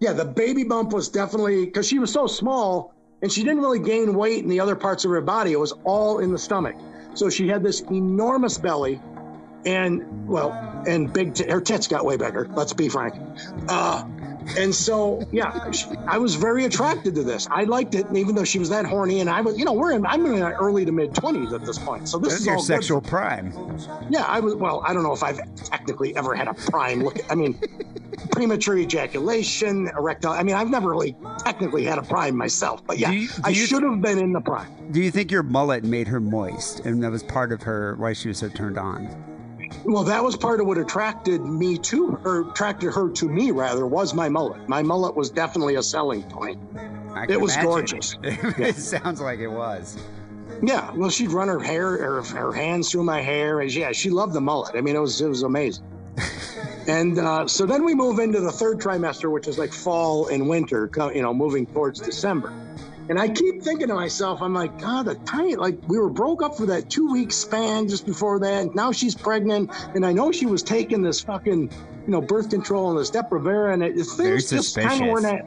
Yeah, 0.00 0.12
the 0.12 0.24
baby 0.24 0.64
bump 0.64 0.92
was 0.92 1.08
definitely 1.08 1.66
because 1.66 1.86
she 1.86 1.98
was 1.98 2.12
so 2.12 2.26
small 2.26 2.92
and 3.22 3.30
she 3.30 3.42
didn't 3.44 3.60
really 3.60 3.78
gain 3.78 4.14
weight 4.14 4.42
in 4.42 4.48
the 4.48 4.58
other 4.58 4.74
parts 4.74 5.04
of 5.04 5.12
her 5.12 5.20
body. 5.20 5.52
It 5.52 5.60
was 5.60 5.72
all 5.84 6.18
in 6.18 6.32
the 6.32 6.38
stomach. 6.38 6.74
So 7.14 7.30
she 7.30 7.46
had 7.46 7.62
this 7.62 7.82
enormous 7.82 8.58
belly 8.58 9.00
and, 9.64 10.26
well, 10.26 10.50
and 10.88 11.12
big, 11.12 11.34
t- 11.34 11.48
her 11.48 11.60
tits 11.60 11.86
got 11.86 12.04
way 12.04 12.16
bigger, 12.16 12.48
let's 12.54 12.72
be 12.72 12.88
frank. 12.88 13.14
Uh, 13.68 14.04
and 14.58 14.74
so, 14.74 15.26
yeah, 15.32 15.70
she, 15.70 15.86
I 16.06 16.18
was 16.18 16.34
very 16.34 16.64
attracted 16.64 17.14
to 17.14 17.22
this. 17.22 17.46
I 17.50 17.64
liked 17.64 17.94
it, 17.94 18.06
even 18.14 18.34
though 18.34 18.44
she 18.44 18.58
was 18.58 18.68
that 18.70 18.84
horny. 18.84 19.20
And 19.20 19.30
I 19.30 19.40
was, 19.40 19.58
you 19.58 19.64
know, 19.64 19.72
we're 19.72 19.92
in, 19.92 20.04
I'm 20.06 20.24
in 20.26 20.38
my 20.40 20.52
early 20.54 20.84
to 20.84 20.92
mid 20.92 21.12
20s 21.12 21.52
at 21.52 21.64
this 21.64 21.78
point. 21.78 22.08
So 22.08 22.18
this 22.18 22.30
That's 22.30 22.40
is 22.40 22.46
your 22.46 22.54
all 22.56 22.60
good. 22.62 22.66
sexual 22.66 23.00
prime. 23.00 23.52
Yeah, 24.10 24.24
I 24.24 24.40
was. 24.40 24.54
Well, 24.54 24.82
I 24.86 24.92
don't 24.94 25.02
know 25.02 25.12
if 25.12 25.22
I've 25.22 25.40
technically 25.56 26.14
ever 26.16 26.34
had 26.34 26.48
a 26.48 26.54
prime 26.54 27.02
look. 27.02 27.18
I 27.30 27.34
mean, 27.34 27.58
premature 28.30 28.76
ejaculation, 28.78 29.88
erectile. 29.96 30.32
I 30.32 30.42
mean, 30.42 30.54
I've 30.54 30.70
never 30.70 30.90
really 30.90 31.16
technically 31.38 31.84
had 31.84 31.98
a 31.98 32.02
prime 32.02 32.36
myself, 32.36 32.84
but 32.86 32.98
yeah, 32.98 33.10
Do 33.10 33.16
you- 33.16 33.28
do 33.28 33.34
I 33.44 33.52
should 33.52 33.82
have 33.82 34.00
been 34.00 34.18
in 34.18 34.32
the 34.32 34.40
prime. 34.40 34.68
Do 34.92 35.00
you 35.00 35.10
think 35.10 35.30
your 35.30 35.42
mullet 35.42 35.84
made 35.84 36.08
her 36.08 36.20
moist, 36.20 36.80
and 36.80 37.02
that 37.02 37.10
was 37.10 37.22
part 37.22 37.52
of 37.52 37.62
her 37.62 37.96
why 37.96 38.12
she 38.12 38.28
was 38.28 38.38
so 38.38 38.48
turned 38.48 38.78
on? 38.78 39.08
Well, 39.84 40.04
that 40.04 40.22
was 40.22 40.36
part 40.36 40.60
of 40.60 40.66
what 40.66 40.78
attracted 40.78 41.42
me 41.42 41.78
to, 41.78 42.12
her, 42.22 42.48
attracted 42.50 42.92
her 42.92 43.10
to 43.10 43.28
me 43.28 43.50
rather, 43.50 43.86
was 43.86 44.14
my 44.14 44.28
mullet. 44.28 44.68
My 44.68 44.82
mullet 44.82 45.14
was 45.14 45.30
definitely 45.30 45.76
a 45.76 45.82
selling 45.82 46.22
point. 46.24 46.60
It 47.28 47.40
was 47.40 47.52
imagine. 47.54 47.70
gorgeous. 47.70 48.16
it 48.22 48.76
sounds 48.76 49.20
like 49.20 49.38
it 49.38 49.48
was. 49.48 49.98
Yeah, 50.62 50.92
well, 50.92 51.10
she'd 51.10 51.30
run 51.30 51.48
her 51.48 51.58
hair, 51.58 51.96
her, 51.98 52.22
her 52.22 52.52
hands 52.52 52.90
through 52.90 53.04
my 53.04 53.20
hair, 53.20 53.60
and 53.60 53.72
yeah, 53.74 53.92
she 53.92 54.10
loved 54.10 54.32
the 54.32 54.40
mullet. 54.40 54.76
I 54.76 54.80
mean, 54.80 54.94
it 54.94 55.00
was 55.00 55.20
it 55.20 55.28
was 55.28 55.42
amazing. 55.42 55.84
and 56.86 57.18
uh, 57.18 57.48
so 57.48 57.66
then 57.66 57.84
we 57.84 57.94
move 57.94 58.18
into 58.18 58.40
the 58.40 58.52
third 58.52 58.78
trimester, 58.78 59.30
which 59.30 59.48
is 59.48 59.58
like 59.58 59.72
fall 59.72 60.28
and 60.28 60.48
winter, 60.48 60.90
you 61.14 61.22
know, 61.22 61.34
moving 61.34 61.66
towards 61.66 62.00
December. 62.00 62.52
And 63.08 63.18
I 63.18 63.28
keep 63.28 63.62
thinking 63.62 63.88
to 63.88 63.94
myself, 63.94 64.40
I'm 64.40 64.54
like, 64.54 64.78
God, 64.78 65.06
the 65.06 65.16
tiny, 65.16 65.56
like 65.56 65.78
we 65.88 65.98
were 65.98 66.08
broke 66.08 66.42
up 66.42 66.56
for 66.56 66.66
that 66.66 66.88
two 66.88 67.12
week 67.12 67.32
span 67.32 67.88
just 67.88 68.06
before 68.06 68.38
that. 68.40 68.74
Now 68.74 68.92
she's 68.92 69.14
pregnant, 69.14 69.70
and 69.94 70.06
I 70.06 70.12
know 70.12 70.30
she 70.30 70.46
was 70.46 70.62
taking 70.62 71.02
this 71.02 71.20
fucking, 71.20 71.70
you 72.06 72.10
know, 72.10 72.20
birth 72.20 72.50
control 72.50 72.90
and 72.90 72.98
this 72.98 73.10
Depo-Provera, 73.10 73.74
and 73.74 73.82
it, 73.82 73.94
Very 74.16 74.40
things 74.40 74.50
just 74.50 74.76
kind 74.76 75.02
of 75.02 75.08
were 75.08 75.20
not. 75.20 75.40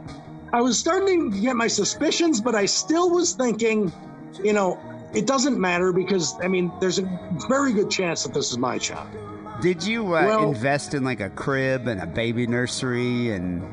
I 0.53 0.61
was 0.61 0.77
starting 0.77 1.31
to 1.31 1.39
get 1.39 1.55
my 1.55 1.67
suspicions, 1.67 2.41
but 2.41 2.55
I 2.55 2.65
still 2.65 3.09
was 3.09 3.33
thinking, 3.33 3.91
you 4.43 4.53
know, 4.53 4.79
it 5.13 5.25
doesn't 5.25 5.59
matter 5.59 5.93
because 5.93 6.35
I 6.41 6.47
mean, 6.47 6.71
there's 6.79 6.99
a 6.99 7.03
very 7.47 7.73
good 7.73 7.89
chance 7.89 8.23
that 8.23 8.33
this 8.33 8.51
is 8.51 8.57
my 8.57 8.77
child. 8.77 9.07
Did 9.61 9.83
you 9.83 10.07
uh, 10.07 10.25
Well- 10.25 10.49
invest 10.49 10.93
in 10.93 11.03
like 11.05 11.21
a 11.21 11.29
crib 11.29 11.87
and 11.87 12.01
a 12.01 12.05
baby 12.07 12.47
nursery 12.47 13.31
and? 13.31 13.63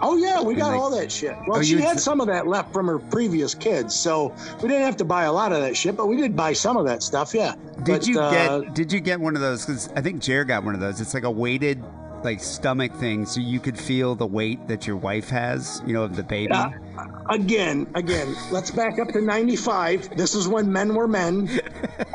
Oh 0.00 0.16
yeah, 0.16 0.40
we 0.40 0.54
got 0.54 0.74
all 0.74 0.90
that 0.90 1.10
shit. 1.10 1.36
Well, 1.46 1.58
Oh, 1.58 1.62
she 1.62 1.72
you- 1.74 1.78
had 1.78 1.98
some 2.00 2.20
of 2.20 2.26
that 2.28 2.46
left 2.46 2.72
from 2.72 2.86
her 2.86 2.98
previous 2.98 3.54
kids, 3.54 3.94
so 3.94 4.34
we 4.62 4.68
didn't 4.68 4.84
have 4.84 4.96
to 4.98 5.04
buy 5.04 5.24
a 5.24 5.32
lot 5.32 5.52
of 5.52 5.60
that 5.60 5.76
shit, 5.76 5.96
but 5.96 6.06
we 6.06 6.16
did 6.16 6.36
buy 6.36 6.52
some 6.52 6.76
of 6.76 6.86
that 6.86 7.02
stuff. 7.02 7.34
Yeah. 7.34 7.54
Did 7.82 7.84
But, 7.84 8.06
you 8.06 8.20
uh, 8.20 8.60
get? 8.60 8.74
Did 8.74 8.92
you 8.92 9.00
get 9.00 9.20
one 9.20 9.34
of 9.34 9.40
those? 9.40 9.64
Because 9.66 9.88
I 9.96 10.00
think 10.00 10.20
Jer 10.22 10.44
got 10.44 10.64
one 10.64 10.74
of 10.74 10.80
those. 10.80 11.00
It's 11.00 11.14
like 11.14 11.24
a 11.24 11.30
weighted, 11.30 11.82
like 12.24 12.40
stomach 12.40 12.92
thing, 12.94 13.26
so 13.26 13.40
you 13.40 13.60
could 13.60 13.78
feel 13.78 14.14
the 14.14 14.26
weight 14.26 14.66
that 14.68 14.86
your 14.86 14.96
wife 14.96 15.28
has. 15.30 15.82
You 15.86 15.92
know, 15.94 16.02
of 16.04 16.16
the 16.16 16.22
baby. 16.22 16.52
Uh, 16.52 16.70
again, 17.30 17.86
again, 17.94 18.34
let's 18.50 18.70
back 18.70 18.98
up 18.98 19.08
to 19.08 19.20
95. 19.20 20.16
This 20.16 20.34
is 20.34 20.48
when 20.48 20.72
men 20.72 20.94
were 20.94 21.08
men. 21.08 21.48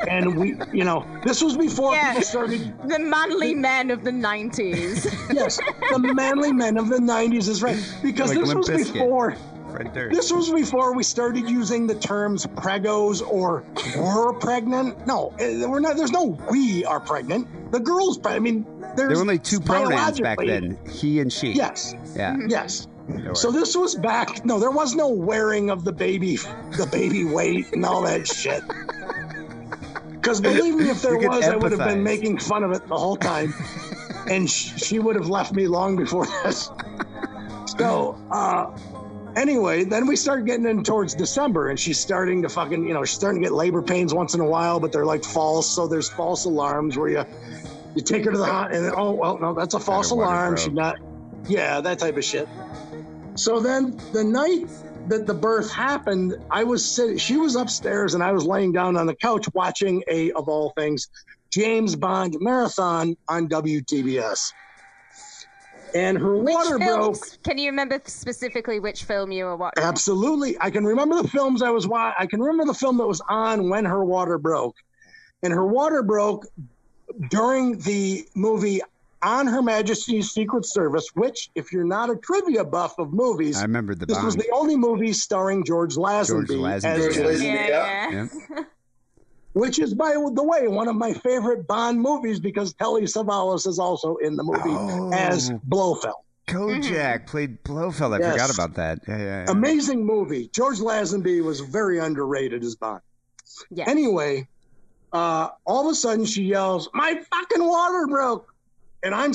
And 0.08 0.38
we, 0.38 0.56
you 0.72 0.84
know, 0.84 1.06
this 1.24 1.42
was 1.42 1.56
before 1.58 1.94
Yeah. 1.94 2.10
people 2.14 2.24
started. 2.24 2.90
The 2.90 3.00
manly 3.00 3.56
men 3.56 3.92
of 3.92 4.04
the 4.04 4.12
90s. 4.12 5.06
Yes, 5.34 5.58
the 5.92 6.00
manly 6.14 6.52
men 6.52 6.78
of 6.78 6.90
the 6.90 6.98
90s 7.00 7.48
is 7.48 7.64
right. 7.64 7.78
Because 8.02 8.30
Like 8.30 8.40
this 8.40 8.48
Limp 8.50 8.58
was 8.60 8.70
Bizkit. 8.70 8.94
before. 8.94 9.36
Fred 9.74 9.94
Durst. 9.94 10.16
This 10.16 10.32
was 10.32 10.52
before 10.52 10.96
we 10.96 11.04
started 11.04 11.50
using 11.50 11.88
the 11.88 11.96
terms 11.96 12.46
pregos 12.46 13.26
or 13.28 13.64
we're 13.98 14.34
pregnant. 14.34 15.08
No, 15.08 15.34
eh, 15.40 15.66
we're 15.66 15.80
not. 15.80 15.98
There's 15.98 16.12
no 16.12 16.38
we 16.52 16.86
are 16.86 17.00
pregnant. 17.00 17.72
The 17.72 17.80
girl's 17.80 18.18
pregnant. 18.18 18.68
I 18.68 18.80
mean, 18.80 18.96
there's 18.96 19.10
There 19.10 19.18
were 19.18 19.22
only 19.22 19.40
two 19.40 19.60
pronouns 19.60 20.20
back 20.20 20.38
then: 20.40 20.78
he 20.90 21.20
and 21.20 21.34
she. 21.34 21.54
Yes. 21.54 21.96
Yeah. 22.16 22.38
Yes. 22.48 22.88
were. 23.08 23.34
So 23.34 23.52
this 23.52 23.76
was 23.76 23.96
back. 23.96 24.46
No, 24.46 24.60
there 24.60 24.72
was 24.72 24.96
no 24.96 25.10
wearing 25.10 25.70
of 25.70 25.84
the 25.84 25.92
baby, 25.92 26.38
the 26.78 26.88
baby 26.92 27.26
weight 27.26 27.74
and 27.74 27.84
all 27.84 28.04
that 28.04 28.28
shit. 28.28 28.64
Because 30.12 30.40
believe 30.40 30.76
me, 30.76 30.90
if 30.90 31.02
there 31.02 31.16
You 31.16 31.20
could 31.20 31.30
was, 31.32 31.46
I 31.46 31.56
would 31.56 31.72
have 31.74 31.86
been 31.86 32.04
making 32.04 32.38
fun 32.38 32.64
of 32.64 32.72
it 32.72 32.88
the 32.88 32.96
whole 32.96 33.18
time, 33.18 33.54
and 34.30 34.50
sh- 34.50 34.82
she 34.82 35.00
would 35.00 35.16
have 35.18 35.28
left 35.28 35.54
me 35.54 35.68
long 35.68 35.98
before 35.98 36.26
this. 36.46 36.70
So, 37.78 38.18
uh, 38.32 38.72
anyway, 39.36 39.84
then 39.84 40.08
we 40.08 40.16
start 40.16 40.46
getting 40.46 40.66
in 40.66 40.84
towards 40.84 41.16
December, 41.16 41.70
and 41.70 41.80
she's 41.80 42.00
starting 42.00 42.42
to 42.42 42.50
fucking, 42.50 42.88
you 42.88 42.94
know, 42.94 43.04
she's 43.04 43.16
starting 43.16 43.42
to 43.42 43.48
get 43.48 43.54
labor 43.54 43.82
pains 43.82 44.14
once 44.14 44.34
in 44.34 44.40
a 44.40 44.46
while, 44.46 44.80
but 44.80 44.92
they're 44.92 45.06
like 45.06 45.24
false. 45.24 45.70
So 45.70 45.88
there's 45.88 46.10
false 46.10 46.46
alarms 46.46 46.98
where 46.98 47.10
you 47.10 47.26
you 47.96 48.02
take 48.02 48.26
her 48.26 48.32
to 48.32 48.38
the 48.38 48.46
hot, 48.46 48.74
and 48.74 48.86
then, 48.86 48.94
oh 48.96 49.12
well, 49.12 49.38
no, 49.40 49.54
that's 49.54 49.74
a 49.74 49.80
false 49.80 50.12
alarm. 50.12 50.58
She's 50.58 50.74
not. 50.74 50.98
Yeah, 51.48 51.82
that 51.82 52.00
type 52.00 52.18
of 52.18 52.24
shit. 52.24 52.48
So 53.36 53.60
then 53.60 54.00
the 54.14 54.24
night 54.24 54.68
that 55.08 55.28
the 55.28 55.34
birth 55.34 55.72
happened, 55.72 56.36
I 56.50 56.64
was 56.64 56.90
sitting, 56.90 57.18
she 57.18 57.38
was 57.38 57.56
upstairs 57.56 58.14
and 58.14 58.24
I 58.24 58.32
was 58.32 58.46
laying 58.46 58.72
down 58.72 58.96
on 58.96 59.06
the 59.06 59.16
couch 59.16 59.48
watching 59.54 60.04
a, 60.08 60.32
of 60.32 60.48
all 60.48 60.72
things, 60.78 61.10
James 61.50 61.96
Bond 61.96 62.38
marathon 62.40 63.18
on 63.28 63.50
WTBS. 63.50 64.54
And 65.96 66.18
her 66.18 66.38
Which 66.38 66.54
water 66.54 66.80
broke. 66.80 67.44
Can 67.44 67.58
you 67.58 67.70
remember 67.70 68.02
specifically 68.06 68.80
which 68.80 69.04
film 69.04 69.32
you 69.32 69.46
were 69.46 69.56
watching? 69.56 69.84
Absolutely. 69.84 70.58
I 70.60 70.72
can 70.72 70.86
remember 70.86 71.22
the 71.22 71.28
films 71.28 71.62
I 71.62 71.70
was 71.70 71.88
watching. 71.88 72.16
I 72.20 72.26
can 72.26 72.42
remember 72.42 72.66
the 72.66 72.78
film 72.78 72.98
that 72.98 73.08
was 73.08 73.22
on 73.30 73.70
when 73.70 73.86
her 73.86 74.04
water 74.04 74.38
broke. 74.38 74.76
And 75.44 75.54
her 75.54 75.66
water 75.66 76.02
broke 76.02 76.48
during 77.30 77.78
the 77.80 78.26
movie 78.36 78.82
on 79.22 79.48
Her 79.48 79.62
Majesty's 79.62 80.32
Secret 80.32 80.66
Service, 80.66 81.08
which, 81.14 81.50
if 81.56 81.72
you're 81.72 81.86
not 81.86 82.10
a 82.10 82.16
trivia 82.18 82.64
buff 82.64 83.00
of 83.00 83.14
movies, 83.14 83.58
I 83.58 83.64
remember 83.64 83.96
the 83.96 84.06
this 84.06 84.22
was 84.22 84.36
the 84.36 84.50
only 84.54 84.76
movie 84.76 85.14
starring 85.14 85.64
George 85.64 85.96
Lazenby, 85.96 86.48
George 86.48 86.74
as 86.74 86.84
Lazenby, 86.84 86.98
George 86.98 87.16
yeah. 87.18 87.24
Lazenby, 87.24 87.44
Yeah, 87.44 88.10
yeah. 88.12 88.28
yeah. 88.50 88.64
which 89.54 89.80
is, 89.80 89.94
by 89.94 90.12
the 90.14 90.44
way, 90.44 90.68
one 90.68 90.88
of 90.88 90.96
my 90.96 91.14
favorite 91.14 91.68
Bond 91.68 92.00
movies 92.02 92.40
because 92.40 92.74
Telly 92.74 93.04
Savalas 93.04 93.66
is 93.68 93.80
also 93.80 94.16
in 94.18 94.36
the 94.36 94.44
movie 94.44 94.62
Oh. 94.70 95.12
as 95.14 95.52
Blofeld. 95.64 96.16
Kojak 96.48 97.26
played 97.28 97.64
Blofeld. 97.64 98.14
I 98.14 98.20
Yes. 98.20 98.32
forgot 98.34 98.54
about 98.54 98.74
that. 98.76 99.00
Yeah, 99.08 99.18
yeah, 99.18 99.24
yeah. 99.46 99.52
Amazing 99.52 100.06
movie. 100.06 100.50
George 100.54 100.80
Lazenby 100.80 101.42
was 101.44 101.62
very 101.62 102.00
underrated 102.00 102.64
as 102.64 102.76
Bond. 102.76 103.02
Yeah. 103.70 103.86
Anyway, 103.88 104.48
uh, 105.14 105.50
all 105.66 105.88
of 105.88 105.92
a 105.92 105.96
sudden 105.96 106.26
she 106.26 106.44
yells, 106.44 106.90
"My 106.94 107.16
fucking 107.32 107.64
water 107.66 108.08
broke!" 108.08 108.54
And 109.04 109.14
I'm 109.16 109.34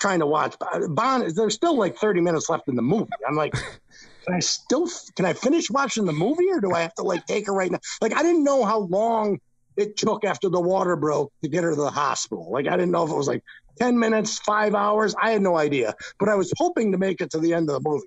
trying 0.00 0.18
to 0.20 0.26
watch 0.26 0.56
Bond. 0.88 1.30
There's 1.34 1.54
still 1.54 1.76
like 1.78 1.96
30 1.96 2.20
minutes 2.20 2.50
left 2.50 2.68
in 2.68 2.74
the 2.76 2.82
movie. 2.82 3.10
I'm 3.26 3.36
like, 3.36 3.52
can 4.26 4.34
I 4.34 4.40
still 4.40 4.88
can 5.16 5.24
I 5.24 5.32
finish 5.32 5.70
watching 5.70 6.04
the 6.04 6.12
movie 6.12 6.48
or 6.50 6.60
do 6.60 6.72
I 6.72 6.80
have 6.82 6.94
to 6.96 7.02
like 7.02 7.24
take 7.26 7.46
her 7.46 7.54
right 7.54 7.70
now? 7.70 7.78
Like 8.02 8.14
I 8.14 8.22
didn't 8.22 8.44
know 8.44 8.64
how 8.64 8.80
long 8.80 9.38
it 9.76 9.96
took 9.96 10.24
after 10.24 10.48
the 10.48 10.60
water 10.60 10.96
broke 10.96 11.32
to 11.42 11.48
get 11.48 11.64
her 11.64 11.70
to 11.70 11.76
the 11.76 11.90
hospital. 11.90 12.50
Like 12.50 12.66
I 12.66 12.72
didn't 12.72 12.90
know 12.90 13.04
if 13.04 13.10
it 13.10 13.16
was 13.16 13.28
like 13.28 13.42
10 13.78 13.98
minutes, 13.98 14.38
five 14.40 14.74
hours. 14.74 15.14
I 15.22 15.30
had 15.30 15.42
no 15.42 15.56
idea. 15.56 15.94
But 16.18 16.28
I 16.28 16.34
was 16.34 16.52
hoping 16.58 16.92
to 16.92 16.98
make 16.98 17.20
it 17.20 17.30
to 17.30 17.38
the 17.38 17.54
end 17.54 17.70
of 17.70 17.82
the 17.82 17.88
movie 17.88 18.06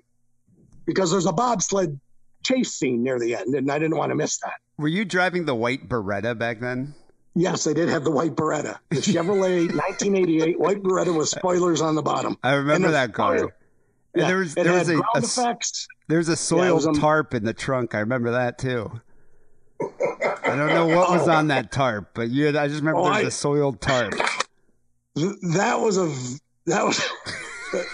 because 0.86 1.10
there's 1.10 1.26
a 1.26 1.32
bobsled 1.32 1.98
chase 2.44 2.72
scene 2.74 3.02
near 3.02 3.18
the 3.18 3.34
end, 3.34 3.54
and 3.54 3.70
I 3.72 3.78
didn't 3.78 3.96
want 3.96 4.10
to 4.10 4.16
miss 4.16 4.38
that. 4.38 4.54
Were 4.78 4.88
you 4.88 5.04
driving 5.04 5.46
the 5.46 5.54
white 5.54 5.88
Beretta 5.88 6.38
back 6.38 6.60
then? 6.60 6.94
Yes, 7.34 7.66
I 7.66 7.72
did 7.72 7.88
have 7.88 8.04
the 8.04 8.10
white 8.12 8.36
Beretta, 8.36 8.78
the 8.90 8.96
Chevrolet 8.96 9.66
1988 9.74 10.60
white 10.60 10.82
Beretta 10.82 11.16
with 11.16 11.28
spoilers 11.28 11.80
on 11.80 11.94
the 11.96 12.02
bottom. 12.02 12.36
I 12.44 12.52
remember 12.52 12.90
that 12.92 13.12
car. 13.14 13.52
Yeah, 14.14 14.28
there 14.28 14.36
was 14.36 14.54
there 14.54 14.72
was 14.74 14.88
a, 14.88 14.98
a 14.98 15.02
effects. 15.16 15.88
there's 16.06 16.28
a 16.28 16.32
Yeah, 16.32 16.36
soiled 16.36 16.96
a- 16.96 17.00
tarp 17.00 17.34
in 17.34 17.44
the 17.44 17.52
trunk. 17.54 17.94
I 17.96 18.00
remember 18.00 18.30
that 18.32 18.58
too. 18.58 19.00
I 20.54 20.56
don't 20.56 20.90
know 20.90 20.96
what 20.96 21.10
was 21.10 21.28
on 21.28 21.48
that 21.48 21.70
tarp, 21.72 22.10
but 22.14 22.30
you 22.30 22.46
had, 22.46 22.56
I 22.56 22.68
just 22.68 22.80
remember 22.80 23.00
Oh, 23.00 23.04
there 23.04 23.12
was 23.12 23.24
I- 23.24 23.28
a 23.28 23.30
soiled 23.30 23.80
tarp. 23.80 24.14
That 25.16 25.80
was 25.80 25.96
a 25.96 26.06
that 26.66 26.84
was 26.84 27.00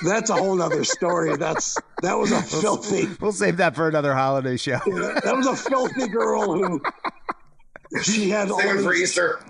that's 0.04 0.30
a 0.30 0.34
whole 0.34 0.54
nother 0.54 0.84
story. 0.84 1.36
That's 1.36 1.76
that 2.02 2.14
was 2.18 2.32
a 2.32 2.40
filthy 2.42 3.08
We'll 3.20 3.32
save 3.32 3.58
that 3.58 3.74
for 3.76 3.88
another 3.88 4.14
holiday 4.14 4.56
show. 4.56 4.78
that 4.86 5.32
was 5.36 5.46
a 5.46 5.56
filthy 5.56 6.08
girl 6.08 6.54
who 6.54 6.80
she 8.02 8.30
had 8.30 8.50
all 8.50 8.60
for 8.60 8.94
Easter. 8.94 9.40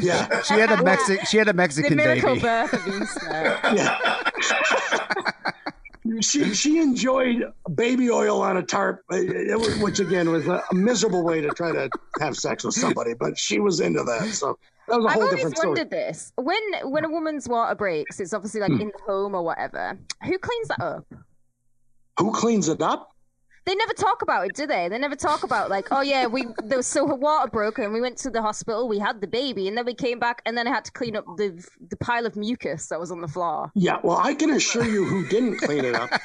yeah 0.00 0.40
She 0.42 0.54
had 0.54 0.70
a 0.72 0.76
Mexi- 0.76 1.26
she 1.26 1.36
had 1.38 1.48
a 1.48 1.52
Mexican 1.54 1.96
The 1.96 2.04
Mexican 2.04 2.32
miracle 2.32 2.34
baby. 2.34 2.42
birth 2.42 2.74
of 2.74 3.02
Easter. 3.02 3.58
yeah. 3.74 5.50
She 6.20 6.52
she 6.52 6.78
enjoyed 6.80 7.44
baby 7.74 8.10
oil 8.10 8.42
on 8.42 8.58
a 8.58 8.62
tarp, 8.62 9.00
uh, 9.10 9.16
was, 9.16 9.78
which 9.78 10.00
again 10.00 10.30
was 10.30 10.46
a, 10.46 10.62
a 10.70 10.74
miserable 10.74 11.24
way 11.24 11.40
to 11.40 11.48
try 11.48 11.72
to 11.72 11.88
have 12.20 12.36
sex 12.36 12.62
with 12.62 12.74
somebody, 12.74 13.14
but 13.18 13.38
she 13.38 13.58
was 13.58 13.80
into 13.80 14.02
that. 14.04 14.28
So 14.34 14.58
that 14.88 14.96
was 14.96 15.06
a 15.06 15.08
I've 15.08 15.14
whole 15.14 15.22
always 15.22 15.36
different 15.36 15.56
story. 15.56 15.68
wondered 15.70 15.90
this. 15.90 16.30
When 16.36 16.60
when 16.90 17.06
a 17.06 17.08
woman's 17.08 17.48
water 17.48 17.74
breaks, 17.74 18.20
it's 18.20 18.34
obviously 18.34 18.60
like 18.60 18.72
Hmm. 18.72 18.80
in 18.82 18.88
the 18.88 19.02
home 19.06 19.34
or 19.34 19.42
whatever. 19.42 19.98
Who 20.24 20.38
cleans 20.38 20.68
that 20.68 20.82
up? 20.82 21.06
Who 22.18 22.32
cleans 22.32 22.68
it 22.68 22.82
up? 22.82 23.08
They 23.66 23.74
never 23.74 23.94
talk 23.94 24.22
about 24.22 24.46
it, 24.46 24.54
do 24.54 24.66
they? 24.66 24.88
They 24.88 24.98
never 24.98 25.16
talk 25.16 25.42
about 25.42 25.70
like, 25.70 25.88
oh 25.90 26.02
yeah, 26.02 26.26
we 26.26 26.46
there 26.64 26.78
was 26.78 26.86
so 26.86 27.06
her 27.08 27.14
water 27.14 27.50
broke 27.50 27.78
and 27.78 27.92
we 27.92 28.00
went 28.00 28.18
to 28.18 28.30
the 28.30 28.42
hospital, 28.42 28.88
we 28.88 28.98
had 28.98 29.20
the 29.20 29.26
baby, 29.26 29.68
and 29.68 29.76
then 29.76 29.86
we 29.86 29.94
came 29.94 30.18
back 30.18 30.42
and 30.44 30.56
then 30.56 30.68
I 30.68 30.70
had 30.70 30.84
to 30.84 30.92
clean 30.92 31.16
up 31.16 31.24
the 31.36 31.66
the 31.88 31.96
pile 31.96 32.26
of 32.26 32.36
mucus 32.36 32.88
that 32.88 33.00
was 33.00 33.10
on 33.10 33.20
the 33.20 33.28
floor. 33.28 33.70
Yeah, 33.74 33.98
well, 34.02 34.18
I 34.18 34.34
can 34.34 34.50
assure 34.50 34.84
you 34.84 35.04
who 35.04 35.26
didn't 35.28 35.58
clean 35.58 35.84
it 35.84 35.94
up, 35.94 36.10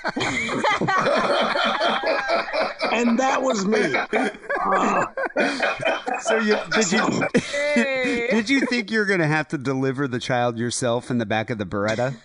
and 2.91 3.17
that 3.19 3.41
was 3.41 3.65
me. 3.65 3.95
Uh, 3.95 5.05
So 6.21 6.37
you, 6.37 6.57
did 6.71 6.91
you 6.91 7.23
did 8.29 8.49
you 8.49 8.61
think 8.61 8.91
you 8.91 8.99
were 8.99 9.05
going 9.05 9.21
to 9.21 9.27
have 9.27 9.47
to 9.49 9.57
deliver 9.57 10.07
the 10.07 10.19
child 10.19 10.57
yourself 10.57 11.09
in 11.09 11.17
the 11.17 11.25
back 11.25 11.49
of 11.49 11.57
the 11.57 11.65
Beretta? 11.65 12.15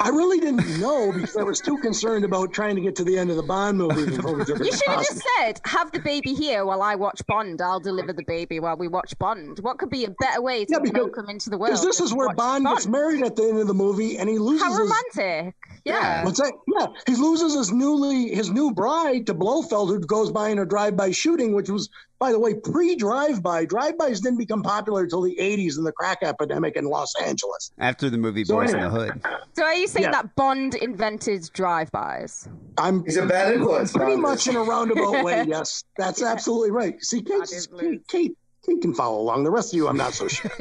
I 0.00 0.10
really 0.10 0.38
didn't 0.38 0.78
know 0.78 1.10
because 1.10 1.36
I 1.36 1.42
was 1.42 1.60
too 1.60 1.76
concerned 1.78 2.24
about 2.24 2.52
trying 2.52 2.76
to 2.76 2.80
get 2.80 2.94
to 2.96 3.04
the 3.04 3.18
end 3.18 3.30
of 3.30 3.36
the 3.36 3.42
Bond 3.42 3.78
movie 3.78 4.04
before 4.06 4.38
You 4.38 4.44
should 4.46 4.86
have 4.86 5.00
just 5.04 5.20
said, 5.38 5.60
"Have 5.64 5.90
the 5.90 5.98
baby 5.98 6.34
here 6.34 6.64
while 6.64 6.82
I 6.82 6.94
watch 6.94 7.20
Bond. 7.26 7.60
I'll 7.60 7.80
deliver 7.80 8.12
the 8.12 8.22
baby 8.22 8.60
while 8.60 8.76
we 8.76 8.86
watch 8.86 9.18
Bond." 9.18 9.58
What 9.58 9.78
could 9.78 9.90
be 9.90 10.04
a 10.04 10.10
better 10.20 10.40
way 10.40 10.64
to 10.66 10.72
Yeah, 10.72 10.78
because- 10.78 11.02
welcome 11.02 11.28
into 11.28 11.50
the 11.50 11.58
world? 11.58 11.72
Because 11.72 11.84
this 11.84 12.00
is 12.00 12.14
where 12.14 12.28
watch 12.28 12.36
Bond 12.36 12.66
gets 12.66 12.86
married 12.86 13.24
at 13.24 13.34
the 13.34 13.42
end 13.48 13.58
of 13.58 13.66
the 13.66 13.74
movie, 13.74 14.18
and 14.18 14.28
he 14.28 14.38
loses 14.38 14.62
How 14.62 14.70
his 14.70 14.78
romantic! 14.78 15.56
Yeah. 15.84 16.24
What's 16.24 16.38
that? 16.38 16.52
Yeah, 16.68 16.86
he 17.08 17.16
loses 17.20 17.54
his 17.54 17.72
newly 17.72 18.28
his 18.32 18.50
new 18.50 18.70
bride 18.70 19.26
to 19.26 19.34
Blofeld, 19.34 19.88
who 19.88 19.98
goes 19.98 20.30
by 20.30 20.50
in 20.50 20.60
a 20.60 20.64
drive-by 20.64 21.10
shooting, 21.10 21.54
which 21.56 21.70
was, 21.70 21.88
by 22.18 22.32
the 22.32 22.38
way, 22.40 22.54
pre-drive-by. 22.54 23.64
Drive-bys 23.66 24.20
didn't 24.20 24.38
become 24.38 24.62
popular 24.62 25.02
until 25.04 25.22
the 25.22 25.36
'80s 25.40 25.76
and 25.76 25.86
the 25.86 25.92
crack 25.92 26.18
epidemic 26.22 26.76
in 26.76 26.84
Los 26.86 27.12
Angeles. 27.22 27.70
After 27.78 28.10
the 28.10 28.18
movie 28.18 28.44
So 28.44 28.56
Boys 28.56 28.72
in 28.72 28.80
the. 28.80 28.90
Hood. 28.90 29.20
So 29.54 29.62
are 29.64 29.74
you 29.74 29.86
saying 29.86 30.04
Yeah. 30.04 30.10
that 30.12 30.34
Bond 30.36 30.74
invented 30.74 31.50
drive-bys? 31.52 32.48
I'm 32.76 33.04
He's 33.04 33.16
a 33.16 33.26
bad 33.26 33.54
influence. 33.54 33.92
pretty 33.92 34.12
Bond 34.12 34.22
much 34.22 34.40
is. 34.40 34.48
in 34.48 34.56
a 34.56 34.62
roundabout 34.62 35.24
way. 35.24 35.44
Yes, 35.48 35.84
that's 35.96 36.22
absolutely 36.22 36.70
right. 36.72 37.00
See, 37.02 37.22
Kate, 37.22 37.42
Kate, 37.78 38.06
Kate, 38.08 38.36
Kate 38.66 38.82
can 38.82 38.92
follow 38.94 39.20
along. 39.20 39.44
The 39.44 39.50
rest 39.50 39.72
of 39.72 39.76
you, 39.76 39.88
I'm 39.88 39.96
not 39.96 40.12
so 40.14 40.28
sure. 40.28 40.50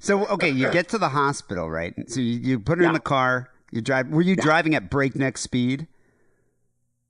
So 0.00 0.26
okay, 0.28 0.48
you 0.48 0.70
get 0.70 0.88
to 0.90 0.98
the 0.98 1.08
hospital, 1.08 1.68
right? 1.70 1.92
So 2.08 2.20
you, 2.20 2.38
you 2.38 2.60
put 2.60 2.78
her 2.78 2.84
in 2.84 2.92
the 2.94 3.00
car. 3.00 3.50
You 3.70 3.80
drive. 3.80 4.08
Were 4.08 4.22
you 4.22 4.34
driving 4.36 4.74
at 4.74 4.90
breakneck 4.90 5.36
speed? 5.38 5.86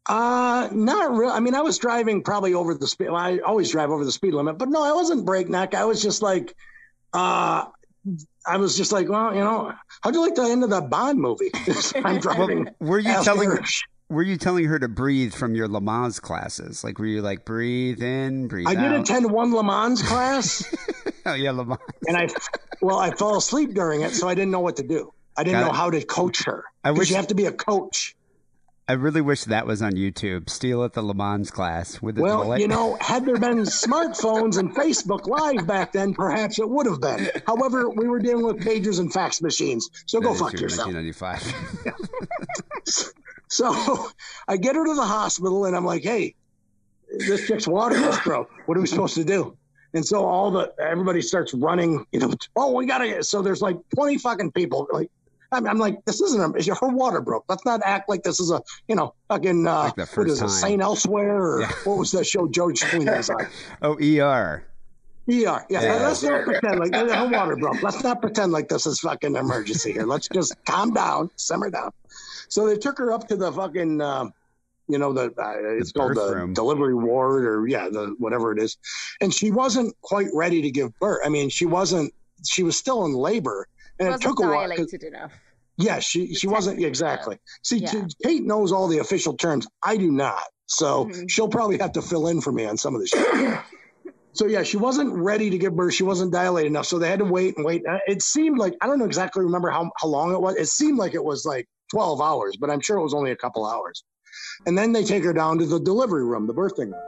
Uh, 0.09 0.69
not 0.73 1.15
real. 1.17 1.31
I 1.31 1.41
mean, 1.41 1.55
I 1.55 1.61
was 1.61 1.79
driving 1.79 2.23
probably 2.23 2.55
over 2.55 2.75
the 2.75 2.87
speed. 2.87 3.09
I 3.09 3.39
always 3.39 3.71
drive 3.71 3.91
over 3.91 4.05
the 4.05 4.13
speed 4.13 4.35
limit, 4.35 4.59
but 4.59 4.69
no, 4.69 4.83
I 4.83 4.93
wasn't 4.93 5.25
breakneck. 5.25 5.75
I 5.75 5.85
was 5.85 6.03
just 6.03 6.23
like, 6.23 6.55
uh, 7.13 7.67
I 8.47 8.57
was 8.57 8.77
just 8.77 8.93
like, 8.93 9.09
well, 9.09 9.35
you 9.35 9.41
know, 9.41 9.73
how'd 10.03 10.15
you 10.15 10.21
like 10.23 10.35
the 10.35 10.43
end 10.43 10.65
of 10.65 10.71
that 10.71 10.89
Bond 10.91 11.19
movie? 11.21 11.51
I'm 12.05 12.19
driving. 12.21 12.69
Were 12.81 12.99
you 12.99 13.23
telling 13.23 13.59
Were 14.09 14.23
you 14.23 14.37
telling 14.39 14.65
her 14.65 14.79
to 14.79 14.89
breathe 14.89 15.35
from 15.35 15.55
your 15.55 15.69
Lamaze 15.69 16.21
classes? 16.21 16.83
Like, 16.83 16.99
were 16.99 17.07
you 17.07 17.21
like 17.23 17.45
breathe 17.45 18.03
in, 18.03 18.49
breathe 18.49 18.67
I 18.69 18.75
did 18.75 18.93
attend 18.93 19.31
one 19.31 19.55
Le 19.55 19.63
Mans 19.63 20.03
class, 20.03 20.65
oh 21.27 21.35
yeah, 21.35 21.51
Lamaze. 21.51 21.79
and 22.09 22.17
I, 22.17 22.27
well, 22.81 22.99
I 22.99 23.11
fell 23.13 23.37
asleep 23.37 23.75
during 23.75 24.01
it, 24.01 24.13
so 24.15 24.29
I 24.29 24.35
didn't 24.35 24.51
know 24.51 24.61
what 24.61 24.77
to 24.77 24.83
do. 24.83 25.13
I 25.37 25.45
didn't 25.45 25.61
Got 25.61 25.67
know 25.67 25.73
it. 25.73 25.77
how 25.77 25.91
to 25.91 26.03
coach 26.05 26.43
her. 26.45 26.65
I 26.83 26.91
wish- 26.91 27.11
you 27.11 27.17
have 27.17 27.29
to 27.29 27.35
be 27.37 27.45
a 27.47 27.53
coach. 27.53 28.17
I 28.91 28.95
really 28.95 29.21
wish 29.21 29.45
that 29.45 29.69
was 29.69 29.83
on 29.83 29.93
YouTube. 29.93 30.51
Steele 30.51 30.83
at 30.83 30.95
the 30.95 31.03
Le 31.03 31.15
Mans 31.15 31.49
class 31.49 32.03
with 32.03 32.17
the 32.17 32.23
Well, 32.23 32.43
bullet. 32.43 32.61
you 32.61 32.67
know, 32.67 32.97
had 33.01 33.25
there 33.25 33.39
been 33.39 33.59
smartphones 33.59 34.59
and 34.59 34.75
Facebook 34.75 35.29
Live 35.29 35.65
back 35.65 35.93
then, 35.93 36.13
perhaps 36.13 36.59
it 36.59 36.69
would 36.69 36.87
have 36.87 37.01
been. 37.01 37.31
However, 37.47 37.89
we 37.89 38.09
were 38.09 38.19
dealing 38.19 38.45
with 38.45 38.57
pagers 38.57 38.99
and 38.99 39.13
fax 39.13 39.41
machines, 39.41 39.89
so 40.07 40.19
That 40.19 40.27
go 40.27 40.35
fuck 40.35 40.51
true, 40.51 40.63
yourself. 40.63 40.93
1995. 40.93 43.13
So 43.53 44.09
I 44.47 44.57
get 44.57 44.77
her 44.77 44.87
to 44.87 44.95
the 44.95 45.05
hospital 45.05 45.65
and 45.65 45.75
I'm 45.77 45.85
like, 45.85 46.05
hey, 46.05 46.37
this 47.27 47.49
chick's 47.49 47.67
water 47.67 47.97
broke. 48.25 48.49
What 48.67 48.79
are 48.79 48.81
we 48.81 48.87
supposed 48.87 49.17
to 49.17 49.25
do? 49.25 49.57
And 49.93 50.07
so 50.07 50.25
all 50.25 50.53
the 50.53 50.73
everybody 50.81 51.21
starts 51.21 51.53
running, 51.53 52.07
you 52.13 52.21
know, 52.21 52.33
oh, 52.55 52.71
we 52.73 52.87
gotta 52.87 53.09
get 53.09 53.25
so 53.25 53.43
there's 53.43 53.61
like 53.61 53.77
20 53.97 54.19
fucking 54.19 54.53
people. 54.53 54.87
Like 54.93 55.11
I'm, 55.53 55.67
I'm 55.67 55.79
like, 55.79 56.05
this 56.05 56.21
isn't 56.21 56.41
a 56.41 56.59
is 56.59 56.67
her 56.69 56.89
water 56.89 57.21
broke. 57.21 57.45
Let's 57.49 57.65
not 57.65 57.81
act 57.85 58.09
like 58.09 58.23
this 58.23 58.41
is 58.41 58.51
a, 58.51 58.63
you 58.89 58.95
know, 58.95 59.15
fucking 59.29 59.67
uh 59.67 59.93
Like 59.97 60.17
what 60.17 60.27
is 60.29 60.41
it. 60.43 60.49
Saint 60.49 60.81
Elsewhere 60.83 61.37
or 61.43 61.67
what 61.85 61.99
was 61.99 62.13
that 62.13 62.27
show 62.27 62.47
George 62.49 62.81
Clooney 62.81 63.15
was 63.17 63.31
on? 63.31 63.47
oh, 63.83 63.95
ER. 64.01 64.01
ER. 64.01 64.67
Yeah, 65.27 65.61
Yeah. 65.69 65.97
let's 66.03 66.23
not 66.23 66.45
pretend 66.45 66.81
like 66.81 66.95
her 66.95 67.29
water 67.29 67.57
broke. 67.57 67.83
Let's 67.83 68.03
not 68.03 68.21
pretend 68.21 68.53
like 68.53 68.69
this 68.69 68.87
is 68.87 69.01
fucking 69.01 69.37
emergency 69.37 69.93
here. 69.93 70.05
Let's 70.07 70.29
just 70.29 70.55
calm 70.65 70.93
down, 70.93 71.31
simmer 71.37 71.71
down. 71.71 71.93
So 72.49 72.67
they 72.67 72.77
took 72.77 72.99
her 72.99 73.13
up 73.13 73.29
to 73.29 73.37
the 73.37 73.53
fucking, 73.53 74.01
um, 74.01 74.33
you 74.89 74.99
know, 74.99 75.13
the 75.13 75.27
uh, 75.39 75.55
it's 75.79 75.93
called 75.93 76.17
the 76.17 76.35
room. 76.35 76.53
delivery 76.55 76.95
ward 76.95 77.45
or 77.45 77.67
yeah, 77.69 77.89
the 77.89 78.17
whatever 78.19 78.51
it 78.51 78.61
is. 78.61 78.77
And 79.21 79.33
she 79.33 79.53
wasn't 79.53 79.95
quite 80.01 80.27
ready 80.35 80.63
to 80.63 80.71
give 80.71 80.99
birth. 80.99 81.21
I 81.25 81.29
mean, 81.29 81.49
she 81.49 81.65
wasn't. 81.67 82.13
She 82.45 82.63
was 82.65 82.77
still 82.77 83.05
in 83.05 83.13
labor, 83.13 83.69
and 84.01 84.09
it 84.09 84.11
wasn't 84.13 84.23
took 84.23 84.41
a 84.41 84.43
while. 84.49 84.69
'cause- 84.69 84.77
dilated 84.79 85.03
enough. 85.05 85.33
yeah, 85.77 85.99
she 86.01 86.35
she 86.35 86.47
wasn't 86.49 86.83
exactly. 86.83 87.39
See, 87.63 87.79
Yeah. 87.79 88.07
Kate 88.25 88.45
knows 88.45 88.73
all 88.73 88.89
the 88.89 88.99
official 88.99 89.35
terms. 89.37 89.67
I 89.83 89.97
do 89.97 90.11
not, 90.11 90.43
so 90.67 91.05
Mhm. 91.07 91.31
she'll 91.31 91.49
probably 91.49 91.79
have 91.79 91.93
to 91.93 92.03
fill 92.03 92.27
in 92.29 92.41
for 92.41 92.51
me 92.53 92.65
on 92.67 92.77
some 92.77 92.95
of 92.95 93.01
this. 93.01 93.11
shit. 93.11 93.59
so 94.33 94.47
yeah, 94.47 94.63
she 94.63 94.77
wasn't 94.77 95.13
ready 95.15 95.49
to 95.51 95.59
give 95.59 95.75
birth. 95.77 95.95
She 95.95 96.03
wasn't 96.05 96.33
dilated 96.33 96.71
enough, 96.71 96.87
so 96.87 96.99
they 96.99 97.09
had 97.09 97.19
to 97.21 97.25
wait 97.25 97.57
and 97.57 97.65
wait. 97.65 97.83
Uh, 97.87 97.99
It 98.09 98.23
seemed 98.23 98.59
like 98.59 98.75
I 98.81 98.87
don't 98.87 98.99
know 98.99 99.05
exactly 99.05 99.43
remember 99.45 99.71
how 99.71 99.91
how 100.01 100.09
long 100.09 100.33
it 100.33 100.41
was. 100.41 100.57
It 100.57 100.69
seemed 100.69 100.99
like 100.99 101.15
it 101.15 101.25
was 101.25 101.45
like 101.45 101.67
twelve 101.93 102.21
hours, 102.21 102.57
but 102.57 102.71
I'm 102.71 102.81
sure 102.81 102.97
it 102.99 103.03
was 103.03 103.15
only 103.15 103.31
a 103.33 103.37
couple 103.37 103.65
hours. 103.67 104.05
And 104.67 104.77
then 104.79 104.93
they 104.93 105.03
take 105.05 105.25
her 105.25 105.33
down 105.33 105.59
to 105.59 105.67
the 105.67 105.81
delivery 105.81 106.25
room, 106.25 106.47
the 106.47 106.55
birthing 106.55 106.93
room. 106.93 107.03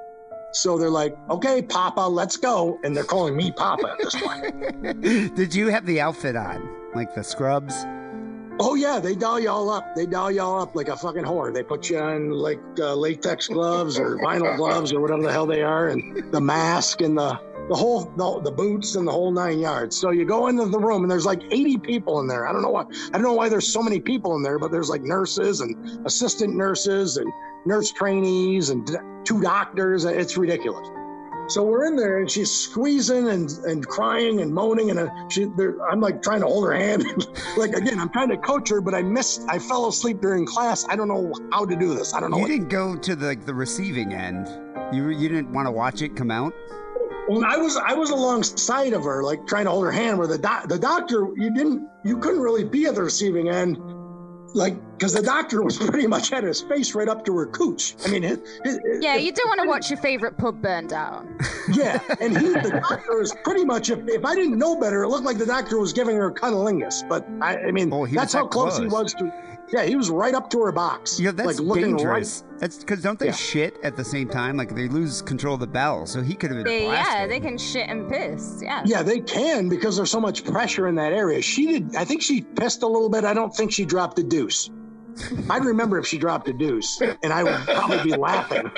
So 0.54 0.76
they're 0.76 0.90
like, 0.90 1.16
"Okay, 1.30 1.62
Papa, 1.62 2.00
let's 2.00 2.36
go," 2.36 2.78
and 2.84 2.94
they're 2.96 3.04
calling 3.04 3.36
me 3.36 3.52
Papa 3.52 3.92
at 3.92 3.98
this 4.00 4.14
point. 4.20 5.34
Did 5.36 5.54
you 5.54 5.68
have 5.68 5.86
the 5.86 6.00
outfit 6.00 6.36
on? 6.36 6.68
Like 6.94 7.14
the 7.14 7.22
scrubs? 7.22 7.74
Oh 8.60 8.74
yeah, 8.74 9.00
they 9.00 9.14
doll 9.14 9.40
you 9.40 9.50
all 9.50 9.70
up. 9.70 9.94
They 9.96 10.06
doll 10.06 10.30
you 10.30 10.42
all 10.42 10.60
up 10.60 10.76
like 10.76 10.88
a 10.88 10.96
fucking 10.96 11.24
whore. 11.24 11.52
They 11.52 11.62
put 11.62 11.88
you 11.88 11.98
on 11.98 12.30
like 12.30 12.60
uh, 12.78 12.94
latex 12.94 13.48
gloves 13.48 13.98
or 13.98 14.18
vinyl 14.18 14.56
gloves 14.58 14.92
or 14.92 15.00
whatever 15.00 15.22
the 15.22 15.32
hell 15.32 15.46
they 15.46 15.62
are, 15.62 15.88
and 15.88 16.30
the 16.32 16.40
mask 16.40 17.00
and 17.00 17.16
the 17.16 17.40
the 17.68 17.74
whole 17.74 18.04
the, 18.16 18.40
the 18.42 18.50
boots 18.50 18.94
and 18.94 19.06
the 19.06 19.12
whole 19.12 19.30
nine 19.30 19.58
yards. 19.58 19.96
So 19.96 20.10
you 20.10 20.24
go 20.24 20.48
into 20.48 20.66
the 20.66 20.78
room 20.78 21.02
and 21.02 21.10
there's 21.10 21.26
like 21.26 21.42
80 21.50 21.78
people 21.78 22.20
in 22.20 22.26
there. 22.26 22.46
I 22.46 22.52
don't 22.52 22.62
know 22.62 22.70
why. 22.70 22.82
I 22.82 23.10
don't 23.12 23.22
know 23.22 23.32
why 23.32 23.48
there's 23.48 23.66
so 23.66 23.82
many 23.82 24.00
people 24.00 24.36
in 24.36 24.42
there, 24.42 24.58
but 24.58 24.70
there's 24.70 24.90
like 24.90 25.02
nurses 25.02 25.60
and 25.60 26.06
assistant 26.06 26.54
nurses 26.54 27.16
and 27.16 27.32
nurse 27.64 27.90
trainees 27.92 28.70
and 28.70 28.86
two 29.24 29.40
doctors. 29.40 30.04
It's 30.04 30.36
ridiculous. 30.36 30.88
So 31.48 31.64
we're 31.64 31.86
in 31.86 31.96
there, 31.96 32.18
and 32.18 32.30
she's 32.30 32.50
squeezing 32.50 33.28
and, 33.28 33.50
and 33.64 33.86
crying 33.86 34.40
and 34.40 34.54
moaning, 34.54 34.90
and 34.90 34.98
uh, 35.00 35.08
she, 35.28 35.46
there, 35.56 35.76
I'm 35.90 36.00
like 36.00 36.22
trying 36.22 36.40
to 36.40 36.46
hold 36.46 36.64
her 36.66 36.72
hand. 36.72 37.04
like 37.56 37.72
again, 37.72 37.98
I'm 37.98 38.10
trying 38.10 38.28
to 38.28 38.36
coach 38.36 38.68
her, 38.70 38.80
but 38.80 38.94
I 38.94 39.02
missed. 39.02 39.42
I 39.48 39.58
fell 39.58 39.88
asleep 39.88 40.20
during 40.20 40.46
class. 40.46 40.86
I 40.88 40.96
don't 40.96 41.08
know 41.08 41.32
how 41.52 41.66
to 41.66 41.76
do 41.76 41.94
this. 41.94 42.14
I 42.14 42.20
don't 42.20 42.30
know. 42.30 42.36
You 42.38 42.42
what- 42.42 42.48
didn't 42.48 42.68
go 42.68 42.96
to 42.96 43.16
the 43.16 43.26
like, 43.26 43.44
the 43.44 43.54
receiving 43.54 44.12
end. 44.12 44.48
You 44.94 45.08
you 45.08 45.28
didn't 45.28 45.52
want 45.52 45.66
to 45.66 45.72
watch 45.72 46.02
it 46.02 46.16
come 46.16 46.30
out. 46.30 46.54
Well, 47.28 47.44
I 47.44 47.56
was 47.56 47.76
I 47.76 47.94
was 47.94 48.10
alongside 48.10 48.92
of 48.92 49.04
her, 49.04 49.22
like 49.22 49.46
trying 49.46 49.64
to 49.64 49.70
hold 49.70 49.84
her 49.84 49.92
hand. 49.92 50.18
Where 50.18 50.26
the 50.26 50.38
doc, 50.38 50.68
the 50.68 50.78
doctor, 50.78 51.28
you 51.36 51.52
didn't, 51.54 51.88
you 52.04 52.18
couldn't 52.18 52.40
really 52.40 52.64
be 52.64 52.86
at 52.86 52.94
the 52.94 53.02
receiving 53.02 53.48
end, 53.48 53.78
like 54.54 54.74
because 54.96 55.12
the 55.14 55.22
doctor 55.22 55.62
was 55.62 55.76
pretty 55.88 56.06
much 56.06 56.30
had 56.30 56.44
his 56.44 56.60
face 56.60 56.94
right 56.94 57.08
up 57.08 57.24
to 57.24 57.36
her 57.36 57.46
cooch. 57.46 57.94
I 58.06 58.10
mean, 58.10 58.24
it, 58.24 58.40
it, 58.64 59.02
Yeah, 59.02 59.16
you 59.16 59.32
don't 59.32 59.48
want 59.48 59.60
to 59.62 59.68
watch 59.68 59.90
your 59.90 59.98
favorite 59.98 60.36
pub 60.38 60.62
burn 60.62 60.86
down. 60.86 61.38
yeah, 61.72 62.00
and 62.20 62.36
he, 62.36 62.48
the 62.48 62.80
doctor, 62.88 63.18
was 63.18 63.34
pretty 63.44 63.64
much. 63.64 63.90
If, 63.90 64.06
if 64.08 64.24
I 64.24 64.34
didn't 64.34 64.58
know 64.58 64.78
better, 64.78 65.02
it 65.02 65.08
looked 65.08 65.24
like 65.24 65.38
the 65.38 65.46
doctor 65.46 65.78
was 65.78 65.92
giving 65.92 66.16
her 66.16 66.30
cunnilingus. 66.30 67.08
But 67.08 67.26
I, 67.40 67.56
I 67.56 67.70
mean, 67.72 67.92
Oh, 67.92 68.06
that's 68.06 68.32
how 68.32 68.44
that 68.44 68.50
close, 68.50 68.78
he 68.78 68.86
was 68.86 69.14
to. 69.14 69.32
Yeah, 69.72 69.84
he 69.84 69.96
was 69.96 70.10
right 70.10 70.34
up 70.34 70.50
to 70.50 70.62
her 70.64 70.72
box. 70.72 71.18
Yeah, 71.18 71.30
that's 71.30 71.46
like 71.46 71.58
looking 71.58 71.96
dangerous. 71.96 72.44
That's 72.58 72.78
because 72.78 73.02
don't 73.02 73.18
they 73.18 73.26
Yeah. 73.26 73.32
shit 73.32 73.76
at 73.82 73.96
the 73.96 74.04
same 74.04 74.28
time? 74.28 74.56
Like 74.56 74.74
they 74.74 74.88
lose 74.88 75.22
control 75.22 75.54
of 75.54 75.60
the 75.60 75.66
bowel, 75.66 76.06
so 76.06 76.20
he 76.20 76.34
could 76.34 76.50
have 76.50 76.58
been 76.64 76.66
They, 76.66 76.86
yeah, 76.86 77.26
they 77.26 77.40
can 77.40 77.56
shit 77.56 77.88
and 77.88 78.08
piss. 78.10 78.60
Yeah. 78.62 78.82
Yeah, 78.84 79.02
they 79.02 79.20
can 79.20 79.68
because 79.68 79.96
there's 79.96 80.10
so 80.10 80.20
much 80.20 80.44
pressure 80.44 80.88
in 80.88 80.94
that 80.96 81.12
area. 81.12 81.40
She 81.40 81.66
did. 81.66 81.96
I 81.96 82.04
think 82.04 82.20
she 82.22 82.42
pissed 82.42 82.82
a 82.82 82.86
little 82.86 83.08
bit. 83.08 83.24
I 83.24 83.32
don't 83.34 83.54
think 83.54 83.72
she 83.72 83.84
dropped 83.84 84.18
a 84.18 84.22
deuce. 84.22 84.70
I'd 85.50 85.64
remember 85.64 85.98
if 85.98 86.06
she 86.06 86.16
dropped 86.18 86.48
a 86.48 86.54
deuce, 86.54 87.00
and 87.22 87.32
I 87.32 87.42
would 87.42 87.54
probably 87.66 88.02
be 88.12 88.16
laughing 88.16 88.70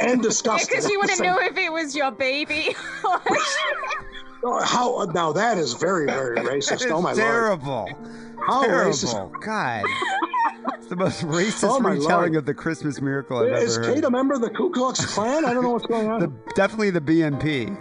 and 0.00 0.22
disgusted. 0.30 0.68
Because 0.68 0.88
you 0.88 1.00
wouldn't 1.00 1.20
know 1.20 1.38
if 1.40 1.56
it 1.56 1.72
was 1.72 1.96
your 1.96 2.10
baby. 2.12 2.74
Oh, 4.42 4.62
How 4.64 5.04
now 5.12 5.32
that 5.32 5.58
is 5.58 5.74
very 5.74 6.06
very 6.06 6.36
racist. 6.38 6.90
Oh 6.90 7.00
my 7.02 7.12
lord! 7.12 7.16
terrible. 7.16 7.88
How 8.46 8.62
terrible. 8.64 8.90
racist! 8.92 9.40
God. 9.42 9.84
It's 10.76 10.86
the 10.86 10.96
most 10.96 11.22
racist 11.26 11.68
Oh, 11.68 11.80
retelling 11.80 12.32
Lord. 12.32 12.36
of 12.36 12.46
the 12.46 12.54
Christmas 12.54 13.00
miracle 13.00 13.38
I've 13.38 13.62
Is 13.62 13.76
ever 13.78 13.94
Kate 13.94 14.04
a 14.04 14.10
member 14.10 14.34
of 14.34 14.40
the 14.40 14.50
Ku 14.50 14.70
Klux 14.70 15.04
Klan? 15.14 15.44
I 15.44 15.52
don't 15.52 15.62
know 15.62 15.70
what's 15.70 15.86
going 15.86 16.08
on. 16.10 16.20
The, 16.20 16.32
definitely 16.54 16.90
the 16.90 17.00
BNP. 17.00 17.76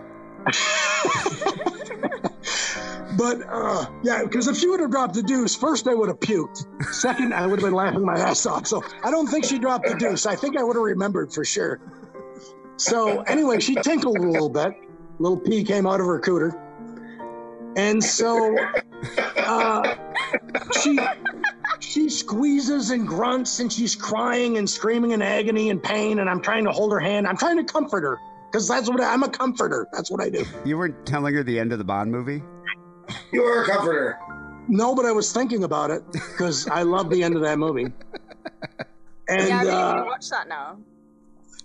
But 3.18 3.41
uh, 3.49 3.86
yeah, 4.03 4.23
because 4.23 4.48
if 4.48 4.56
she 4.56 4.68
would 4.68 4.80
have 4.80 4.91
dropped 4.91 5.14
the 5.15 5.23
deuce, 5.23 5.56
first 5.56 5.88
I 5.88 5.94
would 5.94 6.07
have 6.10 6.19
puked. 6.19 6.65
Second, 6.94 7.34
I 7.34 7.45
would 7.48 7.60
have 7.60 7.65
been 7.68 7.73
laughing 7.73 8.06
my 8.06 8.18
ass 8.18 8.45
off. 8.45 8.65
So 8.68 8.81
I 9.03 9.11
don't 9.11 9.27
think 9.27 9.44
she 9.45 9.60
dropped 9.60 9.88
the 9.88 9.95
deuce. 9.95 10.26
I 10.26 10.36
think 10.36 10.56
I 10.57 10.64
would 10.64 10.76
have 10.77 10.84
remembered 10.86 11.34
for 11.34 11.44
sure. 11.44 11.81
So 12.77 13.22
anyway, 13.22 13.60
she 13.60 13.76
tinkled 13.76 14.18
a 14.19 14.22
little 14.22 14.49
bit. 14.49 14.73
Little 15.19 15.37
pee 15.37 15.63
came 15.63 15.85
out 15.85 15.99
of 15.99 16.07
her 16.07 16.19
cooter, 16.19 16.57
and 17.75 18.03
so 18.03 18.57
uh, 19.37 19.95
she 20.81 20.99
she 21.79 22.09
squeezes 22.09 22.91
and 22.91 23.07
grunts 23.07 23.59
and 23.59 23.71
she's 23.71 23.95
crying 23.95 24.57
and 24.57 24.69
screaming 24.69 25.11
in 25.11 25.21
agony 25.21 25.69
and 25.69 25.81
pain. 25.81 26.19
And 26.19 26.29
I'm 26.29 26.41
trying 26.41 26.65
to 26.65 26.71
hold 26.71 26.91
her 26.91 26.99
hand. 26.99 27.27
I'm 27.27 27.37
trying 27.37 27.57
to 27.57 27.63
comfort 27.63 28.03
her 28.03 28.17
because 28.51 28.67
that's 28.67 28.89
what 28.89 29.01
I, 29.01 29.13
I'm 29.13 29.23
a 29.23 29.29
comforter. 29.29 29.87
That's 29.93 30.11
what 30.11 30.21
I 30.21 30.29
do. 30.29 30.45
You 30.65 30.77
weren't 30.77 31.05
telling 31.05 31.33
her 31.35 31.43
the 31.43 31.59
end 31.59 31.71
of 31.71 31.77
the 31.77 31.83
Bond 31.83 32.11
movie? 32.11 32.43
You 33.31 33.43
are 33.43 33.63
a 33.63 33.65
comforter. 33.67 34.19
No, 34.67 34.93
but 34.93 35.05
I 35.05 35.11
was 35.11 35.33
thinking 35.33 35.63
about 35.63 35.89
it 35.89 36.03
because 36.11 36.67
I 36.67 36.83
love 36.83 37.09
the 37.09 37.23
end 37.23 37.35
of 37.35 37.41
that 37.41 37.57
movie. 37.57 37.91
And 39.27 39.47
yeah, 39.47 39.59
I 39.59 39.63
really 39.63 39.71
uh, 39.71 39.87
want 39.87 39.97
to 39.97 40.03
watch 40.03 40.29
that 40.29 40.47
now. 40.47 40.77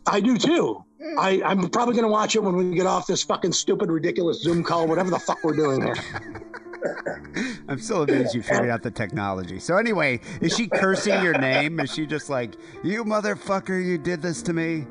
I 0.06 0.20
do 0.20 0.36
too. 0.36 0.84
Mm. 1.02 1.18
I, 1.18 1.42
I'm 1.44 1.68
probably 1.70 1.94
going 1.94 2.04
to 2.04 2.10
watch 2.10 2.34
it 2.36 2.42
when 2.42 2.56
we 2.56 2.74
get 2.74 2.86
off 2.86 3.06
this 3.06 3.22
fucking 3.22 3.52
stupid, 3.52 3.90
ridiculous 3.90 4.42
Zoom 4.42 4.62
call, 4.62 4.86
whatever 4.86 5.10
the 5.10 5.18
fuck 5.18 5.42
we're 5.42 5.56
doing 5.56 5.82
here. 5.82 5.96
I'm 7.68 7.78
still 7.78 8.02
amazed 8.02 8.34
you 8.34 8.42
figured 8.42 8.68
out 8.68 8.82
the 8.82 8.90
technology. 8.90 9.58
So 9.58 9.76
anyway, 9.76 10.20
is 10.40 10.54
she 10.54 10.68
cursing 10.68 11.22
your 11.22 11.38
name? 11.38 11.80
Is 11.80 11.92
she 11.92 12.06
just 12.06 12.28
like, 12.28 12.56
you 12.82 13.04
motherfucker, 13.04 13.82
you 13.82 13.96
did 13.96 14.20
this 14.20 14.42
to 14.42 14.52
me? 14.52 14.86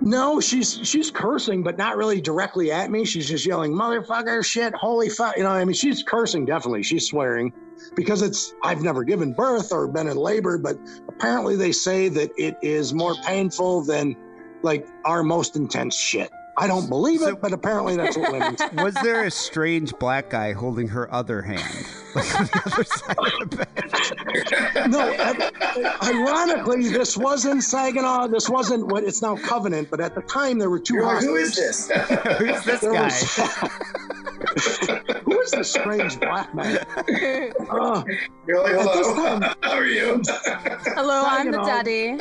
No, 0.00 0.40
she's 0.40 0.80
she's 0.86 1.10
cursing, 1.10 1.62
but 1.62 1.78
not 1.78 1.96
really 1.96 2.20
directly 2.20 2.72
at 2.72 2.90
me. 2.90 3.04
She's 3.04 3.28
just 3.28 3.46
yelling, 3.46 3.72
"Motherfucker, 3.72 4.44
shit, 4.44 4.74
holy 4.74 5.08
fuck!" 5.08 5.36
You 5.36 5.44
know, 5.44 5.50
I 5.50 5.64
mean, 5.64 5.74
she's 5.74 6.02
cursing 6.02 6.44
definitely. 6.44 6.82
She's 6.82 7.06
swearing 7.06 7.52
because 7.94 8.20
it's 8.20 8.54
I've 8.62 8.82
never 8.82 9.04
given 9.04 9.32
birth 9.32 9.72
or 9.72 9.86
been 9.86 10.08
in 10.08 10.16
labor, 10.16 10.58
but 10.58 10.76
apparently 11.08 11.56
they 11.56 11.72
say 11.72 12.08
that 12.08 12.30
it 12.36 12.56
is 12.60 12.92
more 12.92 13.14
painful 13.24 13.82
than 13.82 14.16
like 14.64 14.86
our 15.04 15.22
most 15.22 15.54
intense 15.56 15.94
shit. 15.96 16.30
I 16.56 16.68
don't 16.68 16.88
believe 16.88 17.18
So- 17.20 17.30
it, 17.30 17.40
but 17.40 17.52
apparently 17.52 17.96
that's 17.96 18.16
what 18.16 18.32
women. 18.32 18.56
say. 18.58 18.68
Was 18.76 18.94
there 19.02 19.24
a 19.24 19.30
strange 19.30 19.92
black 19.98 20.30
guy 20.30 20.52
holding 20.52 20.86
her 20.88 21.12
other 21.12 21.42
hand? 21.42 21.62
Like 22.14 22.32
on 22.38 22.44
the 22.46 22.62
other 22.66 22.84
side 22.84 23.16
of 23.42 23.50
the 23.50 23.56
bed? 23.56 24.88
No, 24.88 25.00
uh, 25.00 25.98
ironically, 26.04 26.88
this 26.90 27.16
was 27.16 27.44
in 27.44 27.60
Saginaw. 27.60 28.28
This 28.28 28.48
wasn't 28.48 28.86
what 28.86 29.02
it's 29.02 29.20
now 29.20 29.34
Covenant, 29.34 29.90
but 29.90 29.98
at 30.00 30.14
the 30.14 30.20
time 30.22 30.60
there 30.60 30.70
were 30.70 30.78
2 30.78 31.00
like, 31.02 31.24
who 31.24 31.34
is 31.34 31.56
this? 31.56 31.90
Who's 32.38 32.62
this 32.64 32.80
There 32.82 32.92
guy? 32.92 33.02
was- 33.06 33.36
Who 35.24 35.40
is 35.40 35.50
this 35.50 35.72
strange 35.72 36.20
black 36.20 36.54
man? 36.54 36.78
Uh, 37.68 38.04
You're 38.46 38.62
like, 38.62 38.74
hello. 38.74 39.40
time- 39.40 39.54
How 39.62 39.72
are 39.72 39.84
you? 39.86 40.22
Hello, 40.94 41.24
I'm 41.26 41.50
the 41.50 41.58
daddy. 41.62 42.18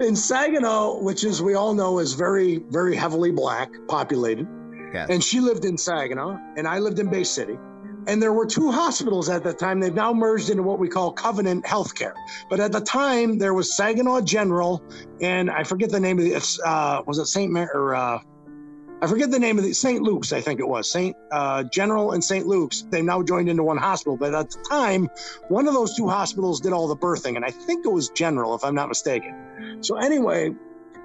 In 0.00 0.16
Saginaw, 0.16 1.02
which 1.02 1.24
as 1.24 1.42
we 1.42 1.54
all 1.54 1.74
know 1.74 1.98
is 1.98 2.14
very, 2.14 2.58
very 2.68 2.96
heavily 2.96 3.30
black 3.30 3.70
populated, 3.88 4.46
Yes. 4.92 5.08
and 5.10 5.22
she 5.22 5.40
lived 5.40 5.64
in 5.64 5.76
Saginaw, 5.76 6.38
and 6.56 6.66
I 6.66 6.78
lived 6.78 6.98
in 6.98 7.08
Bay 7.10 7.24
City. 7.24 7.58
And 8.08 8.22
there 8.22 8.32
were 8.32 8.46
two 8.46 8.70
hospitals 8.70 9.28
at 9.28 9.42
that 9.42 9.58
time. 9.58 9.80
They've 9.80 9.92
now 9.92 10.12
merged 10.12 10.48
into 10.48 10.62
what 10.62 10.78
we 10.78 10.88
call 10.88 11.10
Covenant 11.12 11.64
Healthcare. 11.64 12.12
But 12.48 12.60
at 12.60 12.70
the 12.70 12.80
time, 12.80 13.38
there 13.38 13.52
was 13.52 13.76
Saginaw 13.76 14.20
General, 14.20 14.80
and 15.20 15.50
I 15.50 15.64
forget 15.64 15.90
the 15.90 15.98
name 15.98 16.18
of 16.20 16.24
the. 16.24 16.60
Uh, 16.64 17.02
was 17.04 17.18
it 17.18 17.26
Saint 17.26 17.50
Mary 17.50 17.68
or 17.74 17.96
uh, 17.96 18.20
I 19.02 19.06
forget 19.06 19.30
the 19.30 19.38
name 19.38 19.58
of 19.58 19.64
the 19.64 19.74
St. 19.74 20.00
Luke's. 20.02 20.32
I 20.32 20.40
think 20.40 20.58
it 20.58 20.66
was 20.66 20.90
Saint 20.90 21.16
uh, 21.30 21.64
General 21.64 22.12
and 22.12 22.24
St. 22.24 22.46
Luke's. 22.46 22.82
They 22.90 23.02
now 23.02 23.22
joined 23.22 23.48
into 23.48 23.62
one 23.62 23.76
hospital. 23.76 24.16
But 24.16 24.34
at 24.34 24.50
the 24.50 24.64
time, 24.68 25.10
one 25.48 25.68
of 25.68 25.74
those 25.74 25.94
two 25.94 26.08
hospitals 26.08 26.60
did 26.60 26.72
all 26.72 26.88
the 26.88 26.96
birthing, 26.96 27.36
and 27.36 27.44
I 27.44 27.50
think 27.50 27.84
it 27.84 27.90
was 27.90 28.08
General, 28.10 28.54
if 28.54 28.64
I'm 28.64 28.74
not 28.74 28.88
mistaken. 28.88 29.78
So 29.82 29.96
anyway, 29.96 30.54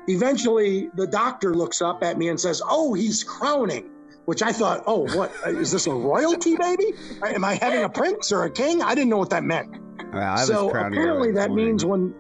eventually 0.08 0.90
the 0.96 1.06
doctor 1.08 1.54
looks 1.54 1.82
up 1.82 2.02
at 2.04 2.18
me 2.18 2.30
and 2.30 2.40
says, 2.40 2.62
"Oh, 2.66 2.94
he's 2.94 3.24
crowning." 3.24 3.90
Which 4.26 4.44
I 4.44 4.52
thought, 4.52 4.84
oh, 4.86 5.12
what 5.18 5.32
is 5.48 5.72
this 5.72 5.88
a 5.88 5.92
royalty 5.92 6.56
baby? 6.56 6.94
Am 7.24 7.44
I 7.44 7.56
having 7.56 7.84
a 7.84 7.90
prince 7.90 8.32
or 8.32 8.44
a 8.44 8.52
king? 8.52 8.82
I 8.82 8.94
didn't 8.94 9.10
know 9.10 9.18
what 9.18 9.32
that 9.32 9.44
meant. 9.44 9.76
Well, 10.14 10.34
I 10.34 10.44
so 10.44 10.70
apparently 10.70 11.32
that 11.32 11.50
morning. 11.50 11.66
means 11.66 11.84
when 11.84 12.14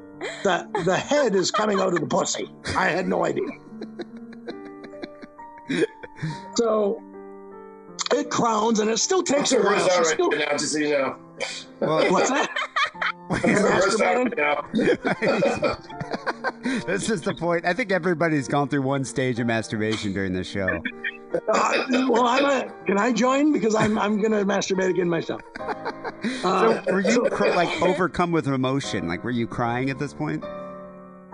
the 0.43 0.67
the 0.83 0.97
head 0.97 1.35
is 1.35 1.51
coming 1.51 1.79
out 1.79 1.93
of 1.93 1.99
the 1.99 2.07
pussy. 2.07 2.51
I 2.75 2.87
had 2.87 3.07
no 3.07 3.23
idea. 3.23 3.47
So 6.55 7.01
it 8.13 8.29
crowns 8.29 8.79
and 8.79 8.89
it 8.89 8.97
still 8.97 9.19
I'm 9.19 9.25
takes 9.25 9.51
a 9.51 9.55
so 9.55 9.63
while. 9.63 9.75
grossed 9.75 9.83
out 9.83 9.89
She's 9.91 9.97
right 9.97 10.07
still, 10.13 10.29
now, 10.31 10.51
just 10.51 10.71
so 10.73 10.77
you 10.79 10.89
know. 10.89 11.15
Well, 11.79 12.11
what's 12.11 12.29
that? 12.29 12.49
I'm 13.29 13.39
so 13.41 13.47
grossed 13.47 14.01
out 14.01 14.71
masturbating? 14.73 15.05
right 15.05 16.63
now. 16.63 16.81
this 16.85 17.09
is 17.09 17.21
the 17.21 17.33
point. 17.33 17.65
I 17.65 17.73
think 17.73 17.91
everybody's 17.91 18.47
gone 18.47 18.67
through 18.67 18.81
one 18.83 19.03
stage 19.05 19.39
of 19.39 19.47
masturbation 19.47 20.13
during 20.13 20.33
this 20.33 20.47
show. 20.47 20.81
Uh, 21.33 21.85
well, 22.09 22.27
I'm 22.27 22.43
a, 22.45 22.69
can 22.85 22.97
I 22.97 23.13
join 23.13 23.53
because 23.53 23.73
I'm 23.73 23.97
I'm 23.97 24.21
gonna 24.21 24.43
masturbate 24.43 24.89
again 24.89 25.09
myself. 25.09 25.41
So 26.43 26.47
Uh, 26.47 26.83
were 26.91 26.99
you 27.01 27.23
cr- 27.31 27.47
like 27.55 27.81
overcome 27.81 28.31
with 28.31 28.45
emotion? 28.47 29.07
Like 29.07 29.23
were 29.23 29.31
you 29.31 29.47
crying 29.47 29.89
at 29.89 29.97
this 29.97 30.13
point? 30.13 30.43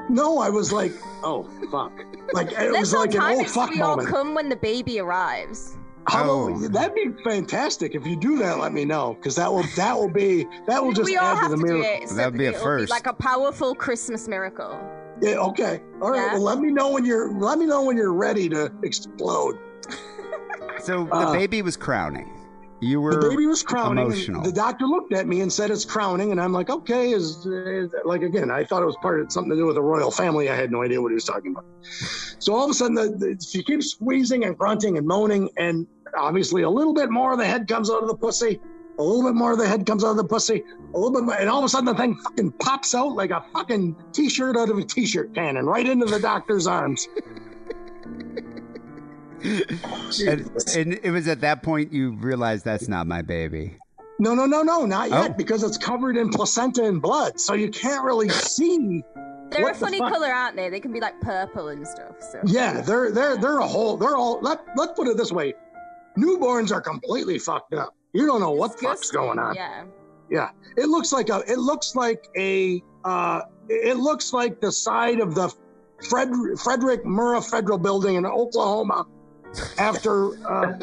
No, 0.09 0.39
I 0.39 0.49
was 0.49 0.71
like, 0.71 0.93
oh 1.23 1.43
fuck, 1.71 1.91
like 2.33 2.51
it 2.51 2.71
Let's 2.71 2.79
was 2.79 2.93
all 2.93 3.01
like 3.01 3.13
an 3.13 3.19
time 3.21 3.37
oh 3.37 3.41
it 3.41 3.49
so 3.49 3.61
fuck 3.61 3.69
we 3.71 3.81
all 3.81 3.97
come 3.97 4.33
when 4.35 4.49
the 4.49 4.55
baby 4.55 4.99
arrives. 4.99 5.77
How 6.07 6.23
Oh. 6.29 6.47
about- 6.55 6.71
that'd 6.71 6.95
be 6.95 7.11
fantastic 7.23 7.93
if 7.93 8.05
you 8.07 8.15
do 8.15 8.37
that. 8.39 8.59
Let 8.59 8.71
me 8.71 8.85
know 8.85 9.15
because 9.15 9.35
that 9.35 9.51
will 9.51 9.63
that 9.75 9.97
will 9.97 10.09
be 10.09 10.47
that 10.67 10.81
will 10.83 10.93
just 10.93 11.05
we 11.05 11.17
all 11.17 11.25
add 11.25 11.35
to 11.35 11.41
have 11.41 11.51
the 11.51 11.57
to 11.57 11.63
do 11.63 11.73
miracle. 11.79 12.03
it. 12.03 12.09
So 12.09 12.15
That'd 12.15 12.37
be 12.37 12.45
a 12.45 12.49
it'll 12.51 12.61
first. 12.63 12.89
like 12.89 13.07
a 13.07 13.13
powerful 13.13 13.75
Christmas 13.75 14.27
miracle. 14.27 14.79
Yeah, 15.21 15.35
okay, 15.37 15.81
all 16.01 16.11
right. 16.11 16.17
Yeah. 16.17 16.33
Well, 16.33 16.43
let 16.43 16.59
me 16.59 16.71
know 16.71 16.91
when 16.91 17.03
you're 17.03 17.31
let 17.33 17.57
me 17.59 17.65
know 17.65 17.83
when 17.83 17.97
you're 17.97 18.13
ready 18.13 18.47
to 18.49 18.71
explode. 18.83 19.57
So 20.79 21.05
the 21.05 21.11
Uh, 21.15 21.33
baby 21.33 21.61
was 21.61 21.75
crowning. 21.75 22.29
You 22.79 23.01
were 23.01 23.19
the 23.19 23.29
baby 23.29 23.47
was 23.47 23.63
crowning. 23.63 24.05
emotional. 24.05 24.43
The 24.43 24.51
doctor 24.51 24.85
looked 24.85 25.11
at 25.11 25.27
me 25.27 25.41
and 25.41 25.51
said 25.51 25.71
it's 25.71 25.85
crowning, 25.85 26.31
and 26.31 26.39
I'm 26.39 26.53
like, 26.53 26.69
okay, 26.69 27.11
is, 27.11 27.43
is 27.45 27.91
like 28.05 28.21
again, 28.21 28.51
I 28.51 28.63
thought 28.63 28.83
it 28.83 28.85
was 28.85 28.97
part 29.01 29.19
of 29.19 29.31
something 29.31 29.49
to 29.49 29.55
do 29.55 29.65
with 29.65 29.75
the 29.75 29.81
royal 29.81 30.11
family. 30.11 30.49
I 30.49 30.55
had 30.55 30.71
no 30.71 30.83
idea 30.83 31.01
what 31.01 31.09
he 31.09 31.15
was 31.15 31.25
talking 31.25 31.51
about. 31.51 31.65
So 32.39 32.53
all 32.53 32.65
of 32.65 32.69
a 32.69 32.73
sudden, 32.73 32.95
the, 32.95 33.09
the, 33.09 33.43
she 33.43 33.63
keeps 33.63 33.91
squeezing 33.91 34.45
and 34.45 34.55
grunting 34.55 34.97
and 34.97 35.07
moaning, 35.07 35.49
and 35.57 35.87
obviously 36.17 36.61
a 36.61 36.69
little 36.69 36.93
bit 36.93 37.09
more 37.09 37.31
of 37.33 37.39
the 37.39 37.45
head 37.45 37.67
comes 37.67 37.89
out 37.89 38.03
of 38.03 38.09
the 38.09 38.17
pussy. 38.17 38.59
A 38.99 39.03
little 39.03 39.23
bit 39.23 39.35
more 39.35 39.51
of 39.51 39.57
the 39.57 39.67
head 39.67 39.85
comes 39.85 40.03
out 40.03 40.11
of 40.11 40.17
the 40.17 40.23
pussy. 40.23 40.63
A 40.93 40.97
little 40.97 41.13
bit 41.13 41.23
more, 41.23 41.35
and 41.35 41.49
all 41.49 41.59
of 41.59 41.65
a 41.65 41.69
sudden 41.69 41.85
the 41.85 41.95
thing 41.95 42.15
fucking 42.15 42.51
pops 42.53 42.93
out 42.93 43.13
like 43.13 43.31
a 43.31 43.43
fucking 43.53 43.95
t-shirt 44.13 44.55
out 44.55 44.69
of 44.69 44.77
a 44.77 44.83
t-shirt 44.83 45.33
cannon, 45.33 45.65
right 45.65 45.87
into 45.87 46.05
the 46.05 46.19
doctor's 46.19 46.67
arms. 46.67 47.07
And, 49.43 50.49
and 50.75 50.99
it 51.03 51.11
was 51.11 51.27
at 51.27 51.41
that 51.41 51.63
point 51.63 51.91
you 51.91 52.11
realized 52.17 52.65
that's 52.65 52.87
not 52.87 53.07
my 53.07 53.21
baby. 53.21 53.77
No, 54.19 54.33
no, 54.33 54.45
no, 54.45 54.63
no, 54.63 54.85
not 54.85 55.09
yet, 55.11 55.31
Oh. 55.31 55.33
because 55.37 55.61
it's 55.63 55.77
covered 55.77 56.17
in 56.17 56.29
placenta 56.29 56.83
and 56.85 57.01
blood, 57.01 57.39
so 57.39 57.53
you 57.53 57.69
can't 57.69 58.03
really 58.03 58.29
see. 58.29 59.03
They're 59.49 59.61
what 59.63 59.75
a 59.75 59.79
funny 59.79 59.99
fuck- 59.99 60.11
color, 60.11 60.27
aren't 60.27 60.55
they? 60.55 60.69
They 60.69 60.79
can 60.79 60.91
be 60.91 60.99
like 60.99 61.21
purple 61.21 61.67
and 61.69 61.87
stuff. 61.87 62.15
So 62.19 62.41
Yeah, 62.45 62.81
they're 62.81 63.11
they're 63.11 63.37
they're 63.37 63.59
a 63.59 63.67
whole. 63.67 63.95
They're 63.95 64.17
all. 64.17 64.39
Let 64.41 64.59
Let's 64.75 64.93
put 64.93 65.07
it 65.07 65.17
this 65.17 65.31
way: 65.31 65.53
newborns 66.17 66.71
are 66.71 66.81
completely 66.81 67.37
fucked 67.39 67.73
up. 67.73 67.95
You 68.13 68.25
don't 68.25 68.41
know 68.41 68.51
what 68.51 68.73
the 68.77 68.85
fuck's 68.87 69.11
going 69.11 69.39
on. 69.39 69.55
Yeah. 69.55 69.83
Yeah, 70.29 70.49
it 70.75 70.87
looks 70.89 71.13
like 71.13 71.29
a. 71.29 71.41
It 71.47 71.59
looks 71.59 71.95
like 71.95 72.27
a. 72.35 72.83
Uh, 73.05 73.41
it 73.69 73.95
looks 73.97 74.33
like 74.33 74.59
the 74.59 74.71
side 74.71 75.19
of 75.21 75.35
the 75.35 75.53
Fred, 76.09 76.29
Frederick 76.61 77.05
Murrah 77.05 77.47
Federal 77.49 77.77
Building 77.77 78.15
in 78.15 78.25
Oklahoma 78.25 79.05
after 79.77 80.29
uh, 80.47 80.73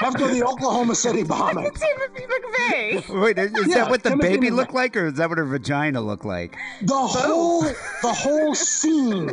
after 0.00 0.28
the 0.28 0.42
Oklahoma 0.46 0.94
City 0.94 1.22
bombing. 1.22 1.70
Timothy 1.70 2.26
McVeigh. 2.26 3.20
Wait, 3.22 3.38
is, 3.38 3.52
is 3.52 3.68
Yeah, 3.68 3.74
that 3.76 3.90
what 3.90 4.02
the 4.02 4.10
Timothy 4.10 4.28
baby 4.36 4.46
McVeigh. 4.48 4.56
looked 4.56 4.74
like, 4.74 4.96
or 4.96 5.06
is 5.06 5.14
that 5.14 5.28
what 5.28 5.38
her 5.38 5.44
vagina 5.44 6.00
looked 6.00 6.24
like? 6.24 6.56
The 6.82 6.94
whole 6.94 7.62
the 7.62 7.74
whole 8.12 8.54
scene, 8.56 9.26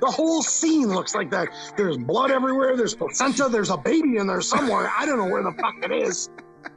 the 0.00 0.06
whole 0.10 0.42
scene 0.42 0.88
looks 0.88 1.14
like 1.14 1.30
that. 1.30 1.48
There's 1.76 1.96
blood 1.96 2.30
everywhere. 2.30 2.76
There's 2.76 2.94
placenta. 2.94 3.48
There's 3.48 3.70
a 3.70 3.76
baby 3.76 4.16
in 4.16 4.26
there 4.26 4.40
somewhere. 4.40 4.90
I 4.96 5.06
don't 5.06 5.18
know 5.18 5.26
where 5.32 5.42
the 5.42 5.52
fuck 5.52 5.74
it 5.82 5.92
is. 5.92 6.28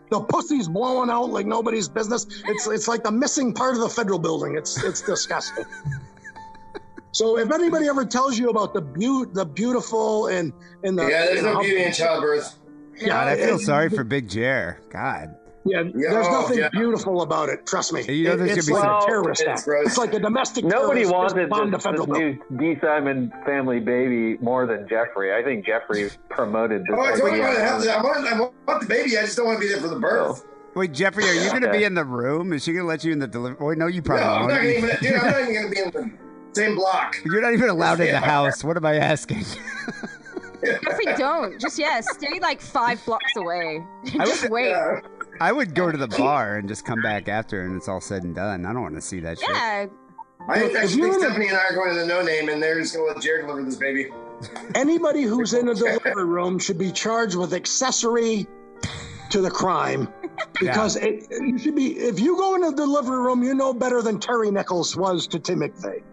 The 0.09 0.19
pussy's 0.19 0.67
blowing 0.67 1.09
out 1.09 1.29
like 1.29 1.45
nobody's 1.45 1.87
business. 1.87 2.25
It's 2.45 2.67
it's 2.67 2.87
like 2.87 3.03
the 3.03 3.11
missing 3.11 3.53
part 3.53 3.75
of 3.75 3.81
the 3.81 3.89
federal 3.89 4.19
building. 4.19 4.55
It's 4.57 4.83
it's 4.83 5.01
disgusting. 5.01 5.65
So 7.11 7.37
if 7.37 7.51
anybody 7.51 7.87
ever 7.87 8.05
tells 8.05 8.39
you 8.39 8.49
about 8.49 8.73
the 8.73 8.81
beaut, 8.81 9.33
the 9.33 9.45
beautiful 9.45 10.27
and 10.27 10.53
and 10.83 10.97
the 10.97 11.03
Yeah, 11.07 11.25
there's 11.25 11.43
no 11.43 11.59
beauty 11.59 11.83
in 11.83 11.91
childbirth. 11.93 12.57
God, 13.05 13.27
I 13.27 13.35
feel 13.35 13.59
sorry 13.59 13.89
for 13.89 14.03
Big 14.03 14.29
Jer. 14.29 14.79
God. 14.89 15.35
Yeah, 15.63 15.81
Yeah, 15.83 16.09
there's 16.11 16.25
oh, 16.27 16.41
nothing 16.41 16.57
yeah. 16.57 16.69
beautiful 16.69 17.21
about 17.21 17.49
it. 17.49 17.67
Trust 17.67 17.93
me. 17.93 18.01
You 18.11 18.29
know 18.29 18.35
there's 18.35 18.57
it's 18.57 18.67
gonna 18.67 18.79
be 18.81 18.87
like 18.87 18.89
some- 19.01 19.03
a 19.03 19.05
terrorist 19.11 19.41
It's 19.41 19.49
act. 19.49 19.65
gross. 19.65 19.85
It's 19.87 19.97
like 19.97 20.13
a 20.15 20.19
domestic. 20.19 20.65
Nobody 20.65 21.01
terrorist 21.03 21.13
wanted 21.13 21.41
just 21.43 21.49
bombed 21.51 21.73
a 21.73 21.77
this, 21.77 21.83
federal 21.83 22.05
this 22.07 22.17
new 22.17 22.57
Dee 22.57 22.79
Simon 22.81 23.31
family 23.45 23.79
baby 23.79 24.37
more 24.43 24.65
than 24.65 24.87
Jeffrey. 24.89 25.33
I 25.33 25.43
think 25.43 25.65
Jeffrey 25.65 26.09
promoted 26.29 26.81
this. 26.81 26.89
Oh, 26.97 27.01
I 27.01 27.09
told 27.15 27.33
you 27.35 27.43
I 27.43 27.49
idea. 27.49 27.71
want, 27.71 27.83
to 27.83 27.91
have, 27.91 27.99
I, 27.99 28.03
want, 28.03 28.27
I 28.33 28.39
want 28.39 28.81
the 28.81 28.87
baby. 28.87 29.17
I 29.17 29.21
just 29.21 29.37
don't 29.37 29.45
want 29.45 29.57
to 29.61 29.67
be 29.67 29.71
there 29.71 29.81
for 29.81 29.87
the 29.89 29.99
birth. 29.99 30.45
Wait, 30.73 30.93
Jeffrey, 30.93 31.25
are 31.25 31.33
you 31.33 31.49
going 31.49 31.61
to 31.63 31.71
be 31.71 31.83
in 31.83 31.93
the 31.95 32.05
room? 32.05 32.53
Is 32.53 32.63
she 32.63 32.71
going 32.73 32.83
to 32.83 32.87
let 32.87 33.03
you 33.03 33.11
in 33.11 33.19
the 33.19 33.27
delivery? 33.27 33.63
Wait, 33.63 33.77
no, 33.77 33.85
you 33.87 34.01
No, 34.01 34.05
probably 34.05 34.23
I'm 34.25 34.47
not 34.47 34.63
even. 34.63 34.89
Dude, 35.01 35.13
I'm 35.13 35.31
not 35.31 35.41
even 35.49 35.53
going 35.53 35.65
to 35.67 35.71
be 35.75 35.79
in 35.81 35.91
the 35.91 36.30
same 36.53 36.75
block. 36.75 37.17
You're 37.25 37.41
not 37.41 37.53
even 37.53 37.69
allowed 37.69 37.99
in 37.99 38.07
the 38.07 38.11
Yeah. 38.13 38.19
house. 38.21 38.63
What 38.63 38.77
am 38.77 38.85
I 38.85 38.95
asking? 38.95 39.43
Jeffrey, 40.63 41.05
don't. 41.17 41.59
Just 41.59 41.79
yeah, 41.79 42.01
stay 42.01 42.39
like 42.39 42.61
five 42.61 43.03
blocks 43.05 43.35
away. 43.35 43.83
I 44.19 44.25
Just 44.25 44.43
would- 44.43 44.51
wait. 44.51 44.69
Yeah. 44.69 44.99
I 45.39 45.51
would 45.51 45.73
go 45.73 45.91
to 45.91 45.97
the 45.97 46.07
bar 46.07 46.57
and 46.57 46.67
just 46.67 46.85
come 46.85 47.01
back 47.01 47.27
after, 47.27 47.63
and 47.63 47.75
it's 47.75 47.87
all 47.87 47.99
said 48.01 48.23
and 48.23 48.35
done. 48.35 48.63
I 48.65 48.73
don't 48.73 48.83
want 48.83 48.93
to 48.95 49.01
see 49.01 49.19
that 49.21 49.39
shit. 49.39 49.49
Yeah. 49.49 49.87
I 50.47 50.59
think, 50.59 50.75
I 50.77 50.85
think 50.85 50.97
you're 50.97 51.07
in 51.13 51.19
Stephanie 51.19 51.47
and 51.47 51.57
I 51.57 51.61
are 51.69 51.73
going 51.73 51.93
to 51.93 51.99
the 51.99 52.05
no 52.05 52.21
name, 52.21 52.49
and 52.49 52.61
they're 52.61 52.79
just 52.79 52.93
going 52.95 53.07
to 53.09 53.13
let 53.15 53.23
Jared 53.23 53.45
deliver 53.47 53.63
this 53.63 53.75
baby. 53.75 54.09
Anybody 54.75 55.23
who's 55.23 55.53
in 55.53 55.67
a 55.69 55.73
delivery 55.75 56.25
room 56.25 56.59
should 56.59 56.77
be 56.77 56.91
charged 56.91 57.35
with 57.35 57.53
accessory 57.53 58.45
to 59.31 59.41
the 59.41 59.49
crime 59.49 60.07
because 60.59 60.95
it, 60.95 61.25
you 61.31 61.57
should 61.57 61.75
be. 61.75 61.97
If 61.97 62.19
you 62.19 62.37
go 62.37 62.53
in 62.55 62.63
a 62.63 62.71
delivery 62.75 63.17
room, 63.19 63.41
you 63.43 63.55
know 63.55 63.73
better 63.73 64.01
than 64.03 64.19
Terry 64.19 64.51
Nichols 64.51 64.95
was 64.95 65.25
to 65.27 65.39
Tim 65.39 65.59
McVeigh. 65.61 66.03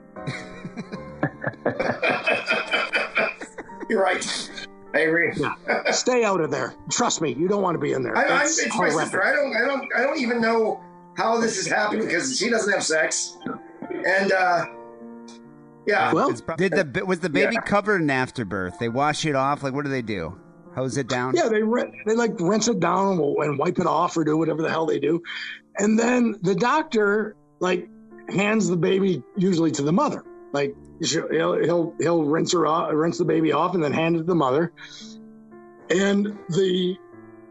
You're 3.89 4.03
right. 4.03 4.51
I 4.95 5.01
agree. 5.01 5.33
Yeah. 5.37 5.91
Stay 5.93 6.25
out 6.25 6.41
of 6.41 6.51
there. 6.51 6.75
Trust 6.91 7.21
me, 7.21 7.33
you 7.35 7.49
don't 7.49 7.63
want 7.63 7.75
to 7.75 7.79
be 7.79 7.93
in 7.93 8.03
there. 8.03 8.17
I, 8.17 8.25
I, 8.25 8.43
It's 8.43 8.59
it's 8.59 8.77
my 8.77 8.89
sister. 8.91 9.25
I 9.25 9.35
don't. 9.35 9.57
I 9.57 9.65
don't. 9.67 9.89
I 9.97 10.03
don't 10.03 10.19
even 10.19 10.41
know 10.41 10.81
how 11.17 11.39
this 11.41 11.59
is 11.59 11.67
happening 11.67 12.07
because 12.07 12.39
she 12.39 12.49
doesn't 12.49 12.73
have 12.73 12.83
sex, 12.83 13.37
and 14.07 14.33
uh, 14.33 14.67
yeah. 15.87 16.13
Well, 16.13 16.31
It's 16.31 16.41
pro- 16.41 16.57
Did 16.57 16.73
the 16.73 17.05
was 17.07 17.21
the 17.21 17.29
baby 17.31 17.55
Yeah. 17.55 17.61
covered 17.61 18.01
in 18.03 18.11
afterbirth? 18.11 18.79
They 18.79 18.89
wash 18.89 19.25
it 19.27 19.35
off. 19.35 19.63
Like, 19.63 19.75
what 19.75 19.85
do 19.85 19.91
they 19.91 20.03
do? 20.03 20.39
Hose 20.75 20.97
it 20.97 21.09
down? 21.09 21.35
Yeah, 21.37 21.49
they 21.49 21.63
rin- 21.63 21.93
they 22.07 22.15
like 22.15 22.33
rinse 22.41 22.69
it 22.69 22.81
down 22.81 23.19
and 23.19 23.59
wipe 23.59 23.79
it 23.79 23.87
off 23.87 24.17
or 24.17 24.25
do 24.25 24.37
whatever 24.37 24.63
the 24.63 24.71
hell 24.71 24.87
they 24.87 24.99
do, 24.99 25.23
and 25.79 25.99
then 25.99 26.37
the 26.43 26.55
doctor 26.55 27.37
like 27.61 27.89
hands 28.31 28.69
the 28.69 28.77
baby 28.77 29.23
usually 29.37 29.71
to 29.73 29.83
the 29.83 29.93
mother. 29.93 30.23
Like 30.53 30.75
he'll 31.01 31.59
he'll 31.63 31.95
he'll 32.01 32.25
rinse 32.25 32.53
her 32.53 32.67
off, 32.67 32.91
rinse 32.93 33.19
the 33.19 33.25
baby 33.25 33.53
off, 33.53 33.75
and 33.75 33.83
then 33.85 33.93
hand 33.93 34.17
it 34.17 34.21
to 34.21 34.25
the 34.25 34.35
mother. 34.35 34.73
And 35.91 36.39
the 36.51 36.97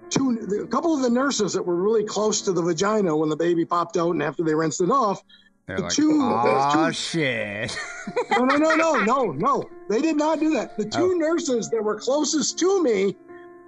two, 0.10 0.38
the, 0.48 0.62
a 0.64 0.68
couple 0.68 0.96
of 0.96 1.02
the 1.02 1.10
nurses 1.10 1.54
that 1.54 1.64
were 1.66 1.76
really 1.76 2.04
close 2.04 2.42
to 2.44 2.52
the 2.54 2.62
vagina 2.62 3.16
when 3.16 3.30
the 3.30 3.36
baby 3.36 3.66
popped 3.66 3.98
out, 3.98 4.12
and 4.12 4.22
after 4.24 4.44
they 4.44 4.54
rinsed 4.56 4.82
it 4.82 4.92
off, 4.92 5.22
They're 5.68 5.78
the 5.78 5.84
like, 5.84 5.92
two- 5.92 6.20
oh 6.24 6.88
two- 6.88 6.94
shit. 6.94 7.78
no, 8.32 8.46
no, 8.46 8.56
no, 8.58 8.76
no, 8.76 8.94
no, 9.02 9.32
no. 9.32 9.64
They 9.90 10.02
did 10.02 10.16
not 10.18 10.40
do 10.40 10.52
that. 10.54 10.78
The 10.78 10.86
two 10.86 11.12
Oh. 11.16 11.18
nurses 11.18 11.70
that 11.72 11.84
were 11.84 12.00
closest 12.00 12.58
to 12.60 12.82
me 12.84 13.16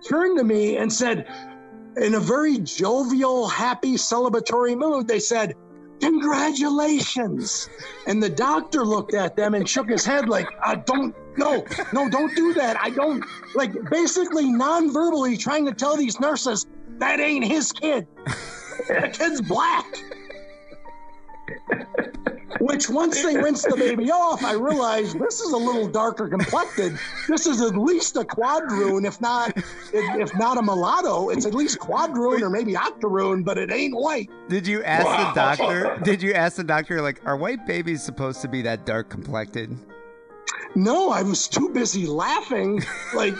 turned 0.07 0.37
to 0.37 0.43
me 0.43 0.77
and 0.77 0.91
said, 0.91 1.27
in 1.97 2.13
a 2.15 2.19
very 2.19 2.59
jovial, 2.59 3.47
happy, 3.47 3.95
celebratory 3.95 4.77
mood, 4.77 5.07
they 5.07 5.19
said, 5.19 5.55
Congratulations. 5.99 7.69
And 8.07 8.21
the 8.21 8.29
doctor 8.29 8.85
looked 8.85 9.13
at 9.13 9.35
them 9.35 9.53
and 9.53 9.67
shook 9.67 9.89
his 9.89 10.05
head 10.05 10.29
like, 10.29 10.47
I 10.63 10.75
don't, 10.75 11.15
no, 11.37 11.65
no, 11.93 12.09
don't 12.09 12.35
do 12.35 12.53
that. 12.53 12.77
I 12.81 12.89
don't, 12.89 13.23
like, 13.55 13.73
basically 13.89 14.51
non 14.51 14.91
verbally 14.91 15.37
trying 15.37 15.65
to 15.65 15.73
tell 15.73 15.97
these 15.97 16.19
nurses, 16.19 16.65
that 16.99 17.19
ain't 17.19 17.45
his 17.45 17.71
kid. 17.71 18.07
The 18.87 19.09
kid's 19.13 19.41
black. 19.41 19.85
Which 22.59 22.89
once 22.89 23.23
they 23.23 23.37
rinsed 23.37 23.69
the 23.69 23.77
baby 23.77 24.11
off, 24.11 24.43
I 24.43 24.53
realized 24.53 25.17
this 25.17 25.39
is 25.39 25.53
a 25.53 25.57
little 25.57 25.87
darker 25.87 26.27
complected. 26.27 26.97
This 27.27 27.47
is 27.47 27.61
at 27.61 27.77
least 27.77 28.17
a 28.17 28.23
quadroon, 28.23 29.07
if 29.07 29.21
not 29.21 29.55
if, 29.55 29.65
if 29.93 30.35
not 30.35 30.57
a 30.57 30.61
mulatto. 30.61 31.29
It's 31.29 31.45
at 31.45 31.53
least 31.53 31.79
quadroon 31.79 32.41
or 32.41 32.49
maybe 32.49 32.75
octoroon, 32.75 33.43
but 33.43 33.57
it 33.57 33.71
ain't 33.71 33.95
white. 33.95 34.29
Did 34.49 34.67
you 34.67 34.83
ask 34.83 35.05
the 35.05 35.39
doctor? 35.39 35.99
Did 36.03 36.21
you 36.21 36.33
ask 36.33 36.57
the 36.57 36.63
doctor 36.63 37.01
like, 37.01 37.21
are 37.25 37.37
white 37.37 37.65
babies 37.65 38.03
supposed 38.03 38.41
to 38.41 38.49
be 38.49 38.61
that 38.63 38.85
dark 38.85 39.09
complected? 39.09 39.77
No, 40.75 41.11
I 41.11 41.23
was 41.23 41.47
too 41.47 41.69
busy 41.69 42.07
laughing, 42.07 42.83
like 43.15 43.35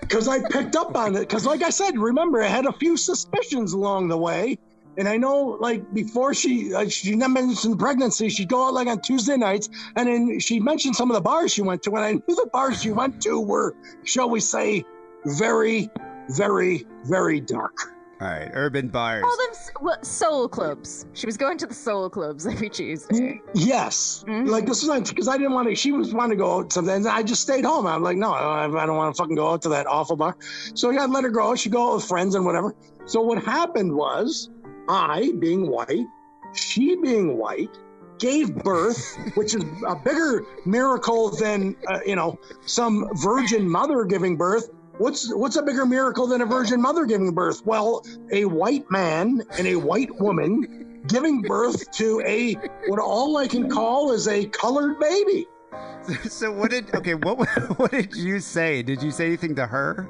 because 0.00 0.28
I 0.28 0.40
picked 0.48 0.76
up 0.76 0.96
on 0.96 1.14
it. 1.16 1.20
Because, 1.20 1.46
like 1.46 1.62
I 1.62 1.70
said, 1.70 1.98
remember 1.98 2.42
I 2.42 2.48
had 2.48 2.66
a 2.66 2.72
few 2.72 2.96
suspicions 2.96 3.72
along 3.72 4.08
the 4.08 4.18
way, 4.18 4.58
and 4.98 5.08
I 5.08 5.16
know, 5.16 5.56
like 5.60 5.92
before 5.94 6.34
she 6.34 6.74
uh, 6.74 6.88
she 6.88 7.14
mentioned 7.16 7.78
pregnancy, 7.78 8.28
she'd 8.28 8.48
go 8.48 8.66
out 8.66 8.74
like 8.74 8.88
on 8.88 9.00
Tuesday 9.00 9.36
nights, 9.36 9.68
and 9.96 10.08
then 10.08 10.40
she 10.40 10.60
mentioned 10.60 10.96
some 10.96 11.10
of 11.10 11.14
the 11.14 11.20
bars 11.20 11.52
she 11.54 11.62
went 11.62 11.82
to, 11.84 11.90
and 11.90 12.04
I 12.04 12.12
knew 12.12 12.22
the 12.28 12.48
bars 12.52 12.82
she 12.82 12.90
went 12.90 13.22
to 13.22 13.40
were, 13.40 13.74
shall 14.04 14.28
we 14.28 14.40
say, 14.40 14.84
very, 15.24 15.88
very, 16.30 16.86
very 17.04 17.40
dark. 17.40 17.72
All 18.20 18.26
right, 18.26 18.50
urban 18.52 18.88
bars. 18.88 19.22
Call 19.22 19.36
them 19.36 19.54
well, 19.80 20.02
soul 20.02 20.48
clubs. 20.48 21.06
She 21.12 21.24
was 21.26 21.36
going 21.36 21.56
to 21.58 21.66
the 21.68 21.74
soul 21.74 22.10
clubs 22.10 22.48
every 22.48 22.68
Tuesday. 22.68 23.40
Yes, 23.54 24.24
Mhm. 24.26 24.48
like 24.48 24.66
this 24.66 24.84
was 24.84 25.08
because 25.08 25.28
I 25.28 25.36
didn't 25.38 25.52
want 25.52 25.68
to. 25.68 25.76
She 25.76 25.92
was 25.92 26.12
wanting 26.12 26.36
to 26.36 26.42
go 26.42 26.58
out 26.58 26.72
sometimes. 26.72 27.06
I 27.06 27.22
just 27.22 27.42
stayed 27.42 27.64
home. 27.64 27.86
I'm 27.86 28.02
like, 28.02 28.16
no, 28.16 28.32
I 28.32 28.64
I 28.64 28.86
don't 28.86 28.96
want 28.96 29.14
to 29.14 29.22
fucking 29.22 29.36
go 29.36 29.50
out 29.50 29.62
to 29.62 29.68
that 29.68 29.86
awful 29.86 30.16
bar. 30.16 30.36
So 30.74 30.90
I 30.90 31.06
let 31.06 31.22
her 31.22 31.30
go. 31.30 31.54
She 31.54 31.70
go 31.70 31.90
out 31.90 31.94
with 31.96 32.06
friends 32.06 32.34
and 32.34 32.44
whatever. 32.44 32.74
So 33.06 33.22
what 33.22 33.42
happened 33.42 33.94
was, 33.94 34.50
I 34.88 35.32
being 35.38 35.68
white, 35.68 36.06
she 36.54 36.96
being 36.96 37.36
white, 37.36 37.76
gave 38.18 38.54
birth, 38.56 39.16
which 39.34 39.54
is 39.54 39.64
a 39.86 39.96
bigger 39.96 40.44
miracle 40.64 41.30
than 41.30 41.76
uh, 41.86 42.00
you 42.06 42.16
know 42.16 42.38
some 42.66 43.08
virgin 43.14 43.68
mother 43.68 44.04
giving 44.04 44.36
birth. 44.36 44.70
What's 44.98 45.32
what's 45.34 45.56
a 45.56 45.62
bigger 45.62 45.86
miracle 45.86 46.26
than 46.26 46.40
a 46.40 46.46
virgin 46.46 46.80
mother 46.80 47.06
giving 47.06 47.32
birth? 47.32 47.64
Well, 47.64 48.04
a 48.32 48.46
white 48.46 48.90
man 48.90 49.42
and 49.56 49.66
a 49.66 49.76
white 49.76 50.14
woman 50.20 51.02
giving 51.06 51.42
birth 51.42 51.90
to 51.92 52.20
a 52.26 52.54
what 52.86 52.98
all 52.98 53.36
I 53.36 53.46
can 53.46 53.70
call 53.70 54.12
is 54.12 54.26
a 54.26 54.46
colored 54.46 54.98
baby. 54.98 55.46
so 56.28 56.50
what 56.50 56.70
did 56.70 56.94
okay? 56.94 57.14
What 57.14 57.48
what 57.78 57.90
did 57.90 58.14
you 58.16 58.40
say? 58.40 58.82
Did 58.82 59.02
you 59.02 59.10
say 59.10 59.26
anything 59.26 59.54
to 59.56 59.66
her? 59.66 60.08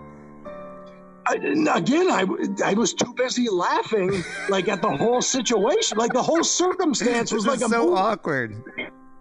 I, 1.28 1.34
again, 1.76 2.10
I, 2.10 2.24
I 2.64 2.74
was 2.74 2.94
too 2.94 3.12
busy 3.14 3.48
laughing, 3.50 4.22
like 4.48 4.68
at 4.68 4.80
the 4.80 4.96
whole 4.96 5.20
situation, 5.20 5.98
like 5.98 6.12
the 6.12 6.22
whole 6.22 6.42
circumstance 6.42 7.32
was 7.32 7.46
like 7.46 7.60
a 7.60 7.68
so 7.68 7.86
movie. 7.86 8.00
awkward. 8.00 8.56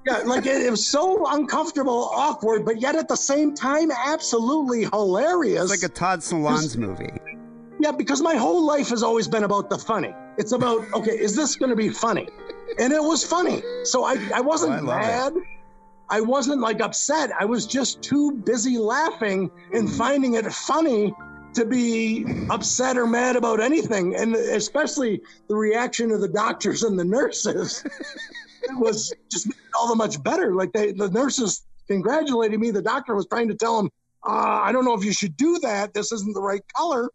Yeah, 0.07 0.19
like 0.19 0.45
it, 0.45 0.65
it 0.65 0.71
was 0.71 0.87
so 0.87 1.25
uncomfortable, 1.27 2.09
awkward, 2.13 2.65
but 2.65 2.79
yet 2.79 2.95
at 2.95 3.09
the 3.09 3.17
same 3.17 3.53
time, 3.53 3.91
absolutely 3.91 4.85
hilarious. 4.85 5.69
It's 5.69 5.81
like 5.83 5.91
a 5.91 5.93
Todd 5.93 6.19
Solondz 6.19 6.77
movie. 6.77 7.11
Yeah, 7.79 7.91
because 7.91 8.21
my 8.21 8.35
whole 8.35 8.65
life 8.65 8.89
has 8.89 9.03
always 9.03 9.27
been 9.27 9.43
about 9.43 9.69
the 9.69 9.77
funny. 9.77 10.13
It's 10.37 10.53
about, 10.53 10.85
okay, 10.93 11.11
is 11.11 11.35
this 11.35 11.57
going 11.57 11.69
to 11.71 11.75
be 11.75 11.89
funny? 11.89 12.27
And 12.79 12.93
it 12.93 13.03
was 13.03 13.23
funny. 13.23 13.61
So 13.83 14.05
I, 14.05 14.15
I 14.33 14.41
wasn't 14.41 14.71
Oh, 14.71 14.75
I 14.75 14.79
love 14.79 15.01
it. 15.01 15.01
mad. 15.01 15.33
I 16.09 16.21
wasn't 16.21 16.61
like 16.61 16.79
upset. 16.79 17.31
I 17.37 17.43
was 17.45 17.67
just 17.67 18.01
too 18.01 18.31
busy 18.31 18.77
laughing 18.77 19.51
and 19.73 19.87
mm-hmm. 19.87 19.97
finding 19.97 20.33
it 20.35 20.51
funny 20.53 21.13
to 21.57 21.65
be 21.65 22.23
upset 22.51 22.97
or 22.97 23.07
mad 23.07 23.35
about 23.35 23.59
anything. 23.59 24.15
And 24.15 24.35
especially 24.35 25.21
the 25.47 25.55
reaction 25.55 26.11
of 26.11 26.21
the 26.21 26.27
doctors 26.27 26.83
and 26.83 26.99
the 26.99 27.03
nurses 27.03 27.83
was 28.73 29.11
just 29.31 29.51
all 29.77 29.89
the 29.89 29.95
much 29.95 30.21
better. 30.21 30.53
Like 30.53 30.71
they, 30.71 30.91
the 30.91 31.09
nurses 31.09 31.65
congratulated 31.87 32.59
me. 32.59 32.69
The 32.69 32.83
doctor 32.83 33.15
was 33.15 33.25
trying 33.27 33.47
to 33.47 33.55
tell 33.55 33.79
him, 33.79 33.89
uh, 34.23 34.61
I 34.63 34.71
don't 34.71 34.85
know 34.85 34.93
if 34.93 35.03
you 35.03 35.13
should 35.13 35.35
do 35.35 35.57
that. 35.59 35.95
This 35.95 36.11
isn't 36.11 36.33
the 36.35 36.41
right 36.41 36.61
color. 36.75 37.09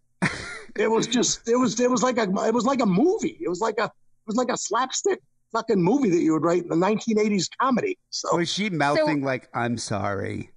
it 0.76 0.90
was 0.90 1.06
just, 1.06 1.48
it 1.48 1.56
was, 1.56 1.78
it 1.78 1.90
was 1.90 2.02
like 2.02 2.18
a, 2.18 2.24
it 2.44 2.54
was 2.54 2.64
like 2.64 2.80
a 2.80 2.86
movie. 2.86 3.38
It 3.40 3.48
was 3.48 3.60
like 3.60 3.78
a, 3.78 3.84
it 3.84 4.26
was 4.26 4.36
like 4.36 4.50
a 4.50 4.56
slapstick 4.56 5.20
fucking 5.52 5.80
movie 5.80 6.10
that 6.10 6.20
you 6.20 6.32
would 6.32 6.42
write 6.42 6.62
in 6.64 6.68
the 6.68 6.74
1980s 6.74 7.48
comedy. 7.60 7.96
So 8.10 8.36
Was 8.36 8.52
she 8.52 8.70
mouthing 8.70 9.22
like 9.22 9.48
"I'm 9.54 9.78
sorry"? 9.78 10.51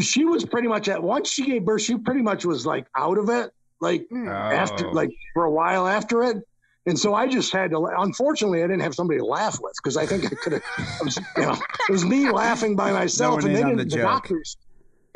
She 0.00 0.24
was 0.24 0.44
pretty 0.44 0.68
much 0.68 0.88
at 0.88 1.02
once 1.02 1.28
she 1.30 1.44
gave 1.46 1.64
birth, 1.64 1.82
she 1.82 1.96
pretty 1.98 2.22
much 2.22 2.44
was 2.44 2.64
like 2.66 2.86
out 2.96 3.18
of 3.18 3.28
it, 3.28 3.50
like 3.80 4.06
Mm. 4.12 4.28
after, 4.28 4.88
Oh. 4.88 4.92
like 4.92 5.10
for 5.34 5.44
a 5.44 5.50
while 5.50 5.86
after 5.86 6.22
it. 6.24 6.38
And 6.86 6.98
so 6.98 7.14
I 7.14 7.26
just 7.26 7.50
had 7.52 7.70
to. 7.70 7.82
Unfortunately, 7.98 8.62
I 8.62 8.66
didn't 8.66 8.82
have 8.82 8.94
somebody 8.94 9.18
to 9.18 9.24
laugh 9.24 9.58
with 9.62 9.72
because 9.82 9.96
I 9.96 10.04
think 10.04 10.26
I 10.26 10.28
could 10.34 10.52
have. 10.54 10.62
You 11.36 11.42
know, 11.42 11.52
it 11.52 11.90
was 11.92 12.04
me 12.04 12.30
laughing 12.30 12.76
by 12.76 12.92
myself, 12.92 13.36
one 13.36 13.44
and 13.46 13.48
in 13.50 13.54
they 13.54 13.62
didn't. 13.70 13.88
the 13.88 13.96
The, 13.96 14.02
doctors. 14.02 14.56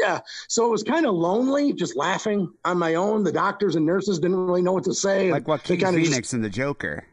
Yeah, 0.01 0.21
so 0.49 0.65
it 0.65 0.71
was 0.71 0.83
kind 0.83 1.05
of 1.07 1.15
lonely, 1.15 1.73
just 1.75 1.95
laughing 1.97 2.51
on 2.65 2.79
my 2.79 2.95
own. 2.95 3.23
The 3.25 3.33
doctors 3.33 3.75
and 3.77 3.85
nurses 3.85 4.19
didn't 4.19 4.37
really 4.47 4.63
know 4.63 4.73
what 4.73 4.85
to 4.85 4.95
say. 4.95 5.31
Like 5.33 5.45
they 5.45 5.51
Joaquin 5.51 5.77
kinda 5.79 5.93
Phoenix 6.01 6.17
just- 6.19 6.35
in 6.35 6.41
The 6.41 6.49
Joker. 6.49 7.05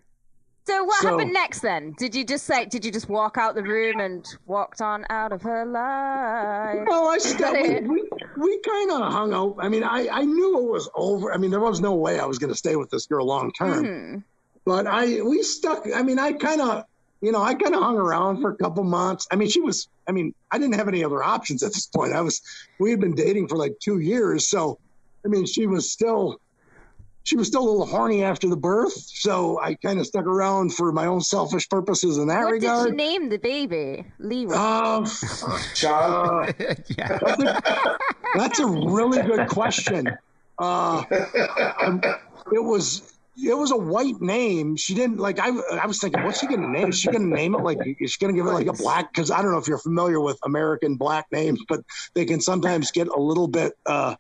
So 0.67 0.83
what 0.83 1.01
So- 1.01 1.09
happened 1.09 1.31
next 1.33 1.59
then? 1.59 1.93
Did 1.97 2.15
you 2.15 2.25
just 2.25 2.45
say? 2.45 2.65
Did 2.65 2.83
you 2.83 2.91
just 2.91 3.07
walk 3.07 3.37
out 3.37 3.53
the 3.53 3.61
room 3.63 3.99
and 3.99 4.25
walked 4.47 4.81
on 4.81 5.05
out 5.11 5.31
of 5.31 5.41
her 5.43 5.63
life? 5.65 6.87
No, 6.89 7.09
I 7.09 7.15
Is 7.15 7.23
still, 7.23 7.53
we, 7.53 7.79
we, 7.81 8.03
we 8.37 8.59
kind 8.61 8.91
of 8.91 9.11
hung 9.13 9.33
out. 9.33 9.57
I 9.59 9.69
mean, 9.69 9.83
I, 9.83 10.07
I 10.09 10.23
knew 10.23 10.57
it 10.59 10.71
was 10.71 10.89
over. 10.95 11.31
I 11.31 11.37
mean, 11.37 11.51
there 11.51 11.59
was 11.59 11.81
no 11.81 11.93
way 11.93 12.19
I 12.19 12.25
was 12.25 12.39
going 12.39 12.51
to 12.51 12.57
stay 12.57 12.75
with 12.75 12.89
this 12.89 13.05
girl 13.05 13.27
long 13.27 13.51
term. 13.51 13.85
Mhm. 13.85 14.23
But 14.65 14.87
I, 14.87 15.21
we 15.21 15.43
stuck. 15.43 15.85
I 15.95 16.01
mean, 16.01 16.17
I 16.17 16.33
kind 16.33 16.59
of, 16.59 16.85
you 17.21 17.31
know, 17.31 17.43
I 17.43 17.53
kind 17.53 17.75
of 17.75 17.83
hung 17.83 17.97
around 17.97 18.41
for 18.41 18.49
a 18.49 18.55
couple 18.55 18.83
months. 18.83 19.27
I 19.31 19.35
mean, 19.35 19.49
she 19.49 19.61
was. 19.61 19.87
I 20.07 20.11
mean, 20.11 20.33
I 20.51 20.57
didn't 20.57 20.75
have 20.75 20.87
any 20.87 21.03
other 21.03 21.21
options 21.21 21.61
at 21.61 21.73
this 21.73 21.85
point. 21.85 22.13
I 22.13 22.21
was. 22.21 22.41
We 22.79 22.89
had 22.89 22.99
been 22.99 23.13
dating 23.13 23.49
for 23.49 23.57
like 23.57 23.77
two 23.79 23.99
years, 23.99 24.47
so 24.47 24.79
I 25.23 25.27
mean, 25.27 25.45
she 25.45 25.67
was 25.67 25.91
still. 25.91 26.39
She 27.25 27.35
was 27.35 27.47
still 27.47 27.63
a 27.63 27.69
little 27.69 27.85
horny 27.87 28.23
after 28.23 28.47
the 28.47 28.55
birth, 28.55 28.93
so 28.93 29.59
I 29.59 29.73
kind 29.73 29.99
of 29.99 30.05
stuck 30.05 30.25
around 30.25 30.75
for 30.75 30.91
my 30.91 31.07
own 31.07 31.21
selfish 31.21 31.67
purposes 31.67 32.19
in 32.19 32.27
that 32.27 32.43
What 32.43 32.51
did 32.51 32.61
regard. 32.61 32.89
you 32.89 32.95
name 32.95 33.29
the 33.29 33.39
baby? 33.39 34.05
Leroy. 34.19 34.55
Um, 34.55 35.07
Sean, 35.73 36.53
yeah. 36.59 37.17
That's 37.19 37.43
a, 37.43 37.61
that's 38.35 38.59
a 38.59 38.67
really 38.67 39.23
good 39.23 39.49
question. 39.49 40.07
Uh, 40.59 41.03
um, 41.81 41.99
it 42.53 42.63
was 42.63 43.11
it 43.37 43.57
was 43.57 43.71
a 43.71 43.77
white 43.77 44.21
name. 44.21 44.75
She 44.77 44.93
didn't 44.93 45.17
like. 45.17 45.39
I 45.39 45.49
I 45.81 45.87
was 45.87 45.99
thinking, 45.99 46.23
what's 46.23 46.39
she 46.39 46.47
gonna 46.47 46.69
name? 46.69 46.89
Is 46.89 46.99
she 46.99 47.09
gonna 47.11 47.25
name 47.25 47.55
it 47.55 47.61
like? 47.63 47.79
Is 47.99 48.11
she 48.11 48.19
gonna 48.19 48.33
give 48.33 48.45
it 48.45 48.51
like 48.51 48.67
a 48.67 48.73
black? 48.73 49.11
Because 49.11 49.31
I 49.31 49.41
don't 49.41 49.51
know 49.51 49.57
if 49.57 49.67
you're 49.67 49.79
familiar 49.79 50.21
with 50.21 50.37
American 50.45 50.95
black 50.95 51.25
names, 51.31 51.59
but 51.67 51.81
they 52.13 52.25
can 52.25 52.39
sometimes 52.39 52.91
get 52.91 53.07
a 53.07 53.19
little 53.19 53.47
bit 53.47 53.73
uh, 53.87 54.15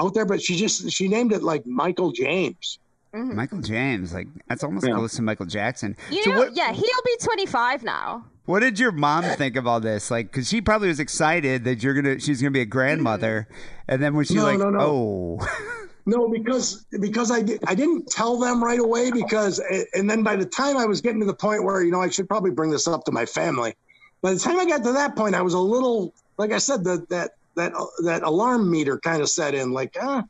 out 0.00 0.14
there. 0.14 0.24
But 0.26 0.42
she 0.42 0.56
just 0.56 0.90
she 0.90 1.08
named 1.08 1.32
it 1.32 1.42
like 1.42 1.66
Michael 1.66 2.12
James. 2.12 2.78
Mhm. 3.14 3.34
Michael 3.34 3.60
James, 3.60 4.12
like 4.12 4.28
that's 4.48 4.62
almost 4.64 4.86
Yeah. 4.86 4.94
close 4.94 5.14
to 5.14 5.22
Michael 5.22 5.46
Jackson. 5.46 5.96
You 6.10 6.22
so 6.24 6.30
know, 6.32 6.38
what, 6.40 6.56
yeah, 6.56 6.72
he'll 6.72 6.82
be 7.04 7.16
25 7.22 7.82
now. 7.82 8.24
what 8.44 8.60
did 8.60 8.78
your 8.78 8.92
mom 8.92 9.24
think 9.24 9.56
of 9.56 9.66
all 9.66 9.80
this? 9.80 10.10
Like, 10.10 10.30
because 10.30 10.48
she 10.48 10.60
probably 10.60 10.88
was 10.88 11.00
excited 11.00 11.64
that 11.64 11.82
you're 11.82 11.94
gonna, 11.94 12.20
she's 12.20 12.40
gonna 12.42 12.50
be 12.50 12.60
a 12.60 12.66
grandmother, 12.66 13.48
and 13.88 14.02
then 14.02 14.14
when 14.14 14.24
she's 14.26 14.36
No, 14.36 14.44
like, 14.44 14.58
no, 14.58 14.70
no. 14.70 14.80
oh, 14.80 15.48
No, 16.08 16.28
because 16.28 16.84
because 17.00 17.32
I 17.32 17.42
di- 17.42 17.58
I 17.66 17.74
didn't 17.74 18.08
tell 18.08 18.38
them 18.38 18.62
right 18.62 18.78
away 18.78 19.10
because 19.10 19.60
and 19.94 20.08
then 20.08 20.22
by 20.22 20.36
the 20.36 20.44
time 20.46 20.76
I 20.76 20.84
was 20.86 21.00
getting 21.00 21.18
to 21.20 21.26
the 21.26 21.34
point 21.34 21.64
where 21.64 21.82
you 21.82 21.90
know 21.90 22.00
I 22.00 22.10
should 22.10 22.28
probably 22.28 22.52
bring 22.52 22.70
this 22.70 22.86
up 22.86 23.02
to 23.06 23.12
my 23.12 23.26
family. 23.26 23.74
By 24.22 24.32
the 24.34 24.38
time 24.38 24.56
I 24.60 24.66
got 24.66 24.84
to 24.84 24.92
that 24.92 25.16
point, 25.16 25.34
I 25.34 25.42
was 25.42 25.54
a 25.54 25.58
little 25.58 26.14
like 26.38 26.52
I 26.52 26.58
said 26.58 26.84
that 26.84 27.08
that 27.08 27.32
that 27.56 27.72
that 28.04 28.22
alarm 28.22 28.70
meter 28.70 28.98
kind 28.98 29.20
of 29.22 29.28
set 29.28 29.54
in. 29.54 29.72
Like, 29.72 29.96
ah, 30.00 30.24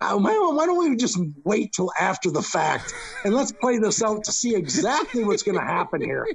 why, 0.00 0.32
don't- 0.32 0.78
we 0.78 0.94
just 0.96 1.18
wait 1.44 1.72
till 1.72 1.90
after 1.98 2.30
the 2.30 2.42
fact 2.42 2.92
and 3.24 3.34
let's 3.34 3.52
play 3.52 3.78
this 3.78 4.02
out 4.02 4.24
to 4.24 4.32
see 4.32 4.54
exactly 4.54 5.24
what's 5.24 5.42
going 5.42 5.58
to 5.58 5.64
happen 5.64 6.00
here? 6.02 6.26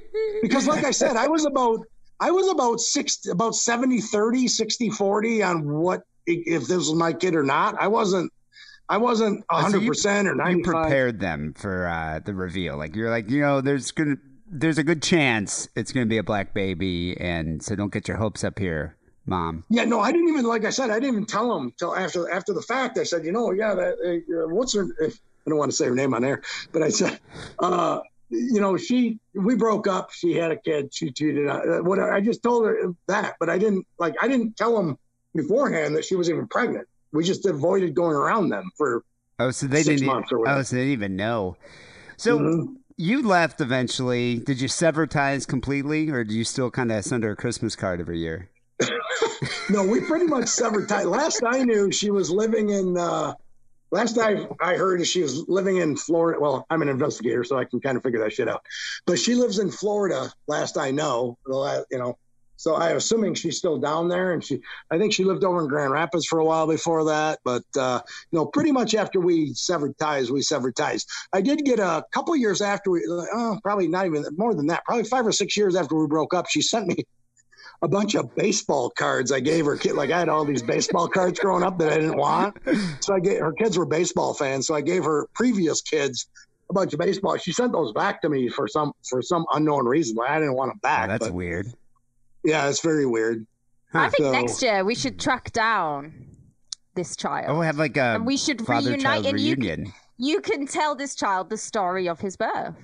Because 0.42 0.68
like 0.68 0.84
I 0.84 0.92
said, 0.92 1.16
I 1.16 1.28
was 1.28 1.46
about 1.46 1.86
I 2.20 2.32
was 2.32 2.48
about 2.50 2.80
six 2.80 3.28
about 3.28 3.56
70 3.56 4.00
30 4.02 4.48
60 4.48 4.90
40 4.92 5.44
on 5.44 5.68
what 5.68 6.02
if 6.28 6.62
this 6.68 6.78
was 6.78 6.94
my 6.94 7.14
kid 7.14 7.36
or 7.36 7.44
not. 7.44 7.76
I 7.80 7.88
wasn't 7.88 8.32
I 8.90 8.98
wasn't 8.98 9.44
Oh, 9.50 9.58
so 9.58 9.62
hundred 9.64 9.82
you- 9.84 9.88
percent 9.90 10.28
or 10.28 10.32
you 10.32 10.38
ninety 10.38 10.64
five. 10.64 10.84
prepared 10.84 11.20
them 11.20 11.54
for 11.56 11.88
uh, 11.88 12.20
the 12.24 12.34
reveal. 12.34 12.78
Like 12.78 12.96
you're 12.96 13.10
like, 13.10 13.30
you 13.30 13.42
know, 13.42 13.62
there's 13.62 13.92
gonna, 13.92 14.18
there's 14.48 14.78
a 14.78 14.84
good 14.84 15.02
chance 15.02 15.68
it's 15.76 15.92
gonna 15.94 16.06
be 16.08 16.18
a 16.18 16.24
black 16.24 16.54
baby, 16.54 17.16
and 17.20 17.64
so 17.64 17.76
don't 17.76 17.94
get 17.94 18.08
your 18.08 18.18
hopes 18.18 18.44
up 18.44 18.60
here, 18.60 18.98
mom. 19.26 19.64
Yeah, 19.70 19.86
no, 19.86 20.00
I 20.00 20.12
didn't 20.12 20.30
even 20.30 20.46
like 20.46 20.66
I 20.66 20.70
said, 20.70 20.90
I 20.90 20.96
didn't 21.00 21.16
even 21.16 21.26
tell 21.26 21.56
him 21.58 21.74
till 21.78 21.96
after 21.96 22.30
after 22.32 22.54
the 22.54 22.62
fact. 22.62 22.98
I 22.98 23.04
said, 23.04 23.26
you 23.26 23.32
know, 23.32 23.52
yeah, 23.52 23.74
that 23.74 23.94
uh, 23.94 24.48
what's 24.54 24.74
her? 24.76 24.86
I 25.02 25.10
don't 25.50 25.58
want 25.58 25.72
to 25.72 25.78
say 25.78 25.86
her 25.86 25.96
name 25.96 26.14
on 26.14 26.24
air, 26.24 26.42
but 26.72 26.84
I 26.84 26.90
said, 26.90 27.20
uh, 27.60 28.00
you 28.30 28.62
know, 28.62 28.78
she 28.78 29.20
we 29.34 29.56
broke 29.56 29.88
up. 29.88 30.12
She 30.12 30.34
had 30.34 30.52
a 30.52 30.58
kid. 30.58 30.94
She 30.94 31.12
cheated. 31.12 31.48
Uh, 31.48 31.80
what 31.82 32.00
I 32.00 32.22
just 32.22 32.44
told 32.44 32.66
her 32.66 32.94
that, 33.08 33.36
but 33.40 33.50
I 33.50 33.58
didn't 33.58 33.86
like 33.98 34.16
I 34.22 34.28
didn't 34.28 34.58
tell 34.58 34.78
him 34.80 34.98
beforehand 35.34 35.96
that 35.96 36.06
she 36.06 36.16
was 36.16 36.30
even 36.30 36.48
pregnant. 36.48 36.88
We 37.14 37.24
just 37.24 37.46
avoided 37.46 37.94
going 37.94 38.16
around 38.16 38.50
them 38.50 38.70
for 38.78 39.04
Oh, 39.40 39.52
so 39.52 39.66
they 39.68 39.82
Six 39.82 40.02
didn't. 40.02 40.08
months 40.08 40.32
or 40.32 40.40
whatever. 40.40 40.60
oh, 40.60 40.64
so 40.64 40.76
they 40.76 40.82
didn't 40.84 40.94
even 40.94 41.16
know. 41.16 41.56
So 42.18 42.38
Mhm. 42.40 42.76
you 42.98 43.24
left 43.24 43.60
eventually. 43.60 44.38
Did 44.38 44.62
you 44.62 44.68
sever 44.68 45.08
ties 45.08 45.46
completely, 45.48 46.10
or 46.10 46.24
do 46.24 46.36
you 46.36 46.44
still 46.44 46.70
kind 46.70 46.92
of 46.92 47.04
send 47.04 47.24
her 47.24 47.32
a 47.32 47.36
Christmas 47.36 47.76
card 47.76 48.00
every 48.00 48.20
year? 48.20 48.50
No, 49.70 49.86
we 49.86 50.02
pretty 50.02 50.26
much 50.26 50.48
severed 50.48 50.90
ties. 50.90 51.06
Last 51.06 51.42
I 51.46 51.64
knew, 51.64 51.92
she 51.92 52.12
was 52.12 52.30
living 52.30 52.70
in. 52.70 52.98
Uh, 52.98 53.36
last 53.90 54.18
I 54.18 54.48
I 54.60 54.76
heard 54.76 55.06
she 55.08 55.22
was 55.22 55.48
living 55.48 55.78
in 55.78 55.96
Florida. 55.96 56.40
Well, 56.40 56.66
I'm 56.70 56.82
an 56.82 56.90
investigator, 56.90 57.44
so 57.44 57.58
I 57.58 57.66
can 57.66 57.80
kind 57.80 57.96
of 57.96 58.04
figure 58.04 58.20
that 58.20 58.34
shit 58.34 58.50
out. 58.50 58.64
But 59.06 59.20
she 59.20 59.36
lives 59.36 59.60
in 59.60 59.72
Florida. 59.72 60.32
Last 60.48 60.78
I 60.78 60.92
know, 60.92 61.38
you 61.48 61.98
know. 61.98 62.18
So 62.58 62.76
I'm 62.76 62.98
assuming 62.98 63.34
she's 63.34 63.58
still 63.58 63.80
down 63.80 64.08
there, 64.08 64.34
and 64.34 64.44
she. 64.44 64.62
I 64.92 64.98
think 65.00 65.14
she 65.14 65.24
lived 65.24 65.44
over 65.44 65.62
in 65.62 65.68
Grand 65.68 65.92
Rapids 65.92 66.28
for 66.28 66.40
a 66.40 66.46
while 66.46 66.68
before 66.68 67.06
that. 67.06 67.40
But 67.44 67.64
uh, 67.80 68.02
you 68.32 68.38
know, 68.38 68.46
pretty 68.46 68.72
much 68.72 68.94
after 68.94 69.20
we 69.20 69.54
severed 69.54 69.98
ties, 69.98 70.32
we 70.32 70.42
severed 70.42 70.76
ties. 70.76 71.06
I 71.34 71.42
did 71.42 71.64
get 71.64 71.80
a 71.80 72.04
couple 72.14 72.36
years 72.36 72.62
after 72.62 72.92
we. 72.92 73.02
Oh, 73.10 73.58
probably 73.64 73.88
not 73.88 74.06
even 74.06 74.26
more 74.38 74.54
than 74.54 74.68
that. 74.68 74.86
Probably 74.86 75.06
five 75.06 75.26
or 75.26 75.32
six 75.32 75.56
years 75.56 75.76
after 75.76 75.96
we 75.96 76.08
broke 76.08 76.34
up, 76.34 76.50
she 76.50 76.62
sent 76.62 76.88
me 76.88 77.06
a 77.84 77.88
bunch 77.88 78.16
of 78.16 78.34
baseball 78.36 78.90
cards 78.92 79.32
I 79.32 79.40
gave 79.40 79.66
her 79.66 79.76
kid. 79.76 79.94
Like 79.94 80.12
I 80.12 80.20
had 80.20 80.30
all 80.30 80.46
these 80.46 80.62
baseball 80.62 81.08
cards 81.08 81.40
growing 81.40 81.64
up 81.64 81.80
that 81.80 81.92
I 81.92 81.96
didn't 81.96 82.18
want. 82.18 82.58
So 83.00 83.16
I 83.16 83.20
gave 83.20 83.40
her 83.40 83.52
kids 83.54 83.78
were 83.78 83.86
baseball 83.86 84.34
fans. 84.34 84.68
So 84.68 84.76
I 84.76 84.82
gave 84.82 85.04
her 85.04 85.28
previous 85.34 85.82
kids 85.82 86.28
a 86.70 86.74
bunch 86.74 86.94
of 86.94 87.00
baseball. 87.00 87.38
She 87.38 87.52
sent 87.52 87.72
those 87.72 87.92
back 87.94 88.22
to 88.22 88.30
me 88.30 88.50
for 88.50 88.68
some 88.68 88.94
for 89.10 89.22
some 89.22 89.46
unknown 89.54 89.86
reason. 89.88 90.16
Like 90.16 90.30
I 90.30 90.40
didn't 90.40 90.56
want 90.56 90.72
them 90.72 90.80
back. 90.84 91.06
Oh, 91.06 91.12
that's 91.14 91.26
but 91.28 91.34
weird. 91.34 91.68
yeah, 92.44 92.70
it's 92.70 92.82
very 92.82 93.06
weird. 93.06 93.46
I 93.94 94.10
think 94.10 94.26
So- 94.26 94.32
next 94.32 94.62
year 94.62 94.84
we 94.86 94.96
should 94.96 95.20
track 95.20 95.52
down 95.52 96.28
this 96.96 97.16
child. 97.16 97.48
Oh, 97.50 97.62
have 97.62 97.78
like 97.78 97.98
a 97.98 98.16
and 98.16 98.26
we 98.26 98.38
should 98.38 98.66
father 98.66 98.92
reunite 98.92 99.04
child 99.04 99.26
and 99.26 99.40
you, 99.40 99.56
reunion. 99.56 99.94
you 100.18 100.40
can 100.40 100.68
tell 100.68 100.94
this 100.96 101.16
child 101.16 101.50
the 101.50 101.58
story 101.58 102.08
of 102.08 102.20
his 102.20 102.38
birth. 102.38 102.76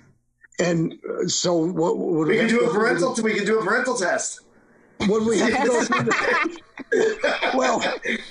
And 0.59 0.95
uh, 1.07 1.27
so 1.27 1.53
what 1.55 1.97
would 1.99 2.27
We 2.29 2.37
can 2.37 2.47
do 2.47 2.61
a 2.61 2.73
parental. 2.73 3.13
We 3.21 3.35
can 3.35 3.45
do 3.45 3.59
a 3.59 3.63
parental 3.63 3.95
test. 3.95 4.41
Would 5.01 5.25
we 5.25 5.39
have 5.39 5.49
to 5.61 5.67
go 5.67 5.83
through 5.83 6.03
the, 6.03 6.61
well, 7.55 7.79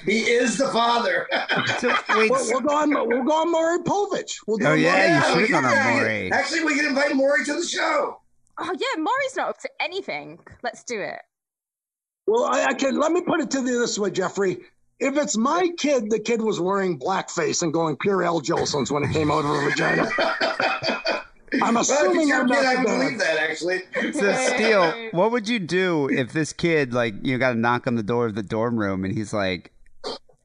He 0.05 0.20
is 0.20 0.59
the 0.59 0.68
father. 0.68 1.26
So 1.80 1.88
wait, 2.16 2.30
we'll, 2.30 2.47
we'll 2.48 2.60
go 2.60 2.74
on. 2.74 2.90
We'll 2.90 3.22
go 3.24 3.32
on 3.32 3.51
Maury 3.52 3.78
Povich. 3.80 4.36
We'll 4.47 4.56
do 4.59 4.66
Oh, 4.66 4.74
yeah, 4.74 5.20
Maury- 5.20 5.43
you 5.43 5.47
should've 5.47 5.51
gone 5.51 5.64
on 5.64 5.72
yeah. 5.72 5.90
Maury. 5.94 6.32
Actually, 6.32 6.64
we 6.64 6.76
can 6.76 6.86
invite 6.86 7.14
Maury 7.14 7.44
to 7.44 7.55
the 7.55 7.66
show. 7.66 8.20
Oh 8.59 8.72
yeah, 8.78 9.01
Maury's 9.02 9.36
not 9.36 9.48
up 9.51 9.59
to 9.60 9.68
anything. 9.80 10.38
Let's 10.62 10.82
do 10.84 11.01
it. 11.01 11.18
Well, 12.26 12.44
I, 12.44 12.66
I 12.66 12.74
can 12.74 12.98
let 12.98 13.12
me 13.12 13.20
put 13.22 13.40
it 13.40 13.51
to 13.52 13.59
you 13.60 13.78
this 13.78 13.98
way, 13.98 14.10
Jeffrey. 14.10 14.59
if 14.98 15.16
it's 15.16 15.36
my 15.36 15.68
kid, 15.78 16.10
the 16.10 16.18
kid 16.18 16.40
was 16.43 16.59
wearing 16.60 16.98
blackface 16.98 17.62
and 17.62 17.72
going 17.72 17.97
pure 17.97 18.22
Al 18.24 18.40
Jolson's 18.40 18.90
when 18.90 19.05
it 19.05 19.12
came 19.12 19.30
out 19.30 19.40
of 19.40 19.47
her 19.47 19.70
vagina. 19.70 20.09
I'm 21.62 21.77
assuming 21.77 22.28
it's 22.28 22.32
I'm 22.32 22.47
not 22.47 22.64
I 22.64 22.77
the 22.77 22.85
bad. 22.85 22.98
believe 22.98 23.18
that 23.18 23.39
actually. 23.39 23.78
So, 24.12 24.32
Steele, 24.55 25.09
what 25.12 25.31
would 25.32 25.48
you 25.48 25.59
do 25.59 26.09
if 26.10 26.32
this 26.32 26.52
kid, 26.52 26.93
like, 26.93 27.14
you 27.23 27.39
got 27.39 27.51
to 27.52 27.59
knock 27.59 27.86
on 27.86 27.94
the 27.94 28.02
door 28.02 28.27
of 28.27 28.35
the 28.35 28.43
dorm 28.43 28.77
room 28.78 29.05
and 29.05 29.16
he's 29.16 29.32
like, 29.32 29.73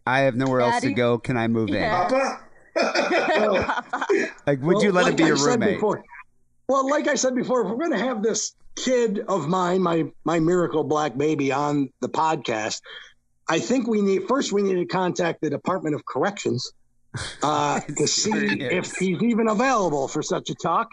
I 0.06 0.19
have 0.22 0.36
nowhere 0.36 0.61
else 0.61 0.82
to 0.82 0.91
go. 0.94 1.18
Can 1.18 1.38
I 1.38 1.48
move 1.48 1.69
in? 1.69 1.76
Yeah. 1.76 2.07
Papa? 2.07 2.40
Like, 4.48 4.61
would 4.61 4.76
Well, 4.76 4.84
you 4.84 4.91
let 4.91 5.03
like 5.03 5.11
him 5.11 5.18
be 5.18 5.23
I 5.23 5.28
your 5.28 5.38
roommate? 5.45 5.76
before- 5.76 6.03
well, 6.68 6.90
like 6.90 7.07
I 7.07 7.15
said 7.15 7.36
before, 7.36 7.61
if 7.61 7.68
we're 7.69 7.76
going 7.78 7.91
to 7.91 7.98
have 8.06 8.23
this 8.23 8.56
kid 8.76 9.19
of 9.28 9.48
mine, 9.49 9.82
my 9.82 10.06
my 10.23 10.40
miracle 10.40 10.84
black 10.86 11.18
baby, 11.18 11.52
on 11.52 11.90
the 11.99 12.07
podcast, 12.07 12.82
I 13.49 13.60
think 13.60 13.88
we 13.88 14.02
need 14.02 14.28
first 14.28 14.53
we 14.53 14.61
need 14.61 14.76
to 14.76 14.86
contact 14.86 15.41
the 15.41 15.49
Department 15.49 15.95
of 15.95 16.06
Corrections 16.06 16.72
uh, 17.44 17.80
to 17.82 18.08
see 18.08 18.32
if 18.62 18.96
he's 18.96 19.22
even 19.22 19.48
available 19.48 20.08
for 20.08 20.22
such 20.22 20.50
a 20.50 20.56
talk. 20.56 20.90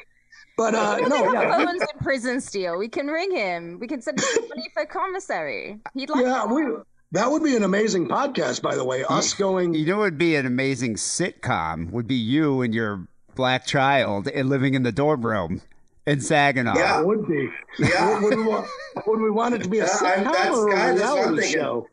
But 0.56 0.74
uh, 0.74 0.96
no, 1.06 1.32
yeah, 1.32 1.56
phones 1.64 1.82
in 1.82 1.98
prison 2.00 2.40
Steele. 2.40 2.76
We 2.78 2.88
can 2.88 3.06
ring 3.06 3.30
him. 3.30 3.78
We 3.78 3.86
can 3.86 4.00
send 4.02 4.18
him 4.20 4.48
money 4.48 4.68
for 4.74 4.84
commissary. 4.86 5.78
He'd 5.94 6.10
like 6.10 6.24
yeah, 6.24 6.30
that. 6.46 6.50
we 6.50 6.64
that 7.12 7.30
would 7.30 7.44
be 7.44 7.54
an 7.56 7.62
amazing 7.62 8.08
podcast, 8.08 8.60
by 8.60 8.74
the 8.74 8.84
way. 8.84 9.04
Us 9.04 9.34
going, 9.34 9.74
You 9.74 9.86
know 9.86 9.98
what 9.98 10.02
would 10.04 10.18
be 10.18 10.34
an 10.34 10.46
amazing 10.46 10.96
sitcom? 10.96 11.90
Would 11.92 12.06
be 12.08 12.16
you 12.16 12.60
and 12.62 12.74
your 12.74 13.06
black 13.36 13.66
child 13.66 14.26
and 14.28 14.48
living 14.48 14.74
in 14.74 14.82
the 14.82 14.90
dorm 14.92 15.24
room 15.24 15.62
in 16.06 16.20
Saginaw. 16.20 16.74
that 16.74 16.80
Yeah. 16.80 17.00
would 17.02 17.26
be. 17.28 17.48
Yeah. 17.78 18.14
Would, 18.20 18.22
would, 18.24 18.38
we 18.38 18.44
want, 18.44 18.66
would 19.06 19.20
we 19.20 19.30
want 19.30 19.54
it 19.54 19.62
to 19.62 19.68
be 19.68 19.78
a 19.78 19.84
Yeah, 19.86 19.90
I'm- 20.02 20.24
sitcom 20.24 20.32
that's- 20.32 20.56
or 20.56 20.68
a 20.68 20.72
God, 20.72 20.98
that's 20.98 21.00
what 21.12 21.18
I'm 21.28 21.34
reality 21.34 21.52
show? 21.52 21.86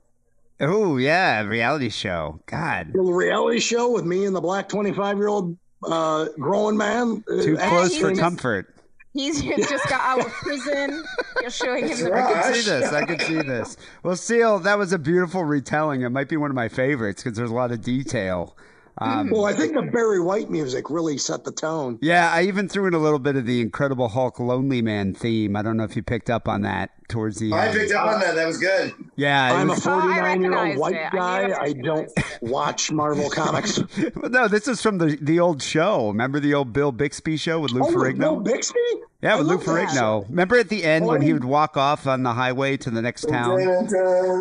Oh, 0.60 0.98
yeah. 0.98 1.42
Reality 1.42 1.90
show. 1.90 2.40
God. 2.46 2.94
A 2.96 3.02
reality 3.02 3.60
show 3.60 3.92
with 3.92 4.06
me 4.06 4.26
and 4.26 4.36
the 4.36 4.42
black 4.42 4.70
twenty-five 4.70 5.18
year 5.18 5.28
old 5.28 5.58
uh, 5.84 6.28
grown 6.40 6.78
man. 6.78 7.24
uh, 7.30 7.42
Too 7.42 7.54
Yeah, 7.54 7.70
close 7.70 7.98
for 7.98 8.14
comfort. 8.16 8.72
He's 9.14 9.42
just 9.70 9.88
got 9.90 10.02
out 10.02 10.26
of 10.26 10.32
prison. 10.34 11.04
You're 11.42 11.50
showing 11.50 11.88
him 11.88 11.98
the 12.04 12.12
right. 12.12 12.36
I 12.38 12.42
can 12.44 12.54
see 12.54 12.70
this. 12.70 12.92
I 12.94 13.06
can 13.06 13.20
see 13.20 13.42
this. 13.42 13.78
Well, 14.04 14.16
Steele, 14.18 14.60
that 14.60 14.78
was 14.78 14.92
a 14.92 15.00
beautiful 15.00 15.46
retelling. 15.46 16.02
It 16.02 16.10
might 16.10 16.28
be 16.28 16.36
one 16.38 16.52
of 16.52 16.56
my 16.56 16.68
favorites 16.68 17.24
because 17.24 17.38
there's 17.38 17.52
a 17.52 17.54
lot 17.54 17.72
of 17.72 17.82
detail. 17.82 18.58
Um, 18.98 19.30
Well, 19.30 19.46
I 19.46 19.54
think 19.54 19.74
the 19.74 19.82
Barry 19.82 20.22
White 20.22 20.50
music 20.50 20.90
really 20.90 21.18
set 21.18 21.44
the 21.44 21.52
tone. 21.52 22.00
yeah, 22.02 22.32
I 22.32 22.44
even 22.44 22.70
threw 22.70 22.88
in 22.88 22.94
a 22.94 22.98
little 22.98 23.20
bit 23.20 23.36
of 23.36 23.46
the 23.46 23.60
Incredible 23.62 24.08
Hulk 24.08 24.40
Lonely 24.40 24.82
Man 24.82 25.14
theme. 25.14 25.56
I 25.56 25.62
don't 25.62 25.76
know 25.78 25.84
if 25.84 25.96
you 25.96 26.04
picked 26.04 26.30
up 26.30 26.48
on 26.48 26.62
that 26.62 26.92
towards 27.10 27.38
the 27.38 27.52
end. 27.52 27.56
I 27.56 27.68
end. 27.68 27.78
picked 27.78 27.92
up 27.94 28.08
on 28.08 28.20
that. 28.22 28.36
That 28.36 28.48
was 28.48 28.58
good. 28.58 28.94
Yeah, 29.16 29.54
I'm 29.54 29.70
a 29.70 29.76
49 29.76 30.42
year 30.42 30.58
old 30.58 30.78
white 30.78 30.96
it. 30.96 31.12
Guy. 31.12 31.50
I 31.52 31.62
I 31.66 31.74
don't 31.74 32.10
watch 32.42 32.92
Marvel 32.92 33.30
comics. 33.30 33.80
Well, 34.16 34.32
no, 34.32 34.48
this 34.48 34.68
is 34.68 34.82
from 34.82 34.98
the 34.98 35.18
the 35.22 35.40
old 35.40 35.62
show. 35.62 36.08
Remember 36.08 36.40
the 36.40 36.54
old 36.54 36.72
Bill 36.74 36.92
Bixby 36.92 37.38
show 37.38 37.60
with 37.60 37.72
Lou 37.72 37.82
Oh, 37.84 37.92
Ferrigno? 37.92 38.20
Bill 38.20 38.40
Bixby? 38.40 38.80
Yeah, 39.26 39.38
with 39.38 39.48
Lou 39.48 39.56
love 39.56 39.66
that 39.66 39.88
Ferrigno. 39.90 40.30
Remember 40.30 40.58
at 40.58 40.70
the 40.70 40.84
end 40.84 41.06
when 41.06 41.22
I 41.22 41.26
he 41.26 41.34
would 41.34 41.44
walk 41.44 41.78
off 41.78 42.08
on 42.08 42.24
the 42.24 42.34
highway 42.34 42.78
to 42.78 42.90
the 42.90 43.02
next 43.02 43.28
town? 43.28 43.60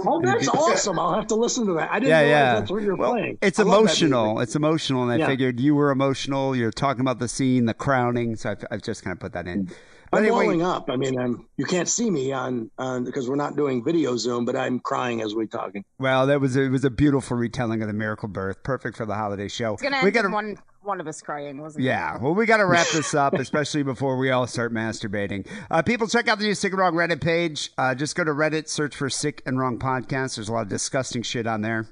Oh, 0.07 0.21
that's 0.23 0.49
awesome. 0.49 0.99
I'll 0.99 1.15
have 1.15 1.27
to 1.29 1.35
listen 1.35 1.67
to 1.67 1.75
that. 1.75 1.91
I 1.91 1.99
didn't 1.99 2.11
Yeah, 2.11 2.21
realize 2.21 2.31
yeah. 2.31 2.55
that's 2.61 2.71
what 2.71 2.83
you're 2.83 2.97
Well, 2.97 3.13
playing. 3.13 3.39
It's 3.43 3.59
I 3.59 3.63
emotional. 3.63 4.41
It's 4.41 4.55
emotional, 4.57 5.03
and 5.03 5.13
I 5.13 5.17
Yeah. 5.17 5.27
figured 5.27 5.59
you 5.61 5.75
were 5.75 5.91
emotional. 5.91 6.55
You're 6.55 6.71
talking 6.71 7.01
about 7.01 7.19
the 7.19 7.29
scene, 7.29 7.67
the 7.67 7.75
crowning. 7.75 8.37
So 8.37 8.51
I've, 8.51 8.65
I've 8.71 8.83
just 8.83 9.03
kind 9.03 9.13
of 9.13 9.21
put 9.21 9.33
that 9.33 9.47
in. 9.47 9.71
But 10.15 10.19
I'm 10.19 10.25
anyway, 10.25 10.45
blowing 10.45 10.63
up. 10.63 10.91
I 10.91 10.97
mean, 10.97 11.19
I'm, 11.19 11.47
you 11.57 11.65
can't 11.65 11.89
see 11.89 12.11
me 12.11 12.33
on, 12.33 12.71
on 12.79 13.05
because 13.05 13.29
we're 13.29 13.37
not 13.37 13.57
doing 13.57 13.85
video 13.85 14.17
Zoom, 14.17 14.45
but 14.45 14.57
I'm 14.57 14.81
crying 14.81 15.21
as 15.21 15.35
we're 15.35 15.47
talking. 15.47 15.85
well, 15.99 16.27
that 16.27 16.41
was 16.41 16.57
it 16.57 16.71
was 16.71 16.85
a 16.85 16.91
beautiful 16.91 17.37
retelling 17.37 17.83
of 17.83 17.89
the 17.89 17.95
miracle 17.95 18.29
birth, 18.29 18.63
perfect 18.63 18.97
for 18.97 19.07
the 19.07 19.15
holiday 19.15 19.49
show. 19.49 19.75
It's 19.75 19.83
gonna 19.83 20.01
we 20.03 20.11
got 20.11 20.31
one 20.31 20.57
one 20.83 21.01
of 21.01 21.07
us 21.07 21.21
crying, 21.23 21.61
wasn't 21.61 21.85
it? 21.85 21.89
Yeah, 21.89 22.19
well, 22.19 22.35
we 22.35 22.47
got 22.47 22.59
to 22.59 22.67
wrap 22.67 22.87
this 22.89 23.15
up, 23.15 23.35
especially 23.35 23.83
before 23.83 24.19
we 24.19 24.31
all 24.31 24.47
start 24.47 24.73
masturbating. 24.73 25.47
Uh, 25.71 25.83
people, 25.83 26.07
check 26.07 26.29
out 26.29 26.39
the 26.39 26.45
new 26.45 26.55
Sick 26.55 26.73
and 26.73 26.81
Wrong 26.81 26.95
Reddit 26.95 27.23
page. 27.23 27.71
Uh, 27.79 27.95
just 27.95 28.15
go 28.15 28.23
to 28.25 28.33
Reddit, 28.33 28.69
search 28.69 28.95
for 28.95 29.09
Sick 29.09 29.43
and 29.47 29.59
Wrong 29.59 29.79
Podcast. 29.79 30.37
There's 30.37 30.49
a 30.49 30.53
lot 30.53 30.63
of 30.63 30.69
disgusting 30.69 31.23
shit 31.23 31.47
on 31.47 31.63
there. 31.63 31.89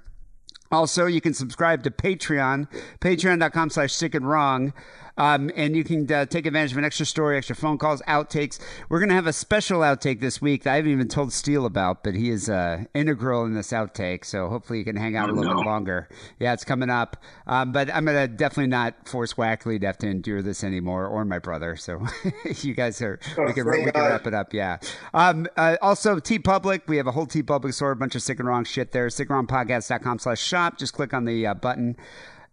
Also, 0.70 1.04
you 1.04 1.20
can 1.20 1.34
subscribe 1.34 1.82
to 1.82 1.90
Patreon, 1.90 2.66
patreon.com 3.00 3.70
slash 3.70 3.92
sick 3.92 4.14
and 4.14 4.26
wrong. 4.26 4.72
Um, 5.16 5.50
and 5.56 5.76
you 5.76 5.84
can 5.84 6.10
uh, 6.10 6.26
take 6.26 6.46
advantage 6.46 6.72
of 6.72 6.78
an 6.78 6.84
extra 6.84 7.06
story, 7.06 7.36
extra 7.36 7.54
phone 7.54 7.78
calls, 7.78 8.02
outtakes. 8.08 8.58
We're 8.88 8.98
going 8.98 9.10
to 9.10 9.14
have 9.14 9.26
a 9.26 9.32
special 9.32 9.80
outtake 9.80 10.20
this 10.20 10.40
week 10.40 10.62
that 10.64 10.72
I 10.72 10.76
haven't 10.76 10.90
even 10.90 11.08
told 11.08 11.32
Steele 11.32 11.66
about, 11.66 12.02
but 12.02 12.14
he 12.14 12.30
is 12.30 12.48
uh, 12.48 12.84
integral 12.94 13.44
in 13.44 13.54
this 13.54 13.72
outtake. 13.72 14.24
So 14.24 14.48
hopefully 14.48 14.78
you 14.78 14.84
can 14.84 14.96
hang 14.96 15.16
out 15.16 15.28
a 15.28 15.32
little 15.32 15.54
bit 15.54 15.66
longer. 15.66 16.08
Yeah, 16.38 16.52
it's 16.52 16.64
coming 16.64 16.90
up. 16.90 17.22
Um, 17.46 17.72
but 17.72 17.92
I'm 17.92 18.04
going 18.04 18.16
to 18.16 18.28
definitely 18.28 18.68
not 18.70 19.08
force 19.08 19.34
Wackerle 19.34 19.80
to 19.80 19.86
have 19.86 19.98
to 19.98 20.08
endure 20.08 20.42
this 20.42 20.64
anymore 20.64 21.06
or 21.06 21.24
my 21.24 21.38
brother. 21.38 21.76
So 21.76 22.04
you 22.62 22.74
guys 22.74 23.00
are, 23.02 23.18
we 23.38 23.52
can, 23.52 23.66
we 23.66 23.84
can 23.84 23.92
wrap 23.94 24.26
it 24.26 24.34
up. 24.34 24.54
Yeah. 24.54 24.78
Um, 25.12 25.46
uh, 25.56 25.76
also, 25.82 26.16
TeePublic, 26.16 26.82
we 26.86 26.96
have 26.96 27.06
a 27.06 27.12
whole 27.12 27.26
TeePublic 27.26 27.74
store, 27.74 27.92
a 27.92 27.96
bunch 27.96 28.14
of 28.14 28.22
sick 28.22 28.38
and 28.38 28.48
wrong 28.48 28.64
shit 28.64 28.92
there. 28.92 29.08
Sickandwrongpodcast.com 29.08 30.18
slash 30.20 30.40
shop. 30.40 30.78
Just 30.78 30.94
click 30.94 31.12
on 31.12 31.24
the 31.24 31.46
uh, 31.46 31.54
button 31.54 31.96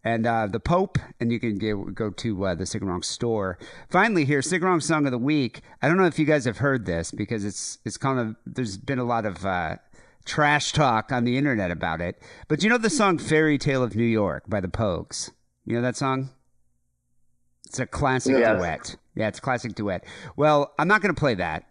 and 0.03 0.25
uh, 0.25 0.47
the 0.47 0.59
Pope, 0.59 0.97
and 1.19 1.31
you 1.31 1.39
can 1.39 1.57
get, 1.57 1.93
go 1.93 2.09
to 2.09 2.45
uh, 2.45 2.55
the 2.55 2.65
and 2.65 3.03
store. 3.03 3.57
Finally, 3.89 4.25
here, 4.25 4.41
and 4.41 4.79
song 4.79 5.05
of 5.05 5.11
the 5.11 5.17
week. 5.17 5.61
I 5.81 5.87
don't 5.87 5.97
know 5.97 6.05
if 6.05 6.17
you 6.19 6.25
guys 6.25 6.45
have 6.45 6.59
heard 6.59 6.85
this 6.85 7.11
because 7.11 7.43
it's 7.43 7.79
it's 7.85 7.97
kind 7.97 8.19
of 8.19 8.35
there's 8.45 8.77
been 8.77 8.99
a 8.99 9.03
lot 9.03 9.25
of 9.25 9.45
uh, 9.45 9.77
trash 10.25 10.71
talk 10.71 11.11
on 11.11 11.23
the 11.25 11.37
internet 11.37 11.71
about 11.71 12.01
it. 12.01 12.21
But 12.47 12.63
you 12.63 12.69
know 12.69 12.77
the 12.77 12.89
song 12.89 13.17
"Fairy 13.17 13.57
Tale 13.57 13.83
of 13.83 13.95
New 13.95 14.03
York" 14.03 14.43
by 14.49 14.61
the 14.61 14.67
Pogues. 14.67 15.31
You 15.65 15.75
know 15.75 15.81
that 15.81 15.97
song? 15.97 16.29
It's 17.67 17.79
a 17.79 17.85
classic 17.85 18.35
Yes. 18.37 18.57
duet. 18.57 18.95
Yeah, 19.15 19.27
it's 19.27 19.39
a 19.39 19.41
classic 19.41 19.75
duet. 19.75 20.03
Well, 20.35 20.73
I'm 20.79 20.87
not 20.87 21.01
going 21.01 21.13
to 21.13 21.19
play 21.19 21.35
that. 21.35 21.65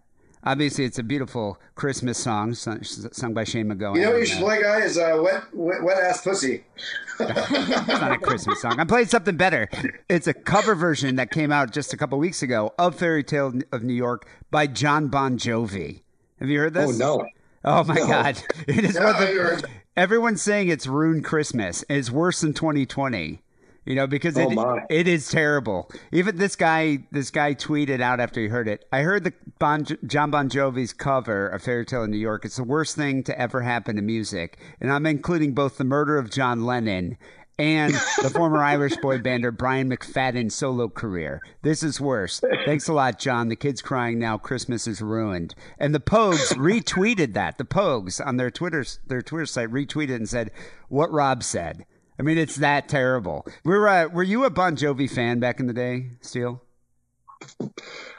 Obviously, 0.49 0.87
it's 0.87 0.99
a 0.99 1.03
beautiful 1.03 1.61
Christmas 1.75 2.17
song 2.17 2.55
sung, 2.55 2.83
sung 2.83 3.35
by 3.35 3.45
Shane 3.45 3.67
MacGowan. 3.69 3.97
You 3.97 4.01
know 4.01 4.13
what 4.13 4.21
you 4.21 4.25
should 4.25 4.39
play, 4.39 4.63
guy, 4.63 4.79
is 4.81 4.97
uh, 4.97 5.21
wet, 5.23 5.43
wet, 5.53 5.83
wet 5.83 5.99
ass 5.99 6.23
pussy. 6.23 6.65
It's 7.21 7.89
not 7.89 8.13
a 8.13 8.19
Christmas 8.19 8.63
song. 8.63 8.81
I'm 8.81 8.87
playing 8.87 9.09
something 9.09 9.37
better. 9.37 9.69
It's 10.09 10.27
a 10.27 10.33
cover 10.33 10.75
version 10.75 11.17
that 11.17 11.31
came 11.33 11.53
out 11.53 11.71
just 11.73 11.93
a 11.93 11.99
couple 11.99 12.17
weeks 12.19 12.43
ago 12.43 12.73
of 12.79 12.95
Fairy 12.95 13.23
Tale 13.25 13.61
of 13.73 13.83
New 13.83 13.93
York 13.93 14.27
by 14.51 14.67
Jon 14.69 15.09
Bon 15.09 15.37
Jovi. 15.37 16.01
Have 16.41 16.49
you 16.49 16.61
heard 16.61 16.73
this? 16.75 16.89
Oh, 17.03 17.19
no. 17.19 17.27
Oh 17.65 17.85
my 17.85 17.95
No. 17.97 18.07
God! 18.07 18.43
It 18.69 18.85
is 18.85 18.95
Yeah, 18.95 19.05
one 19.05 19.15
of 19.17 19.21
the, 19.21 19.69
everyone's 19.99 20.41
saying 20.41 20.69
it's 20.69 20.87
ruined 20.87 21.25
Christmas. 21.25 21.85
It's 21.91 22.11
worse 22.11 22.41
than 22.41 22.55
2020. 22.55 23.43
You 23.89 23.95
know, 23.95 24.07
because 24.07 24.37
oh, 24.37 24.51
it, 24.51 24.59
Oh, 24.59 24.81
it 24.91 25.09
is 25.09 25.31
terrible. 25.31 25.91
Even 26.13 26.37
this 26.37 26.57
guy, 26.57 27.07
this 27.11 27.31
guy 27.31 27.55
tweeted 27.55 28.03
out 28.03 28.21
after 28.21 28.39
he 28.39 28.49
heard 28.49 28.69
it. 28.69 28.85
I 28.93 29.01
heard 29.01 29.25
the 29.25 29.33
bon, 29.59 29.87
Jon 30.07 30.31
Bon 30.31 30.51
Jovi's 30.51 30.93
cover 30.93 31.49
of 31.49 31.63
Fairy 31.63 31.87
Tale 31.87 32.03
in 32.03 32.11
New 32.11 32.19
York. 32.19 32.45
It's 32.45 32.57
the 32.57 32.65
worst 32.65 32.97
thing 32.97 33.23
to 33.25 33.41
ever 33.41 33.63
happen 33.63 33.97
to 33.97 34.03
music, 34.03 34.59
and 34.79 34.93
I'm 34.93 35.07
including 35.07 35.55
both 35.55 35.79
the 35.79 35.85
murder 35.85 36.19
of 36.19 36.31
John 36.31 36.67
Lennon 36.67 37.17
and 37.59 37.95
the 38.23 38.29
former 38.29 38.59
Irish 38.63 38.99
boy 38.99 39.21
bander 39.21 39.57
Brian 39.57 39.89
McFadden's 39.89 40.55
solo 40.55 40.91
career. 40.91 41.41
This 41.63 41.83
is 41.83 41.99
worse. 41.99 42.43
Thanks 42.67 42.89
a 42.89 42.93
lot, 42.93 43.19
John. 43.19 43.49
The 43.49 43.57
kid's 43.57 43.81
crying 43.81 44.19
now. 44.19 44.37
Christmas 44.37 44.87
is 44.87 45.01
ruined. 45.01 45.55
And 45.79 45.95
the 45.95 46.01
Pogues 46.01 46.53
retweeted 46.57 47.33
that. 47.33 47.57
The 47.57 47.65
Pogues 47.65 48.21
on 48.21 48.37
their 48.37 48.51
Twitter 48.51 48.85
their 49.07 49.23
Twitter 49.23 49.47
site 49.47 49.71
retweeted 49.71 50.17
and 50.17 50.29
said 50.29 50.51
what 50.89 51.11
Rob 51.11 51.43
said. 51.43 51.87
I 52.19 52.23
mean, 52.23 52.39
it's 52.39 52.57
that 52.57 52.89
terrible. 52.89 53.47
Were 53.65 53.89
uh, 53.89 54.09
were 54.09 54.23
you 54.23 54.45
a 54.45 54.51
Bon 54.51 54.77
Jovi 54.77 55.11
fan 55.11 55.39
back 55.39 55.61
in 55.61 55.67
the 55.67 55.73
day, 55.73 56.11
Steele? 56.21 56.63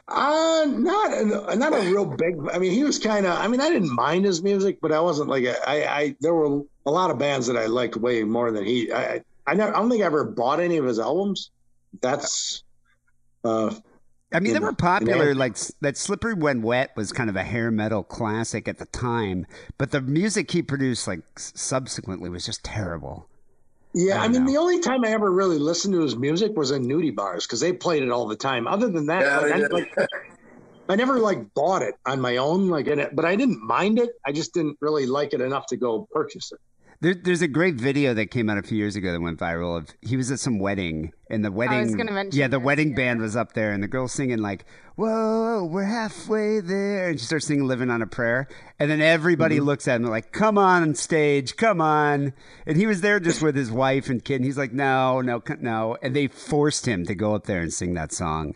Uh, 0.08 0.66
not 0.68 1.14
a, 1.14 1.56
not 1.56 1.74
a 1.74 1.82
real 1.82 2.06
big. 2.06 2.36
I 2.52 2.58
mean, 2.58 2.72
he 2.72 2.84
was 2.84 2.98
kind 2.98 3.26
of. 3.26 3.38
I 3.38 3.48
mean, 3.48 3.62
I 3.62 3.70
didn't 3.70 3.94
mind 3.94 4.26
his 4.26 4.42
music, 4.42 4.80
but 4.82 4.92
I 4.92 5.00
wasn't 5.00 5.30
like 5.30 5.44
a, 5.44 5.56
I. 5.70 5.86
I 5.86 6.16
there 6.22 6.34
were 6.34 6.64
a 6.86 6.92
lot 6.92 7.12
of 7.12 7.20
bands 7.20 7.48
that 7.48 7.58
I 7.58 7.66
liked 7.68 7.98
way 7.98 8.24
more 8.24 8.52
than 8.52 8.66
he. 8.66 8.92
I. 8.92 9.22
I, 9.46 9.54
never. 9.54 9.76
I 9.76 9.80
don't 9.80 9.90
think 9.90 10.02
I 10.02 10.06
ever 10.06 10.24
bought 10.24 10.60
any 10.60 10.78
of 10.78 10.86
his 10.86 11.00
albums. 11.00 11.52
That's. 12.02 12.64
Uh, 13.44 13.74
I 14.32 14.40
mean, 14.40 14.54
they 14.54 14.60
were 14.60 14.74
popular. 14.74 15.36
Like 15.36 15.58
that, 15.82 15.98
"Slippery 15.98 16.34
When 16.34 16.62
Wet" 16.62 16.92
was 16.96 17.12
kind 17.12 17.30
of 17.30 17.36
a 17.36 17.44
hair 17.44 17.70
metal 17.70 18.04
classic 18.04 18.68
at 18.68 18.78
the 18.78 18.86
time, 18.86 19.46
but 19.78 19.92
the 19.92 20.02
music 20.02 20.52
he 20.52 20.62
produced, 20.62 21.08
like 21.08 21.22
subsequently, 21.38 22.30
was 22.30 22.46
just 22.46 22.64
terrible. 22.64 23.28
Yeah, 23.94 24.22
I 24.22 24.26
I, 24.26 24.28
mean, 24.28 24.46
know. 24.46 24.52
the 24.52 24.58
only 24.58 24.80
time 24.80 25.04
I 25.04 25.10
ever 25.10 25.32
really 25.32 25.58
listened 25.58 25.94
to 25.96 26.02
his 26.02 26.16
music 26.16 26.56
was 26.56 26.72
in 26.72 26.86
nudie 26.86 27.16
bars 27.16 27.48
because 27.48 27.60
they 27.60 27.74
played 27.74 28.04
it 28.04 28.12
all 28.12 28.28
the 28.28 28.36
time. 28.36 28.68
Other 28.68 28.90
than 28.90 29.08
that, 29.08 29.26
Yeah, 29.26 29.40
like, 29.40 29.54
I, 29.54 29.58
like, 29.68 30.10
I 30.90 30.96
never 30.96 31.20
like 31.20 31.54
bought 31.54 31.82
it 31.82 31.96
on 32.06 32.22
my 32.22 32.38
own, 32.38 32.70
like, 32.70 32.88
in 32.88 33.00
it, 33.00 33.16
but 33.16 33.26
I 33.26 33.36
didn't 33.36 33.62
mind 33.62 34.00
it. 34.00 34.12
I 34.26 34.32
just 34.32 34.54
didn't 34.54 34.78
really 34.82 35.06
like 35.06 35.34
it 35.34 35.42
enough 35.42 35.66
to 35.68 35.78
go 35.78 36.08
purchase 36.12 36.52
it. 36.52 36.60
There, 37.02 37.14
there's 37.14 37.42
a 37.42 37.48
great 37.48 37.76
video 37.76 38.14
that 38.16 38.26
came 38.26 38.50
out 38.50 38.58
a 38.58 38.62
few 38.62 38.78
years 38.78 38.98
ago 38.98 39.14
that 39.14 39.22
went 39.22 39.40
viral. 39.40 39.78
Of 39.78 39.88
he 40.02 40.18
was 40.18 40.32
at 40.32 40.40
some 40.42 40.60
wedding, 40.60 41.14
and 41.30 41.46
the 41.46 41.52
wedding, 41.52 41.96
gonna 41.96 42.12
mention 42.12 42.38
yeah, 42.38 42.50
the 42.50 42.60
this, 42.60 42.66
wedding 42.66 42.94
band 42.94 43.22
was 43.22 43.38
up 43.38 43.54
there, 43.54 43.72
and 43.72 43.82
the 43.82 43.88
girl 43.88 44.10
singing 44.10 44.40
like, 44.40 44.66
"Whoa, 44.96 45.64
we're 45.64 45.86
halfway 45.86 46.60
there," 46.60 47.08
and 47.08 47.18
she 47.18 47.26
starts 47.26 47.48
singing 47.48 47.66
"Living 47.66 47.90
on 47.90 48.02
a 48.02 48.08
Prayer," 48.08 48.50
and 48.80 48.92
then 48.92 49.00
everybody 49.00 49.56
Mm-hmm. 49.56 49.66
looks 49.66 49.88
at 49.88 50.02
him 50.02 50.08
like, 50.08 50.34
"Come 50.34 50.58
on 50.58 50.94
stage, 50.94 51.56
come 51.56 51.80
on!" 51.80 52.34
And 52.66 52.76
he 52.76 52.86
was 52.86 53.00
there 53.00 53.22
just 53.22 53.42
with 53.42 53.56
his 53.56 53.72
wife 53.72 54.10
and 54.10 54.22
kid, 54.24 54.36
and 54.36 54.46
he's 54.46 54.58
like, 54.58 54.74
"No, 54.74 55.22
no, 55.22 55.42
no," 55.62 55.98
and 56.02 56.14
they 56.14 56.28
forced 56.28 56.86
him 56.86 57.06
to 57.06 57.16
go 57.16 57.34
up 57.34 57.46
there 57.46 57.62
and 57.62 57.72
sing 57.72 57.94
that 57.94 58.12
song. 58.12 58.56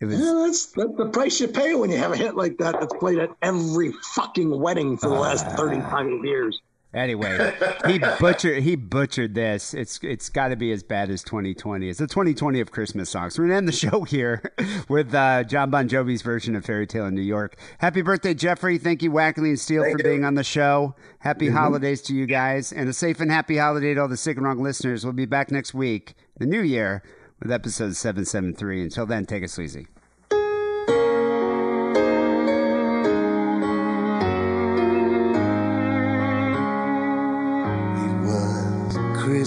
It 0.00 0.06
was 0.06 0.18
Yeah, 0.18 0.42
that's, 0.44 0.66
that's 0.72 0.96
the 0.98 1.10
price 1.10 1.40
you 1.40 1.46
pay 1.46 1.76
when 1.76 1.90
you 1.90 1.96
have 1.98 2.10
a 2.10 2.16
hit 2.16 2.34
like 2.34 2.58
that 2.58 2.80
that's 2.80 2.92
played 2.94 3.18
at 3.18 3.30
every 3.40 3.92
fucking 4.16 4.60
wedding 4.60 4.96
for 4.98 5.08
the 5.08 5.14
last 5.14 5.46
35 5.56 6.24
years. 6.24 6.60
Anyway, 6.94 7.52
he 7.86 7.98
butchered 8.20 8.62
he 8.62 8.74
butchered 8.74 9.34
this. 9.34 9.74
It's 9.74 10.00
it's 10.02 10.28
got 10.30 10.48
to 10.48 10.56
be 10.56 10.72
as 10.72 10.82
bad 10.82 11.10
as 11.10 11.22
2020. 11.24 11.88
It's 11.88 11.98
the 11.98 12.06
2020 12.06 12.60
of 12.60 12.70
Christmas 12.70 13.10
songs. 13.10 13.38
We're 13.38 13.46
gonna 13.46 13.56
end 13.56 13.68
the 13.68 13.72
show 13.90 14.04
here 14.04 14.42
with 14.88 15.14
uh, 15.14 15.44
Jon 15.44 15.70
Bon 15.70 15.88
Jovi's 15.88 16.22
version 16.22 16.56
of 16.56 16.64
Fairy 16.64 16.86
Tale 16.86 17.06
in 17.06 17.14
New 17.14 17.20
York. 17.22 17.56
Happy 17.78 18.00
birthday, 18.02 18.32
Jeffrey! 18.32 18.78
Thank 18.78 19.02
you, 19.02 19.10
Wackerle 19.10 19.48
and 19.48 19.60
Steele, 19.60 19.82
Thank 19.82 20.00
for 20.00 20.06
you. 20.06 20.12
being 20.12 20.24
on 20.24 20.34
the 20.36 20.44
show. 20.44 20.94
Happy 21.18 21.50
holidays 21.50 22.00
to 22.02 22.14
you 22.14 22.24
guys, 22.26 22.72
and 22.72 22.88
a 22.88 22.92
safe 22.92 23.20
and 23.20 23.30
happy 23.30 23.58
holiday 23.58 23.92
to 23.94 24.00
all 24.00 24.08
the 24.08 24.16
sick 24.16 24.36
and 24.36 24.46
wrong 24.46 24.62
listeners. 24.62 25.04
We'll 25.04 25.12
be 25.12 25.26
back 25.26 25.50
next 25.50 25.74
week, 25.74 26.14
the 26.38 26.46
new 26.46 26.62
year, 26.62 27.02
with 27.42 27.52
episode 27.52 27.94
773. 27.96 28.84
Until 28.84 29.04
then, 29.06 29.26
take 29.26 29.42
it 29.42 29.50
sleazy. 29.50 29.88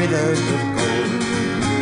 rivers 0.07 0.39
of 0.39 0.63
gold. 0.79 1.11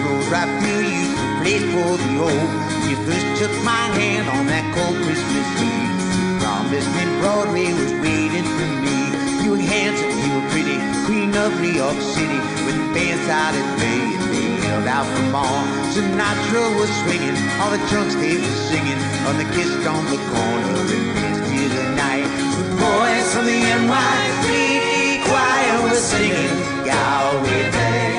Road 0.04 0.24
right 0.32 0.50
through 0.60 0.84
you, 0.88 1.08
place 1.40 1.64
for 1.72 1.92
the 2.00 2.12
old. 2.24 2.50
You 2.88 2.96
first 3.04 3.26
took 3.40 3.52
my 3.64 3.84
hand 4.00 4.28
on 4.32 4.46
that 4.48 4.64
cold 4.72 4.96
Christmas 5.04 5.48
Eve. 5.60 5.92
You 6.16 6.40
promised 6.40 6.88
me 6.96 7.04
Broadway 7.20 7.68
was 7.72 7.92
waiting 8.00 8.46
for 8.56 8.68
me. 8.84 8.96
You 9.44 9.50
were 9.52 9.64
handsome, 9.64 10.16
you 10.24 10.30
were 10.36 10.46
pretty, 10.52 10.76
queen 11.04 11.36
of 11.36 11.52
New 11.60 11.72
York 11.72 12.00
City. 12.00 12.40
When 12.64 12.76
the 12.80 12.88
band 12.96 13.20
started 13.28 13.66
playing, 13.76 14.20
they 14.32 14.48
held 14.68 14.88
out 14.88 15.04
for 15.04 15.24
more. 15.28 15.64
Sinatra 15.92 16.64
was 16.80 16.90
swinging, 17.04 17.36
all 17.60 17.70
the 17.70 17.82
drunks 17.92 18.16
they 18.16 18.36
were 18.40 18.58
singing. 18.72 19.00
On 19.28 19.36
the 19.36 19.48
kissed 19.52 19.84
on 19.84 20.04
the 20.08 20.20
corner 20.32 20.80
and 20.80 21.04
danced 21.12 21.44
to 21.44 21.60
the 21.76 21.86
night. 21.92 22.28
The 22.56 22.64
boys 22.80 23.26
from 23.36 23.44
the 23.44 23.60
NYPD 23.84 24.93
choir 25.34 25.82
were 25.82 25.96
singing 25.96 26.54
Galway 26.86 27.62
Bay. 27.74 28.14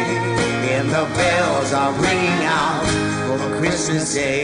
And 0.75 0.89
the 0.89 1.05
bells 1.15 1.71
are 1.71 1.93
ringing 1.93 2.41
out 2.43 2.85
for 3.25 3.57
Christmas 3.59 4.13
Day. 4.13 4.43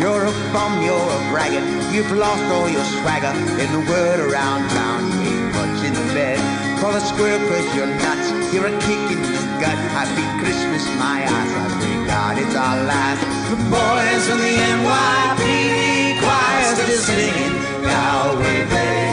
You're 0.00 0.24
a 0.24 0.32
bum, 0.54 0.82
you're 0.86 0.96
a 0.96 1.20
braggart. 1.30 1.66
You've 1.92 2.12
lost 2.12 2.44
all 2.54 2.68
your 2.70 2.84
swagger. 2.96 3.34
In 3.62 3.70
the 3.76 3.84
word 3.90 4.20
around 4.20 4.70
town, 4.70 5.00
you 5.12 5.20
ain't 5.32 5.54
much 5.58 5.84
in 5.84 5.92
the 5.92 6.06
bed. 6.14 6.38
Call 6.80 6.94
a 6.94 7.00
square 7.00 7.38
cause 7.48 7.76
you're 7.76 7.92
nuts. 8.04 8.54
You're 8.54 8.68
a 8.68 8.78
kick 8.80 9.02
in 9.12 9.20
the 9.20 9.37
gut. 9.60 9.78
Happy 9.90 10.26
Christmas, 10.40 10.84
my 10.98 11.18
eyes. 11.26 11.52
I 11.52 11.66
pray 11.78 12.06
God 12.06 12.38
it's 12.38 12.54
our 12.54 12.78
last. 12.86 13.22
The 13.50 13.58
boys 13.74 14.22
from 14.28 14.38
the 14.38 14.54
NYPD 14.74 16.20
choir 16.22 16.74
still 16.74 17.02
singing 17.10 17.56
Galway 17.82 18.60
Bay. 18.70 19.10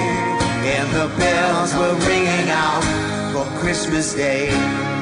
And 0.76 0.88
the 0.94 1.08
bells 1.18 1.74
were 1.74 1.96
ringing 2.08 2.50
out 2.50 2.84
for 3.34 3.46
Christmas 3.60 4.14
Day. 4.14 4.95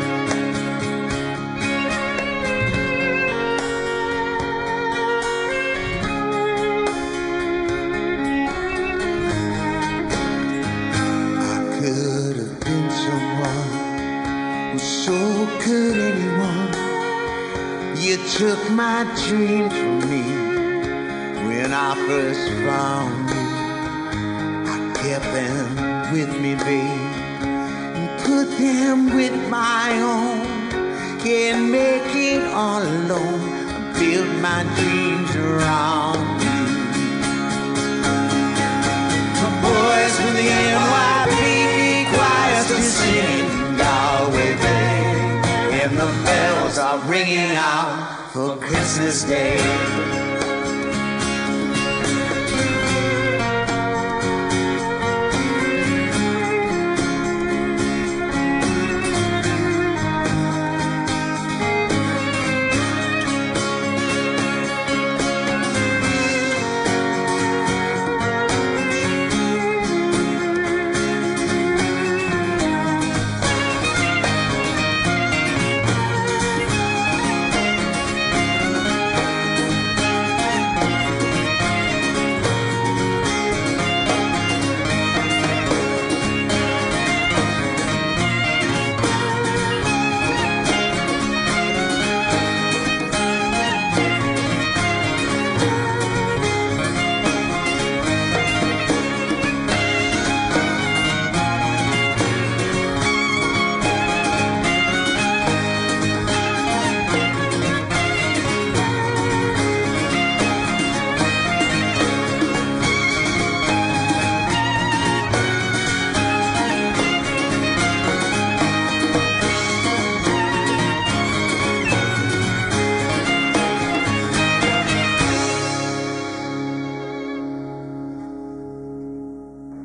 Took 18.38 18.72
my 18.72 19.04
dreams 19.28 19.72
from 19.72 20.00
me 20.10 20.24
when 21.46 21.72
I 21.72 21.94
first 22.08 22.50
found 22.66 23.30
you. 23.30 23.46
I 24.74 24.78
kept 24.96 25.26
them 25.38 26.12
with 26.12 26.32
me, 26.42 26.56
babe, 26.56 27.14
and 27.94 28.10
put 28.26 28.48
them 28.58 29.16
with 29.16 29.36
my 29.50 30.00
own. 30.02 30.42
Can't 31.20 31.70
make 31.70 32.10
it 32.16 32.44
all 32.46 32.82
alone. 32.82 33.40
I 33.70 34.00
built 34.00 34.32
my 34.42 34.64
dreams 34.78 35.36
around 35.36 36.26
you. 36.42 36.64
The 39.42 39.50
boys 39.62 40.14
from 40.18 40.34
the 40.34 40.48
NYPD 40.74 42.10
choir 42.10 42.64
still 42.64 42.82
singing 42.82 43.78
Galway 43.78 44.56
Bay, 44.58 45.82
and 45.84 45.94
the 45.96 46.10
bells 46.26 46.80
are 46.80 46.98
ringing 47.08 47.56
out 47.56 48.13
for 48.34 48.58
Christmas 48.58 49.24
Day. 49.26 50.33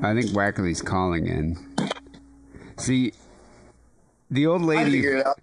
I 0.08 0.14
think 0.14 0.32
Wackerle's 0.32 0.80
calling 0.80 1.26
in. 1.26 1.58
See, 2.78 3.12
the 4.30 4.46
old 4.46 4.62
lady. 4.62 4.92
figured 4.92 5.18
it 5.18 5.26
out. 5.26 5.38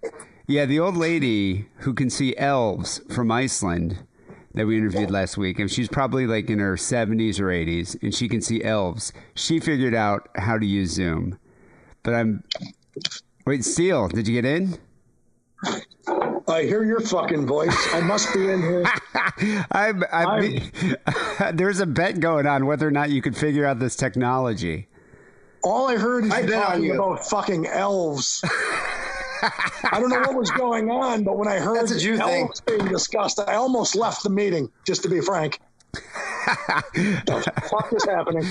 Yeah, 0.48 0.64
the 0.64 0.80
old 0.80 0.96
lady 0.96 1.68
who 1.78 1.94
can 1.94 2.10
see 2.10 2.36
elves 2.36 3.00
from 3.08 3.30
Iceland 3.30 3.98
that 4.54 4.66
we 4.66 4.76
interviewed 4.76 5.10
last 5.10 5.36
week, 5.36 5.60
and 5.60 5.70
she's 5.70 5.88
probably 5.88 6.26
like 6.26 6.50
in 6.50 6.58
her 6.58 6.74
70s 6.74 7.38
or 7.38 7.46
80s, 7.46 8.02
and 8.02 8.12
she 8.12 8.28
can 8.28 8.42
see 8.42 8.64
elves. 8.64 9.12
She 9.36 9.60
figured 9.60 9.94
out 9.94 10.28
how 10.34 10.58
to 10.58 10.66
use 10.66 10.90
Zoom. 10.90 11.38
But 12.02 12.14
I'm. 12.14 12.42
Wait, 13.46 13.64
Steele, 13.64 14.08
did 14.08 14.26
you 14.26 14.34
get 14.34 14.44
in? 14.44 14.78
I 16.48 16.62
hear 16.62 16.84
your 16.84 17.00
fucking 17.00 17.46
voice. 17.46 17.76
I 17.92 18.00
must 18.00 18.32
be 18.32 18.48
in 18.48 18.62
here. 18.62 18.84
I'm, 19.72 20.04
I'm, 20.12 20.60
there's 21.54 21.80
a 21.80 21.86
bet 21.86 22.20
going 22.20 22.46
on 22.46 22.66
whether 22.66 22.86
or 22.86 22.90
not 22.92 23.10
you 23.10 23.20
could 23.20 23.36
figure 23.36 23.64
out 23.66 23.78
this 23.78 23.96
technology. 23.96 24.88
All 25.64 25.88
I 25.88 25.96
heard 25.96 26.24
is 26.26 26.32
I 26.32 26.40
you 26.40 26.50
talking 26.52 26.84
you. 26.84 26.94
about 26.94 27.26
fucking 27.28 27.66
elves. 27.66 28.40
I 29.42 29.98
don't 30.00 30.08
know 30.08 30.20
what 30.20 30.34
was 30.34 30.50
going 30.52 30.90
on, 30.90 31.24
but 31.24 31.36
when 31.36 31.48
I 31.48 31.58
heard 31.58 31.76
That's 31.76 31.92
a 31.92 31.98
Jew 31.98 32.16
thing. 32.16 32.44
elves 32.46 32.60
being 32.60 32.86
discussed, 32.86 33.40
I 33.40 33.54
almost 33.54 33.96
left 33.96 34.22
the 34.22 34.30
meeting. 34.30 34.70
Just 34.86 35.02
to 35.02 35.08
be 35.08 35.20
frank, 35.20 35.60
the 35.92 37.52
fuck 37.68 37.92
is 37.92 38.04
happening? 38.04 38.44